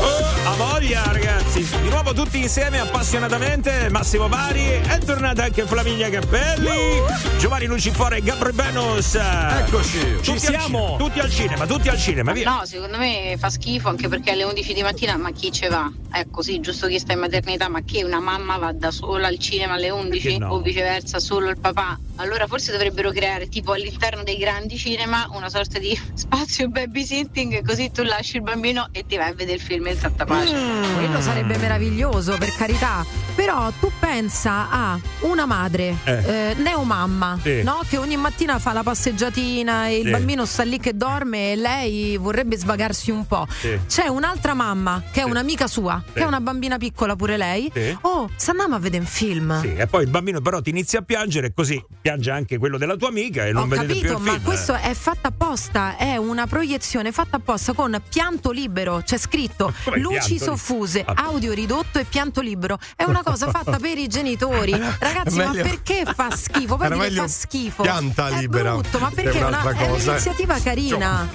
Oh, 0.02 0.48
a 0.48 0.55
voglia, 0.55 1.02
ragazzi. 1.12 1.62
Di 1.82 1.89
nuovo 1.89 2.12
tutti 2.12 2.39
insieme 2.40 2.78
appassionatamente. 2.81 3.89
Massimo 3.90 4.28
Bari. 4.28 4.64
È 4.86 4.98
tornata 4.98 5.44
anche 5.44 5.66
Flaminia 5.66 6.09
Cappelli. 6.09 7.02
Giovanni 7.39 7.66
Lucifore 7.66 8.16
e 8.18 8.22
Gabri 8.22 8.52
Benus. 8.52 9.14
Eccoci. 9.14 9.98
Tutti 10.22 10.22
Ci 10.24 10.31
al 10.31 10.39
siamo. 10.39 10.59
cinema, 10.68 10.97
tutti 10.97 11.18
al 11.20 11.31
cinema, 11.31 11.66
tutti 11.66 11.89
al 11.89 11.98
cinema, 11.98 12.32
via. 12.32 12.51
No, 12.51 12.64
secondo 12.64 12.97
me 12.98 13.36
fa 13.39 13.51
schifo 13.51 13.89
anche 13.89 14.09
perché 14.09 14.31
alle 14.31 14.44
11 14.44 14.72
di 14.72 14.82
mattina, 14.82 15.16
ma 15.16 15.31
chi 15.32 15.52
ce 15.52 15.68
va? 15.68 15.90
Ecco, 16.12 16.43
sì, 16.43 16.60
giusto 16.60 16.86
chi 16.86 16.98
sta 16.98 17.12
in 17.12 17.20
maternità, 17.20 17.68
ma 17.68 17.82
che 17.82 18.02
una 18.02 18.20
mamma 18.20 18.56
va 18.56 18.72
da 18.72 18.90
sola 18.90 19.28
al 19.28 19.39
cinema 19.39 19.74
alle 19.74 19.90
11 19.90 20.22
Perché 20.22 20.39
no? 20.39 20.52
o 20.55 20.60
viceversa, 20.60 21.18
solo 21.20 21.48
il 21.51 21.59
papà? 21.59 21.98
Allora 22.16 22.47
forse 22.47 22.72
dovrebbero 22.72 23.10
creare 23.12 23.48
tipo 23.48 23.72
all'interno 23.72 24.22
dei 24.22 24.36
grandi 24.36 24.77
cinema 24.77 25.28
una 25.32 25.48
sorta 25.48 25.78
di 25.78 25.98
spazio 26.14 26.68
babysitting, 26.68 27.64
così 27.64 27.90
tu 27.90 28.02
lasci 28.02 28.36
il 28.36 28.43
bambino 28.43 28.89
e 28.93 29.06
ti 29.06 29.16
vai 29.16 29.31
a 29.31 29.35
vedere 29.35 29.56
il 29.56 29.62
film 29.62 29.89
in 29.91 29.99
santa 29.99 30.25
pace. 30.25 30.55
Quello 30.95 31.21
sarebbe 31.21 31.57
meraviglioso, 31.59 32.37
per 32.39 32.55
carità. 32.55 33.05
Però 33.35 33.71
tu 33.81 33.91
pensa 33.99 34.69
a 34.71 34.99
una 35.21 35.47
madre, 35.47 35.97
Eh. 36.05 36.12
eh, 36.12 36.55
neomamma, 36.59 37.39
Sì. 37.43 37.62
no? 37.62 37.81
che 37.89 37.97
ogni 37.97 38.17
mattina 38.17 38.59
fa 38.59 38.73
la 38.73 38.83
passeggiatina 38.83 39.87
e 39.89 39.99
il 39.99 40.05
Sì. 40.07 40.11
bambino 40.11 40.45
sta 40.45 40.62
lì 40.62 40.79
che 40.79 40.95
dorme 40.97 41.53
e 41.53 41.57
lei 41.57 42.17
vorrebbe 42.17 42.57
svagarsi 42.57 43.11
un 43.11 43.27
po'. 43.27 43.47
Sì. 43.49 43.79
C'è 43.87 44.09
un'altra 44.09 44.53
mamma 44.55 45.03
che 45.11 45.21
è 45.21 45.25
Sì. 45.25 45.31
un'amica 45.31 45.67
sua, 45.67 46.03
Sì. 46.07 46.12
che 46.15 46.21
è 46.21 46.27
una 46.27 46.41
bambina 46.41 46.77
piccola 46.77 47.17
pure 47.17 47.37
lei. 47.37 47.71
Sì. 47.73 47.97
Oh, 48.03 48.29
se 48.37 48.51
andiamo 48.51 48.75
a 48.75 48.79
vedere 48.79 49.03
un 49.03 49.09
film. 49.09 49.61
Sì, 49.61 49.75
e 49.75 49.87
poi 49.87 50.05
il 50.05 50.11
bambino 50.11 50.41
però 50.41 50.61
ti 50.61 50.71
inizia 50.71 50.99
a 50.99 51.03
piangere, 51.03 51.53
così 51.55 51.83
piange 52.01 52.31
anche 52.31 52.59
quello 52.59 52.77
della 52.79 52.97
tua 52.97 53.09
amica 53.09 53.47
e 53.47 53.53
non 53.53 53.65
Ho 53.65 53.67
vedete 53.67 53.87
più 53.93 54.01
capito, 54.01 54.17
il 54.19 54.23
ma 54.25 54.31
film. 54.33 54.45
questo 54.45 54.75
è 54.75 54.93
fatta 54.95 55.29
apposta, 55.29 55.97
è 55.97 56.17
una 56.17 56.47
proiezione 56.47 57.12
fatta 57.12 57.37
apposta 57.37 57.73
con 57.73 58.01
pianto 58.09 58.51
libero, 58.51 59.01
c'è 59.05 59.17
scritto 59.19 59.73
Come 59.85 59.98
luci 59.98 60.35
pianto? 60.36 60.44
soffuse, 60.44 61.02
Ah. 61.07 61.15
audio 61.16 61.52
ridotto 61.52 61.98
e 61.98 62.05
pianto 62.05 62.40
libero. 62.40 62.78
È 62.97 63.05
una 63.05 63.23
cosa 63.23 63.48
fatta 63.51 63.78
per 63.78 63.98
i 63.98 64.07
genitori. 64.09 64.73
Ragazzi, 64.73 65.39
È 65.40 65.44
ma 65.44 65.51
meglio- 65.52 65.62
perché 65.62 66.05
fa 66.15 66.35
schifo? 66.35 66.77
Poi 66.77 66.89
dire 66.90 67.11
fa 67.11 67.28
schifo. 67.28 67.82
pianta 67.82 68.28
è 68.28 68.39
libera, 68.40 68.73
brutto, 68.73 68.98
ma 68.98 69.09
è 69.11 69.15
perché 69.15 69.39
è, 69.39 69.44
una- 69.44 69.48
un'altra 69.61 69.70
è 69.85 69.89
cosa. 69.89 70.05
un'iniziativa 70.11 70.59
carina. 70.61 71.28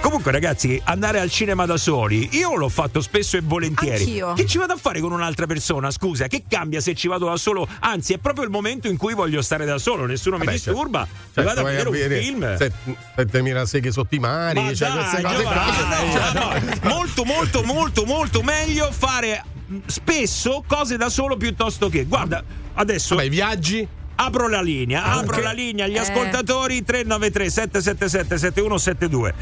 Comunque, 0.00 0.30
ragazzi, 0.32 0.80
andare 0.84 1.20
al 1.20 1.30
cinema 1.30 1.66
da 1.66 1.76
soli, 1.76 2.28
io 2.36 2.54
l'ho 2.56 2.68
fatto 2.68 3.00
spesso 3.00 3.36
e 3.36 3.40
volentieri. 3.42 4.02
Anch'io. 4.02 4.32
Che 4.34 4.46
ci 4.46 4.58
vado 4.58 4.72
a 4.74 4.76
fare 4.76 5.00
con 5.00 5.12
un'altra 5.12 5.46
persona? 5.46 5.90
Scusa, 5.90 6.26
che 6.28 6.44
cambia 6.48 6.80
se 6.80 6.94
ci 6.94 7.08
vado 7.08 7.26
da 7.26 7.36
solo? 7.36 7.66
Anzi, 7.80 8.12
è 8.12 8.18
proprio 8.18 8.44
il 8.44 8.50
momento 8.50 8.88
in 8.88 8.96
cui 8.96 9.14
voglio 9.14 9.42
stare 9.42 9.64
da 9.64 9.78
solo, 9.78 10.06
nessuno 10.06 10.36
mi 10.38 10.44
Vabbè, 10.44 10.56
disturba. 10.56 11.06
Cioè, 11.06 11.42
mi 11.42 11.44
vado 11.44 11.60
a 11.60 11.62
vai 11.64 11.76
vedere 11.76 12.16
un 12.16 12.20
film. 12.22 12.56
set- 12.56 12.74
7000 13.16 13.66
seghe 13.66 13.90
sotto 13.92 14.14
i 14.14 14.18
mari, 14.18 14.60
Ma 14.60 14.74
cioè 14.74 14.88
dai, 14.88 14.98
queste 14.98 15.22
cose 15.22 15.42
qua. 15.42 15.54
no, 15.54 16.12
Cioè, 16.12 16.32
no, 16.32 16.88
molto, 16.94 17.24
molto, 17.24 17.62
molto, 17.62 17.84
molto 18.04 18.42
meglio 18.42 18.90
fare 18.90 19.42
mh, 19.66 19.78
spesso 19.86 20.64
cose 20.66 20.96
da 20.96 21.08
solo 21.08 21.36
piuttosto 21.36 21.88
che. 21.88 22.04
Guarda, 22.04 22.42
adesso. 22.74 23.14
Vabbè, 23.14 23.28
viaggi. 23.28 23.86
Apro 24.18 24.48
la 24.48 24.62
linea, 24.62 25.04
apro 25.04 25.40
la 25.42 25.52
linea 25.52 25.84
agli 25.84 25.96
Eh. 25.96 25.98
ascoltatori 25.98 26.82
393 26.82 27.50
777 27.50 28.38
7172 28.38 29.34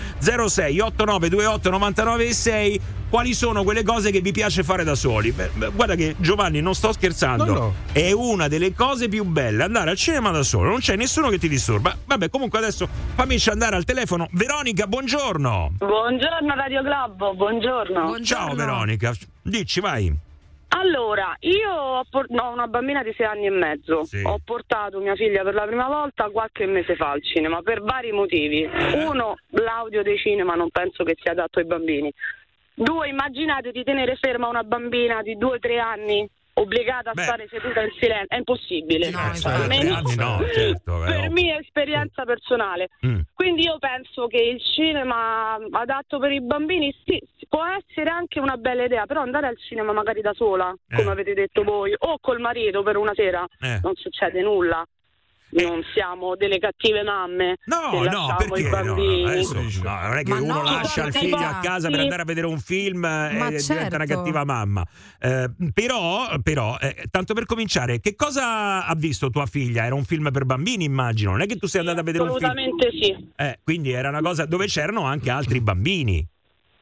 06 0.49 0.81
89 0.81 1.29
28 1.29 1.71
99 1.71 2.33
6 2.33 2.81
quali 3.09 3.35
sono 3.35 3.63
quelle 3.63 3.85
cose 3.85 4.11
che 4.11 4.21
vi 4.21 4.33
piace 4.33 4.65
fare 4.65 4.83
da 4.83 4.97
soli? 4.97 5.31
Beh, 5.31 5.51
beh, 5.55 5.71
guarda 5.71 5.95
che 5.95 6.17
Giovanni 6.19 6.61
non 6.61 6.75
sto 6.75 6.93
scherzando, 6.93 7.45
No, 7.45 7.53
no. 7.53 7.75
è 7.93 8.11
una 8.11 8.49
delle 8.49 8.75
cose 8.75 9.09
più 9.09 9.23
belle 9.25 9.63
andare 9.63 9.91
al 9.91 9.97
cinema 9.97 10.33
da 10.33 10.43
solo, 10.43 10.71
non 10.71 10.81
c'è 10.81 10.97
nessuno 10.97 11.29
che 11.29 11.39
ti 11.39 11.49
disturba. 11.49 11.97
Vabbè, 12.05 12.29
comunque 12.29 12.59
adesso 12.59 12.89
fammi 13.15 13.37
andare 13.47 13.77
al 13.77 13.85
telefono. 13.85 14.27
Veronica, 14.33 14.89
buongiorno. 14.89 15.75
Buongiorno 15.79 16.55
Radio 16.57 16.83
Globo, 16.83 17.35
buongiorno. 17.37 18.19
Ciao 18.25 18.55
Veronica, 18.55 19.15
dici 19.43 19.79
vai. 19.79 20.13
Allora, 20.77 21.37
io 21.41 21.71
ho, 21.73 22.05
por- 22.11 22.31
no, 22.31 22.51
una 22.51 22.67
bambina 22.67 23.03
di 23.03 23.13
sei 23.17 23.27
anni 23.27 23.47
e 23.47 23.51
mezzo. 23.51 24.05
Sì. 24.05 24.23
Ho 24.25 24.39
portato 24.45 24.99
mia 24.99 25.15
figlia 25.15 25.43
per 25.43 25.55
la 25.55 25.67
prima 25.67 25.87
volta 25.87 26.31
qualche 26.31 26.67
mese 26.67 26.97
fa 26.97 27.11
al 27.11 27.23
cinema 27.23 27.63
per 27.63 27.81
vari 27.83 28.11
motivi. 28.11 28.63
Eh. 28.63 29.05
Uno, 29.05 29.37
l'audio 29.51 30.03
dei 30.03 30.19
cinema 30.19 30.55
non 30.55 30.71
penso 30.71 31.05
che 31.05 31.17
sia 31.21 31.33
adatto 31.33 31.61
ai 31.61 31.67
bambini. 31.67 32.13
Due, 32.75 33.09
immaginate 33.09 33.71
di 33.71 33.85
tenere 33.85 34.17
ferma 34.17 34.49
una 34.49 34.65
bambina 34.65 35.23
di 35.23 35.37
due 35.37 35.57
o 35.57 35.59
tre 35.61 35.79
anni 35.79 36.29
obbligata 36.57 37.11
a 37.11 37.13
Beh. 37.15 37.23
stare 37.23 37.49
seduta 37.49 37.81
in 37.81 37.91
silenzio. 37.99 38.27
È 38.29 38.37
impossibile. 38.37 39.11
No, 39.11 39.35
Cioè, 39.35 39.53
almeno 39.53 40.01
no, 40.17 40.45
certo. 40.53 40.99
per 41.07 41.31
mia 41.31 41.59
esperienza 41.59 42.25
personale. 42.25 42.91
Mm. 43.07 43.21
Quindi 43.33 43.63
io 43.63 43.79
penso 43.79 44.27
che 44.27 44.39
il 44.39 44.61
cinema 44.61 45.55
adatto 45.71 46.19
per 46.19 46.33
i 46.33 46.41
bambini 46.41 46.95
sì, 47.05 47.21
può 47.55 47.63
essere 47.65 48.11
anche 48.11 48.41
una 48.41 48.57
bella 48.57 48.83
idea, 48.85 49.07
però 49.07 49.21
andare 49.21 49.47
al 49.47 49.57
cinema 49.57 49.93
magari 49.93 50.21
da 50.21 50.33
sola, 50.35 50.75
Eh. 50.89 50.97
come 50.97 51.13
avete 51.13 51.35
detto 51.35 51.63
voi, 51.63 51.95
o 51.97 52.19
col 52.21 52.41
marito 52.41 52.83
per 52.83 52.97
una 52.97 53.13
sera, 53.15 53.47
Eh. 53.61 53.79
non 53.81 53.95
succede 53.95 54.43
nulla. 54.43 54.85
Non 55.51 55.85
siamo 55.95 56.35
delle 56.35 56.59
cattive 56.59 57.05
mamme. 57.05 57.59
No, 57.67 58.03
no, 58.03 58.35
perché 58.37 58.59
i 58.59 58.63
no, 58.65 58.71
no, 58.71 58.83
bambini. 58.83 59.25
adesso, 59.25 59.55
no, 59.55 60.01
non 60.01 60.17
è 60.17 60.25
che 60.25 60.33
Ma 60.33 60.41
uno 60.41 60.55
no, 60.55 60.63
lascia 60.65 61.07
il 61.07 61.13
sì, 61.13 61.19
figlio 61.21 61.37
sì. 61.37 61.45
a 61.45 61.61
casa 61.63 61.89
per 61.91 62.01
andare 62.01 62.23
a 62.23 62.25
vedere 62.25 62.47
un 62.49 62.59
film 62.59 63.05
eh, 63.05 63.31
Ma 63.39 63.47
e 63.47 63.57
diventa 63.59 63.95
una 63.95 64.05
certo. 64.05 64.07
cattiva 64.07 64.45
mamma. 64.45 64.85
Eh, 65.21 65.49
però, 65.73 66.27
però 66.43 66.77
eh, 66.81 67.05
tanto 67.09 67.35
per 67.35 67.45
cominciare, 67.47 68.01
che 68.01 68.17
cosa 68.17 68.85
ha 68.85 68.95
visto 68.97 69.31
tua 69.31 69.47
figlia? 69.47 69.85
Era 69.85 69.95
un 69.95 70.03
film 70.03 70.29
per 70.33 70.45
bambini, 70.45 70.83
immagino. 70.83 71.31
Non 71.31 71.43
è 71.43 71.47
che 71.47 71.55
tu 71.55 71.69
sei 71.69 71.83
andata 71.83 72.01
a 72.01 72.03
vedere 72.03 72.25
un 72.25 72.31
film. 72.37 72.51
Assolutamente 72.51 72.91
sì. 72.91 73.31
Eh, 73.37 73.61
quindi 73.63 73.93
era 73.93 74.09
una 74.09 74.23
cosa 74.23 74.47
dove 74.47 74.67
c'erano 74.67 75.05
anche 75.05 75.31
altri 75.31 75.61
bambini. 75.61 76.27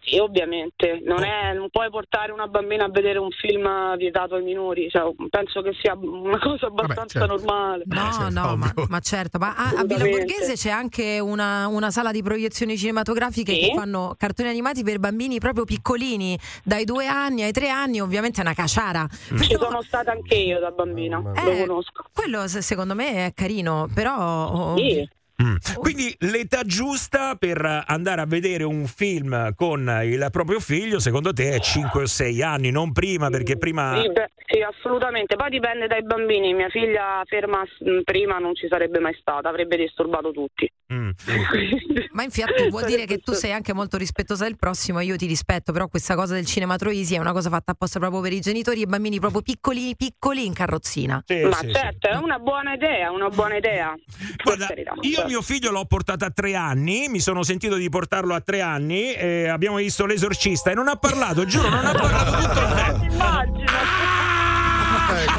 Sì, 0.05 0.19
ovviamente. 0.19 1.01
Non, 1.05 1.23
è, 1.23 1.53
non 1.55 1.69
puoi 1.70 1.89
portare 1.89 2.33
una 2.33 2.49
bambina 2.49 2.87
a 2.87 2.89
vedere 2.89 3.19
un 3.19 3.31
film 3.31 3.97
vietato 3.97 4.35
ai 4.35 4.43
minori. 4.43 4.89
Cioè, 4.91 5.12
penso 5.31 5.62
che 5.62 5.73
sia 5.81 5.95
una 5.97 6.39
cosa 6.41 6.66
abbastanza 6.66 7.20
certo. 7.20 7.35
normale. 7.37 7.85
No, 7.87 8.11
certo, 8.12 8.31
no, 8.31 8.57
ma, 8.57 8.73
ma 8.89 8.99
certo, 9.01 9.39
ma 9.39 9.55
a, 9.55 9.69
a 9.79 9.85
Villa. 9.85 10.05
Borghese 10.05 10.55
c'è 10.55 10.70
anche 10.70 11.20
una, 11.20 11.69
una 11.69 11.91
sala 11.93 12.11
di 12.11 12.20
proiezioni 12.23 12.77
cinematografiche 12.77 13.53
Sì. 13.53 13.61
che 13.61 13.74
fanno 13.74 14.15
cartoni 14.19 14.49
animati 14.49 14.83
per 14.83 14.99
bambini 14.99 15.39
proprio 15.39 15.65
piccolini, 15.65 16.37
dai 16.65 16.85
due 16.85 17.07
anni 17.07 17.43
ai 17.43 17.53
tre 17.53 17.69
anni, 17.69 18.01
ovviamente 18.01 18.41
è 18.41 18.45
una 18.45 18.55
caciara. 18.55 19.07
Ci 19.09 19.57
sono 19.59 19.83
stata 19.83 20.11
anche 20.11 20.35
io 20.35 20.59
da 20.59 20.70
bambina, 20.73 21.19
lo 21.20 21.33
Eh, 21.51 21.61
conosco. 21.66 22.05
quello 22.12 22.49
se- 22.49 22.62
secondo 22.62 22.95
me 22.95 23.27
è 23.27 23.33
carino, 23.35 23.89
però... 23.95 24.49
oh, 24.49 24.77
Sì. 24.77 25.09
Mm. 25.43 25.56
Quindi 25.77 26.14
l'età 26.20 26.62
giusta 26.62 27.35
per 27.36 27.85
andare 27.86 28.20
a 28.20 28.27
vedere 28.27 28.64
un 28.64 28.86
film 28.86 29.55
con 29.55 30.01
il 30.05 30.28
proprio 30.31 30.60
figlio, 30.60 30.98
secondo 30.98 31.32
te, 31.32 31.52
è 31.52 31.60
5 31.60 32.02
o 32.02 32.06
6 32.06 32.43
anni, 32.43 32.70
non 32.70 32.93
prima, 32.93 33.28
perché 33.28 33.56
prima. 33.56 34.01
Sì, 34.01 34.10
beh, 34.12 34.31
assolutamente. 34.62 35.36
Poi 35.36 35.51
dipende 35.51 35.86
dai 35.86 36.02
bambini. 36.02 36.55
Mia 36.55 36.68
figlia 36.68 37.22
ferma 37.26 37.62
mh, 37.62 38.01
prima 38.05 38.39
non 38.39 38.55
ci 38.55 38.66
sarebbe 38.68 38.98
mai 38.98 39.16
stata, 39.20 39.48
avrebbe 39.48 39.76
disturbato 39.76 40.30
tutti. 40.30 40.70
Ma 42.12 42.22
infatti 42.22 42.68
vuol 42.68 42.84
dire 42.84 43.06
che 43.06 43.18
tu 43.18 43.32
sei 43.32 43.52
anche 43.52 43.72
molto 43.72 43.97
rispettosa 43.97 44.44
del 44.44 44.56
prossimo, 44.56 45.01
io 45.01 45.16
ti 45.16 45.26
rispetto, 45.26 45.72
però 45.72 45.89
questa 45.89 46.14
cosa 46.14 46.34
del 46.34 46.44
cinema 46.44 46.76
Troisi 46.76 47.14
è 47.14 47.18
una 47.18 47.32
cosa 47.32 47.48
fatta 47.48 47.72
apposta 47.72 47.98
proprio 47.98 48.20
per 48.20 48.32
i 48.32 48.40
genitori 48.40 48.80
e 48.80 48.82
i 48.82 48.86
bambini 48.86 49.18
proprio 49.18 49.40
piccoli 49.43 49.94
piccoli 49.97 50.44
in 50.44 50.52
carrozzina. 50.52 51.24
Ma 51.48 51.60
certo, 51.72 52.09
è 52.09 52.16
una 52.16 52.39
buona 52.39 52.74
idea, 52.74 53.10
una 53.10 53.28
buona 53.28 53.56
idea. 53.56 53.94
Guarda, 54.43 54.68
io 55.01 55.24
mio 55.26 55.43
figlio 55.43 55.70
l'ho 55.70 55.84
portato 55.86 56.24
a 56.24 56.30
tre 56.30 56.55
anni, 56.55 57.09
mi 57.09 57.20
sono 57.20 57.43
sentito 57.43 57.76
di 57.76 57.89
portarlo 57.89 58.34
a 58.34 58.40
tre 58.40 58.60
anni, 58.60 59.14
e 59.14 59.48
abbiamo 59.48 59.76
visto 59.76 60.05
l'esorcista 60.05 60.70
e 60.70 60.74
non 60.74 60.89
ha 60.89 60.97
parlato, 60.97 61.44
giuro, 61.44 61.68
non 61.68 61.86
ha 61.86 61.93
parlato 61.93 62.32
tutto 62.32 62.60
il 62.60 62.72
tempo. 62.74 64.01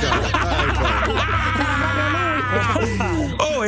Oh, 0.05 0.09
è 2.55 3.22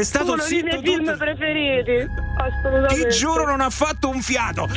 stato 0.06 0.34
Uno 0.34 0.44
dei 0.48 0.64
miei 0.64 0.82
film 0.82 1.18
preferiti. 1.18 2.08
Assolutamente. 2.38 3.08
Ti 3.08 3.16
giuro 3.16 3.46
non 3.46 3.60
ha 3.62 3.70
fatto 3.70 4.10
un 4.10 4.22
fiato. 4.22 4.70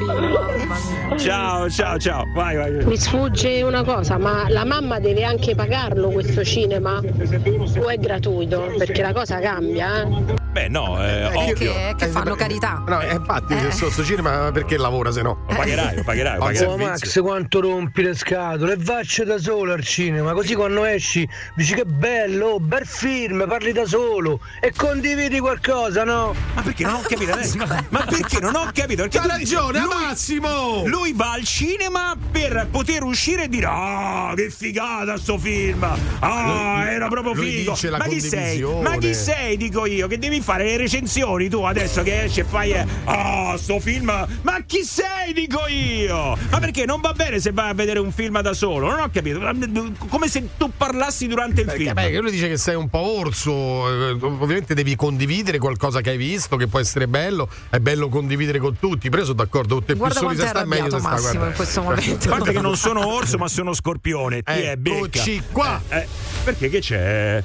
Ciao, 1.18 1.68
ciao, 1.68 1.98
ciao. 1.98 2.24
Vai, 2.32 2.56
vai. 2.56 2.84
Mi 2.84 2.96
sfugge 2.96 3.62
una 3.62 3.82
cosa, 3.82 4.16
ma 4.16 4.48
la 4.48 4.64
mamma 4.64 4.98
deve 4.98 5.24
anche 5.24 5.54
pagarlo 5.54 6.08
questo 6.10 6.44
cinema 6.44 6.98
o 6.98 7.88
è 7.88 7.98
gratuito? 7.98 8.72
Perché 8.78 9.02
la 9.02 9.12
cosa 9.12 9.38
cambia, 9.38 10.02
eh? 10.02 10.06
Beh, 10.50 10.68
no, 10.68 10.98
è 10.98 11.30
ovvio. 11.34 11.72
Che, 11.72 11.94
che 11.96 12.06
fanno 12.06 12.34
carità. 12.34 12.82
No, 12.86 13.00
eh, 13.00 13.14
infatti, 13.14 13.58
se 13.58 13.70
sto 13.70 13.90
sto 13.90 14.02
cinema 14.04 14.50
perché 14.52 14.78
lavora 14.78 15.10
se 15.10 15.22
no? 15.22 15.44
Lo 15.48 15.54
pagherai, 15.54 15.96
lo 15.96 16.02
pagherai, 16.02 16.38
lo 16.38 16.44
pagherai. 16.44 16.68
Oh 16.68 16.76
Max, 16.76 17.20
quanto 17.20 17.60
rompi 17.60 18.02
le 18.02 18.14
scatole, 18.14 18.76
vacci 18.78 19.24
da 19.24 19.38
solo 19.38 19.72
al 19.72 19.84
cinema, 19.84 20.32
così 20.32 20.54
quando 20.54 20.84
esci 20.94 21.28
dici 21.54 21.74
che 21.74 21.84
bello, 21.84 22.46
oh, 22.46 22.60
bel 22.60 22.86
film, 22.86 23.44
parli 23.48 23.72
da 23.72 23.84
solo 23.86 24.40
e 24.60 24.72
condividi 24.76 25.38
qualcosa, 25.38 26.04
no? 26.04 26.34
Ma 26.54 26.62
perché 26.62 26.84
non 26.84 26.94
ho 26.94 27.00
capito 27.00 27.32
adesso? 27.32 27.56
Ma 27.90 28.04
perché 28.04 28.40
non 28.40 28.54
ho 28.54 28.70
capito? 28.72 29.02
Perché 29.02 29.18
tu- 29.20 29.28
ragione, 29.28 29.80
lui- 29.80 29.88
Massimo! 29.94 30.82
Lui 30.86 31.12
va 31.14 31.32
al 31.32 31.44
cinema 31.44 32.16
per 32.30 32.68
poter 32.70 33.02
uscire 33.02 33.44
e 33.44 33.48
dire 33.48 33.66
Ah, 33.66 34.32
che 34.34 34.50
figata 34.50 35.16
sto 35.18 35.38
film! 35.38 35.82
Ah, 36.20 36.84
era 36.88 37.08
proprio 37.08 37.34
lui 37.34 37.50
figo! 37.50 37.72
dice 37.72 37.90
la 37.90 37.98
Ma 37.98 38.04
chi 38.06 38.20
sei? 38.20 38.60
Ma 38.82 38.96
chi 38.96 39.14
sei, 39.14 39.56
dico 39.56 39.86
io, 39.86 40.06
che 40.06 40.18
devi 40.18 40.40
fare 40.40 40.64
le 40.64 40.76
recensioni 40.76 41.48
tu 41.48 41.62
adesso 41.62 42.02
che 42.02 42.24
esci 42.24 42.40
e 42.40 42.44
fai 42.44 42.74
Ah, 43.04 43.56
sto 43.56 43.78
film! 43.80 44.06
Ma 44.42 44.58
chi 44.66 44.82
sei, 44.84 45.32
dico 45.32 45.66
io? 45.66 46.36
Ma 46.50 46.58
perché 46.58 46.84
non 46.84 47.00
va 47.00 47.12
bene 47.12 47.40
se 47.40 47.52
vai 47.52 47.70
a 47.70 47.74
vedere 47.74 47.98
un 47.98 48.12
film 48.12 48.40
da 48.40 48.52
solo? 48.52 48.88
Non 48.90 49.00
ho 49.00 49.10
capito. 49.12 49.40
Come 50.08 50.28
se 50.28 50.48
tu 50.56 50.69
parlassi 50.76 51.26
durante 51.26 51.60
il 51.60 51.66
Perché, 51.66 51.82
film. 51.82 51.94
beh, 51.94 52.10
che 52.10 52.18
lui 52.20 52.30
dice 52.30 52.48
che 52.48 52.56
sei 52.56 52.74
un 52.74 52.88
po' 52.88 53.18
orso, 53.18 53.52
eh, 53.88 54.10
ovviamente 54.20 54.74
devi 54.74 54.96
condividere 54.96 55.58
qualcosa 55.58 56.00
che 56.00 56.10
hai 56.10 56.16
visto, 56.16 56.56
che 56.56 56.66
può 56.66 56.78
essere 56.78 57.06
bello, 57.08 57.48
è 57.70 57.78
bello 57.78 58.08
condividere 58.08 58.58
con 58.58 58.78
tutti, 58.78 59.08
però 59.08 59.22
sono 59.22 59.34
d'accordo 59.34 59.76
con 59.76 59.84
te, 59.84 59.92
più 59.92 60.00
Guarda 60.02 60.18
soli 60.20 60.36
è 60.36 60.46
sta 60.46 60.64
meglio 60.64 60.90
si 60.90 60.98
sta 60.98 61.08
Massimo 61.08 61.20
guardando. 61.20 61.46
in 61.48 61.54
questo 61.54 61.82
momento. 61.82 62.28
A 62.32 62.36
parte 62.36 62.52
che 62.52 62.60
non 62.60 62.76
sono 62.76 63.06
orso, 63.06 63.38
ma 63.38 63.48
sono 63.48 63.72
scorpione. 63.74 64.42
Ti 64.42 64.52
è 64.52 64.76
becca. 64.76 64.96
Eccoci 65.06 65.42
qua. 65.52 65.80
Eh, 65.88 65.98
eh, 65.98 66.06
perché 66.44 66.68
che 66.68 66.78
c'è? 66.80 67.42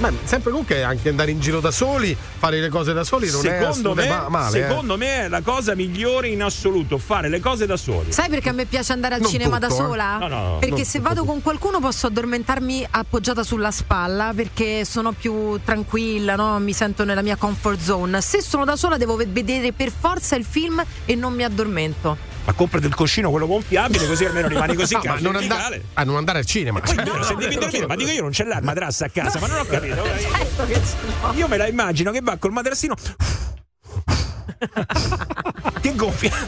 Ma 0.00 0.12
sempre 0.24 0.50
comunque 0.50 0.82
anche 0.82 1.08
andare 1.08 1.30
in 1.30 1.40
giro 1.40 1.60
da 1.60 1.70
soli, 1.70 2.16
fare 2.38 2.60
le 2.60 2.68
cose 2.68 2.92
da 2.92 3.02
soli 3.04 3.30
non 3.30 3.44
è 3.46 3.48
Secondo 3.58 3.94
me, 3.94 4.02
assolutamente 4.02 4.14
ma- 4.14 4.28
male. 4.28 4.58
eh. 4.58 4.68
secondo 4.68 4.96
me 4.96 5.06
è 5.24 5.28
la 5.28 5.40
cosa 5.40 5.74
migliore 5.74 6.28
in 6.28 6.42
assoluto, 6.42 6.98
fare 6.98 7.28
le 7.28 7.40
cose 7.40 7.66
da 7.66 7.76
soli. 7.76 8.12
Sai 8.12 8.28
perché 8.28 8.48
a 8.48 8.52
me 8.52 8.64
piace 8.66 8.92
andare 8.92 9.14
al 9.14 9.20
Non 9.22 9.30
cinema 9.30 9.58
tutto, 9.58 9.66
da 9.68 9.74
eh. 9.74 9.76
sola? 9.76 10.18
No, 10.18 10.28
no, 10.28 10.42
no, 10.52 10.58
perché 10.58 10.84
se 10.84 10.98
tutto, 10.98 11.08
vado 11.08 11.24
con 11.24 11.42
qualcuno 11.42 11.80
posso 11.80 12.06
addormentarmi 12.06 12.55
appoggiata 12.90 13.42
sulla 13.42 13.70
spalla 13.70 14.32
perché 14.34 14.84
sono 14.84 15.12
più 15.12 15.60
tranquilla, 15.64 16.36
no? 16.36 16.58
mi 16.58 16.72
sento 16.72 17.04
nella 17.04 17.22
mia 17.22 17.36
comfort 17.36 17.78
zone. 17.80 18.20
Se 18.22 18.40
sono 18.40 18.64
da 18.64 18.76
sola 18.76 18.96
devo 18.96 19.16
ve- 19.16 19.26
vedere 19.26 19.72
per 19.72 19.90
forza 19.90 20.36
il 20.36 20.44
film 20.44 20.82
e 21.04 21.14
non 21.14 21.34
mi 21.34 21.44
addormento. 21.44 22.16
Ma 22.46 22.52
comprati 22.52 22.86
il 22.86 22.94
cuscino 22.94 23.30
quello 23.30 23.46
gonfiabile, 23.46 24.06
così 24.06 24.24
almeno 24.24 24.48
rimani 24.48 24.74
così 24.74 24.94
No, 24.96 25.00
ma 25.04 25.06
caldo 25.06 25.32
non, 25.32 25.42
andare 25.42 25.82
a 25.94 26.04
non 26.04 26.16
andare 26.16 26.38
al 26.38 26.46
cinema. 26.46 26.80
Poi 26.80 26.94
è 26.94 27.02
vero, 27.02 27.22
se 27.22 27.34
devi 27.34 27.56
dormire, 27.56 27.86
ma 27.86 27.96
dico 27.96 28.10
io 28.10 28.22
non 28.22 28.30
c'è 28.30 28.44
la 28.44 28.60
madrassa 28.62 29.06
a 29.06 29.08
casa, 29.10 29.38
ma 29.40 29.48
non 29.48 29.58
ho 29.58 29.64
capito. 29.64 30.02
Certo. 30.16 31.32
Io 31.34 31.48
me 31.48 31.56
la 31.56 31.66
immagino 31.66 32.10
che 32.10 32.20
va 32.22 32.36
col 32.36 32.52
madrassino. 32.52 32.94
che 35.80 35.94
gonfia. 35.94 36.30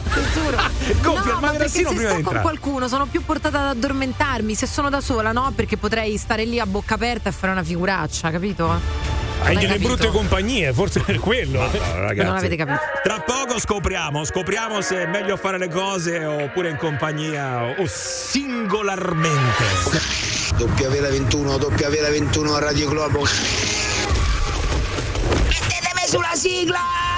Gonfia 1.01 1.33
no, 1.33 1.39
il 1.39 1.45
ma 1.45 1.51
perché 1.51 1.69
se 1.69 1.83
prima 1.83 1.89
sto 1.89 1.99
di 1.99 2.05
con 2.07 2.15
entrare. 2.17 2.41
qualcuno 2.41 2.87
sono 2.87 3.05
più 3.05 3.23
portata 3.23 3.59
ad 3.59 3.77
addormentarmi. 3.77 4.55
Se 4.55 4.65
sono 4.65 4.89
da 4.89 5.01
sola, 5.01 5.31
no? 5.31 5.51
Perché 5.55 5.77
potrei 5.77 6.17
stare 6.17 6.45
lì 6.45 6.59
a 6.59 6.65
bocca 6.65 6.95
aperta 6.95 7.29
e 7.29 7.31
fare 7.31 7.51
una 7.51 7.63
figuraccia, 7.63 8.31
capito? 8.31 9.17
Hai 9.41 9.55
delle 9.55 9.67
capito? 9.67 9.87
brutte 9.87 10.07
compagnie, 10.09 10.73
forse 10.73 10.99
per 10.99 11.17
quello. 11.19 11.59
Ragazzi, 11.95 12.27
Non 12.27 12.35
avete 12.35 12.55
capito. 12.57 12.79
Tra 13.03 13.19
poco 13.21 13.57
scopriamo, 13.59 14.25
scopriamo 14.25 14.81
se 14.81 15.03
è 15.03 15.05
meglio 15.05 15.37
fare 15.37 15.57
le 15.57 15.69
cose 15.69 16.25
oppure 16.25 16.69
in 16.69 16.75
compagnia 16.77 17.75
o 17.79 17.85
singolarmente. 17.87 19.63
W21, 20.57 21.55
W21 21.55 22.53
a 22.53 22.59
Radio 22.59 22.89
Globo. 22.89 23.21
Mettetemi 25.47 26.05
sulla 26.07 26.35
sigla! 26.35 27.08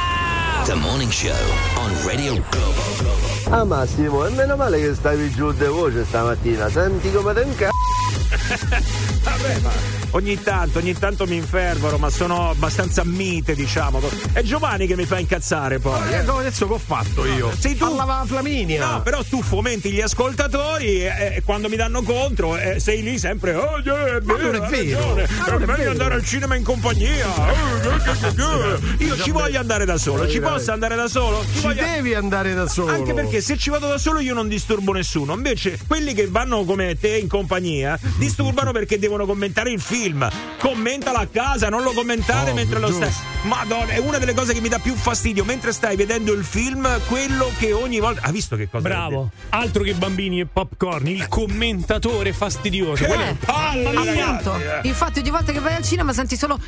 The 0.66 0.76
Morning 0.76 1.10
Show 1.10 1.32
on 1.80 1.92
Radio 2.06 2.36
Globo. 2.52 3.21
Ah 3.50 3.64
Massimo, 3.66 4.26
e 4.26 4.30
meno 4.32 4.56
male 4.56 4.80
che 4.80 4.94
stavi 4.96 5.30
giù 5.32 5.52
di 5.52 5.66
voce 5.66 6.06
stamattina, 6.06 6.70
senti 6.70 7.12
come 7.12 7.34
te 7.34 7.42
inca... 7.42 7.70
Vabbè, 9.24 9.60
ma 9.60 9.72
ogni 10.12 10.42
tanto, 10.42 10.80
ogni 10.80 10.94
tanto 10.98 11.26
mi 11.26 11.36
infervoro, 11.36 11.98
ma 11.98 12.10
sono 12.10 12.50
abbastanza 12.50 13.04
mite, 13.06 13.54
diciamo. 13.54 14.02
È 14.32 14.42
Giovanni 14.42 14.88
che 14.88 14.96
mi 14.96 15.06
fa 15.06 15.20
incazzare 15.20 15.80
poi. 15.80 16.12
Eh, 16.12 16.18
eh. 16.18 16.22
no, 16.24 16.38
adesso 16.38 16.68
che 16.68 16.74
ho 16.74 16.80
fatto 16.80 17.26
io? 17.26 17.52
Sei 17.58 17.76
tu. 17.76 17.86
Parlava 17.86 18.24
Flaminia. 18.26 18.94
No, 18.94 19.02
però 19.02 19.24
tu 19.24 19.42
fomenti 19.42 19.92
gli 19.92 20.02
ascoltatori 20.02 21.04
e, 21.06 21.34
e 21.36 21.42
quando 21.46 21.70
mi 21.70 21.76
danno 21.76 22.02
contro 22.02 22.58
eh, 22.58 22.80
sei 22.80 23.04
lì 23.04 23.18
sempre. 23.20 23.54
Oh, 23.54 23.80
yeah, 23.84 24.18
è 24.18 24.20
Ma 24.24 24.36
vero, 24.36 24.52
non 24.52 24.64
è 24.64 24.70
vero. 24.70 25.16
Ma 25.16 25.52
non 25.52 25.62
è 25.62 25.66
meglio 25.66 25.76
vero. 25.76 25.92
andare 25.92 26.14
al 26.16 26.26
cinema 26.26 26.56
in 26.56 26.64
compagnia. 26.64 27.28
Oh. 27.28 28.80
Io 28.98 29.18
ci 29.18 29.32
voglio 29.32 29.60
andare 29.60 29.86
da 29.86 29.98
solo. 29.98 30.28
Ci 30.28 30.40
posso 30.40 30.72
andare 30.72 30.96
da 30.96 31.08
solo? 31.08 31.44
Ci 31.54 31.62
voglio- 31.62 31.84
devi 31.84 32.14
andare 32.16 32.54
da 32.54 32.68
solo. 32.68 32.92
Anche 32.92 33.14
perché 33.14 33.31
se 33.40 33.56
ci 33.58 33.70
vado 33.70 33.88
da 33.88 33.98
solo 33.98 34.20
io 34.20 34.34
non 34.34 34.48
disturbo 34.48 34.92
nessuno. 34.92 35.34
Invece 35.34 35.80
quelli 35.88 36.14
che 36.14 36.28
vanno 36.28 36.64
come 36.66 36.98
te 37.00 37.18
in 37.18 37.28
compagnia 37.28 37.98
disturbano 38.18 38.72
perché 38.72 39.00
devono 39.00 39.26
commentare 39.26 39.72
il 39.72 39.80
film. 39.80 40.28
Commentalo 40.60 41.18
a 41.20 41.28
casa, 41.32 41.70
non 41.70 41.84
lo 41.84 41.92
commentare 41.92 42.52
Oh, 42.52 42.54
mentre 42.54 42.80
lo 42.80 42.88
giusto. 42.88 43.06
stai. 43.10 43.30
Madonna, 43.44 43.94
è 43.94 43.98
una 44.00 44.18
delle 44.18 44.34
cose 44.34 44.54
che 44.54 44.60
mi 44.60 44.68
dà 44.70 44.80
più 44.80 44.96
fastidio 44.96 45.46
mentre 45.46 45.72
stai 45.72 45.96
vedendo 45.96 46.34
il 46.34 46.44
film, 46.44 46.88
quello 47.08 47.52
che 47.58 47.72
ogni 47.72 48.00
volta. 48.00 48.22
Ha 48.24 48.32
visto 48.32 48.56
che 48.56 48.68
cosa? 48.70 48.82
Bravo, 48.88 49.30
altro 49.50 49.84
che 49.84 49.94
bambini 49.94 50.40
e 50.42 50.46
popcorn, 50.48 51.08
il 51.08 51.28
commentatore 51.28 52.34
fastidioso. 52.34 53.06
Appunto. 53.06 54.52
ragazzi. 54.52 54.88
Infatti, 54.88 55.20
ogni 55.20 55.30
volta 55.30 55.52
che 55.52 55.60
vai 55.60 55.76
al 55.76 55.84
cinema 55.84 56.12
senti 56.14 56.36
solo. 56.36 56.60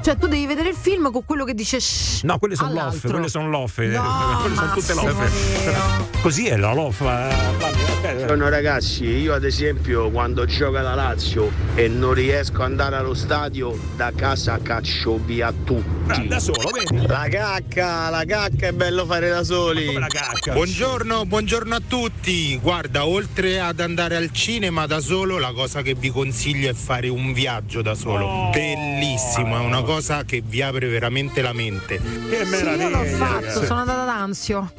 Cioè, 0.00 0.16
tu 0.16 0.26
devi 0.26 0.46
vedere 0.46 0.70
il 0.70 0.76
film 0.76 1.10
con 1.10 1.24
quello 1.24 1.44
che 1.44 1.54
dice. 1.54 1.80
shh 1.80 2.22
No, 2.22 2.38
quelle 2.38 2.54
sono 2.56 2.72
loff, 2.72 3.06
quelle 3.06 3.28
sono 3.28 3.48
loff. 3.48 3.78
eh, 3.78 3.86
No, 3.88 4.38
quelle 4.40 4.54
sono 4.56 4.72
tutte 4.72 4.94
Massimo, 4.94 5.12
loff. 5.20 5.64
vero. 5.64 6.08
Così 6.22 6.46
è 6.46 6.56
la 6.56 6.72
loff. 6.72 7.00
eh. 7.02 7.86
Buongiorno 8.00 8.48
ragazzi, 8.48 9.04
io 9.04 9.34
ad 9.34 9.44
esempio 9.44 10.08
quando 10.10 10.44
gioca 10.46 10.80
la 10.82 10.94
Lazio 10.94 11.50
e 11.74 11.88
non 11.88 12.14
riesco 12.14 12.62
ad 12.62 12.70
andare 12.70 12.94
allo 12.96 13.12
stadio, 13.12 13.76
da 13.96 14.12
casa 14.14 14.58
caccio 14.62 15.18
via 15.24 15.52
tutti. 15.64 16.26
Da 16.28 16.38
solo, 16.38 16.70
vedi? 16.70 17.04
La 17.06 17.26
cacca, 17.28 18.08
la 18.08 18.24
cacca 18.24 18.68
è 18.68 18.72
bello 18.72 19.04
fare 19.04 19.28
da 19.28 19.42
soli. 19.42 19.86
Come 19.86 19.98
la 19.98 20.06
cacca? 20.06 20.52
Buongiorno, 20.52 21.26
buongiorno 21.26 21.74
a 21.74 21.80
tutti. 21.86 22.56
Guarda, 22.58 23.04
oltre 23.04 23.58
ad 23.60 23.80
andare 23.80 24.14
al 24.16 24.30
cinema 24.32 24.86
da 24.86 25.00
solo, 25.00 25.38
la 25.38 25.52
cosa 25.52 25.82
che 25.82 25.94
vi 25.94 26.10
consiglio 26.10 26.70
è 26.70 26.74
fare 26.74 27.08
un 27.08 27.32
viaggio 27.32 27.82
da 27.82 27.94
solo. 27.96 28.24
Oh. 28.26 28.50
Bellissimo, 28.50 29.56
è 29.56 29.60
una 29.60 29.82
cosa 29.82 29.96
che 30.24 30.42
vi 30.44 30.62
apre 30.62 30.88
veramente 30.88 31.42
la 31.42 31.52
mente. 31.52 32.00
Che 32.28 32.44
Sì, 32.44 32.64
io 32.64 32.88
l'ho 32.88 33.04
fatto, 33.04 33.64
sono 33.64 33.80
andata 33.80 34.02
ad 34.02 34.08
Anzio 34.08 34.72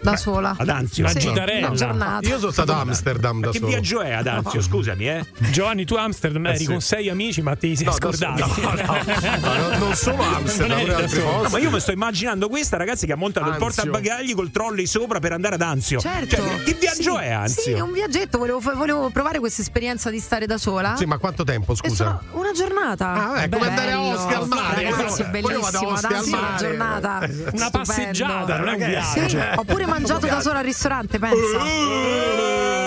da 0.00 0.16
sola. 0.16 0.54
Ad 0.58 0.68
Anzio? 0.68 1.06
Sì, 1.08 1.26
una 1.28 1.72
giornata. 1.72 2.28
Io 2.28 2.38
sono 2.38 2.52
stato 2.52 2.72
a 2.72 2.80
Amsterdam 2.80 3.40
da 3.40 3.46
Ma 3.46 3.52
che 3.52 3.60
viaggio 3.60 4.00
è 4.00 4.12
ad 4.12 4.26
Anzio? 4.26 4.60
Scusami, 4.60 5.08
eh. 5.08 5.26
Giovanni, 5.50 5.84
tu 5.84 5.94
a 5.94 6.02
Amsterdam 6.02 6.46
eri 6.46 6.58
sì. 6.58 6.66
con 6.66 6.80
sei 6.80 7.08
amici, 7.08 7.42
ma 7.42 7.54
ti 7.56 7.74
sei 7.76 7.86
No, 7.86 7.90
da 7.92 7.96
scordato. 7.96 8.60
no, 8.60 8.72
no, 8.72 9.68
no, 9.68 9.78
non 9.78 9.94
solo 9.94 10.22
Amsterdam, 10.22 10.78
Non 10.78 10.90
eri 10.90 11.06
pure 11.06 11.20
posti. 11.20 11.42
No, 11.42 11.48
ma 11.50 11.58
io 11.58 11.70
mi 11.70 11.80
sto 11.80 11.92
immaginando 11.92 12.48
questa 12.48 12.76
ragazzi 12.76 13.06
che 13.06 13.12
ha 13.12 13.16
montato 13.16 13.48
il 13.48 13.56
portabagagli 13.56 14.34
col 14.34 14.50
trolley 14.50 14.86
sopra 14.86 15.20
per 15.20 15.32
andare 15.32 15.54
ad 15.54 15.62
Anzio. 15.62 16.00
Certo. 16.00 16.36
Cioè, 16.36 16.62
che 16.62 16.74
viaggio 16.74 17.16
Sì, 17.16 17.22
è 17.22 17.30
Anzio? 17.30 17.62
Sì, 17.62 17.70
è 17.72 17.80
un 17.80 17.92
viaggetto, 17.92 18.38
volevo, 18.38 18.60
volevo 18.60 19.10
provare 19.10 19.38
questa 19.38 19.62
esperienza 19.62 20.10
di 20.10 20.18
stare 20.18 20.46
da 20.46 20.58
sola. 20.58 20.96
Sì, 20.96 21.04
ma 21.04 21.18
quanto 21.18 21.44
tempo, 21.44 21.74
scusa? 21.74 22.20
una 22.32 22.52
giornata. 22.52 23.12
Ah, 23.12 23.26
vabbè, 23.32 23.48
come 23.48 23.68
andare 23.68 23.92
a 23.92 23.96
Bello. 23.96 24.43
Al 24.44 24.48
mare. 24.48 24.82
Ragazzi, 24.90 25.24
bellissimo. 25.24 25.88
Anzi, 25.88 26.32
una 26.32 26.54
giornata. 26.58 27.18
Una 27.18 27.28
stupendo. 27.28 27.70
passeggiata, 27.70 28.56
non 28.58 28.68
è 28.68 28.76
che 28.76 28.86
viaggio. 28.86 29.28
Sì, 29.28 29.38
ho 29.56 29.64
pure 29.64 29.86
mangiato 29.86 30.26
da 30.26 30.40
sola 30.40 30.58
al 30.58 30.64
ristorante, 30.64 31.18
pensa. 31.18 31.58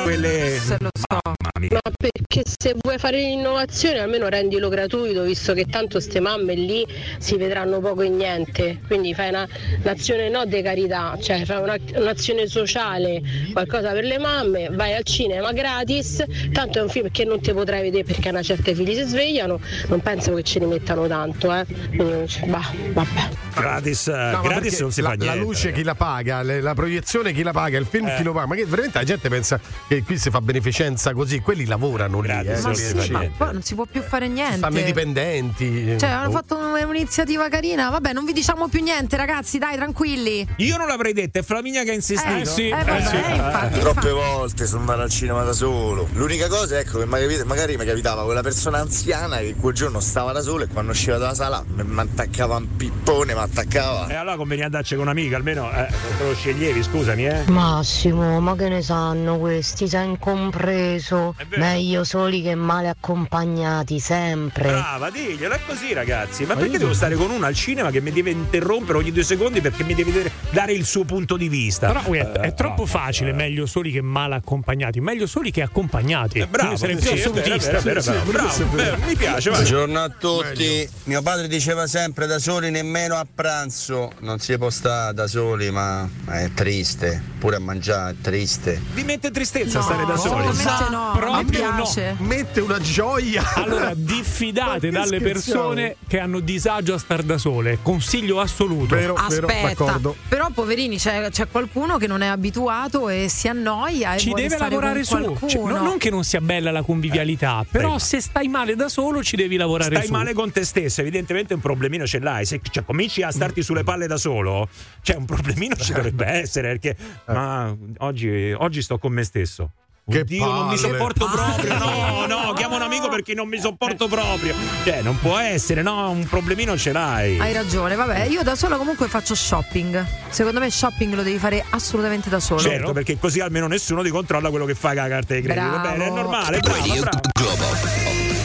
Quelle. 0.03 0.59
Se 0.59 0.77
lo 0.79 0.89
so. 0.93 1.19
Ma 1.59 1.91
perché 1.97 2.43
se 2.59 2.75
vuoi 2.79 2.99
fare 2.99 3.17
l'innovazione 3.17 3.97
almeno 3.99 4.27
rendilo 4.29 4.69
gratuito, 4.69 5.23
visto 5.23 5.53
che 5.53 5.65
tanto 5.65 5.99
ste 5.99 6.19
mamme 6.19 6.53
lì 6.53 6.85
si 7.17 7.35
vedranno 7.35 7.79
poco 7.79 8.03
e 8.03 8.09
niente. 8.09 8.79
Quindi 8.85 9.13
fai 9.15 9.29
una, 9.29 9.47
un'azione 9.83 10.29
no 10.29 10.45
di 10.45 10.61
carità, 10.61 11.17
cioè 11.19 11.43
fai 11.45 11.61
una- 11.63 11.77
un'azione 11.95 12.45
sociale, 12.47 13.21
qualcosa 13.53 13.91
per 13.91 14.03
le 14.03 14.19
mamme, 14.19 14.69
vai 14.71 14.93
al 14.93 15.03
cinema 15.03 15.51
gratis, 15.51 16.23
tanto 16.53 16.77
è 16.77 16.81
un 16.83 16.89
film 16.89 17.09
che 17.09 17.25
non 17.25 17.41
ti 17.41 17.51
potrai 17.51 17.81
vedere 17.81 18.03
perché 18.03 18.27
a 18.27 18.31
una 18.31 18.43
certa 18.43 18.69
i 18.69 18.75
figli 18.75 18.93
si 18.93 19.03
svegliano, 19.03 19.59
non 19.87 19.99
penso 20.01 20.33
che 20.35 20.43
ce 20.43 20.59
ne 20.59 20.67
mettano 20.67 21.07
tanto, 21.07 21.46
eh. 21.53 21.65
Quindi, 21.65 22.27
cioè, 22.27 22.47
bah, 22.47 22.71
vabbè. 22.93 23.29
Gratis, 23.55 24.07
eh, 24.07 24.29
No, 24.33 24.41
gratis 24.41 24.79
non 24.81 24.91
si 24.91 25.01
la, 25.01 25.09
fa 25.09 25.15
la 25.17 25.23
niente. 25.23 25.39
luce 25.39 25.71
chi 25.71 25.83
la 25.83 25.95
paga, 25.95 26.43
le- 26.43 26.61
la 26.61 26.73
proiezione 26.75 27.33
chi 27.33 27.41
la 27.41 27.51
paga, 27.53 27.77
il 27.79 27.87
film 27.89 28.07
Eh. 28.07 28.15
chi 28.17 28.23
lo 28.23 28.31
paga. 28.33 28.45
Ma 28.47 28.55
che 28.55 28.65
veramente 28.65 28.99
la 28.99 29.03
gente 29.03 29.29
pensa 29.29 29.59
che 29.87 30.03
qui 30.03 30.17
si 30.19 30.29
fa 30.29 30.41
beneficenza 30.41 31.13
così, 31.13 31.39
quelli 31.39 31.65
lavorano 31.65 32.21
lì. 32.21 32.29
Eh, 32.29 32.55
sì, 32.55 32.75
si 32.75 32.93
fa 33.11 33.11
ma 33.19 33.25
poi 33.35 33.53
non 33.53 33.63
si 33.63 33.73
può 33.73 33.85
più 33.89 34.01
fare 34.03 34.27
niente. 34.27 34.57
Stanno 34.57 34.79
i 34.79 34.83
dipendenti. 34.83 35.97
Cioè, 35.97 36.09
hanno 36.09 36.29
Oh. 36.29 36.31
fatto 36.31 36.55
un- 36.55 36.83
un'iniziativa 36.87 37.47
carina. 37.49 37.89
Vabbè, 37.89 38.13
non 38.13 38.25
vi 38.25 38.33
diciamo 38.33 38.67
più 38.67 38.81
niente, 38.83 39.17
ragazzi, 39.17 39.57
dai, 39.57 39.75
tranquilli. 39.75 40.47
Io 40.57 40.77
non 40.77 40.87
l'avrei 40.87 41.13
detto, 41.13 41.39
è 41.39 41.43
Flaminia 41.43 41.83
che 41.83 41.91
ha 41.91 41.93
insistito. 41.93 42.35
Eh, 42.41 42.45
sì, 42.45 42.67
eh, 42.67 42.71
vabbè, 42.75 43.01
sì. 43.05 43.15
infatti, 43.15 43.79
Troppe 43.79 44.11
volte 44.11 44.65
sono 44.67 44.81
andato 44.81 45.01
al 45.01 45.09
cinema 45.09 45.43
da 45.43 45.53
solo. 45.53 46.07
L'unica 46.13 46.47
cosa, 46.47 46.77
ecco, 46.79 46.99
che 46.99 47.05
magari, 47.05 47.41
magari 47.45 47.75
mi 47.77 47.85
capitava 47.85 48.23
quella 48.23 48.41
persona 48.41 48.77
anziana 48.79 49.37
che 49.37 49.55
quel 49.59 49.73
giorno 49.73 49.99
stava 49.99 50.31
da 50.31 50.41
solo 50.41 50.63
e 50.63 50.67
quando 50.67 50.91
usciva 50.91 51.17
dalla 51.17 51.33
sala 51.37 51.63
mi 51.67 51.99
attaccava 51.99 52.55
un 52.55 52.75
pippone, 52.75 53.35
mi 53.35 53.39
attaccava. 53.39 54.07
E 54.07 54.15
allora 54.15 54.35
conveniva 54.37 54.65
andarci 54.65 54.95
con 54.95 55.03
un'amica, 55.03 55.35
almeno 55.35 55.71
eh, 55.71 55.85
te 56.17 56.23
lo 56.23 56.33
sceglievi, 56.33 56.81
scusami, 56.81 57.27
eh. 57.27 57.43
Massimo, 57.49 58.39
ma 58.39 58.55
che 58.55 58.69
ne 58.69 58.81
sanno 58.81 59.37
questi? 59.37 59.87
Sei 59.87 60.09
incompreso. 60.09 61.35
Meglio 61.57 62.03
soli 62.03 62.41
che 62.41 62.55
male 62.55 62.89
accompagnati, 62.89 63.99
sempre. 63.99 64.69
Brava, 64.69 65.11
diglielo, 65.11 65.53
è 65.53 65.59
così 65.67 65.93
ragazzi. 65.93 66.45
Ma, 66.45 66.55
perché 66.55 66.79
devo 66.79 66.93
stare 66.95 67.13
con 67.15 67.29
uno 67.29 67.45
al 67.45 67.53
cinema 67.53 67.91
che 67.91 68.01
mi 68.01 68.11
deve 68.11 68.31
interrompere 68.31 68.97
ogni 68.97 69.11
due 69.11 69.23
secondi 69.23 69.61
perché 69.61 69.83
mi 69.83 69.93
deve 69.93 70.31
dare 70.49 70.73
il 70.73 70.85
suo 70.85 71.03
punto 71.03 71.37
di 71.37 71.49
vista? 71.49 71.91
Però 71.91 72.01
è 72.13 72.47
Eh, 72.47 72.53
troppo 72.55 72.81
no. 72.81 72.87
facile, 72.87 73.31
meglio 73.31 73.67
soli 73.67 73.91
che 73.91 74.01
male 74.01 74.33
accompagnati, 74.35 74.99
meglio 75.01 75.27
soli 75.27 75.51
che 75.51 75.61
accompagnati. 75.61 76.43
bravo, 76.49 76.75
sarei 76.77 76.95
sì, 76.99 77.01
più 77.01 77.11
è 77.11 77.15
vero, 77.15 77.29
assolutista. 77.29 77.77
è 77.77 77.81
vero, 77.81 77.99
è 77.99 78.03
vero, 78.03 78.23
bravo, 78.31 78.69
vero, 78.71 78.97
mi 79.05 79.15
piace. 79.15 79.49
Buongiorno 79.51 79.99
a 79.99 80.09
tutti. 80.09 80.89
Mio 81.03 81.21
padre 81.27 81.49
diceva 81.49 81.87
sempre 81.87 82.25
da 82.25 82.39
soli 82.39 82.71
nemmeno 82.71 83.15
a 83.15 83.27
pranzo. 83.29 84.13
Non 84.19 84.39
si 84.39 84.57
può 84.57 84.69
stare 84.69 85.13
da 85.13 85.27
soli, 85.27 85.69
ma 85.71 86.07
è 86.25 86.49
triste. 86.53 87.21
Pure 87.37 87.57
a 87.57 87.59
mangiare 87.59 88.11
è 88.11 88.15
triste. 88.21 88.81
Vi 88.93 89.03
mette 89.03 89.29
tristezza 89.29 89.79
No, 89.79 89.83
stare 89.83 90.05
da 90.05 90.15
soli? 90.15 90.47
assolutamente 90.47 90.89
no, 90.89 91.11
Proprio 91.17 91.45
piace. 91.45 92.15
Mette 92.19 92.61
una 92.61 92.79
gioia. 92.79 93.43
Allora, 93.55 93.91
diffidate 93.93 94.89
dalle 94.89 95.19
persone 95.19 95.97
che 96.07 96.17
hanno 96.17 96.39
disagio 96.39 96.93
a 96.93 96.97
star 96.97 97.23
da 97.23 97.37
sole. 97.37 97.79
Consiglio 97.81 98.39
assoluto. 98.39 98.95
Aspetta, 98.95 99.99
però 100.29 100.47
poverini 100.53 100.97
c'è, 100.97 101.29
c'è 101.29 101.49
qualcuno 101.49 101.97
che 101.97 102.07
non 102.07 102.21
è 102.21 102.27
abituato 102.27 103.09
e 103.09 103.27
si 103.27 103.49
annoia 103.49 104.15
e 104.15 104.19
Ci 104.19 104.27
vuole 104.29 104.43
deve 104.43 104.55
stare 104.55 104.69
lavorare 104.69 105.03
su. 105.03 105.37
Cioè, 105.45 105.61
non, 105.61 105.83
non 105.83 105.97
che 105.97 106.09
non 106.09 106.23
sia 106.23 106.39
bella 106.39 106.71
la 106.71 106.83
convivialità, 106.83 107.65
però 107.69 107.97
se 107.97 108.21
stai 108.21 108.47
male 108.47 108.77
da 108.77 108.87
solo 108.87 109.21
ci 109.21 109.35
devi 109.35 109.57
lavorare 109.57 109.93
Stai 109.93 110.07
su. 110.07 110.13
male 110.13 110.31
con 110.33 110.51
te 110.53 110.63
stesso, 110.63 111.01
evidentemente 111.01 111.15
un 111.19 111.59
problemino 111.59 112.05
ce 112.05 112.19
l'hai. 112.19 112.45
Se 112.45 112.59
cioè, 112.69 112.83
cominci 112.83 113.21
a 113.21 113.31
starti 113.31 113.61
sulle 113.61 113.83
palle 113.83 114.07
da 114.07 114.17
solo, 114.17 114.67
cioè 115.01 115.15
un 115.15 115.25
problemino 115.25 115.75
ci 115.75 115.93
dovrebbe 115.93 116.25
essere. 116.25 116.77
Perché, 116.77 116.95
ma 117.27 117.75
oggi, 117.99 118.53
oggi 118.57 118.81
sto 118.81 118.97
con 118.97 119.13
me 119.13 119.23
stesso. 119.23 119.71
Che 120.09 120.21
Oddio, 120.21 120.45
non 120.45 120.67
mi 120.69 120.77
sopporto 120.77 121.27
proprio. 121.29 121.77
No, 121.77 122.25
no, 122.27 122.53
chiamo 122.53 122.77
un 122.77 122.81
amico 122.81 123.09
perché 123.09 123.33
non 123.33 123.49
mi 123.49 123.59
sopporto 123.59 124.07
proprio. 124.07 124.55
Cioè, 124.85 125.01
non 125.01 125.19
può 125.19 125.37
essere, 125.37 125.81
no, 125.81 126.09
un 126.11 126.25
problemino 126.25 126.77
ce 126.77 126.93
l'hai. 126.93 127.37
Hai 127.37 127.51
ragione, 127.51 127.95
vabbè, 127.95 128.23
io 128.27 128.41
da 128.41 128.55
sola 128.55 128.77
comunque 128.77 129.09
faccio 129.09 129.35
shopping. 129.35 130.05
Secondo 130.29 130.61
me 130.61 130.69
shopping 130.69 131.13
lo 131.13 131.23
devi 131.23 131.37
fare 131.37 131.61
assolutamente 131.71 132.29
da 132.29 132.39
solo. 132.39 132.61
Certo, 132.61 132.93
perché 132.93 133.19
così 133.19 133.41
almeno 133.41 133.67
nessuno 133.67 134.01
ti 134.01 134.09
controlla 134.09 134.49
quello 134.49 134.63
che 134.63 134.75
fa 134.75 134.93
con 134.93 134.97
la 134.97 135.09
carta 135.09 135.33
di 135.33 135.41
credito. 135.41 135.69
Va 135.71 135.79
bene, 135.79 136.05
è 136.05 136.09
normale. 136.09 136.59
Globo. 136.61 137.17
Per 137.33 138.36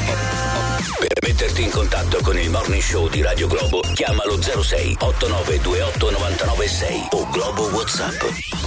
metterti 1.32 1.62
in 1.62 1.70
contatto 1.70 2.20
con 2.22 2.38
il 2.38 2.50
Morning 2.50 2.82
Show 2.82 3.08
di 3.08 3.22
Radio 3.22 3.46
Globo, 3.46 3.80
chiamalo 3.94 4.40
06 4.40 4.96
8928 5.00 6.10
996 6.10 7.08
o 7.12 7.26
Globo 7.30 7.62
WhatsApp 7.70 8.20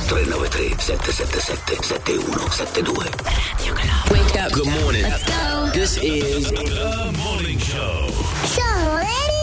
393 0.08 0.74
777 0.80 1.84
7172. 1.84 3.10
Radio 3.24 3.74
Globo. 3.74 4.10
Wake 4.10 4.40
up. 4.40 4.52
Good 4.52 4.82
morning. 4.82 5.04
Let's 5.04 5.24
go. 5.26 5.70
This 5.74 5.98
is 6.02 6.50
The 6.50 7.12
Morning 7.24 7.60
Show. 7.60 8.10
Sono 8.46 9.35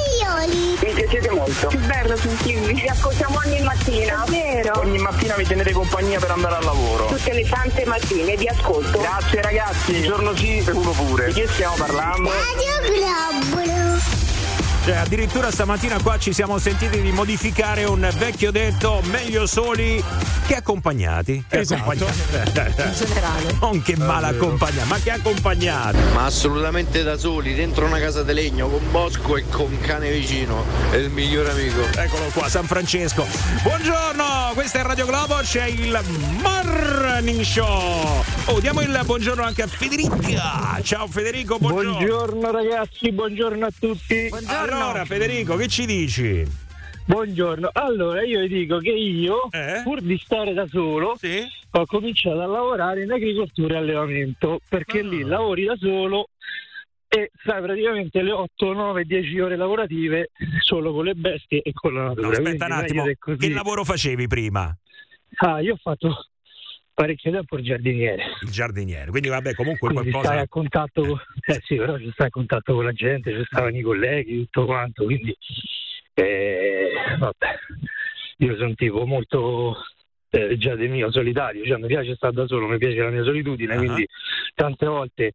Erioli. 0.42 0.78
Mi 0.82 0.92
piacete 0.92 1.30
molto. 1.30 1.68
Che 1.68 1.76
bello 1.78 2.16
sentirvi. 2.16 2.74
Vi 2.74 2.88
ascoltiamo 2.88 3.38
ogni 3.44 3.60
mattina. 3.62 4.24
È 4.24 4.30
vero. 4.30 4.80
Ogni 4.80 4.98
mattina 4.98 5.36
mi 5.36 5.44
tenete 5.44 5.72
compagnia 5.72 6.18
per 6.18 6.30
andare 6.30 6.56
al 6.56 6.64
lavoro. 6.64 7.06
Tutte 7.06 7.32
le 7.32 7.48
tante 7.48 7.84
mattine 7.84 8.36
vi 8.36 8.48
ascolto. 8.48 8.98
Grazie 8.98 9.42
ragazzi, 9.42 10.02
giorno 10.02 10.34
sì 10.36 10.64
uno 10.72 10.90
pure. 10.90 11.26
Di 11.26 11.32
che 11.34 11.48
stiamo 11.48 11.74
parlando? 11.76 12.30
Radio 12.30 12.94
Globo. 12.94 14.31
Cioè, 14.84 14.96
addirittura 14.96 15.52
stamattina 15.52 16.00
qua 16.02 16.18
ci 16.18 16.32
siamo 16.32 16.58
sentiti 16.58 17.00
di 17.00 17.12
modificare 17.12 17.84
un 17.84 18.08
vecchio 18.18 18.50
detto 18.50 19.00
meglio 19.04 19.46
soli 19.46 20.02
che 20.44 20.56
accompagnati. 20.56 21.44
Che 21.48 21.60
Esatto. 21.60 21.82
accompagnati. 21.82 22.82
In 22.82 22.92
generale. 23.06 23.54
Non 23.62 23.80
che 23.80 23.96
male 23.96 24.26
accompagnati, 24.26 24.88
ma 24.88 24.98
che 24.98 25.10
accompagnati. 25.12 25.98
Ma 26.14 26.24
assolutamente 26.24 27.04
da 27.04 27.16
soli, 27.16 27.54
dentro 27.54 27.86
una 27.86 28.00
casa 28.00 28.24
di 28.24 28.32
legno, 28.34 28.68
con 28.68 28.90
bosco 28.90 29.36
e 29.36 29.44
con 29.48 29.78
cane 29.80 30.10
vicino. 30.10 30.64
È 30.90 30.96
il 30.96 31.10
migliore 31.10 31.50
amico. 31.52 31.80
Eccolo 31.94 32.24
qua, 32.34 32.48
San 32.48 32.64
Francesco. 32.66 33.24
Buongiorno, 33.62 34.50
questa 34.72 34.78
è 34.78 34.96
Radio 34.96 35.04
Globo, 35.06 35.34
c'è 35.42 35.66
il 35.66 36.00
Morning 36.40 37.42
Show. 37.42 38.24
Oh, 38.46 38.58
diamo 38.58 38.80
il 38.80 39.02
buongiorno 39.04 39.42
anche 39.42 39.62
a 39.62 39.66
Federica. 39.66 40.80
Ciao 40.82 41.06
Federico, 41.08 41.58
buongiorno. 41.58 41.92
Buongiorno 41.98 42.50
ragazzi, 42.50 43.12
buongiorno 43.12 43.66
a 43.66 43.70
tutti. 43.78 44.30
Allora, 44.46 45.04
Federico, 45.04 45.56
che 45.56 45.68
ci 45.68 45.84
dici? 45.84 46.46
Buongiorno, 47.04 47.68
allora 47.70 48.22
io 48.22 48.40
vi 48.40 48.48
dico 48.48 48.78
che 48.78 48.92
io, 48.92 49.50
pur 49.82 50.00
di 50.00 50.18
stare 50.24 50.54
da 50.54 50.66
solo, 50.70 51.18
ho 51.70 51.86
cominciato 51.86 52.40
a 52.40 52.46
lavorare 52.46 53.02
in 53.02 53.12
agricoltura 53.12 53.74
e 53.74 53.78
allevamento, 53.78 54.60
perché 54.70 55.00
Ah. 55.00 55.04
lì 55.06 55.22
lavori 55.22 55.64
da 55.64 55.76
solo 55.78 56.28
e 57.14 57.30
sai 57.44 57.60
praticamente 57.60 58.22
le 58.22 58.32
8, 58.32 58.72
9, 58.72 59.04
10 59.04 59.38
ore 59.40 59.56
lavorative 59.56 60.30
solo 60.60 60.92
con 60.94 61.04
le 61.04 61.14
bestie 61.14 61.60
e 61.60 61.72
con 61.74 61.92
la 61.92 62.04
natura. 62.04 62.26
No, 62.28 62.32
aspetta 62.32 62.64
un 62.64 62.72
attimo, 62.72 63.04
che 63.36 63.50
lavoro 63.50 63.84
facevi 63.84 64.26
prima? 64.26 64.74
Ah, 65.36 65.60
io 65.60 65.74
ho 65.74 65.76
fatto 65.76 66.28
parecchio 66.94 67.30
tempo 67.30 67.56
il 67.58 67.64
giardiniere. 67.64 68.24
Il 68.42 68.50
giardiniere, 68.50 69.10
quindi 69.10 69.28
vabbè, 69.28 69.52
comunque 69.54 69.88
Quindi 69.90 70.10
qualcosa. 70.10 70.32
stai 70.34 70.44
a 70.44 70.48
contatto 70.48 71.02
con, 71.02 71.18
eh 71.46 71.60
sì, 71.64 71.76
però 71.76 71.98
ci 71.98 72.10
stai 72.12 72.28
a 72.28 72.30
contatto 72.30 72.74
con 72.74 72.84
la 72.84 72.92
gente, 72.92 73.30
ci 73.36 73.44
stavano 73.44 73.76
i 73.76 73.82
colleghi, 73.82 74.36
tutto 74.44 74.64
quanto, 74.64 75.04
quindi 75.04 75.36
eh, 76.14 76.90
vabbè, 77.18 77.58
io 78.38 78.54
sono 78.56 78.68
un 78.68 78.74
tipo 78.74 79.04
molto 79.06 79.76
eh, 80.30 80.56
già 80.58 80.74
del 80.76 80.90
mio 80.90 81.10
solitario, 81.10 81.64
cioè 81.64 81.78
mi 81.78 81.86
piace 81.88 82.14
stare 82.14 82.32
da 82.34 82.46
solo, 82.46 82.66
mi 82.68 82.78
piace 82.78 82.96
la 82.96 83.10
mia 83.10 83.22
solitudine, 83.24 83.74
Ah. 83.74 83.78
quindi 83.78 84.06
tante 84.54 84.86
volte 84.86 85.32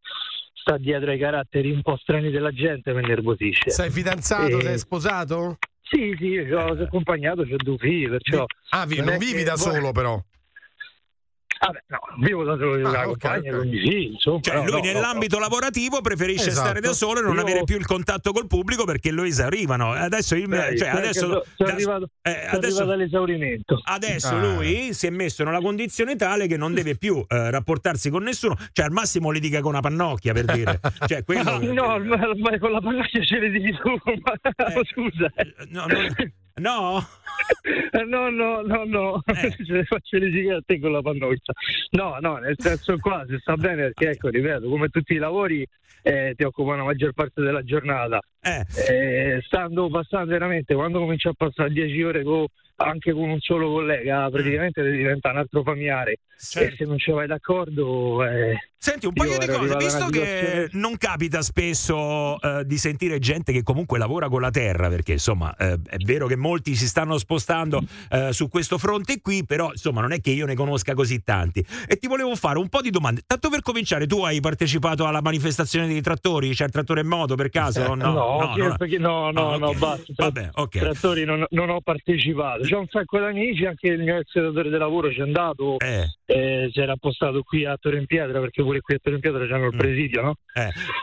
sta 0.60 0.78
dietro 0.78 1.12
ai 1.12 1.18
caratteri 1.20 1.72
un 1.72 1.82
po' 1.82 1.98
strani 1.98 2.30
della 2.32 2.52
gente 2.52 2.94
mi 2.94 3.02
nervosisce. 3.02 3.70
Sei 3.70 3.90
fidanzato? 3.90 4.58
Eh, 4.60 4.62
Sei 4.62 4.78
sposato? 4.78 5.58
Sì, 5.82 6.16
sì, 6.18 6.38
ho 6.38 6.66
accompagnato, 6.72 7.42
ho 7.42 7.56
due 7.58 7.78
figli, 7.78 8.10
perciò... 8.10 8.46
Ah, 8.72 8.86
vi- 8.86 8.98
non 8.98 9.10
è 9.10 9.18
vivi 9.18 9.44
da 9.44 9.56
solo 9.56 9.92
però. 9.92 10.22
Vabbè, 11.60 11.84
no, 11.88 12.00
vivo 12.20 12.44
da 12.44 12.56
solo, 12.58 12.82
con 12.82 12.92
la 12.92 13.00
ok, 13.00 13.06
compagna, 13.06 13.52
ok. 13.52 13.58
quindi 13.60 13.80
sì, 13.90 14.06
insomma. 14.14 14.40
Cioè, 14.42 14.56
no, 14.56 14.64
lui 14.64 14.72
no, 14.72 14.80
nell'ambito 14.80 15.40
lavorativo 15.40 16.02
preferisce 16.02 16.50
Esatto. 16.50 16.66
stare 16.66 16.80
da 16.82 16.94
solo 16.94 17.20
e 17.20 17.24
non 17.24 17.36
Io- 17.36 17.42
avere 17.42 17.64
più 17.64 17.78
il 17.78 17.86
contatto 17.86 18.32
col 18.32 18.48
pubblico 18.48 18.86
perché 18.86 19.12
lo 19.12 19.24
esaurivano. 19.24 19.92
Adesso, 19.94 20.36
il- 20.36 20.48
Dai, 20.48 20.78
cioè, 20.78 20.90
adesso, 20.90 21.20
so- 21.20 21.46
sono 21.56 21.70
da- 21.70 21.74
arrivato, 21.74 22.10
eh, 22.22 22.30
adesso- 22.50 22.78
arrivato 22.78 22.92
all'esaurimento. 22.92 23.82
adesso 23.84 24.36
Ah. 24.36 24.40
lui 24.42 24.94
si 24.94 25.08
è 25.08 25.10
messo 25.10 25.42
in 25.42 25.48
una 25.48 25.60
condizione 25.62 26.16
tale 26.16 26.48
che 26.48 26.58
non 26.58 26.74
deve 26.74 26.96
più 26.96 27.24
eh, 27.28 27.52
rapportarsi 27.52 28.10
con 28.10 28.24
nessuno, 28.24 28.56
cioè 28.72 28.86
al 28.86 28.92
massimo 28.92 29.30
litiga 29.32 29.60
con 29.62 29.72
una 29.72 29.82
pannocchia 29.82 30.34
per 30.34 30.46
dire. 30.46 30.80
Cioè, 31.08 31.24
quello, 31.24 31.60
no, 31.60 31.98
ma, 32.00 32.18
ma 32.36 32.58
con 32.60 32.72
la 32.72 32.80
pannocchia 32.82 33.24
ce 33.24 33.40
le 33.40 33.50
dici 33.50 33.72
tu, 33.82 33.90
ma 34.22 34.34
Eh, 34.68 34.82
scusa. 34.92 35.32
no, 35.70 35.86
non- 35.88 37.06
no? 37.38 37.76
Eh, 38.00 38.04
No, 38.04 38.30
no, 38.30 38.62
no, 38.62 38.84
no, 38.86 39.24
ce 39.26 39.56
le 39.74 39.84
faccio 39.84 40.18
le 40.18 40.32
sigarette 40.32 40.80
con 40.80 40.92
la 40.92 41.02
pannoccia. 41.02 41.54
No, 41.92 42.18
no, 42.20 42.38
nel 42.38 42.56
senso 42.58 42.98
qua 42.98 43.26
si 43.28 43.38
sta 43.40 43.56
bene 43.56 43.84
perché, 43.92 44.12
ecco, 44.12 44.30
ripeto, 44.30 44.68
come 44.70 44.90
tutti 44.90 45.14
i 45.14 45.18
lavori 45.18 45.66
eh, 46.04 46.34
ti 46.36 46.44
occupano 46.44 46.78
la 46.78 46.84
maggior 46.86 47.14
parte 47.14 47.42
della 47.42 47.64
giornata. 47.64 48.20
Eh, 48.42 49.42
stando, 49.46 49.90
passando 49.90 50.32
veramente, 50.32 50.74
quando 50.76 51.00
cominci 51.00 51.28
a 51.28 51.34
passare 51.36 51.70
10 51.72 52.04
ore 52.04 52.24
co- 52.24 52.48
anche 52.80 53.12
con 53.12 53.30
un 53.30 53.40
solo 53.40 53.72
collega, 53.72 54.30
praticamente 54.30 54.90
diventa 54.90 55.32
un 55.32 55.38
altro 55.38 55.64
familiare. 55.64 56.20
E 56.56 56.76
se 56.78 56.86
non 56.86 56.98
ci 57.00 57.12
vai 57.12 57.26
d'accordo... 57.28 58.24
eh, 58.24 58.56
Senti, 58.80 59.08
un 59.08 59.14
paio 59.14 59.32
io 59.32 59.38
di 59.40 59.48
cose, 59.48 59.76
visto 59.78 60.06
che 60.06 60.70
non 60.74 60.96
capita 60.98 61.42
spesso 61.42 62.40
eh, 62.40 62.64
di 62.64 62.78
sentire 62.78 63.18
gente 63.18 63.52
che 63.52 63.64
comunque 63.64 63.98
lavora 63.98 64.30
con 64.30 64.40
la 64.42 64.52
terra, 64.52 64.88
perché 64.88 65.14
insomma 65.14 65.54
eh, 65.58 65.80
è 65.90 65.98
vero 66.06 66.28
che 66.28 66.36
molti 66.36 66.76
si 66.76 66.88
stanno 66.88 67.18
spostando 67.28 67.82
eh, 68.10 68.32
su 68.32 68.48
questo 68.48 68.78
fronte 68.78 69.20
qui, 69.22 69.46
però 69.46 69.70
insomma 69.72 70.00
non 70.00 70.14
è 70.14 70.22
che 70.22 70.32
io 70.32 70.46
ne 70.46 70.56
conosca 70.56 70.94
così 70.94 71.22
tanti. 71.24 71.64
E 71.86 71.98
ti 71.98 72.08
volevo 72.08 72.34
fare 72.36 72.58
un 72.58 72.70
po' 72.70 72.80
di 72.82 72.90
domande. 72.90 73.22
Tanto 73.28 73.50
per 73.50 73.62
cominciare, 73.62 74.08
tu 74.08 74.24
hai 74.24 74.40
partecipato 74.40 75.06
alla 75.06 75.22
manifestazione 75.22 75.88
dei 75.88 76.02
trattori? 76.02 76.54
C'è 76.54 76.64
il 76.64 76.72
trattore 76.72 77.02
in 77.02 77.08
moto 77.08 77.36
per 77.36 77.50
caso? 77.50 77.94
No, 77.96 77.96
no, 77.96 78.54
che- 78.56 78.62
no. 78.62 78.76
perché 78.78 78.98
no, 78.98 79.30
no, 79.32 79.52
Ah, 79.52 79.58
no, 79.58 79.68
ok. 79.68 79.78
basta. 79.78 80.14
Vabbè, 80.16 80.50
ok. 80.54 80.78
Trattori 80.80 81.26
non, 81.26 81.46
non 81.50 81.70
ho 81.70 81.82
partecipato. 81.82 82.64
C'ho 82.64 82.80
un 82.80 82.88
sacco 82.90 83.18
di 83.20 83.26
amici, 83.26 83.66
anche 83.66 83.88
il 83.88 84.02
mio 84.02 84.18
ex 84.18 84.34
datore 84.34 84.70
di 84.70 84.78
lavoro 84.78 85.12
ci 85.12 85.20
è 85.20 85.24
andato, 85.24 85.78
eh, 85.80 86.70
si 86.72 86.80
era 86.80 86.94
appostato 86.94 87.42
qui 87.44 87.66
a 87.66 87.76
Torre 87.78 87.98
in 87.98 88.06
Pietra, 88.06 88.40
perché 88.40 88.64
pure 88.64 88.80
qui 88.80 88.96
a 88.96 89.00
Torre 89.02 89.16
in 89.16 89.22
Pietra 89.22 89.46
c'hanno 89.48 89.68
il 89.68 89.76
Mm. 89.76 89.78
presidio, 89.78 90.22
no? 90.22 90.36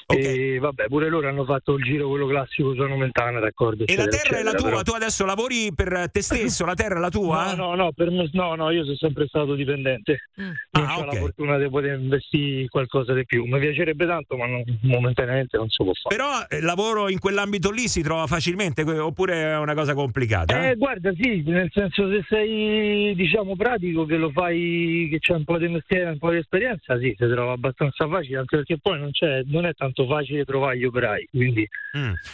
E 0.07 0.59
vabbè, 0.59 0.87
pure 0.89 1.09
loro 1.09 1.29
hanno 1.29 1.45
fatto 1.45 1.75
il 1.75 1.85
giro 1.85 2.09
quello 2.09 2.27
classico 2.27 2.75
sono 2.75 2.97
Mentana, 2.97 3.41
d'accordo. 3.41 3.85
E 3.87 3.97
la 3.97 4.07
terra 4.07 4.39
è 4.39 4.43
la 4.43 4.53
tua? 4.53 4.69
però- 4.69 4.83
Tu 4.83 4.93
adesso 4.93 5.25
lavori 5.25 5.73
per 5.75 6.09
te 6.15 6.23
stesso? 6.23 6.65
La 6.65 6.75
terra 6.75 6.95
è 6.95 7.01
la 7.01 7.09
tua? 7.09 7.55
No, 7.57 7.71
no, 7.71 7.75
no, 7.75 7.93
per 7.93 8.09
me, 8.13 8.29
no, 8.35 8.55
no, 8.55 8.71
io 8.71 8.85
sono 8.85 8.95
sempre 8.95 9.27
stato 9.27 9.57
dipendente. 9.57 10.29
Non 10.37 10.55
Ah, 10.85 10.99
ho 10.99 11.01
ok. 11.01 11.13
la 11.13 11.19
fortuna 11.19 11.59
di 11.59 11.69
poter 11.69 11.99
investire 11.99 12.69
qualcosa 12.69 13.13
di 13.15 13.25
più. 13.25 13.45
Mi 13.47 13.59
piacerebbe 13.59 14.07
tanto, 14.07 14.37
ma 14.37 14.47
non- 14.47 14.63
momentaneamente 14.83 15.57
non 15.57 15.69
si 15.71 15.83
può 15.83 15.93
fare. 15.93 16.15
Però 16.15 16.31
eh, 16.49 16.61
lavoro 16.61 17.09
in 17.09 17.19
quell'ambito 17.19 17.73
lì 17.73 17.89
si 17.89 18.01
trova 18.01 18.29
facilmente 18.29 18.83
oppure 18.83 19.43
è 19.43 19.59
una 19.59 19.75
cosa 19.75 19.93
complicata? 19.95 20.71
Eh, 20.71 20.77
guarda, 20.77 21.11
sì, 21.21 21.43
nel 21.47 21.69
senso 21.75 22.09
se 22.09 22.25
sei, 22.29 23.13
diciamo, 23.17 23.57
pratico, 23.57 24.05
che 24.07 24.17
lo 24.17 24.31
fai, 24.31 25.09
che 25.11 25.19
c'è 25.19 25.33
un 25.35 25.43
po' 25.43 25.59
di 25.59 25.67
mestiere, 25.67 26.11
un 26.11 26.19
po' 26.19 26.31
di 26.31 26.37
esperienza, 26.37 26.97
sì, 26.97 27.13
si 27.19 27.27
trova 27.29 27.55
abbastanza 27.55 28.07
facile, 28.07 28.39
anche 28.39 28.55
perché 28.59 28.79
poi 28.79 29.01
non, 29.01 29.11
c'è, 29.11 29.43
non 29.47 29.67
è 29.67 29.75
tanto 29.75 30.07
facile 30.07 30.45
trovare 30.45 30.79
gli 30.79 30.85
operai, 30.85 31.29
quindi... 31.33 31.69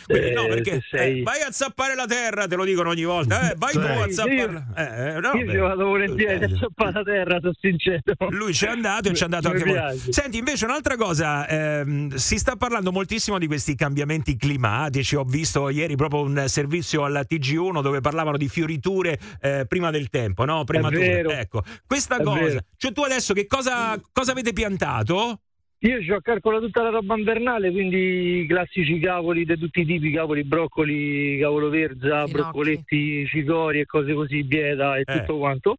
Quindi 0.07 0.33
no, 0.33 0.45
eh, 0.45 0.49
perché 0.49 0.81
se 0.91 0.99
sei... 0.99 1.21
eh, 1.21 1.23
vai 1.23 1.41
a 1.41 1.51
zappare 1.51 1.95
la 1.95 2.07
terra, 2.07 2.47
te 2.47 2.57
lo 2.57 2.65
dicono 2.65 2.91
ogni 2.91 3.05
volta. 3.05 3.51
Eh, 3.53 3.55
vai 3.57 3.70
tu 3.73 3.79
a 3.79 4.05
Sì, 4.07 4.13
zappare. 4.13 4.67
Eh, 4.77 5.17
eh, 5.17 5.21
no, 5.21 5.33
io 5.35 5.51
ci 5.51 5.57
vado 5.57 5.85
volentieri 5.87 6.45
a 6.45 6.49
zappare 6.57 6.93
la 6.93 7.03
terra, 7.03 7.39
sono 7.41 7.53
sincero. 7.61 8.03
Lui 8.31 8.53
ci 8.55 8.65
è 8.67 8.69
andato 8.69 9.09
e 9.09 9.15
ci 9.15 9.23
è 9.23 9.25
andato 9.25 9.49
anche 9.49 9.65
voi. 9.65 9.99
Senti, 10.11 10.39
invece 10.39 10.65
un'altra 10.65 10.97
cosa, 10.97 11.47
ehm, 11.49 12.15
si 12.15 12.39
sta 12.39 12.57
parlando 12.57 12.93
moltissimo 12.93 13.39
di 13.39 13.47
questi 13.47 13.75
cambiamenti 13.75 14.37
climatici. 14.37 15.17
Ho 15.17 15.25
visto 15.25 15.69
ieri 15.69 15.97
proprio 15.97 16.23
un 16.23 16.45
servizio 16.47 17.05
alla 17.05 17.23
TG1 17.23 17.81
dove 17.83 18.01
parlavano 18.01 18.37
di 18.37 18.49
fioriture 18.49 19.19
eh, 19.41 19.65
prima 19.69 19.91
del 19.91 20.09
tempo, 20.09 20.45
no? 20.45 20.65
Premature. 20.65 20.99
vero. 21.07 21.31
Ecco, 21.31 21.63
questa 21.87 22.17
È 22.17 22.23
cosa. 22.23 22.39
vero. 22.41 22.61
Cioè 22.77 22.93
tu 22.93 23.03
adesso 23.03 23.35
che 23.35 23.47
cosa, 23.47 24.01
cosa 24.13 24.33
avete 24.33 24.53
piantato? 24.53 25.41
Io 25.83 26.03
ci 26.03 26.11
ho 26.11 26.21
calcolato 26.21 26.67
tutta 26.67 26.83
la 26.83 26.91
roba 26.91 27.17
invernale, 27.17 27.71
quindi 27.71 28.41
i 28.41 28.47
classici 28.47 28.99
cavoli 28.99 29.47
di 29.47 29.57
tutti 29.59 29.81
i 29.81 29.87
tipi, 29.87 30.11
cavoli, 30.13 30.45
broccoli, 30.45 31.39
cavolo 31.39 31.71
verza, 31.71 32.27
broccoletti, 32.27 33.27
cicorie 33.27 33.83
e 33.83 33.87
cose 33.87 34.13
così, 34.13 34.45
bieta 34.45 34.97
e 34.97 35.05
Eh. 35.07 35.19
tutto 35.21 35.39
quanto, 35.39 35.77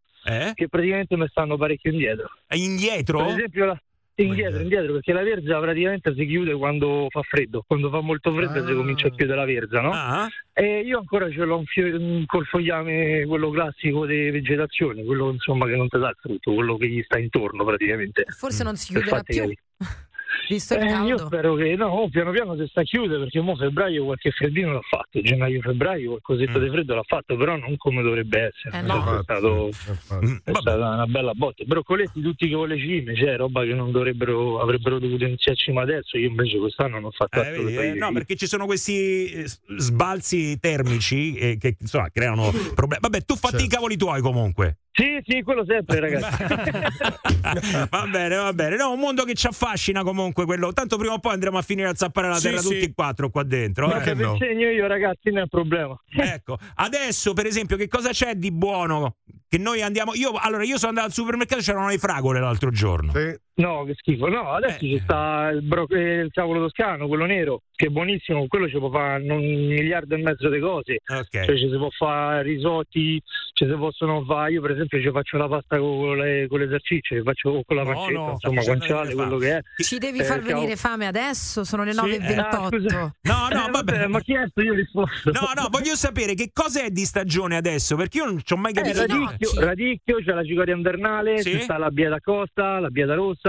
che 0.56 0.68
praticamente 0.68 1.16
mi 1.18 1.28
stanno 1.28 1.56
parecchio 1.56 1.92
indietro. 1.92 2.32
Indietro? 2.50 3.20
Per 3.26 3.28
esempio 3.36 3.66
la... 3.66 3.82
Indietro, 4.16 4.62
indietro, 4.62 4.94
perché 4.94 5.14
la 5.14 5.24
verza 5.24 5.60
praticamente 5.60 6.14
si 6.16 6.26
chiude 6.28 6.54
quando 6.54 7.08
fa 7.10 7.22
freddo, 7.24 7.64
quando 7.66 7.90
fa 7.90 8.02
molto 8.02 8.32
freddo 8.34 8.68
si 8.68 8.74
comincia 8.74 9.08
a 9.08 9.10
chiudere 9.10 9.38
la 9.38 9.46
verza, 9.46 9.82
no? 9.82 9.92
Ah. 9.94 10.28
E 10.54 10.82
io 10.82 11.00
ancora 11.00 11.28
ce 11.32 11.44
l'ho 11.44 11.58
un 11.58 11.66
fio- 11.66 11.96
un- 11.98 12.24
col 12.28 12.46
fogliame, 12.46 13.26
quello 13.26 13.50
classico 13.50 14.06
di 14.06 14.30
vegetazione, 14.30 15.04
quello 15.04 15.32
insomma 15.32 15.66
che 15.66 15.76
non 15.76 15.88
ti 15.88 15.98
dà 15.98 16.10
il 16.10 16.18
frutto, 16.20 16.54
quello 16.54 16.78
che 16.78 16.88
gli 16.88 17.02
sta 17.02 17.18
intorno 17.18 17.64
praticamente. 17.64 18.26
Forse 18.28 18.64
non 18.64 18.76
si 18.76 18.92
chiuderà 18.94 19.22
più. 19.24 19.36
capire. 19.38 19.56
Visto 20.48 20.74
il 20.76 20.82
Eh, 20.82 20.88
caldo. 20.88 21.08
io 21.08 21.18
spero 21.18 21.56
che 21.56 21.76
no, 21.76 22.10
piano 22.10 22.32
piano 22.32 22.56
si 22.58 22.66
sta 22.68 22.82
a 22.82 22.84
chiudere 22.84 23.20
perché 23.20 23.40
mo 23.42 23.56
febbraio 23.56 24.04
qualche 24.06 24.32
freddino 24.32 24.74
l'ha 24.74 24.82
fatto, 24.82 25.22
gennaio-febbraio 25.22 26.10
qualcosetta 26.10 26.60
di 26.60 26.70
freddo 26.70 26.96
l'ha 26.96 27.04
fatto, 27.06 27.38
però 27.38 27.56
non 27.56 27.78
come 27.78 28.02
dovrebbe 28.02 28.52
essere. 28.52 28.80
Eh, 28.80 28.82
no. 28.82 29.20
È, 29.20 29.24
stato, 29.24 29.70
è 29.70 30.52
stata 30.52 30.76
una 30.76 31.06
bella 31.06 31.34
botta. 31.34 31.64
Broccoletti 31.64 32.22
tutti 32.22 32.48
che 32.50 32.56
con 32.56 32.68
le 32.68 32.78
cime, 32.78 33.16
cioè 33.16 33.38
roba 33.38 33.64
che 33.64 33.74
non 33.74 33.92
dovrebbero, 33.92 34.60
avrebbero 34.60 35.00
dovuto 35.00 35.24
iniziarci 35.24 35.72
ma 35.72 35.82
adesso, 35.84 36.18
io 36.18 36.28
invece 36.30 36.58
quest'anno 36.58 36.96
non 36.96 37.06
ho 37.06 37.12
fatto 37.12 37.42
Eh, 37.42 37.48
altro 37.48 37.68
eh, 37.70 37.94
no, 37.94 38.12
perché 38.12 38.36
ci 38.36 38.48
sono 38.48 38.66
questi 38.66 39.32
eh, 39.32 39.46
sbalzi 39.78 40.60
termici 40.60 41.36
eh, 41.36 41.58
che 41.58 41.78
insomma 41.80 42.10
creano 42.12 42.52
problemi. 42.74 43.02
Vabbè, 43.02 43.24
tu 43.24 43.36
fatti 43.36 43.64
i 43.64 43.68
cavoli 43.68 43.96
tuoi 43.96 44.22
comunque. 44.22 44.78
Sì, 44.94 45.22
sì, 45.26 45.42
quello 45.42 45.64
sempre, 45.66 46.00
ragazzi. 46.02 46.44
va 47.90 48.08
bene, 48.08 48.36
va 48.36 48.52
bene. 48.54 48.76
No, 48.76 48.92
un 48.92 49.00
mondo 49.00 49.24
che 49.24 49.34
ci 49.36 49.48
affascina 49.48 50.04
comunque 50.04 50.46
quello. 50.46 50.74
Tanto 50.74 50.98
prima 50.98 51.14
o 51.14 51.20
poi 51.20 51.34
andremo 51.34 51.58
a 51.58 51.62
finire 51.62 51.88
a 51.88 51.96
zappare 51.96 52.28
la 52.28 52.36
Sì, 52.36 52.50
terra 52.50 52.60
sì. 52.60 52.68
tutti 52.68 52.84
e 52.84 52.94
quattro 52.94 53.30
qua 53.30 53.44
dentro. 53.44 53.88
Ma 53.88 54.02
eh. 54.02 54.04
che 54.04 54.16
vi 54.16 54.24
insegno 54.24 54.70
io, 54.70 54.88
ragazzi, 54.88 55.30
non 55.30 55.40
è 55.40 55.42
un 55.42 55.48
problema. 55.48 55.98
Ecco, 56.32 56.58
adesso 56.76 57.34
per 57.34 57.46
esempio 57.46 57.78
che 57.78 57.88
cosa 57.88 58.10
c'è 58.10 58.36
di 58.36 58.52
buono? 58.52 59.16
Che 59.48 59.58
noi 59.58 59.82
andiamo. 59.82 60.14
Io, 60.14 60.32
allora, 60.34 60.64
io 60.64 60.78
sono 60.78 60.90
andato 60.90 61.08
al 61.08 61.14
supermercato, 61.14 61.62
c'erano 61.62 61.88
le 61.88 61.98
fragole 61.98 62.40
l'altro 62.40 62.70
giorno. 62.70 63.12
No, 63.56 63.84
che 63.84 63.94
schifo. 63.96 64.28
No, 64.28 64.52
adesso 64.54 64.80
ci 64.80 65.00
sta 65.04 65.50
il, 65.50 65.62
bro- 65.62 65.88
eh, 65.90 66.22
il 66.22 66.32
cavolo 66.32 66.62
toscano, 66.62 67.08
quello 67.08 67.26
nero, 67.26 67.62
che 67.76 67.88
è 67.88 67.90
buonissimo. 67.90 68.48
Quello 68.48 68.68
ci 68.70 68.78
può 68.78 68.90
fare 68.90 69.22
un 69.24 69.68
miliardo 69.68 70.16
e 70.16 70.20
mezzo 70.20 70.50
di 70.50 70.60
cose. 70.60 71.00
Ok. 71.06 71.44
Cioè, 71.46 71.58
ci 71.58 71.70
si 71.70 71.76
può 71.78 71.90
fare 71.90 72.44
risotti, 72.44 73.22
ci 73.54 73.66
si 73.66 73.74
possono 73.74 74.24
fare. 74.24 74.54
Io, 74.54 74.62
per 74.62 74.72
esempio, 74.72 75.02
ci 75.02 75.12
faccio 75.12 75.38
la 75.38 75.48
pasta 75.48 75.78
con 75.78 76.18
le, 76.18 76.48
con 76.48 76.60
le 76.60 76.70
salsicce, 76.70 77.18
ci 77.18 77.22
faccio 77.24 77.50
o 77.50 77.64
con 77.66 77.76
la 77.76 77.84
No, 77.84 77.90
pancetta, 77.94 78.20
no, 78.20 78.32
insomma, 78.32 78.62
sta 78.62 78.72
guanciale, 78.76 79.14
quello 79.14 79.38
che 79.38 79.58
è. 79.58 79.62
Ci 79.84 79.98
devi 79.98 80.20
Eh, 80.20 80.24
far 80.24 80.42
venire 80.42 80.76
fame 80.78 81.06
adesso, 81.06 81.64
sono 81.66 81.84
le 81.84 81.92
Sì, 81.94 82.00
eh, 82.10 82.20
9.28. 82.20 82.68
scusa. 82.70 83.00
No, 83.22 83.48
no, 83.52 83.68
Eh, 83.68 83.72
vabbè. 83.72 84.08
ma 84.08 84.20
chiesto 84.22 84.62
io 84.62 84.74
risposto. 84.74 85.30
No, 85.32 85.42
no, 85.56 85.68
voglio 85.70 85.96
sapere 85.96 86.34
che 86.36 86.50
cosa 86.54 86.82
è 86.84 86.90
di 86.90 87.04
stagione 87.04 87.58
adesso, 87.58 87.96
perché 87.98 88.18
io 88.20 88.26
non 88.26 88.40
ci 88.44 88.54
ho 88.54 88.58
mai 88.58 88.72
Eh, 88.72 88.76
capito. 88.82 89.00
radicchio, 89.06 89.60
radicchio, 89.60 90.18
c'è 90.24 90.34
la 90.34 90.44
cicoria 90.44 90.74
invernale, 90.74 91.42
Sì. 91.42 91.60
sta 91.60 91.78
la 91.78 91.90
bieta 91.92 92.20
costa, 92.22 92.80
la 92.80 92.90
bieta 92.90 93.14
rossa, 93.14 93.40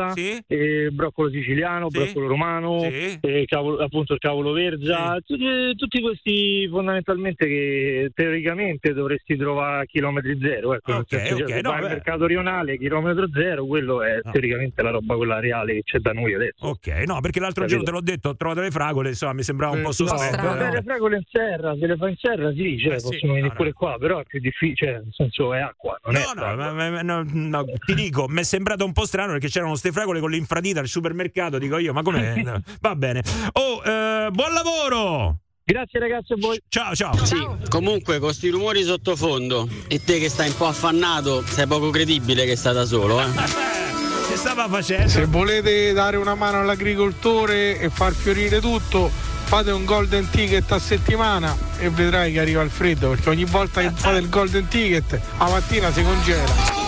e 0.47 0.89
broccolo 0.91 1.31
siciliano, 1.31 1.89
Sì. 1.91 1.99
broccolo 1.99 2.27
romano, 2.27 2.81
Sì. 2.91 3.19
e 3.21 3.45
cavolo- 3.47 3.79
appunto 3.83 4.13
il 4.15 4.19
cavolo 4.19 4.53
verza, 4.53 5.17
tutti, 5.25 5.75
tutti 5.77 6.01
questi 6.01 6.69
fondamentalmente 6.69 7.47
che 7.47 8.11
teoricamente 8.15 8.93
dovresti 8.93 9.37
trovare 9.37 9.83
a 9.83 9.85
chilometri 9.85 10.39
zero. 10.41 10.75
Ecco, 10.75 10.93
nel 10.93 11.01
Ok, 11.01 11.09
senso, 11.09 11.37
cioè, 11.37 11.43
ok, 11.45 11.53
se 11.55 11.61
no, 11.61 11.71
vai 11.71 11.83
al 11.83 11.89
mercato 11.89 12.27
rionale, 12.27 12.79
chilometro 12.79 13.29
zero, 13.33 13.67
quello 13.67 14.03
è 14.03 14.21
teoricamente 14.31 14.83
la 14.83 14.91
roba 14.91 15.15
quella 15.17 15.41
reale 15.41 15.75
che 15.75 15.83
c'è 15.85 15.99
da 15.99 16.13
noi 16.13 16.35
adesso. 16.35 16.67
Ok, 16.67 16.87
no, 17.07 17.21
perché 17.21 17.41
l'altro 17.41 17.63
Capito? 17.65 17.83
giorno 17.85 17.85
te 17.85 17.91
l'ho 18.05 18.13
detto, 18.15 18.29
ho 18.31 18.37
trovato 18.37 18.61
le 18.61 18.71
fragole, 18.71 19.09
insomma, 19.11 19.33
mi 19.35 19.43
sembrava 19.43 19.75
un 19.75 19.81
po' 19.83 19.87
No, 19.89 19.93
sospetto. 19.93 20.43
no? 20.43 20.71
le 20.73 20.83
fragole 20.83 21.17
in 21.17 21.23
serra, 21.31 21.75
se 21.79 21.87
le 21.87 21.97
fa 21.97 22.09
in 22.09 22.17
serra 22.19 22.53
sì, 22.53 22.79
cioè, 22.79 22.95
Eh 22.95 22.99
sì, 23.01 23.09
possono 23.11 23.33
venire 23.35 23.49
no, 23.49 23.55
pure 23.55 23.73
qua, 23.73 23.97
però 23.99 24.19
è 24.21 24.25
più 24.25 24.41
difficile, 24.41 24.91
cioè, 24.93 25.01
nel 25.03 25.13
senso 25.13 25.53
è 25.55 25.61
acqua, 25.61 25.99
non 26.05 26.17
è 26.17 26.21
No, 26.23 26.33
no, 26.35 26.57
ma- 26.57 26.73
ma- 26.73 26.91
ma- 26.91 27.03
no, 27.03 27.25
no, 27.27 27.65
ti 27.85 27.95
dico, 27.95 28.27
mi 28.29 28.41
è 28.41 28.45
sembrato 28.45 28.85
un 28.85 28.93
po' 28.93 29.05
strano 29.05 29.33
perché 29.33 29.49
c'erano 29.49 29.75
ste 29.83 29.91
fragole 29.91 30.21
con 30.21 30.31
l'infradita 30.31 30.79
al 30.79 30.87
supermercato. 30.87 31.59
Dico 31.59 31.77
io, 31.79 31.93
ma 31.93 32.03
com'è? 32.03 32.41
Va 32.81 32.95
bene. 32.95 33.21
Oh, 33.55 33.83
eh, 33.85 34.29
buon 34.31 34.53
lavoro! 34.53 35.39
Grazie 35.65 35.99
ragazzi 35.99 36.35
a 36.35 36.37
voi. 36.39 36.61
Ciao, 36.69 36.95
ciao. 36.95 37.25
Sì, 37.25 37.45
comunque 37.69 38.21
con 38.21 38.33
sti 38.33 38.49
rumori 38.51 38.85
sottofondo 38.85 39.69
e 39.89 40.03
te 40.05 40.21
che 40.21 40.29
stai 40.29 40.49
un 40.49 40.57
po' 40.57 40.67
affannato, 40.67 41.43
sei 41.45 41.67
poco 41.67 41.91
credibile 41.91 42.45
che 42.45 42.57
stai 42.57 42.75
da 42.75 42.85
solo, 42.85 43.21
eh. 43.21 43.27
Che 44.29 44.37
stava 44.37 44.67
facendo? 44.69 45.09
Se 45.09 45.27
volete 45.27 45.93
dare 45.93 46.17
una 46.17 46.35
mano 46.35 46.61
all'agricoltore 46.61 47.79
e 47.79 47.91
far 47.91 48.13
fiorire 48.13 48.61
tutto, 48.61 49.11
fate 49.11 49.73
un 49.73 49.85
golden 49.85 50.31
ticket 50.31 50.71
a 50.73 50.79
settimana 50.79 51.55
e 51.79 51.91
vedrai 51.91 52.33
che 52.33 52.41
arriva 52.41 52.63
il 52.63 52.71
freddo, 52.71 53.11
perché 53.11 53.29
ogni 53.29 53.45
volta 53.45 53.81
che 53.83 53.91
fate 53.95 54.19
il 54.19 54.29
golden 54.29 54.69
ticket, 54.69 55.21
la 55.39 55.49
mattina 55.49 55.93
si 55.93 56.03
congela. 56.03 56.82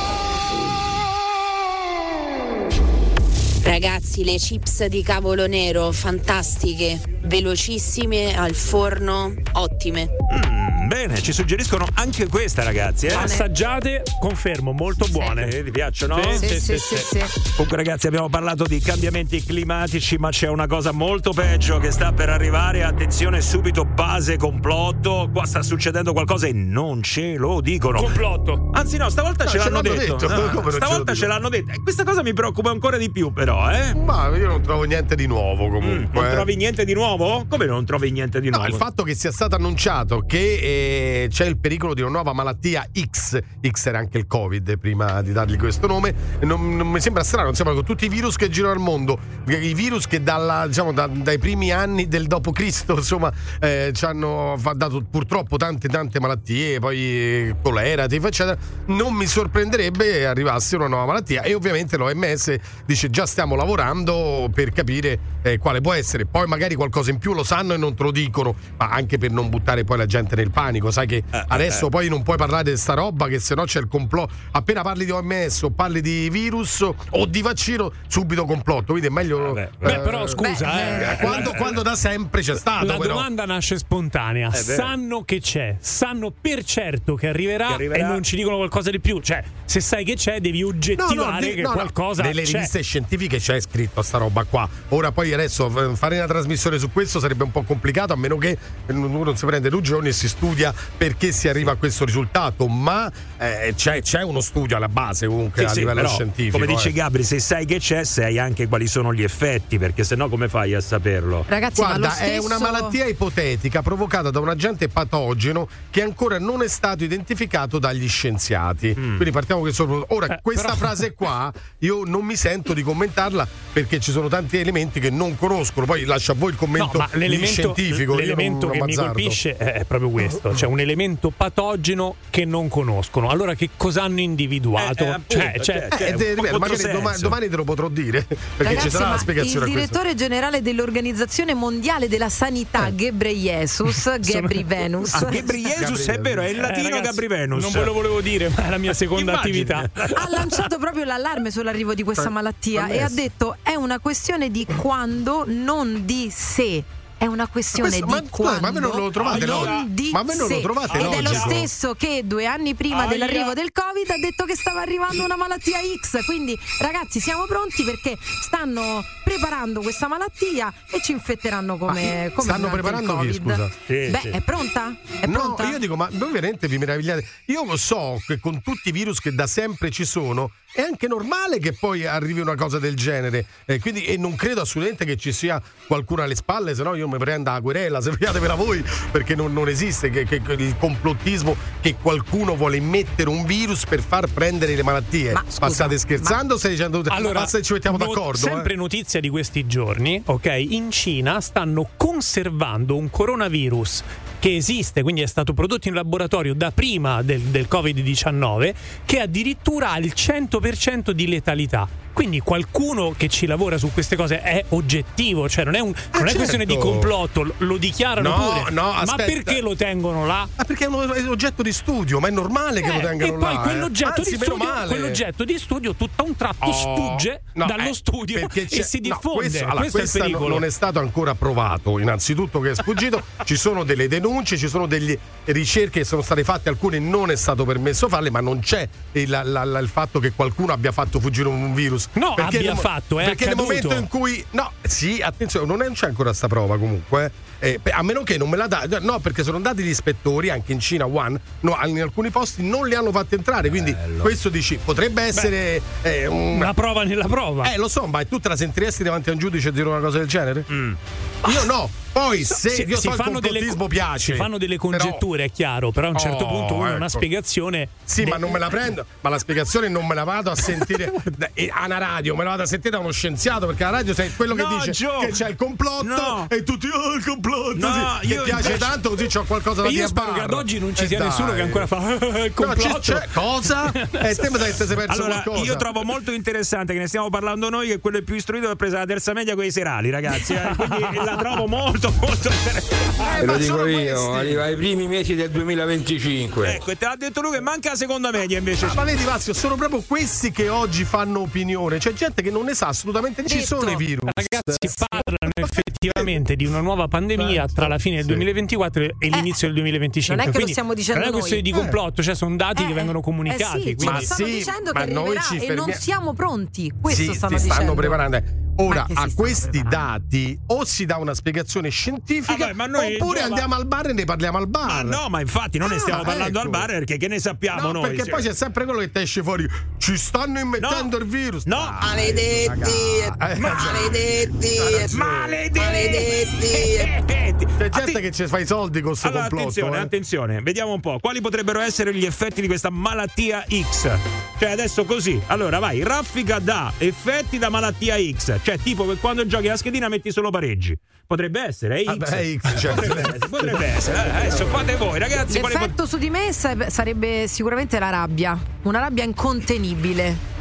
Ragazzi, 3.65 4.24
le 4.24 4.36
chips 4.36 4.85
di 4.86 5.03
cavolo 5.03 5.47
nero, 5.47 5.91
fantastiche, 5.91 7.01
velocissime, 7.23 8.36
al 8.36 8.55
forno, 8.55 9.32
ottime. 9.53 10.11
Mm, 10.35 10.86
bene, 10.86 11.23
ci 11.23 11.32
suggeriscono 11.32 11.86
anche 11.95 12.27
questa, 12.28 12.62
ragazzi. 12.62 13.07
Eh? 13.07 13.15
Assaggiate, 13.15 14.03
confermo, 14.20 14.73
molto 14.73 15.07
buone. 15.09 15.49
Eh, 15.49 15.62
vi 15.62 15.70
piacciono? 15.70 16.20
Sì, 16.36 16.47
Sì, 16.47 16.61
sì, 16.61 16.78
sì, 16.78 16.97
sì. 16.97 17.19
Comunque 17.53 17.78
ragazzi 17.78 18.07
abbiamo 18.07 18.28
parlato 18.28 18.65
di 18.65 18.78
cambiamenti 18.81 19.43
climatici 19.43 20.16
ma 20.19 20.28
c'è 20.28 20.49
una 20.49 20.66
cosa 20.66 20.93
molto 20.93 21.32
peggio 21.32 21.78
che 21.78 21.91
sta 21.91 22.12
per 22.12 22.28
arrivare, 22.28 22.85
attenzione 22.85 23.41
subito 23.41 23.85
base 23.86 24.36
complotto, 24.36 25.31
qua 25.32 25.47
sta 25.47 25.62
succedendo 25.62 26.12
qualcosa 26.12 26.47
e 26.49 26.53
non 26.53 27.03
ce 27.03 27.36
lo 27.36 27.62
dicono. 27.62 28.03
Complotto. 28.03 28.69
Anzi 28.74 28.99
no, 28.99 29.09
stavolta 29.09 29.45
No, 29.45 29.51
ce 29.51 29.59
ce 29.59 29.70
l'hanno 29.70 29.81
l'hanno 29.82 29.97
detto. 29.99 30.16
detto, 30.16 30.27
Ah, 30.35 30.62
ce 30.65 30.70
stavolta 30.73 31.12
ce 31.15 31.20
dicono? 31.20 31.32
l'hanno 31.32 31.49
detto 31.49 31.70
e 31.73 31.82
questa 31.82 32.05
cosa 32.05 32.23
mi 32.23 32.35
preoccupa 32.35 32.69
ancora 32.70 32.99
di 32.99 33.11
più 33.11 33.32
però, 33.32 33.53
eh? 33.71 33.95
Ma 33.95 34.35
io 34.37 34.47
non 34.49 34.63
trovo 34.63 34.85
niente 34.85 35.15
di 35.15 35.27
nuovo 35.27 35.69
comunque. 35.69 36.21
Non 36.21 36.31
eh. 36.31 36.33
trovi 36.33 36.57
niente 36.57 36.85
di 36.85 36.95
nuovo? 36.95 37.45
Come 37.49 37.67
non 37.67 37.85
trovi 37.85 38.11
niente 38.11 38.41
di 38.41 38.51
No, 38.51 38.57
nuovo? 38.59 38.71
il 38.73 38.77
fatto 38.77 39.03
che 39.03 39.15
sia 39.15 39.31
stato 39.33 39.57
annunciato 39.57 40.25
che 40.27 41.23
eh, 41.25 41.29
c'è 41.29 41.47
il 41.47 41.59
pericolo 41.59 41.95
di 41.95 42.01
una 42.01 42.11
nuova 42.11 42.33
malattia 42.33 42.87
X, 42.93 43.39
X 43.67 43.87
era 43.87 43.99
anche 43.99 44.19
il 44.19 44.27
Covid 44.27 44.79
prima 44.79 45.23
di 45.23 45.33
dargli 45.33 45.57
questo 45.57 45.87
nome, 45.87 46.15
non, 46.41 46.77
non 46.77 46.89
mi 46.89 47.01
sembra 47.01 47.23
strano, 47.23 47.49
insomma, 47.49 47.73
con 47.73 47.85
tutti 47.85 48.07
i 48.07 48.09
virus 48.09 48.37
che 48.37 48.49
girano 48.49 48.75
al 48.75 48.81
mondo, 48.81 49.19
i 49.47 49.75
virus 49.75 50.07
che 50.07 50.23
dalla, 50.23 50.67
diciamo, 50.67 50.93
da- 50.93 51.07
dai 51.07 51.39
primi 51.39 51.71
anni 51.71 52.09
del 52.09 52.27
dopo 52.27 52.51
Cristo, 52.53 52.97
insomma, 52.97 53.33
eh, 53.61 53.91
ci 53.95 54.05
hanno 54.05 54.59
dato 54.75 55.03
purtroppo 55.09 55.57
tante 55.57 55.89
tante 55.89 56.19
malattie, 56.21 56.79
poi 56.79 56.99
eh, 56.99 57.57
colera, 57.63 58.07
tifo, 58.07 58.29
eccetera, 58.29 58.57
non 58.87 59.13
mi 59.15 59.27
sorprenderebbe 59.27 60.27
arrivasse 60.27 60.77
una 60.77 60.87
nuova 60.89 61.05
malattia 61.07 61.43
e 61.43 61.55
ovviamente 61.55 61.97
l'OMS 61.97 62.55
dice 62.87 63.11
già 63.11 63.27
stiamo 63.27 63.44
lavorando 63.55 64.49
per 64.53 64.71
capire 64.73 65.19
eh, 65.43 65.59
quale 65.59 65.81
può 65.81 65.93
essere, 65.93 66.25
poi 66.25 66.47
magari 66.47 66.75
qualcosa 66.75 67.11
in 67.11 67.19
più 67.19 67.35
lo 67.35 67.45
sanno 67.45 67.75
e 67.75 67.77
non 67.77 67.95
te 67.95 68.03
lo 68.03 68.11
dicono, 68.11 68.55
ma 68.79 68.89
anche 68.89 69.19
per 69.19 69.31
non 69.31 69.51
buttare 69.51 69.85
poi 69.85 69.99
la 69.99 70.07
gente 70.07 70.35
nel 70.37 70.51
panico, 70.51 70.91
sai 70.91 71.07
che 71.07 71.23
adesso 71.49 71.87
eh. 71.87 71.91
poi 71.91 72.09
non 72.09 72.23
puoi 72.23 72.37
parlare 72.37 72.71
di 72.71 72.77
sta 72.77 72.95
roba 72.95 73.27
che 73.29 73.39
se 73.39 73.55
no 73.55 73.65
c'è 73.65 73.81
il 73.81 73.89
complotto, 73.89 74.33
appena 74.53 74.83
parli 74.83 75.05
di 75.05 75.11
OMS 75.11 75.62
o 75.62 75.71
parli 75.71 76.01
di 76.01 76.29
virus 76.31 76.81
o 77.11 77.27
di 77.27 77.43
vaccino, 77.43 77.93
subito 78.07 78.45
complotto, 78.47 78.93
quindi 78.93 79.07
è 79.09 79.11
meglio... 79.11 79.53
Beh, 79.53 79.62
eh, 79.81 79.99
però 80.01 80.27
scusa, 80.27 81.12
eh. 81.12 81.16
quando, 81.19 81.53
quando 81.53 81.83
da 81.83 81.95
sempre 81.95 82.41
c'è 82.41 82.57
stato 82.57 82.87
La 82.87 82.97
però. 82.97 83.15
domanda 83.15 83.45
nasce 83.45 83.77
spontanea. 83.79 84.49
Eh, 84.49 84.51
beh. 84.53 84.75
sanno 84.75 85.23
che 85.25 85.41
c'è, 85.41 85.77
sanno 85.81 86.33
per 86.39 86.65
certo 86.65 87.15
che 87.15 87.29
arriverà, 87.29 87.66
Che 87.69 87.75
arriverà. 87.75 88.07
e 88.07 88.09
non 88.09 88.23
ci 88.23 88.37
dicono 88.37 88.57
qualcosa 88.57 88.91
di 88.91 89.01
più. 89.01 89.21
Cioè, 89.21 89.43
se 89.65 89.81
sai 89.81 90.05
che 90.05 90.15
c'è, 90.15 90.41
devi 90.41 90.61
No, 90.61 90.69
no, 90.69 90.75
oggettivare 90.75 91.47
di- 91.49 91.55
che 91.55 91.62
no, 91.62 91.69
no. 91.69 91.75
qualcosa 91.75 92.23
nelle 92.23 92.43
c'è. 92.43 92.53
riviste 92.53 92.83
scientifiche 92.83 93.34
c'è 93.39 93.61
scritto 93.61 94.02
sta 94.02 94.19
roba 94.19 94.44
qua. 94.44 94.69
Ora 94.90 95.12
poi 95.12 95.32
adesso 95.32 95.69
fare 95.94 96.16
una 96.16 96.27
trasmissione 96.27 96.78
su 96.78 96.90
questo 96.93 97.20
sarebbe 97.20 97.44
un 97.44 97.51
po' 97.51 97.62
complicato 97.62 98.12
a 98.12 98.16
meno 98.16 98.36
che 98.39 98.56
uno 98.86 99.23
non 99.24 99.36
si 99.36 99.47
prende 99.47 99.69
due 99.70 99.81
giorni 99.81 100.09
e 100.09 100.12
si 100.12 100.28
studia 100.28 100.73
perché 100.97 101.32
si 101.32 101.48
arriva 101.48 101.73
a 101.73 101.77
questo 101.77 102.05
risultato, 102.05 102.66
ma 102.69 103.11
eh, 103.39 103.73
c'è, 103.77 104.02
c'è 104.02 104.23
uno 104.23 104.40
studio 104.40 104.77
alla 104.77 104.89
base 104.89 105.27
comunque 105.27 105.61
Sì, 105.62 105.65
a 105.66 105.69
sì, 105.70 105.78
livello 105.81 106.01
però, 106.02 106.12
scientifico. 106.12 106.59
Come 106.59 106.66
dice 106.73 106.89
eh. 106.89 106.93
Gabri, 106.93 107.23
se 107.23 107.39
sai 107.40 107.65
che 107.66 107.78
c'è, 107.78 108.05
sai 108.05 108.39
anche 108.39 108.69
quali 108.69 108.86
sono 108.86 109.12
gli 109.12 109.23
effetti, 109.23 109.78
perché 109.78 110.05
sennò 110.05 110.28
come 110.28 110.48
fai 110.48 110.74
a 110.74 110.81
saperlo? 110.81 111.44
Ragazzi, 111.48 111.82
Guarda, 111.82 112.11
stesso... 112.11 112.31
è 112.31 112.39
una 112.39 112.59
malattia 112.59 113.06
ipotetica 113.06 113.82
provocata 113.82 114.31
da 114.31 114.40
un 114.40 114.48
agente 114.48 114.89
patogeno 114.89 115.69
che 115.90 116.02
ancora 116.02 116.39
non 116.39 116.62
è 116.62 116.69
stato 116.69 117.05
identificato 117.05 117.78
dagli 117.78 118.09
scienziati. 118.09 118.94
Mm. 118.98 119.16
Quindi 119.16 119.31
partiamo 119.31 119.62
che 119.62 119.73
sopra- 119.73 120.05
Ora, 120.09 120.27
Eh, 120.27 120.39
questa 120.43 120.62
però- 120.62 120.77
frase 120.77 121.15
qua 121.15 121.52
io 121.78 122.02
non 122.05 122.24
mi 122.24 122.36
sento 122.36 122.73
di 122.74 122.82
commentarla 123.25 123.49
perché 123.75 123.99
ci 123.99 124.13
sono 124.13 124.29
tanti 124.29 124.59
elementi 124.59 125.01
che 125.01 125.11
non 125.11 125.37
conoscono. 125.37 125.85
Poi 125.87 126.05
lascia 126.05 126.33
a 126.33 126.35
voi 126.37 126.51
il 126.51 126.55
No, 126.55 126.61
commento 126.61 126.99
ma 126.99 127.09
l'elemento, 127.15 127.47
scientifico. 127.75 128.15
l'elemento 128.15 128.67
non- 128.67 128.71
che 128.73 128.79
non 128.79 128.87
mi 128.87 128.95
m'azzardo. 128.95 129.13
colpisce 129.13 129.57
è 129.57 129.85
proprio 129.85 130.11
questo: 130.11 130.55
cioè 130.55 130.69
un 130.69 130.79
elemento 130.81 131.31
patogeno 131.37 132.15
che 132.31 132.45
non 132.45 132.69
conoscono. 132.69 133.31
Allora, 133.31 133.55
che 133.55 133.71
cosa 133.77 134.03
hanno 134.05 134.21
individuato? 134.21 135.03
Eh, 135.03 135.07
eh, 135.07 135.11
appunto, 135.11 135.35
cioè, 135.35 135.53
cioè, 135.61 135.89
cioè, 135.91 136.15
Eh, 136.17 136.59
magari 136.59 136.93
domani, 136.93 137.19
domani 137.21 137.49
te 137.49 137.57
lo 137.57 137.65
potrò 137.65 137.89
dire 137.89 138.23
perché 138.29 138.63
Ragazzi, 138.63 138.81
ci 138.91 138.91
sarà 138.91 139.11
la 139.11 139.19
spiegazione 139.19 139.67
il 139.67 139.73
direttore 139.73 140.15
generale 140.15 140.63
dell'Organizzazione 140.63 141.55
Mondiale 141.55 142.07
della 142.09 142.29
Sanità, 142.29 142.87
Eh. 142.87 142.95
Ghebreyesus, 142.95 144.17
Gebri 144.21 144.63
Venus, 144.67 145.15
Ah, 145.15 145.25
Ghebreyesus 145.25 146.07
è 146.07 146.21
vero, 146.21 146.43
è 146.43 146.49
il 146.49 146.59
latino 146.61 146.91
ragazzi, 146.91 147.03
Gabri 147.07 147.27
Venus. 147.27 147.63
Non 147.63 147.73
ve 147.73 147.85
lo 147.85 147.93
volevo 147.93 148.21
dire, 148.21 148.51
ma 148.55 148.67
è 148.67 148.71
la 148.71 148.79
mia 148.79 148.95
seconda 148.95 149.39
attività. 149.41 149.89
ha 149.93 150.29
lanciato 150.31 150.79
proprio 150.79 151.03
l'allarme 151.05 151.51
sull'arrivo 151.51 151.95
di 151.95 152.03
questa 152.05 152.29
malattia 152.29 152.87
e 152.87 153.01
ha 153.03 153.09
detto 153.15 153.57
è 153.62 153.74
una 153.74 153.99
questione 154.01 154.51
di 154.51 154.66
quando, 154.66 155.45
non 155.47 156.05
di 156.05 156.31
se. 156.31 156.85
È 157.16 157.27
una 157.27 157.47
questione 157.47 157.89
questo- 157.89 158.07
di 158.07 158.12
ma 158.12 158.23
quando, 158.28 158.61
ma 158.61 158.70
voi 158.70 158.81
non 158.81 158.97
lo 158.97 159.11
trovate 159.11 159.47
non 159.47 159.65
logico? 159.65 159.85
di 159.89 160.11
Ma 160.12 160.23
voi 160.23 160.36
non 160.36 160.49
lo 160.49 160.61
trovate 160.61 160.99
Ed 160.99 161.05
è 161.12 161.23
lo 161.23 161.31
logico? 161.31 161.49
stesso 161.49 161.95
che 161.95 162.23
due 162.24 162.45
anni 162.47 162.74
prima 162.74 163.01
Aia. 163.01 163.09
dell'arrivo 163.09 163.55
del 163.55 163.73
Covid 163.73 164.11
ha 164.11 164.19
detto 164.19 164.45
che 164.45 164.55
stava 164.57 164.81
arrivando 164.82 165.24
una 165.24 165.36
malattia 165.36 165.78
X. 166.01 166.24
Quindi, 166.24 166.59
ragazzi, 166.81 167.20
siamo 167.20 167.47
pronti 167.47 167.82
perché 167.82 168.19
stanno 168.43 169.03
preparando 169.23 169.81
questa 169.81 170.07
malattia 170.07 170.73
e 170.91 171.01
ci 171.03 171.12
infetteranno 171.12 171.78
come, 171.78 172.31
come 172.35 172.49
stanno 172.49 172.69
preparando 172.69 173.19
chi, 173.19 173.27
Covid. 173.39 173.43
scusa? 173.43 173.70
Sì, 173.86 174.09
Beh, 174.11 174.19
sì. 174.20 174.28
è 174.28 174.41
pronta? 174.43 174.95
È 175.20 175.27
no, 175.27 175.39
pronta? 175.39 175.69
io 175.70 175.78
dico, 175.78 175.97
ma 175.97 176.09
voi 176.12 176.31
veramente 176.32 176.69
vi 176.69 176.77
meravigliate? 176.78 177.27
Io 177.47 177.77
so 177.77 178.20
che 178.27 178.39
con 178.39 178.61
tutti 178.61 178.91
i 178.91 178.93
virus 178.93 179.20
che 179.20 179.35
da 179.35 179.47
sempre 179.47 179.91
ci 179.91 180.05
sono, 180.05 180.51
è 180.74 180.82
anche 180.82 181.07
normale 181.09 181.59
che 181.59 181.73
poi 181.73 182.05
arrivi 182.05 182.41
una 182.41 182.57
cosa 182.57 182.78
del 182.78 182.97
genere. 182.97 183.47
Eh, 183.65 183.78
quindi, 183.78 184.05
e 184.05 184.16
non 184.19 184.35
credo 184.35 184.61
assolutamente 184.61 185.05
che 185.05 185.16
ci 185.16 185.32
sia 185.32 185.62
qualcuno 185.86 186.23
alle 186.23 186.35
spalle, 186.35 186.74
se 186.74 186.82
no 186.82 186.95
io 186.95 187.07
mi 187.15 187.24
prendo 187.24 187.51
la 187.51 187.61
querela, 187.61 188.01
svegliatevela 188.01 188.55
voi, 188.55 188.85
perché 189.11 189.35
non, 189.35 189.53
non 189.53 189.69
esiste 189.69 190.11
che, 190.11 190.24
che- 190.24 190.43
il 190.57 190.77
complottismo 190.78 191.57
che 191.81 191.97
qualcuno 192.01 192.55
vuole 192.57 192.77
immettere 192.77 193.28
un 193.28 193.45
virus 193.45 193.85
per 193.86 194.01
far 194.03 194.28
prendere 194.28 194.74
le 194.74 194.82
malattie. 194.82 195.32
Ma 195.32 195.43
Ma, 195.45 195.51
scusa, 195.51 195.70
state 195.70 195.99
scherzando 195.99 196.55
o 196.55 196.57
stai 196.57 196.73
dicendo 196.73 197.03
Allora, 197.09 197.41
basta 197.41 197.61
ci 197.61 197.73
mettiamo 197.73 197.97
no- 197.97 198.07
d'accordo? 198.07 198.39
Sempre 198.39 198.74
eh? 198.74 198.77
notizia 198.77 199.20
di 199.20 199.28
questi 199.28 199.66
giorni, 199.66 200.23
ok? 200.24 200.47
In 200.70 200.91
Cina 200.91 201.41
stanno 201.41 201.89
conservando 201.97 202.97
un 202.97 203.11
coronavirus 203.11 204.03
che 204.45 204.57
esiste, 204.57 205.01
quindi 205.01 205.23
è 205.23 205.27
stato 205.27 205.55
prodotto 205.55 205.89
in 205.89 205.95
laboratorio 205.95 206.53
da 206.53 206.71
prima 206.71 207.23
del, 207.23 207.41
del 207.41 207.66
Covid-19, 207.66 208.75
che 209.07 209.21
addirittura 209.21 209.93
ha 209.93 209.99
il 209.99 210.12
100% 210.15 211.12
di 211.12 211.27
letalità. 211.29 211.89
Quindi 212.15 212.39
qualcuno 212.39 213.12
che 213.16 213.27
ci 213.27 213.45
lavora 213.45 213.77
su 213.77 213.91
queste 213.93 214.15
cose 214.15 214.41
è 214.41 214.65
oggettivo, 214.69 215.49
cioè 215.49 215.65
non 215.65 215.75
è, 215.75 215.81
un- 215.81 215.89
non 215.89 215.97
è 216.12 216.16
certo. 216.19 216.37
questione 216.37 216.65
di 216.65 216.77
complotto, 216.77 217.53
lo, 217.59 217.77
dichiarano 217.77 218.29
No, 218.29 218.37
pure. 218.61 218.71
no, 218.71 218.83
Ma 218.93 218.99
aspetta. 219.01 219.25
perché 219.25 219.61
lo 219.61 219.75
tengono 219.75 220.25
là? 220.25 220.47
Ma 220.55 220.62
perché 220.65 220.85
è 220.85 220.87
un 220.87 221.27
oggetto 221.29 221.62
di 221.62 221.73
studio, 221.73 222.21
ma 222.21 222.29
è 222.29 222.31
normale 222.31 222.83
che 222.83 222.89
Eh, 222.91 222.93
lo 222.93 223.01
tengano 223.01 223.33
e 223.35 223.37
poi 223.37 223.55
là. 223.55 223.59
eh. 223.59 223.62
quell'oggetto, 223.65 224.21
Anzi, 224.21 224.37
di 224.37 224.45
studio, 224.45 224.69
quell'oggetto 224.87 225.45
di 225.45 225.59
studio 225.59 225.95
tutto 225.97 226.23
a 226.23 226.25
un 226.25 226.37
tratto 226.37 226.65
Oh, 226.66 226.73
sfugge 226.73 227.43
no, 227.55 227.66
dallo 227.66 227.89
eh, 227.89 227.95
studio 227.95 228.49
e 228.53 228.69
si 228.85 229.01
no, 229.01 229.09
diffonde. 229.09 229.39
questo, 229.41 229.65
allora, 229.65 229.81
questo 229.81 229.99
è 229.99 230.03
il 230.05 230.11
pericolo. 230.12 230.49
non 230.55 230.65
è 230.65 230.71
stato 230.71 231.01
ancora 231.01 231.35
provato. 231.35 231.99
Innanzitutto 231.99 232.61
che 232.61 232.71
è 232.71 232.75
sfuggito, 232.77 233.25
ci 233.45 233.57
sono 233.57 233.83
delle 233.83 234.07
denunce, 234.07 234.33
ci 234.43 234.69
sono 234.69 234.86
delle 234.86 235.16
ricerche 235.44 236.01
che 236.01 236.05
sono 236.05 236.23
state 236.23 236.43
fatte, 236.43 236.69
alcune 236.69 236.98
non 236.98 237.31
è 237.31 237.36
stato 237.36 237.65
permesso 237.65 238.09
farle, 238.09 238.31
ma 238.31 238.40
non 238.40 238.59
c'è 238.61 238.89
il, 239.12 239.31
la- 239.31 239.43
la- 239.44 239.78
il 239.78 239.89
fatto 239.89 240.19
che 240.19 240.32
qualcuno 240.32 240.73
abbia 240.73 240.90
fatto 240.90 241.20
fuggire 241.20 241.47
un 241.48 241.73
virus. 241.74 242.09
No, 242.15 242.35
Perché 242.35 242.56
abbia 242.59 242.73
nel 242.73 242.81
fatto, 242.81 243.20
è 243.20 243.24
Perché 243.27 243.44
nel 243.44 243.55
accaduto. 243.55 243.89
momento 243.89 243.94
in 244.02 244.09
cui. 244.09 244.44
No, 244.51 244.73
sì, 244.82 245.20
attenzione, 245.23 245.66
non 245.66 245.81
è- 245.82 245.85
non 245.85 245.94
c'è 245.94 246.06
ancora 246.06 246.32
sta 246.32 246.48
prova 246.48 246.77
comunque. 246.78 247.24
eh. 247.27 247.31
Eh, 247.59 247.81
a 247.91 248.03
meno 248.03 248.23
che 248.23 248.37
non 248.37 248.49
me 248.51 248.57
la 248.57 248.67
dà, 248.67 248.87
no, 249.01 249.19
perché 249.21 249.43
sono 249.43 249.57
andati 249.57 249.83
gli 249.83 249.89
ispettori 249.89 250.51
anche 250.51 250.73
in 250.73 250.81
Cina, 250.81 251.05
Wuhan, 251.07 251.39
no, 251.61 251.79
in 251.85 252.01
alcuni 252.03 252.31
posti 252.31 252.63
non 252.63 252.87
li 252.87 252.95
hanno 252.95 253.11
fatti 253.13 253.35
entrare. 253.35 253.69
Quindi 253.69 253.95
questo 254.19 254.49
dici, 254.49 254.79
potrebbe 254.83 255.23
essere 255.23 255.81
eh, 256.03 256.27
un- 256.27 256.57
Una 256.57 256.75
prova 256.75 257.05
nella 257.05 257.27
prova. 257.27 257.73
eh, 257.73 257.77
lo 257.77 257.89
so, 257.89 258.07
ma 258.07 258.25
tu 258.25 258.39
te 258.39 258.49
la 258.49 258.57
sentiresti 258.57 259.03
davanti 259.03 259.31
a 259.31 259.33
un 259.33 259.39
giudice 259.39 259.73
dire 259.73 259.89
una 259.89 260.01
cosa 260.01 260.19
del 260.19 260.27
genere? 260.27 260.65
Io 260.69 261.65
no. 261.65 261.91
Poi 262.15 262.45
se 262.45 262.71
Si- 262.71 262.83
io 262.87 262.95
si 262.95 263.03
so 263.03 263.09
il 263.09 263.15
fanno 263.17 263.41
delle- 263.41 263.59
piace. 263.89 264.33
Si 264.33 264.39
fanno 264.39 264.57
delle 264.57 264.77
però- 264.77 264.89
congetture, 264.99 265.45
è 265.47 265.51
chiaro, 265.51 265.91
però 265.91 266.07
a 266.07 266.11
un 266.11 266.19
certo 266.19 266.45
Oh, 266.45 266.49
punto 266.49 266.75
uno 266.75 266.85
una 266.95 266.95
ecco. 267.07 267.09
spiegazione. 267.09 267.89
Sì, 268.05 268.23
de- 268.23 268.31
ma 268.31 268.37
non 268.37 268.53
me 268.53 268.61
la 268.61 268.69
prendo, 268.69 269.05
ma 269.21 269.31
la 269.31 269.39
spiegazione 269.41 269.89
non 269.89 270.07
me 270.07 270.15
la 270.15 270.23
vado 270.23 270.49
a 270.53 270.55
sentire 270.55 271.13
eh, 271.55 271.69
a 271.75 271.87
una 271.87 271.99
radio, 271.99 272.37
me 272.37 272.45
la 272.45 272.51
vado 272.51 272.63
a 272.63 272.67
sentire 272.67 272.91
da 272.91 272.99
uno 273.01 273.11
scienziato, 273.11 273.67
perché 273.67 273.83
la 273.83 273.91
radio 273.91 274.15
sei 274.15 274.33
quello 274.37 274.55
che 274.55 274.63
No, 274.63 274.77
dice 274.79 274.91
Gio. 274.93 275.19
che 275.23 275.33
c'è 275.33 275.49
il 275.49 275.57
complotto 275.57 276.05
No. 276.05 276.47
e 276.51 276.63
tutti 276.63 276.87
oh 276.87 277.15
il 277.15 277.25
complotto. 277.25 277.54
No, 277.75 278.19
sì. 278.21 278.29
io 278.29 278.39
Mi 278.39 278.45
piace 278.45 278.51
invece- 278.69 278.79
tanto 278.79 279.09
così 279.11 279.27
c'ho 279.27 279.45
qualcosa 279.45 279.83
da 279.83 279.89
dire 279.89 280.01
io 280.03 280.07
spero 280.09 280.33
che 280.33 280.41
ad 280.41 280.53
oggi 280.53 280.79
non 280.79 280.95
ci 280.95 281.05
Eh, 281.05 281.07
sia 281.07 281.23
nessuno 281.23 281.49
dai. 281.49 281.57
che 281.57 281.63
ancora 281.63 281.87
fa 281.87 281.97
il 282.13 282.19
No, 282.21 282.51
complotto. 282.55 282.99
c'è- 282.99 283.15
c'è- 283.21 283.29
cosa? 283.33 283.91
E 283.93 284.35
te 284.35 284.51
mi 284.51 284.59
sei 284.59 284.73
perso 284.73 284.93
Allora, 285.09 285.43
qualcosa. 285.43 285.65
io 285.65 285.77
trovo 285.77 286.03
molto 286.05 286.33
interessante 286.33 286.93
che 286.93 286.99
ne 286.99 287.07
stiamo 287.07 287.31
parlando 287.31 287.69
noi, 287.71 287.89
che 287.89 287.99
quello 288.01 288.21
più 288.23 288.35
istruito 288.35 288.71
è 288.71 288.77
presa 288.77 288.99
la 288.99 289.07
terza 289.07 289.33
media 289.33 289.55
con 289.55 289.65
i 289.65 289.71
serali, 289.71 290.11
ragazzi. 290.11 290.53
eh. 290.55 290.75
Quindi 290.77 291.17
la 291.25 291.37
trovo 291.37 291.67
molto 291.67 292.13
molto 292.21 292.49
interessante. 292.49 293.41
Te 293.41 293.47
lo 293.47 293.57
dico 293.57 293.87
io, 293.87 294.33
arriva 294.35 294.65
ai 294.65 294.77
primi 294.77 295.07
mesi 295.07 295.35
del 295.35 295.51
2025. 295.51 296.75
Ecco, 296.75 296.91
e 296.91 296.97
te 296.99 297.05
l'ha 297.07 297.17
detto 297.17 297.41
lui 297.41 297.53
che 297.53 297.61
manca 297.61 297.91
la 297.91 297.97
seconda 297.97 298.31
media 298.31 298.59
invece. 298.59 298.89
Ma 298.95 299.05
vedi 299.05 299.25
Massimo, 299.25 299.55
sono 299.55 299.77
proprio 299.77 300.03
questi 300.07 300.51
che 300.53 300.69
oggi 300.69 301.05
fanno 301.05 301.41
opinione. 301.41 301.99
C'è 301.99 302.13
gente 302.13 302.43
che 302.43 302.51
non 302.51 302.65
ne 302.65 302.75
sa 302.75 302.89
assolutamente 302.89 303.43
niente. 303.43 303.61
Ci 303.61 303.67
sono 303.67 303.91
i 303.91 303.97
virus. 303.97 304.31
Ragazzi, 304.33 304.95
parlano 305.09 305.53
effettivamente 305.55 306.57
di 306.57 306.67
una 306.67 306.81
nuova 306.81 307.09
pandemia 307.09 307.34
tra 307.74 307.89
la 307.89 307.98
fine 307.98 308.16
del 308.16 308.27
2024 308.27 309.02
e 309.02 309.15
l'inizio 309.28 309.66
del 309.69 309.77
2025. 309.77 310.36
non 310.44 310.52
è 310.52 310.56
che 310.56 310.61
lo 310.61 310.69
stiamo 310.69 310.94
dicendo 310.94 311.20
Non 311.20 311.28
è 311.28 311.32
questione 311.32 311.62
noi. 311.62 311.70
di 311.73 311.77
complotto, 311.78 312.23
cioè 312.23 312.35
sono 312.35 312.56
dati 312.56 312.86
che 312.86 312.93
vengono 312.93 313.19
Eh 313.19 313.23
comunicati. 313.23 313.78
sì, 313.82 313.94
quindi- 313.94 314.05
lo 314.05 314.20
stanno 314.20 314.47
dicendo 314.48 314.93
che 314.93 314.98
ma 314.98 315.05
noi 315.12 315.36
ci 315.40 315.55
e 315.55 315.59
non 315.59 315.66
fermiamo- 315.66 315.93
siamo 316.01 316.32
pronti. 316.35 316.93
Questo 317.01 317.23
sì, 317.23 317.35
stanno 317.35 317.59
si 317.59 317.65
stanno 317.65 317.81
dicendo. 317.81 317.94
preparando. 317.94 318.62
Ora, 318.77 319.06
Ma 319.11 319.23
a 319.23 319.28
questi 319.32 319.85
dati 319.89 320.59
o 320.66 320.85
si 320.85 321.05
dà 321.05 321.19
una 321.19 321.32
spiegazione 321.32 321.90
scientifica 321.90 322.56
Vabbè, 322.56 322.73
ma 322.73 322.86
noi- 322.86 323.15
oppure 323.15 323.39
Giova- 323.39 323.51
andiamo 323.51 323.74
al 323.77 323.86
bar 323.86 324.09
e 324.09 324.12
ne 324.15 324.24
parliamo 324.24 324.59
al 324.59 324.66
bar. 324.66 325.05
Ma 325.05 325.16
no, 325.16 325.28
ma 325.28 325.40
infatti 325.40 325.78
non 325.78 325.90
ne 325.90 325.98
stiamo 326.01 326.23
Ah, 326.23 326.24
parlando 326.24 326.59
ecco. 326.59 326.66
al 326.66 326.70
bar 326.70 326.86
perché 326.89 327.16
che 327.16 327.28
ne 327.28 327.39
sappiamo 327.39 327.82
No, 327.82 327.93
noi? 328.01 328.11
perché 328.11 328.28
poi 328.28 328.43
c'è 328.43 328.52
sempre 328.52 328.85
quello 328.85 328.98
che 328.98 329.12
ti 329.12 329.20
esce 329.20 329.44
fuori. 329.44 329.65
Ci 329.97 330.16
stanno 330.16 330.59
immettendo 330.59 331.16
il 331.19 331.24
virus. 331.24 331.66
No, 331.66 331.77
maledetti. 332.01 332.90
Maledetti! 333.39 334.77
Maledetti! 335.12 337.23
C'è 337.25 337.89
gente 337.89 338.21
che 338.21 338.31
ci 338.31 338.47
fa 338.47 338.59
i 338.59 338.67
soldi 338.67 339.01
con 339.01 339.11
questo 339.11 339.29
Allora, 339.29 339.43
complotto. 339.49 339.69
attenzione, 339.69 339.97
eh. 339.97 340.01
attenzione, 340.01 340.61
vediamo 340.63 340.93
un 340.93 341.01
po'. 341.01 341.19
Quali 341.21 341.41
potrebbero 341.41 341.81
essere 341.81 342.15
gli 342.15 342.25
effetti 342.25 342.61
di 342.61 342.67
questa 342.67 342.91
malattia 342.91 343.65
X? 343.69 344.11
Cioè, 344.59 344.71
adesso 344.71 345.05
così. 345.05 345.41
Allora, 345.47 345.79
vai, 345.79 346.03
raffica 346.03 346.59
da 346.59 346.93
effetti 346.99 347.59
da 347.59 347.69
malattia 347.71 348.17
X. 348.17 348.59
Cioè, 348.63 348.79
tipo 348.79 349.07
che 349.07 349.17
quando 349.17 349.47
giochi 349.47 349.67
la 349.67 349.77
schedina 349.77 350.09
metti 350.09 350.31
solo 350.33 350.51
pareggi. 350.51 350.97
Potrebbe 351.27 351.63
essere, 351.67 352.01
eh, 352.01 352.05
X. 352.05 352.07
Vabbè, 352.17 352.57
X, 352.59 352.81
cioè. 352.81 352.95
potrebbe 352.95 353.21
essere, 353.21 353.39
potrebbe 353.49 353.87
essere. 353.87 354.17
Eh, 354.17 354.37
adesso 354.37 354.67
fate 354.67 354.97
voi, 354.97 355.19
ragazzi. 355.19 355.59
quali 355.61 355.75
pot- 355.75 355.83
L'effetto 355.83 356.07
su 356.07 356.19
di 356.19 356.31
me 356.31 356.53
sa- 356.53 356.91
sarebbe 356.91 357.47
sicuramente 357.49 357.99
la 357.99 358.11
rabbia, 358.11 358.59
una 358.83 358.99
rabbia 358.99 359.25
incontenibile. 359.25 360.53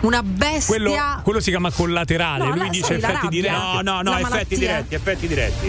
Una 0.00 0.22
bestia. 0.22 0.66
Quello, 0.76 1.20
quello 1.22 1.40
si 1.40 1.50
chiama 1.50 1.70
collaterale, 1.70 2.44
No, 2.44 2.50
lui 2.50 2.58
la- 2.58 2.68
dice 2.68 2.94
sì, 2.94 3.00
la 3.00 3.08
effetti 3.10 3.28
diretti. 3.28 3.54
No, 3.54 3.80
no, 3.82 4.02
no, 4.02 4.18
effetti 4.18 4.56
diretti, 4.56 4.94
effetti 4.94 5.26
diretti. 5.26 5.68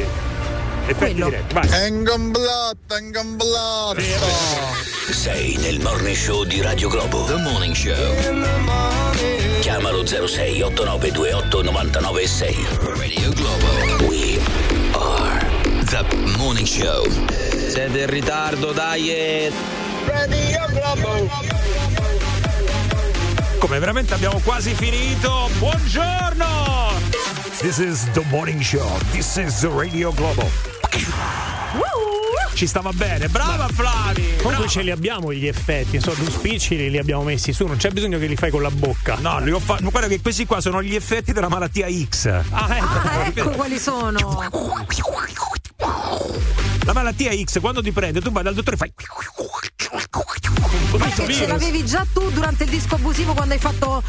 Effetti 0.88 0.96
Quello. 1.14 1.26
diretti, 1.30 1.54
vai. 1.54 1.68
Engamblatta, 1.86 2.98
engamblatta. 2.98 4.02
Sei 5.12 5.58
nel 5.58 5.80
morning 5.82 6.16
show 6.16 6.44
di 6.46 6.62
Radio 6.62 6.88
Globo. 6.90 7.26
The 7.26 7.36
Morning 7.36 7.76
Show. 7.76 8.16
Chiamalo 9.60 10.06
06 10.06 10.62
8928 10.62 11.62
996. 11.62 12.56
Radio 12.98 13.32
Globo. 13.34 14.06
We 14.08 14.40
are 14.94 15.46
the 15.86 16.06
morning 16.38 16.66
show. 16.66 17.06
Siete 17.70 18.00
in 18.02 18.10
ritardo, 18.10 18.72
dai! 18.72 19.52
Radio 20.08 20.66
Globo! 20.70 21.30
Come 23.62 23.78
veramente 23.78 24.16
abbiamo 24.16 24.40
quasi 24.44 24.74
finito. 24.74 25.48
Buongiorno! 25.60 26.94
This 27.60 27.78
is 27.78 28.10
the 28.14 28.24
morning 28.32 28.60
show. 28.60 28.98
This 29.12 29.36
is 29.36 29.60
the 29.60 29.70
Radio 29.70 30.12
Globo. 30.12 30.50
Ci 32.56 32.66
stava 32.66 32.90
bene, 32.92 33.28
brava 33.28 33.68
Flavi! 33.68 34.38
Comunque 34.42 34.68
ce 34.68 34.82
li 34.82 34.90
abbiamo 34.90 35.32
gli 35.32 35.46
effetti, 35.46 35.98
insomma, 35.98 36.18
due 36.18 36.32
spicci 36.32 36.76
li, 36.76 36.90
li 36.90 36.98
abbiamo 36.98 37.22
messi 37.22 37.54
su, 37.54 37.68
non 37.68 37.78
c'è 37.78 37.92
bisogno 37.92 38.18
che 38.18 38.26
li 38.26 38.36
fai 38.36 38.50
con 38.50 38.64
la 38.64 38.72
bocca. 38.72 39.18
No, 39.20 39.40
li 39.40 39.52
ho 39.52 39.60
fa- 39.60 39.78
guarda 39.80 40.08
che 40.08 40.20
questi 40.22 40.48
qua 40.48 40.60
sono 40.60 40.82
gli 40.82 40.96
effetti 40.96 41.32
della 41.32 41.48
malattia 41.48 41.88
X. 41.88 42.26
Ah, 42.26 42.76
ecco. 42.76 42.86
Ah, 42.86 43.26
ecco 43.28 43.50
quali 43.52 43.78
sono. 43.78 44.44
La 46.84 46.94
malattia 46.94 47.32
X, 47.32 47.60
quando 47.60 47.84
ti 47.84 47.92
prende, 47.92 48.22
tu 48.22 48.32
vai 48.32 48.42
dal 48.42 48.56
dottore 48.56 48.76
e 48.76 48.80
fai. 48.80 48.94
Che 51.26 51.34
ce 51.34 51.48
l'avevi 51.48 51.86
già 51.86 52.06
tu 52.12 52.30
durante 52.32 52.64
il 52.66 52.70
disco 52.70 52.96
abusivo 52.96 53.34
quando 53.34 53.54
hai 53.54 53.60
fatto. 53.60 54.04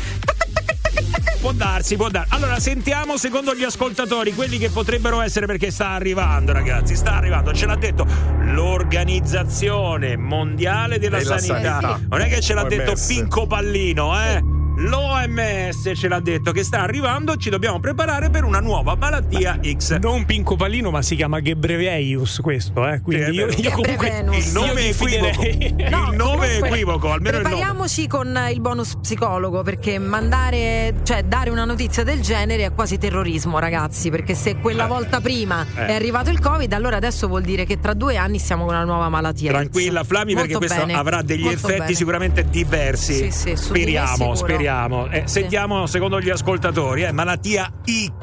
Può 1.41 1.53
darsi, 1.53 1.97
può 1.97 2.09
darsi. 2.09 2.35
Allora, 2.35 2.61
sentiamo 2.61 3.17
secondo 3.17 3.55
gli 3.55 3.65
ascoltatori 3.65 4.33
quelli 4.33 4.59
che 4.59 4.71
potrebbero 4.71 5.21
essere 5.21 5.47
perché 5.47 5.71
sta 5.71 5.89
arrivando, 5.91 6.53
ragazzi. 6.53 6.95
Sta 6.95 7.15
arrivando, 7.17 7.53
ce 7.53 7.67
l'ha 7.67 7.77
detto 7.77 8.07
l'Organizzazione 8.43 10.17
Mondiale 10.17 10.99
della, 10.99 11.19
Della 11.19 11.39
Sanità. 11.39 11.81
Sanità. 11.81 12.01
Non 12.09 12.21
è 12.21 12.29
che 12.29 12.41
ce 12.41 12.55
l'ha 12.55 12.63
OMS. 12.63 12.77
detto 12.77 12.95
Pinco 13.07 13.47
Pallino, 13.47 14.21
eh? 14.21 14.52
L'OMS 14.75 15.93
ce 15.95 16.09
l'ha 16.09 16.21
detto 16.21 16.51
che 16.51 16.65
sta 16.65 16.81
arrivando, 16.81 17.37
ci 17.37 17.51
dobbiamo 17.51 17.79
preparare 17.79 18.31
per 18.31 18.43
una 18.45 18.59
nuova 18.61 18.95
malattia 18.97 19.59
X. 19.63 19.99
Non 19.99 20.25
Pinco 20.25 20.57
Pallino, 20.57 20.91
ma 20.91 21.03
si 21.03 21.15
chiama 21.15 21.41
Gebreveus 21.43 22.39
questo, 22.43 22.89
eh. 22.89 23.01
Quindi 23.01 23.25
Sì, 23.27 23.31
io, 23.33 23.47
io 23.49 23.71
comunque. 23.71 24.09
Il 24.33 24.51
nome 24.53 24.81
è 24.81 24.89
equivoco. 24.89 25.43
fiderei. 25.43 25.75
il 25.77 26.17
nome 26.17 26.47
è 26.47 26.59
comunque, 26.59 26.69
equivoco, 26.69 27.13
almeno 27.13 27.37
il 27.37 27.43
nome. 27.43 27.55
Prepariamoci 27.55 28.07
con 28.09 28.39
il 28.51 28.61
bonus 28.61 28.97
psicologo 28.97 29.63
perché 29.63 29.99
mandare, 29.99 30.95
cioè 31.03 31.23
dare 31.25 31.51
una 31.51 31.65
notizia 31.65 32.03
del 32.03 32.21
genere 32.23 32.65
è 32.65 32.73
quasi 32.73 32.97
terrorismo, 32.99 33.59
ragazzi. 33.59 34.09
Perché 34.11 34.35
se 34.35 34.57
quella 34.57 34.85
Eh. 34.85 34.89
volta 34.89 35.21
prima 35.21 35.67
Eh. 35.77 35.87
è 35.87 35.93
arrivato 35.93 36.31
il 36.31 36.41
Covid, 36.41 36.73
allora 36.73 36.97
adesso 36.97 37.29
vuol 37.29 37.43
dire 37.43 37.67
che 37.67 37.79
tra 37.79 37.93
due 37.95 38.17
anni 38.17 38.39
siamo 38.39 38.65
con 38.65 38.75
una 38.75 38.85
nuova 38.85 39.09
malattia. 39.11 39.51
Tranquilla 39.51 40.03
Flami 40.03 40.33
perché 40.35 40.53
Molto 40.55 40.67
questo 40.67 40.87
bene. 40.87 40.99
avrà 40.99 41.23
degli 41.23 41.43
Molto 41.43 41.59
effetti 41.67 41.79
bene. 41.81 41.95
sicuramente 41.95 42.45
diversi. 42.49 43.15
Sì, 43.15 43.31
sì, 43.31 43.57
speriamo, 43.57 44.35
sicuro. 44.35 44.35
Speriamo. 44.63 45.11
Eh, 45.11 45.25
Sentiamo 45.27 45.87
secondo 45.87 46.21
gli 46.21 46.31
ascoltatori, 46.31 47.03
eh, 47.03 47.13
malattia 47.13 47.71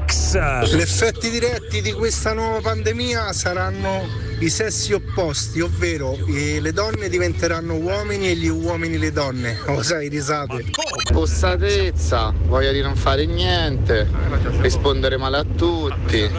X. 0.05 0.37
Gli 0.73 0.79
effetti 0.79 1.29
diretti 1.29 1.81
di 1.81 1.91
questa 1.91 2.33
nuova 2.33 2.61
pandemia 2.61 3.33
saranno 3.33 4.28
i 4.39 4.49
sessi 4.49 4.93
opposti, 4.93 5.59
ovvero 5.59 6.17
eh, 6.27 6.59
le 6.61 6.71
donne 6.71 7.09
diventeranno 7.09 7.75
uomini 7.75 8.29
e 8.29 8.35
gli 8.35 8.47
uomini 8.47 8.97
le 8.97 9.11
donne. 9.11 9.59
Lo 9.67 9.83
sai, 9.83 10.07
risate. 10.07 10.65
Spossatezza, 11.05 12.33
voglia 12.45 12.71
di 12.71 12.81
non 12.81 12.95
fare 12.95 13.25
niente, 13.25 14.07
rispondere 14.61 15.17
male 15.17 15.37
a 15.37 15.43
tutti, 15.43 16.29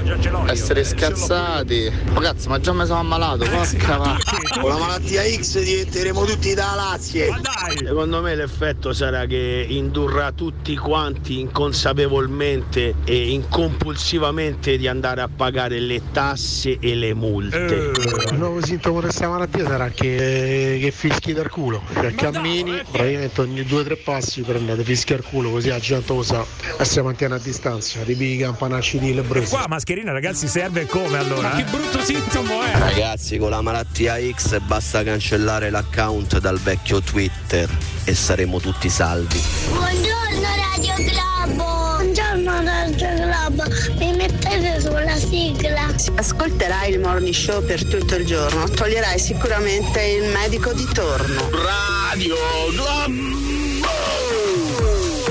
essere 0.46 0.84
scazzati. 0.84 1.92
Ma 2.12 2.20
cazzo, 2.20 2.48
ma 2.48 2.58
già 2.60 2.72
mi 2.72 2.86
sono 2.86 3.00
ammalato, 3.00 3.44
porca 3.44 3.96
va. 3.96 4.16
Con 4.60 4.70
la 4.70 4.78
malattia 4.78 5.22
X 5.22 5.60
diventeremo 5.60 6.24
tutti 6.24 6.54
da 6.54 6.72
Lazio. 6.74 7.38
Secondo 7.76 8.22
me 8.22 8.34
l'effetto 8.34 8.92
sarà 8.92 9.26
che 9.26 9.66
indurrà 9.68 10.32
tutti 10.32 10.76
quanti 10.76 11.40
inconsapevolmente 11.40 12.94
e 13.04 13.30
incompulsivamente 13.30 14.76
di 14.76 14.88
andare 14.88 15.20
a 15.20 15.28
pagare 15.28 15.78
le 15.80 16.00
tasse 16.12 16.78
e 16.78 16.94
le 16.94 17.14
multe. 17.14 17.89
Il 17.90 18.38
nuovo 18.38 18.64
sintomo 18.64 19.00
di 19.00 19.06
questa 19.06 19.28
malattia 19.28 19.66
sarà 19.66 19.88
che, 19.88 20.78
che 20.80 20.92
fischi 20.94 21.32
dal 21.32 21.50
culo, 21.50 21.82
cioè 21.92 22.14
cammini, 22.14 22.80
praticamente 22.88 23.40
ogni 23.40 23.64
due 23.64 23.80
o 23.80 23.84
tre 23.84 23.96
passi 23.96 24.42
prendete 24.42 24.84
fischi 24.84 25.12
al 25.12 25.24
culo 25.24 25.50
così 25.50 25.68
la 25.68 25.80
gente 25.80 26.12
lo 26.12 26.22
sa 26.22 26.44
e 26.78 26.84
si 26.84 27.00
mantiene 27.00 27.34
a 27.34 27.38
distanza, 27.38 28.02
ripighi 28.04 28.42
campanacci 28.42 28.98
di 29.00 29.12
lebbrosi. 29.12 29.50
Qua 29.50 29.66
mascherina 29.66 30.12
ragazzi 30.12 30.46
serve 30.46 30.86
come 30.86 31.18
allora? 31.18 31.48
Ma 31.48 31.56
che 31.56 31.62
eh? 31.62 31.70
brutto 31.70 32.00
sintomo 32.00 32.62
è! 32.62 32.78
Ragazzi, 32.78 33.38
con 33.38 33.50
la 33.50 33.60
malattia 33.60 34.16
X 34.20 34.58
basta 34.60 35.02
cancellare 35.02 35.70
l'account 35.70 36.38
dal 36.38 36.58
vecchio 36.58 37.00
Twitter 37.00 37.68
e 38.04 38.14
saremo 38.14 38.60
tutti 38.60 38.88
salvi. 38.88 39.40
Buongiorno 39.68 40.48
Radio 40.76 40.94
Globo! 40.96 41.80
Buongiorno 42.00 42.62
Radio 42.62 43.19
Globo! 43.60 43.70
Mi 43.98 44.12
mettete 44.16 44.80
sulla 44.80 45.16
sigla? 45.16 45.94
Ascolterai 46.14 46.92
il 46.92 47.00
morning 47.00 47.34
show 47.34 47.62
per 47.64 47.84
tutto 47.84 48.14
il 48.14 48.24
giorno, 48.24 48.68
toglierai 48.68 49.18
sicuramente 49.18 50.02
il 50.02 50.30
medico 50.30 50.72
di 50.72 50.86
torno. 50.92 51.50
Radio 51.50 52.36
Globo. 52.70 53.28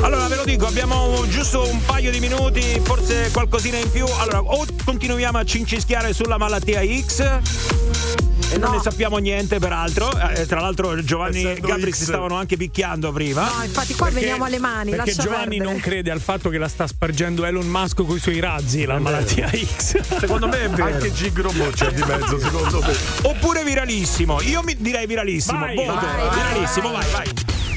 Allora 0.01 0.27
ve 0.27 0.35
lo 0.35 0.45
dico, 0.45 0.65
abbiamo 0.65 1.27
giusto 1.27 1.67
un 1.67 1.83
paio 1.83 2.11
di 2.11 2.19
minuti, 2.19 2.79
forse 2.83 3.29
qualcosina 3.31 3.77
in 3.77 3.89
più. 3.91 4.05
Allora, 4.05 4.41
o 4.41 4.65
continuiamo 4.85 5.37
a 5.37 5.43
cincischiare 5.43 6.13
sulla 6.13 6.37
malattia 6.37 6.81
X. 6.85 8.28
E 8.51 8.57
non 8.57 8.71
ne 8.71 8.79
sappiamo 8.81 9.17
niente, 9.17 9.59
peraltro. 9.59 10.09
Eh, 10.31 10.45
tra 10.45 10.59
l'altro, 10.59 11.03
Giovanni 11.03 11.43
e 11.43 11.59
Gabri 11.59 11.91
X. 11.91 11.97
si 11.97 12.03
stavano 12.05 12.35
anche 12.35 12.57
picchiando 12.57 13.11
prima. 13.11 13.49
No, 13.57 13.63
infatti 13.63 13.93
qua 13.93 14.09
veniamo 14.09 14.45
alle 14.45 14.59
mani. 14.59 14.91
Perché 14.91 15.13
Giovanni 15.13 15.57
perdere. 15.57 15.63
non 15.71 15.79
crede 15.79 16.11
al 16.11 16.19
fatto 16.19 16.49
che 16.49 16.57
la 16.57 16.67
sta 16.67 16.87
spargendo 16.87 17.45
Elon 17.45 17.67
Musk 17.67 18.03
con 18.03 18.15
i 18.15 18.19
suoi 18.19 18.39
razzi, 18.39 18.85
la 18.85 18.99
malattia 18.99 19.49
X. 19.49 19.99
Secondo 20.19 20.47
me 20.47 20.63
è 20.63 20.69
vero. 20.69 20.85
Anche 20.85 21.13
Gigrobo 21.13 21.69
c'è 21.69 21.91
di 21.91 22.03
mezzo, 22.03 22.39
secondo 22.39 22.79
me. 22.81 22.93
Oppure 23.23 23.63
viralissimo. 23.63 24.41
Io 24.41 24.61
mi 24.63 24.75
direi 24.77 25.05
viralissimo. 25.05 25.59
Vai, 25.59 25.75
Voto. 25.75 25.93
vai, 25.93 26.15
vai, 26.15 26.29
viralissimo, 26.35 26.91
vai, 26.91 27.05
vai. 27.11 27.27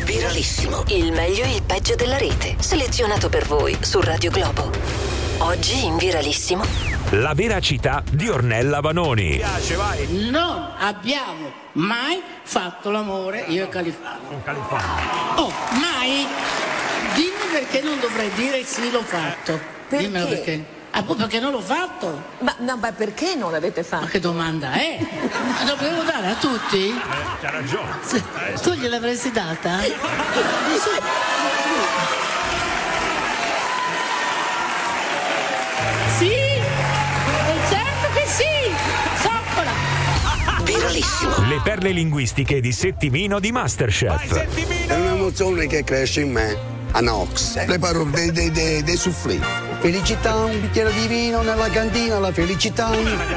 Viralissimo, 0.04 0.84
il 0.88 1.12
meglio 1.12 1.44
e 1.44 1.54
il 1.54 1.62
peggio 1.62 1.94
della 1.94 2.16
rete, 2.18 2.56
selezionato 2.58 3.28
per 3.28 3.46
voi 3.46 3.76
su 3.80 4.00
Radio 4.00 4.30
Globo. 4.30 5.11
Oggi 5.38 5.84
in 5.84 5.96
Viralissimo. 5.96 6.64
La 7.10 7.32
veracità 7.34 8.02
di 8.10 8.28
Ornella 8.28 8.80
Vanoni. 8.80 9.30
Mi 9.30 9.36
piace, 9.36 9.74
vai. 9.76 10.28
Non 10.30 10.72
abbiamo 10.78 11.52
mai 11.72 12.22
fatto 12.42 12.90
l'amore 12.90 13.44
io 13.48 13.64
e 13.64 13.68
Califano. 13.68 14.20
Un 14.30 14.42
califano. 14.42 14.82
Oh, 15.36 15.52
mai? 15.80 16.26
Dimmi 17.14 17.50
perché 17.52 17.80
non 17.82 17.98
dovrei 18.00 18.30
dire 18.34 18.64
sì 18.64 18.90
l'ho 18.90 19.02
fatto. 19.02 19.58
Dimmelo 19.88 20.26
perché. 20.28 20.64
Ah, 20.92 21.02
poi 21.02 21.16
perché 21.16 21.40
non 21.40 21.52
l'ho 21.52 21.60
fatto? 21.60 22.22
Ma, 22.40 22.54
no, 22.58 22.76
ma 22.76 22.92
perché 22.92 23.34
non 23.34 23.50
l'avete 23.50 23.82
fatto? 23.82 24.04
Ma 24.04 24.10
che 24.10 24.20
domanda 24.20 24.72
è? 24.72 24.98
Ma 25.00 25.64
lo 25.64 25.74
devo 25.76 26.02
dare 26.02 26.26
a 26.28 26.34
tutti? 26.34 26.88
Eh, 26.88 26.94
c'ha 27.40 27.50
ragione. 27.50 27.90
Eh, 28.12 28.60
Tu 28.60 28.72
gliel'avresti 28.74 29.30
data? 29.30 29.78
Viralissimo. 41.02 41.48
Le 41.48 41.60
perle 41.62 41.90
linguistiche 41.90 42.60
di 42.60 42.72
Settimino 42.72 43.40
di 43.40 43.50
Masterchef. 43.50 44.86
È 44.86 44.94
un'emozione 44.94 45.66
che 45.66 45.82
cresce 45.82 46.20
in 46.20 46.30
me. 46.30 46.56
Anox. 46.92 47.64
Preparo 47.64 48.04
dei, 48.04 48.30
dei, 48.30 48.50
dei, 48.50 48.82
dei 48.82 48.96
soufflé. 48.96 49.71
Felicità, 49.82 50.36
un 50.36 50.60
bicchiere 50.60 50.92
di 50.92 51.08
vino 51.08 51.42
nella 51.42 51.68
cantina, 51.68 52.20
la 52.20 52.30
felicità. 52.30 52.92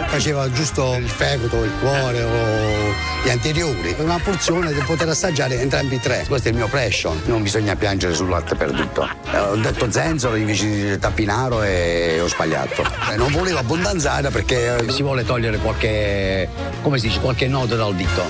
Faceva 0.05 0.47
giusto 0.51 0.93
il 0.93 1.09
fegato, 1.09 1.63
il 1.63 1.71
cuore 1.79 2.21
o 2.21 2.93
gli 3.23 3.29
anteriori. 3.29 3.95
Una 3.97 4.19
porzione 4.19 4.71
di 4.71 4.79
poter 4.81 5.09
assaggiare 5.09 5.59
entrambi 5.59 5.95
i 5.95 5.99
tre. 5.99 6.23
Questo 6.27 6.49
è 6.49 6.51
il 6.51 6.57
mio 6.57 6.67
passion. 6.67 7.19
Non 7.25 7.41
bisogna 7.41 7.75
piangere 7.75 8.13
sul 8.13 8.29
latte 8.29 8.53
perduto. 8.53 9.09
Eh, 9.31 9.39
ho 9.39 9.55
detto 9.55 9.89
zenzero 9.89 10.35
invece 10.35 10.67
di 10.67 10.99
tappinaro 10.99 11.63
e 11.63 12.19
ho 12.21 12.27
sbagliato. 12.27 12.83
Eh, 13.11 13.15
non 13.15 13.31
volevo 13.31 13.57
abbondanzare 13.57 14.29
perché 14.29 14.85
eh, 14.85 14.91
si 14.91 15.01
vuole 15.01 15.25
togliere 15.25 15.57
qualche, 15.57 16.47
come 16.83 16.99
si 16.99 17.07
dice, 17.07 17.21
qualche 17.21 17.47
nodo 17.47 17.75
dal 17.75 17.95
dito. 17.95 18.21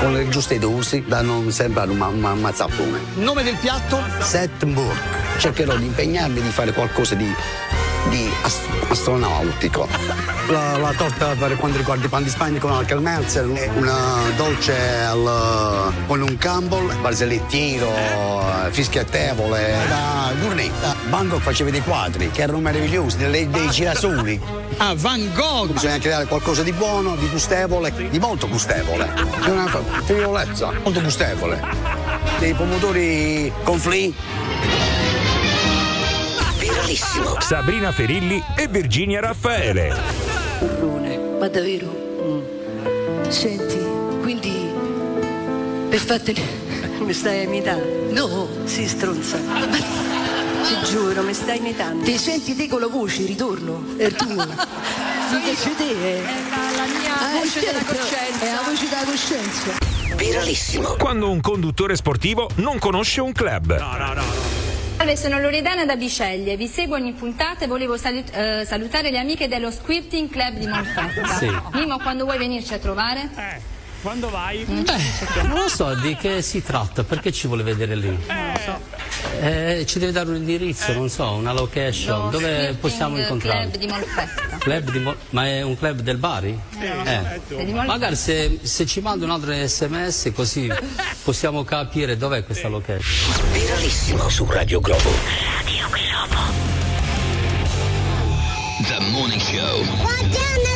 Con 0.00 0.14
le 0.14 0.28
giuste 0.30 0.58
dosi 0.58 1.04
da 1.06 1.20
non 1.20 1.52
sembrare 1.52 1.90
un, 1.90 1.98
ma- 1.98 2.06
un 2.08 2.40
mazzattone. 2.40 3.00
Nome 3.16 3.42
del 3.42 3.56
piatto? 3.60 4.00
Settenburg. 4.20 4.96
Cercherò 5.36 5.76
di 5.76 5.84
impegnarmi 5.84 6.40
di 6.40 6.48
fare 6.48 6.72
qualcosa 6.72 7.14
di, 7.14 7.30
di 8.08 8.30
ast- 8.42 8.68
astronautico. 8.88 9.88
La, 10.48 10.76
la 10.76 10.92
torta 10.96 11.34
per 11.34 11.56
quanto 11.56 11.76
riguarda 11.76 12.06
i 12.06 12.08
pan 12.08 12.22
di 12.24 12.30
Spagna 12.30 12.58
con 12.58 12.72
al 12.72 12.84
Kelmelzer, 12.84 13.46
una 13.46 14.20
dolce 14.36 14.74
al, 15.02 15.92
con 16.06 16.20
un 16.22 16.36
Campbell, 16.38 17.00
barzellettiero, 17.00 17.88
fischiettevole, 18.70 19.76
da 19.88 20.32
gourmet. 20.40 20.72
Da 20.80 20.94
Bangkok 21.08 21.40
faceva 21.40 21.70
dei 21.70 21.82
quadri 21.82 22.30
che 22.30 22.42
erano 22.42 22.58
meravigliosi, 22.58 23.16
dei, 23.16 23.48
dei 23.48 23.70
girasoli. 23.70 24.40
Ah, 24.78 24.94
Van 24.96 25.30
Gogh! 25.34 25.72
Bisogna 25.72 25.98
creare 25.98 26.24
qualcosa 26.26 26.62
di 26.62 26.72
buono, 26.72 27.14
di 27.16 27.28
gustevole, 27.28 27.92
di 28.10 28.18
molto 28.18 28.48
gustevole. 28.48 29.12
Di 29.44 29.50
una 29.50 29.66
frivolezza, 30.04 30.72
molto 30.82 31.00
gustevole. 31.00 31.62
Dei 32.38 32.54
pomodori 32.54 33.52
conflì. 33.62 34.14
Viralissimo. 36.80 37.36
Sabrina 37.40 37.92
Ferilli 37.92 38.42
e 38.56 38.66
Virginia 38.66 39.20
Raffaele. 39.20 39.94
Ma 41.38 41.48
davvero? 41.48 41.86
Mm. 42.22 43.28
Senti, 43.28 43.78
quindi 44.22 44.72
per 45.90 45.98
fartene 45.98 46.40
mi 47.04 47.12
stai 47.12 47.44
imitando? 47.44 47.84
No, 48.12 48.48
si 48.64 48.88
stronza. 48.88 49.36
Ti 50.60 50.86
giuro, 50.90 51.22
mi 51.22 51.34
stai 51.34 51.58
imitando. 51.58 52.04
Ti 52.04 52.16
senti 52.16 52.56
te 52.56 52.66
con 52.66 52.80
la 52.80 52.86
voce, 52.86 53.24
ritorno? 53.24 53.84
È 53.96 54.10
tuo. 54.12 54.46
Piace 55.42 55.74
te, 55.76 55.90
eh? 55.90 56.22
La 56.76 56.84
mia 56.86 57.40
voce 57.40 57.60
della 57.60 57.84
coscienza. 57.84 58.44
È 58.44 58.52
la 58.52 58.62
voce 58.64 58.88
della 58.88 59.04
coscienza. 59.04 59.70
Viralissimo. 60.16 60.96
Quando 60.98 61.30
un 61.30 61.40
conduttore 61.40 61.94
sportivo 61.96 62.48
non 62.56 62.78
conosce 62.78 63.20
un 63.20 63.32
club. 63.32 63.78
No, 63.78 63.96
no, 63.96 64.12
no. 64.14 64.59
Salve, 65.00 65.16
sono 65.16 65.40
Loredana 65.40 65.86
da 65.86 65.96
Biceglie, 65.96 66.58
vi 66.58 66.66
seguo 66.66 66.96
ogni 66.96 67.14
puntata 67.14 67.64
e 67.64 67.66
volevo 67.66 67.96
salut- 67.96 68.36
eh, 68.36 68.66
salutare 68.66 69.10
le 69.10 69.16
amiche 69.18 69.48
dello 69.48 69.70
Squirting 69.70 70.28
Club 70.28 70.58
di 70.58 70.66
Molfetta. 70.66 71.26
Sì. 71.38 71.50
Mimo, 71.72 71.96
quando 72.00 72.24
vuoi 72.24 72.36
venirci 72.36 72.74
a 72.74 72.78
trovare? 72.78 73.30
Quando 74.02 74.28
vai? 74.28 74.62
Beh, 74.64 75.42
non 75.44 75.60
lo 75.60 75.68
so 75.68 75.94
di 75.94 76.14
che 76.16 76.42
si 76.42 76.62
tratta, 76.62 77.02
perché 77.02 77.32
ci 77.32 77.46
vuole 77.46 77.62
vedere 77.62 77.94
lì? 77.96 78.14
Eh, 79.40 79.84
ci 79.86 79.98
deve 79.98 80.12
dare 80.12 80.28
un 80.28 80.36
indirizzo, 80.36 80.92
non 80.92 81.08
so, 81.08 81.30
una 81.32 81.52
location, 81.52 82.24
Lo 82.24 82.28
dove 82.28 82.76
possiamo 82.78 83.16
incontrare? 83.16 83.70
Club 83.70 83.76
di 83.78 83.86
Molfetta. 83.86 84.49
Club 84.60 84.90
di 84.90 84.98
Mo- 84.98 85.16
ma 85.30 85.46
è 85.46 85.62
un 85.62 85.76
club 85.76 86.00
del 86.00 86.18
Bari? 86.18 86.58
Di 86.70 86.86
Molfetta. 86.86 87.84
Magari 87.86 88.14
se, 88.14 88.60
se 88.62 88.84
ci 88.86 89.00
manda 89.00 89.24
un 89.24 89.30
altro 89.30 89.52
sms 89.52 90.32
così 90.34 90.70
possiamo 91.24 91.64
capire 91.64 92.16
dov'è 92.16 92.44
questa 92.44 92.68
location. 92.68 93.34
Viralissimo 93.52 94.28
su 94.28 94.44
Radio 94.48 94.80
Globo. 94.80 95.10
Radio 95.56 95.86
Globo. 95.88 96.38
The 98.86 99.00
Morning 99.10 99.40
Show. 99.40 100.69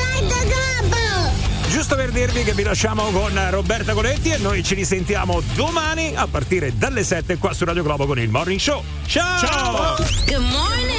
Giusto 1.74 1.96
per 1.96 2.12
dirvi 2.12 2.44
che 2.44 2.52
vi 2.52 2.62
lasciamo 2.62 3.10
con 3.10 3.36
Roberta 3.50 3.94
Coletti 3.94 4.30
e 4.30 4.38
noi 4.38 4.62
ci 4.62 4.76
risentiamo 4.76 5.42
domani 5.54 6.14
a 6.14 6.28
partire 6.28 6.78
dalle 6.78 7.02
7 7.02 7.36
qua 7.36 7.52
su 7.52 7.64
Radio 7.64 7.82
Globo 7.82 8.06
con 8.06 8.16
il 8.20 8.28
Morning 8.28 8.60
Show. 8.60 8.80
Ciao! 9.06 9.96
Good 10.24 10.38
morning. 10.38 10.94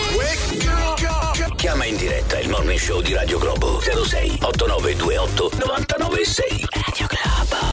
Chiama 1.56 1.86
in 1.86 1.96
diretta 1.96 2.40
il 2.40 2.50
morning 2.50 2.78
show 2.78 3.02
di 3.02 3.14
Radio 3.14 3.40
Globo 3.40 3.80
06 3.80 4.40
8928 4.42 5.52
996. 5.66 6.68
Radio 6.72 7.08
Globo. 7.08 7.56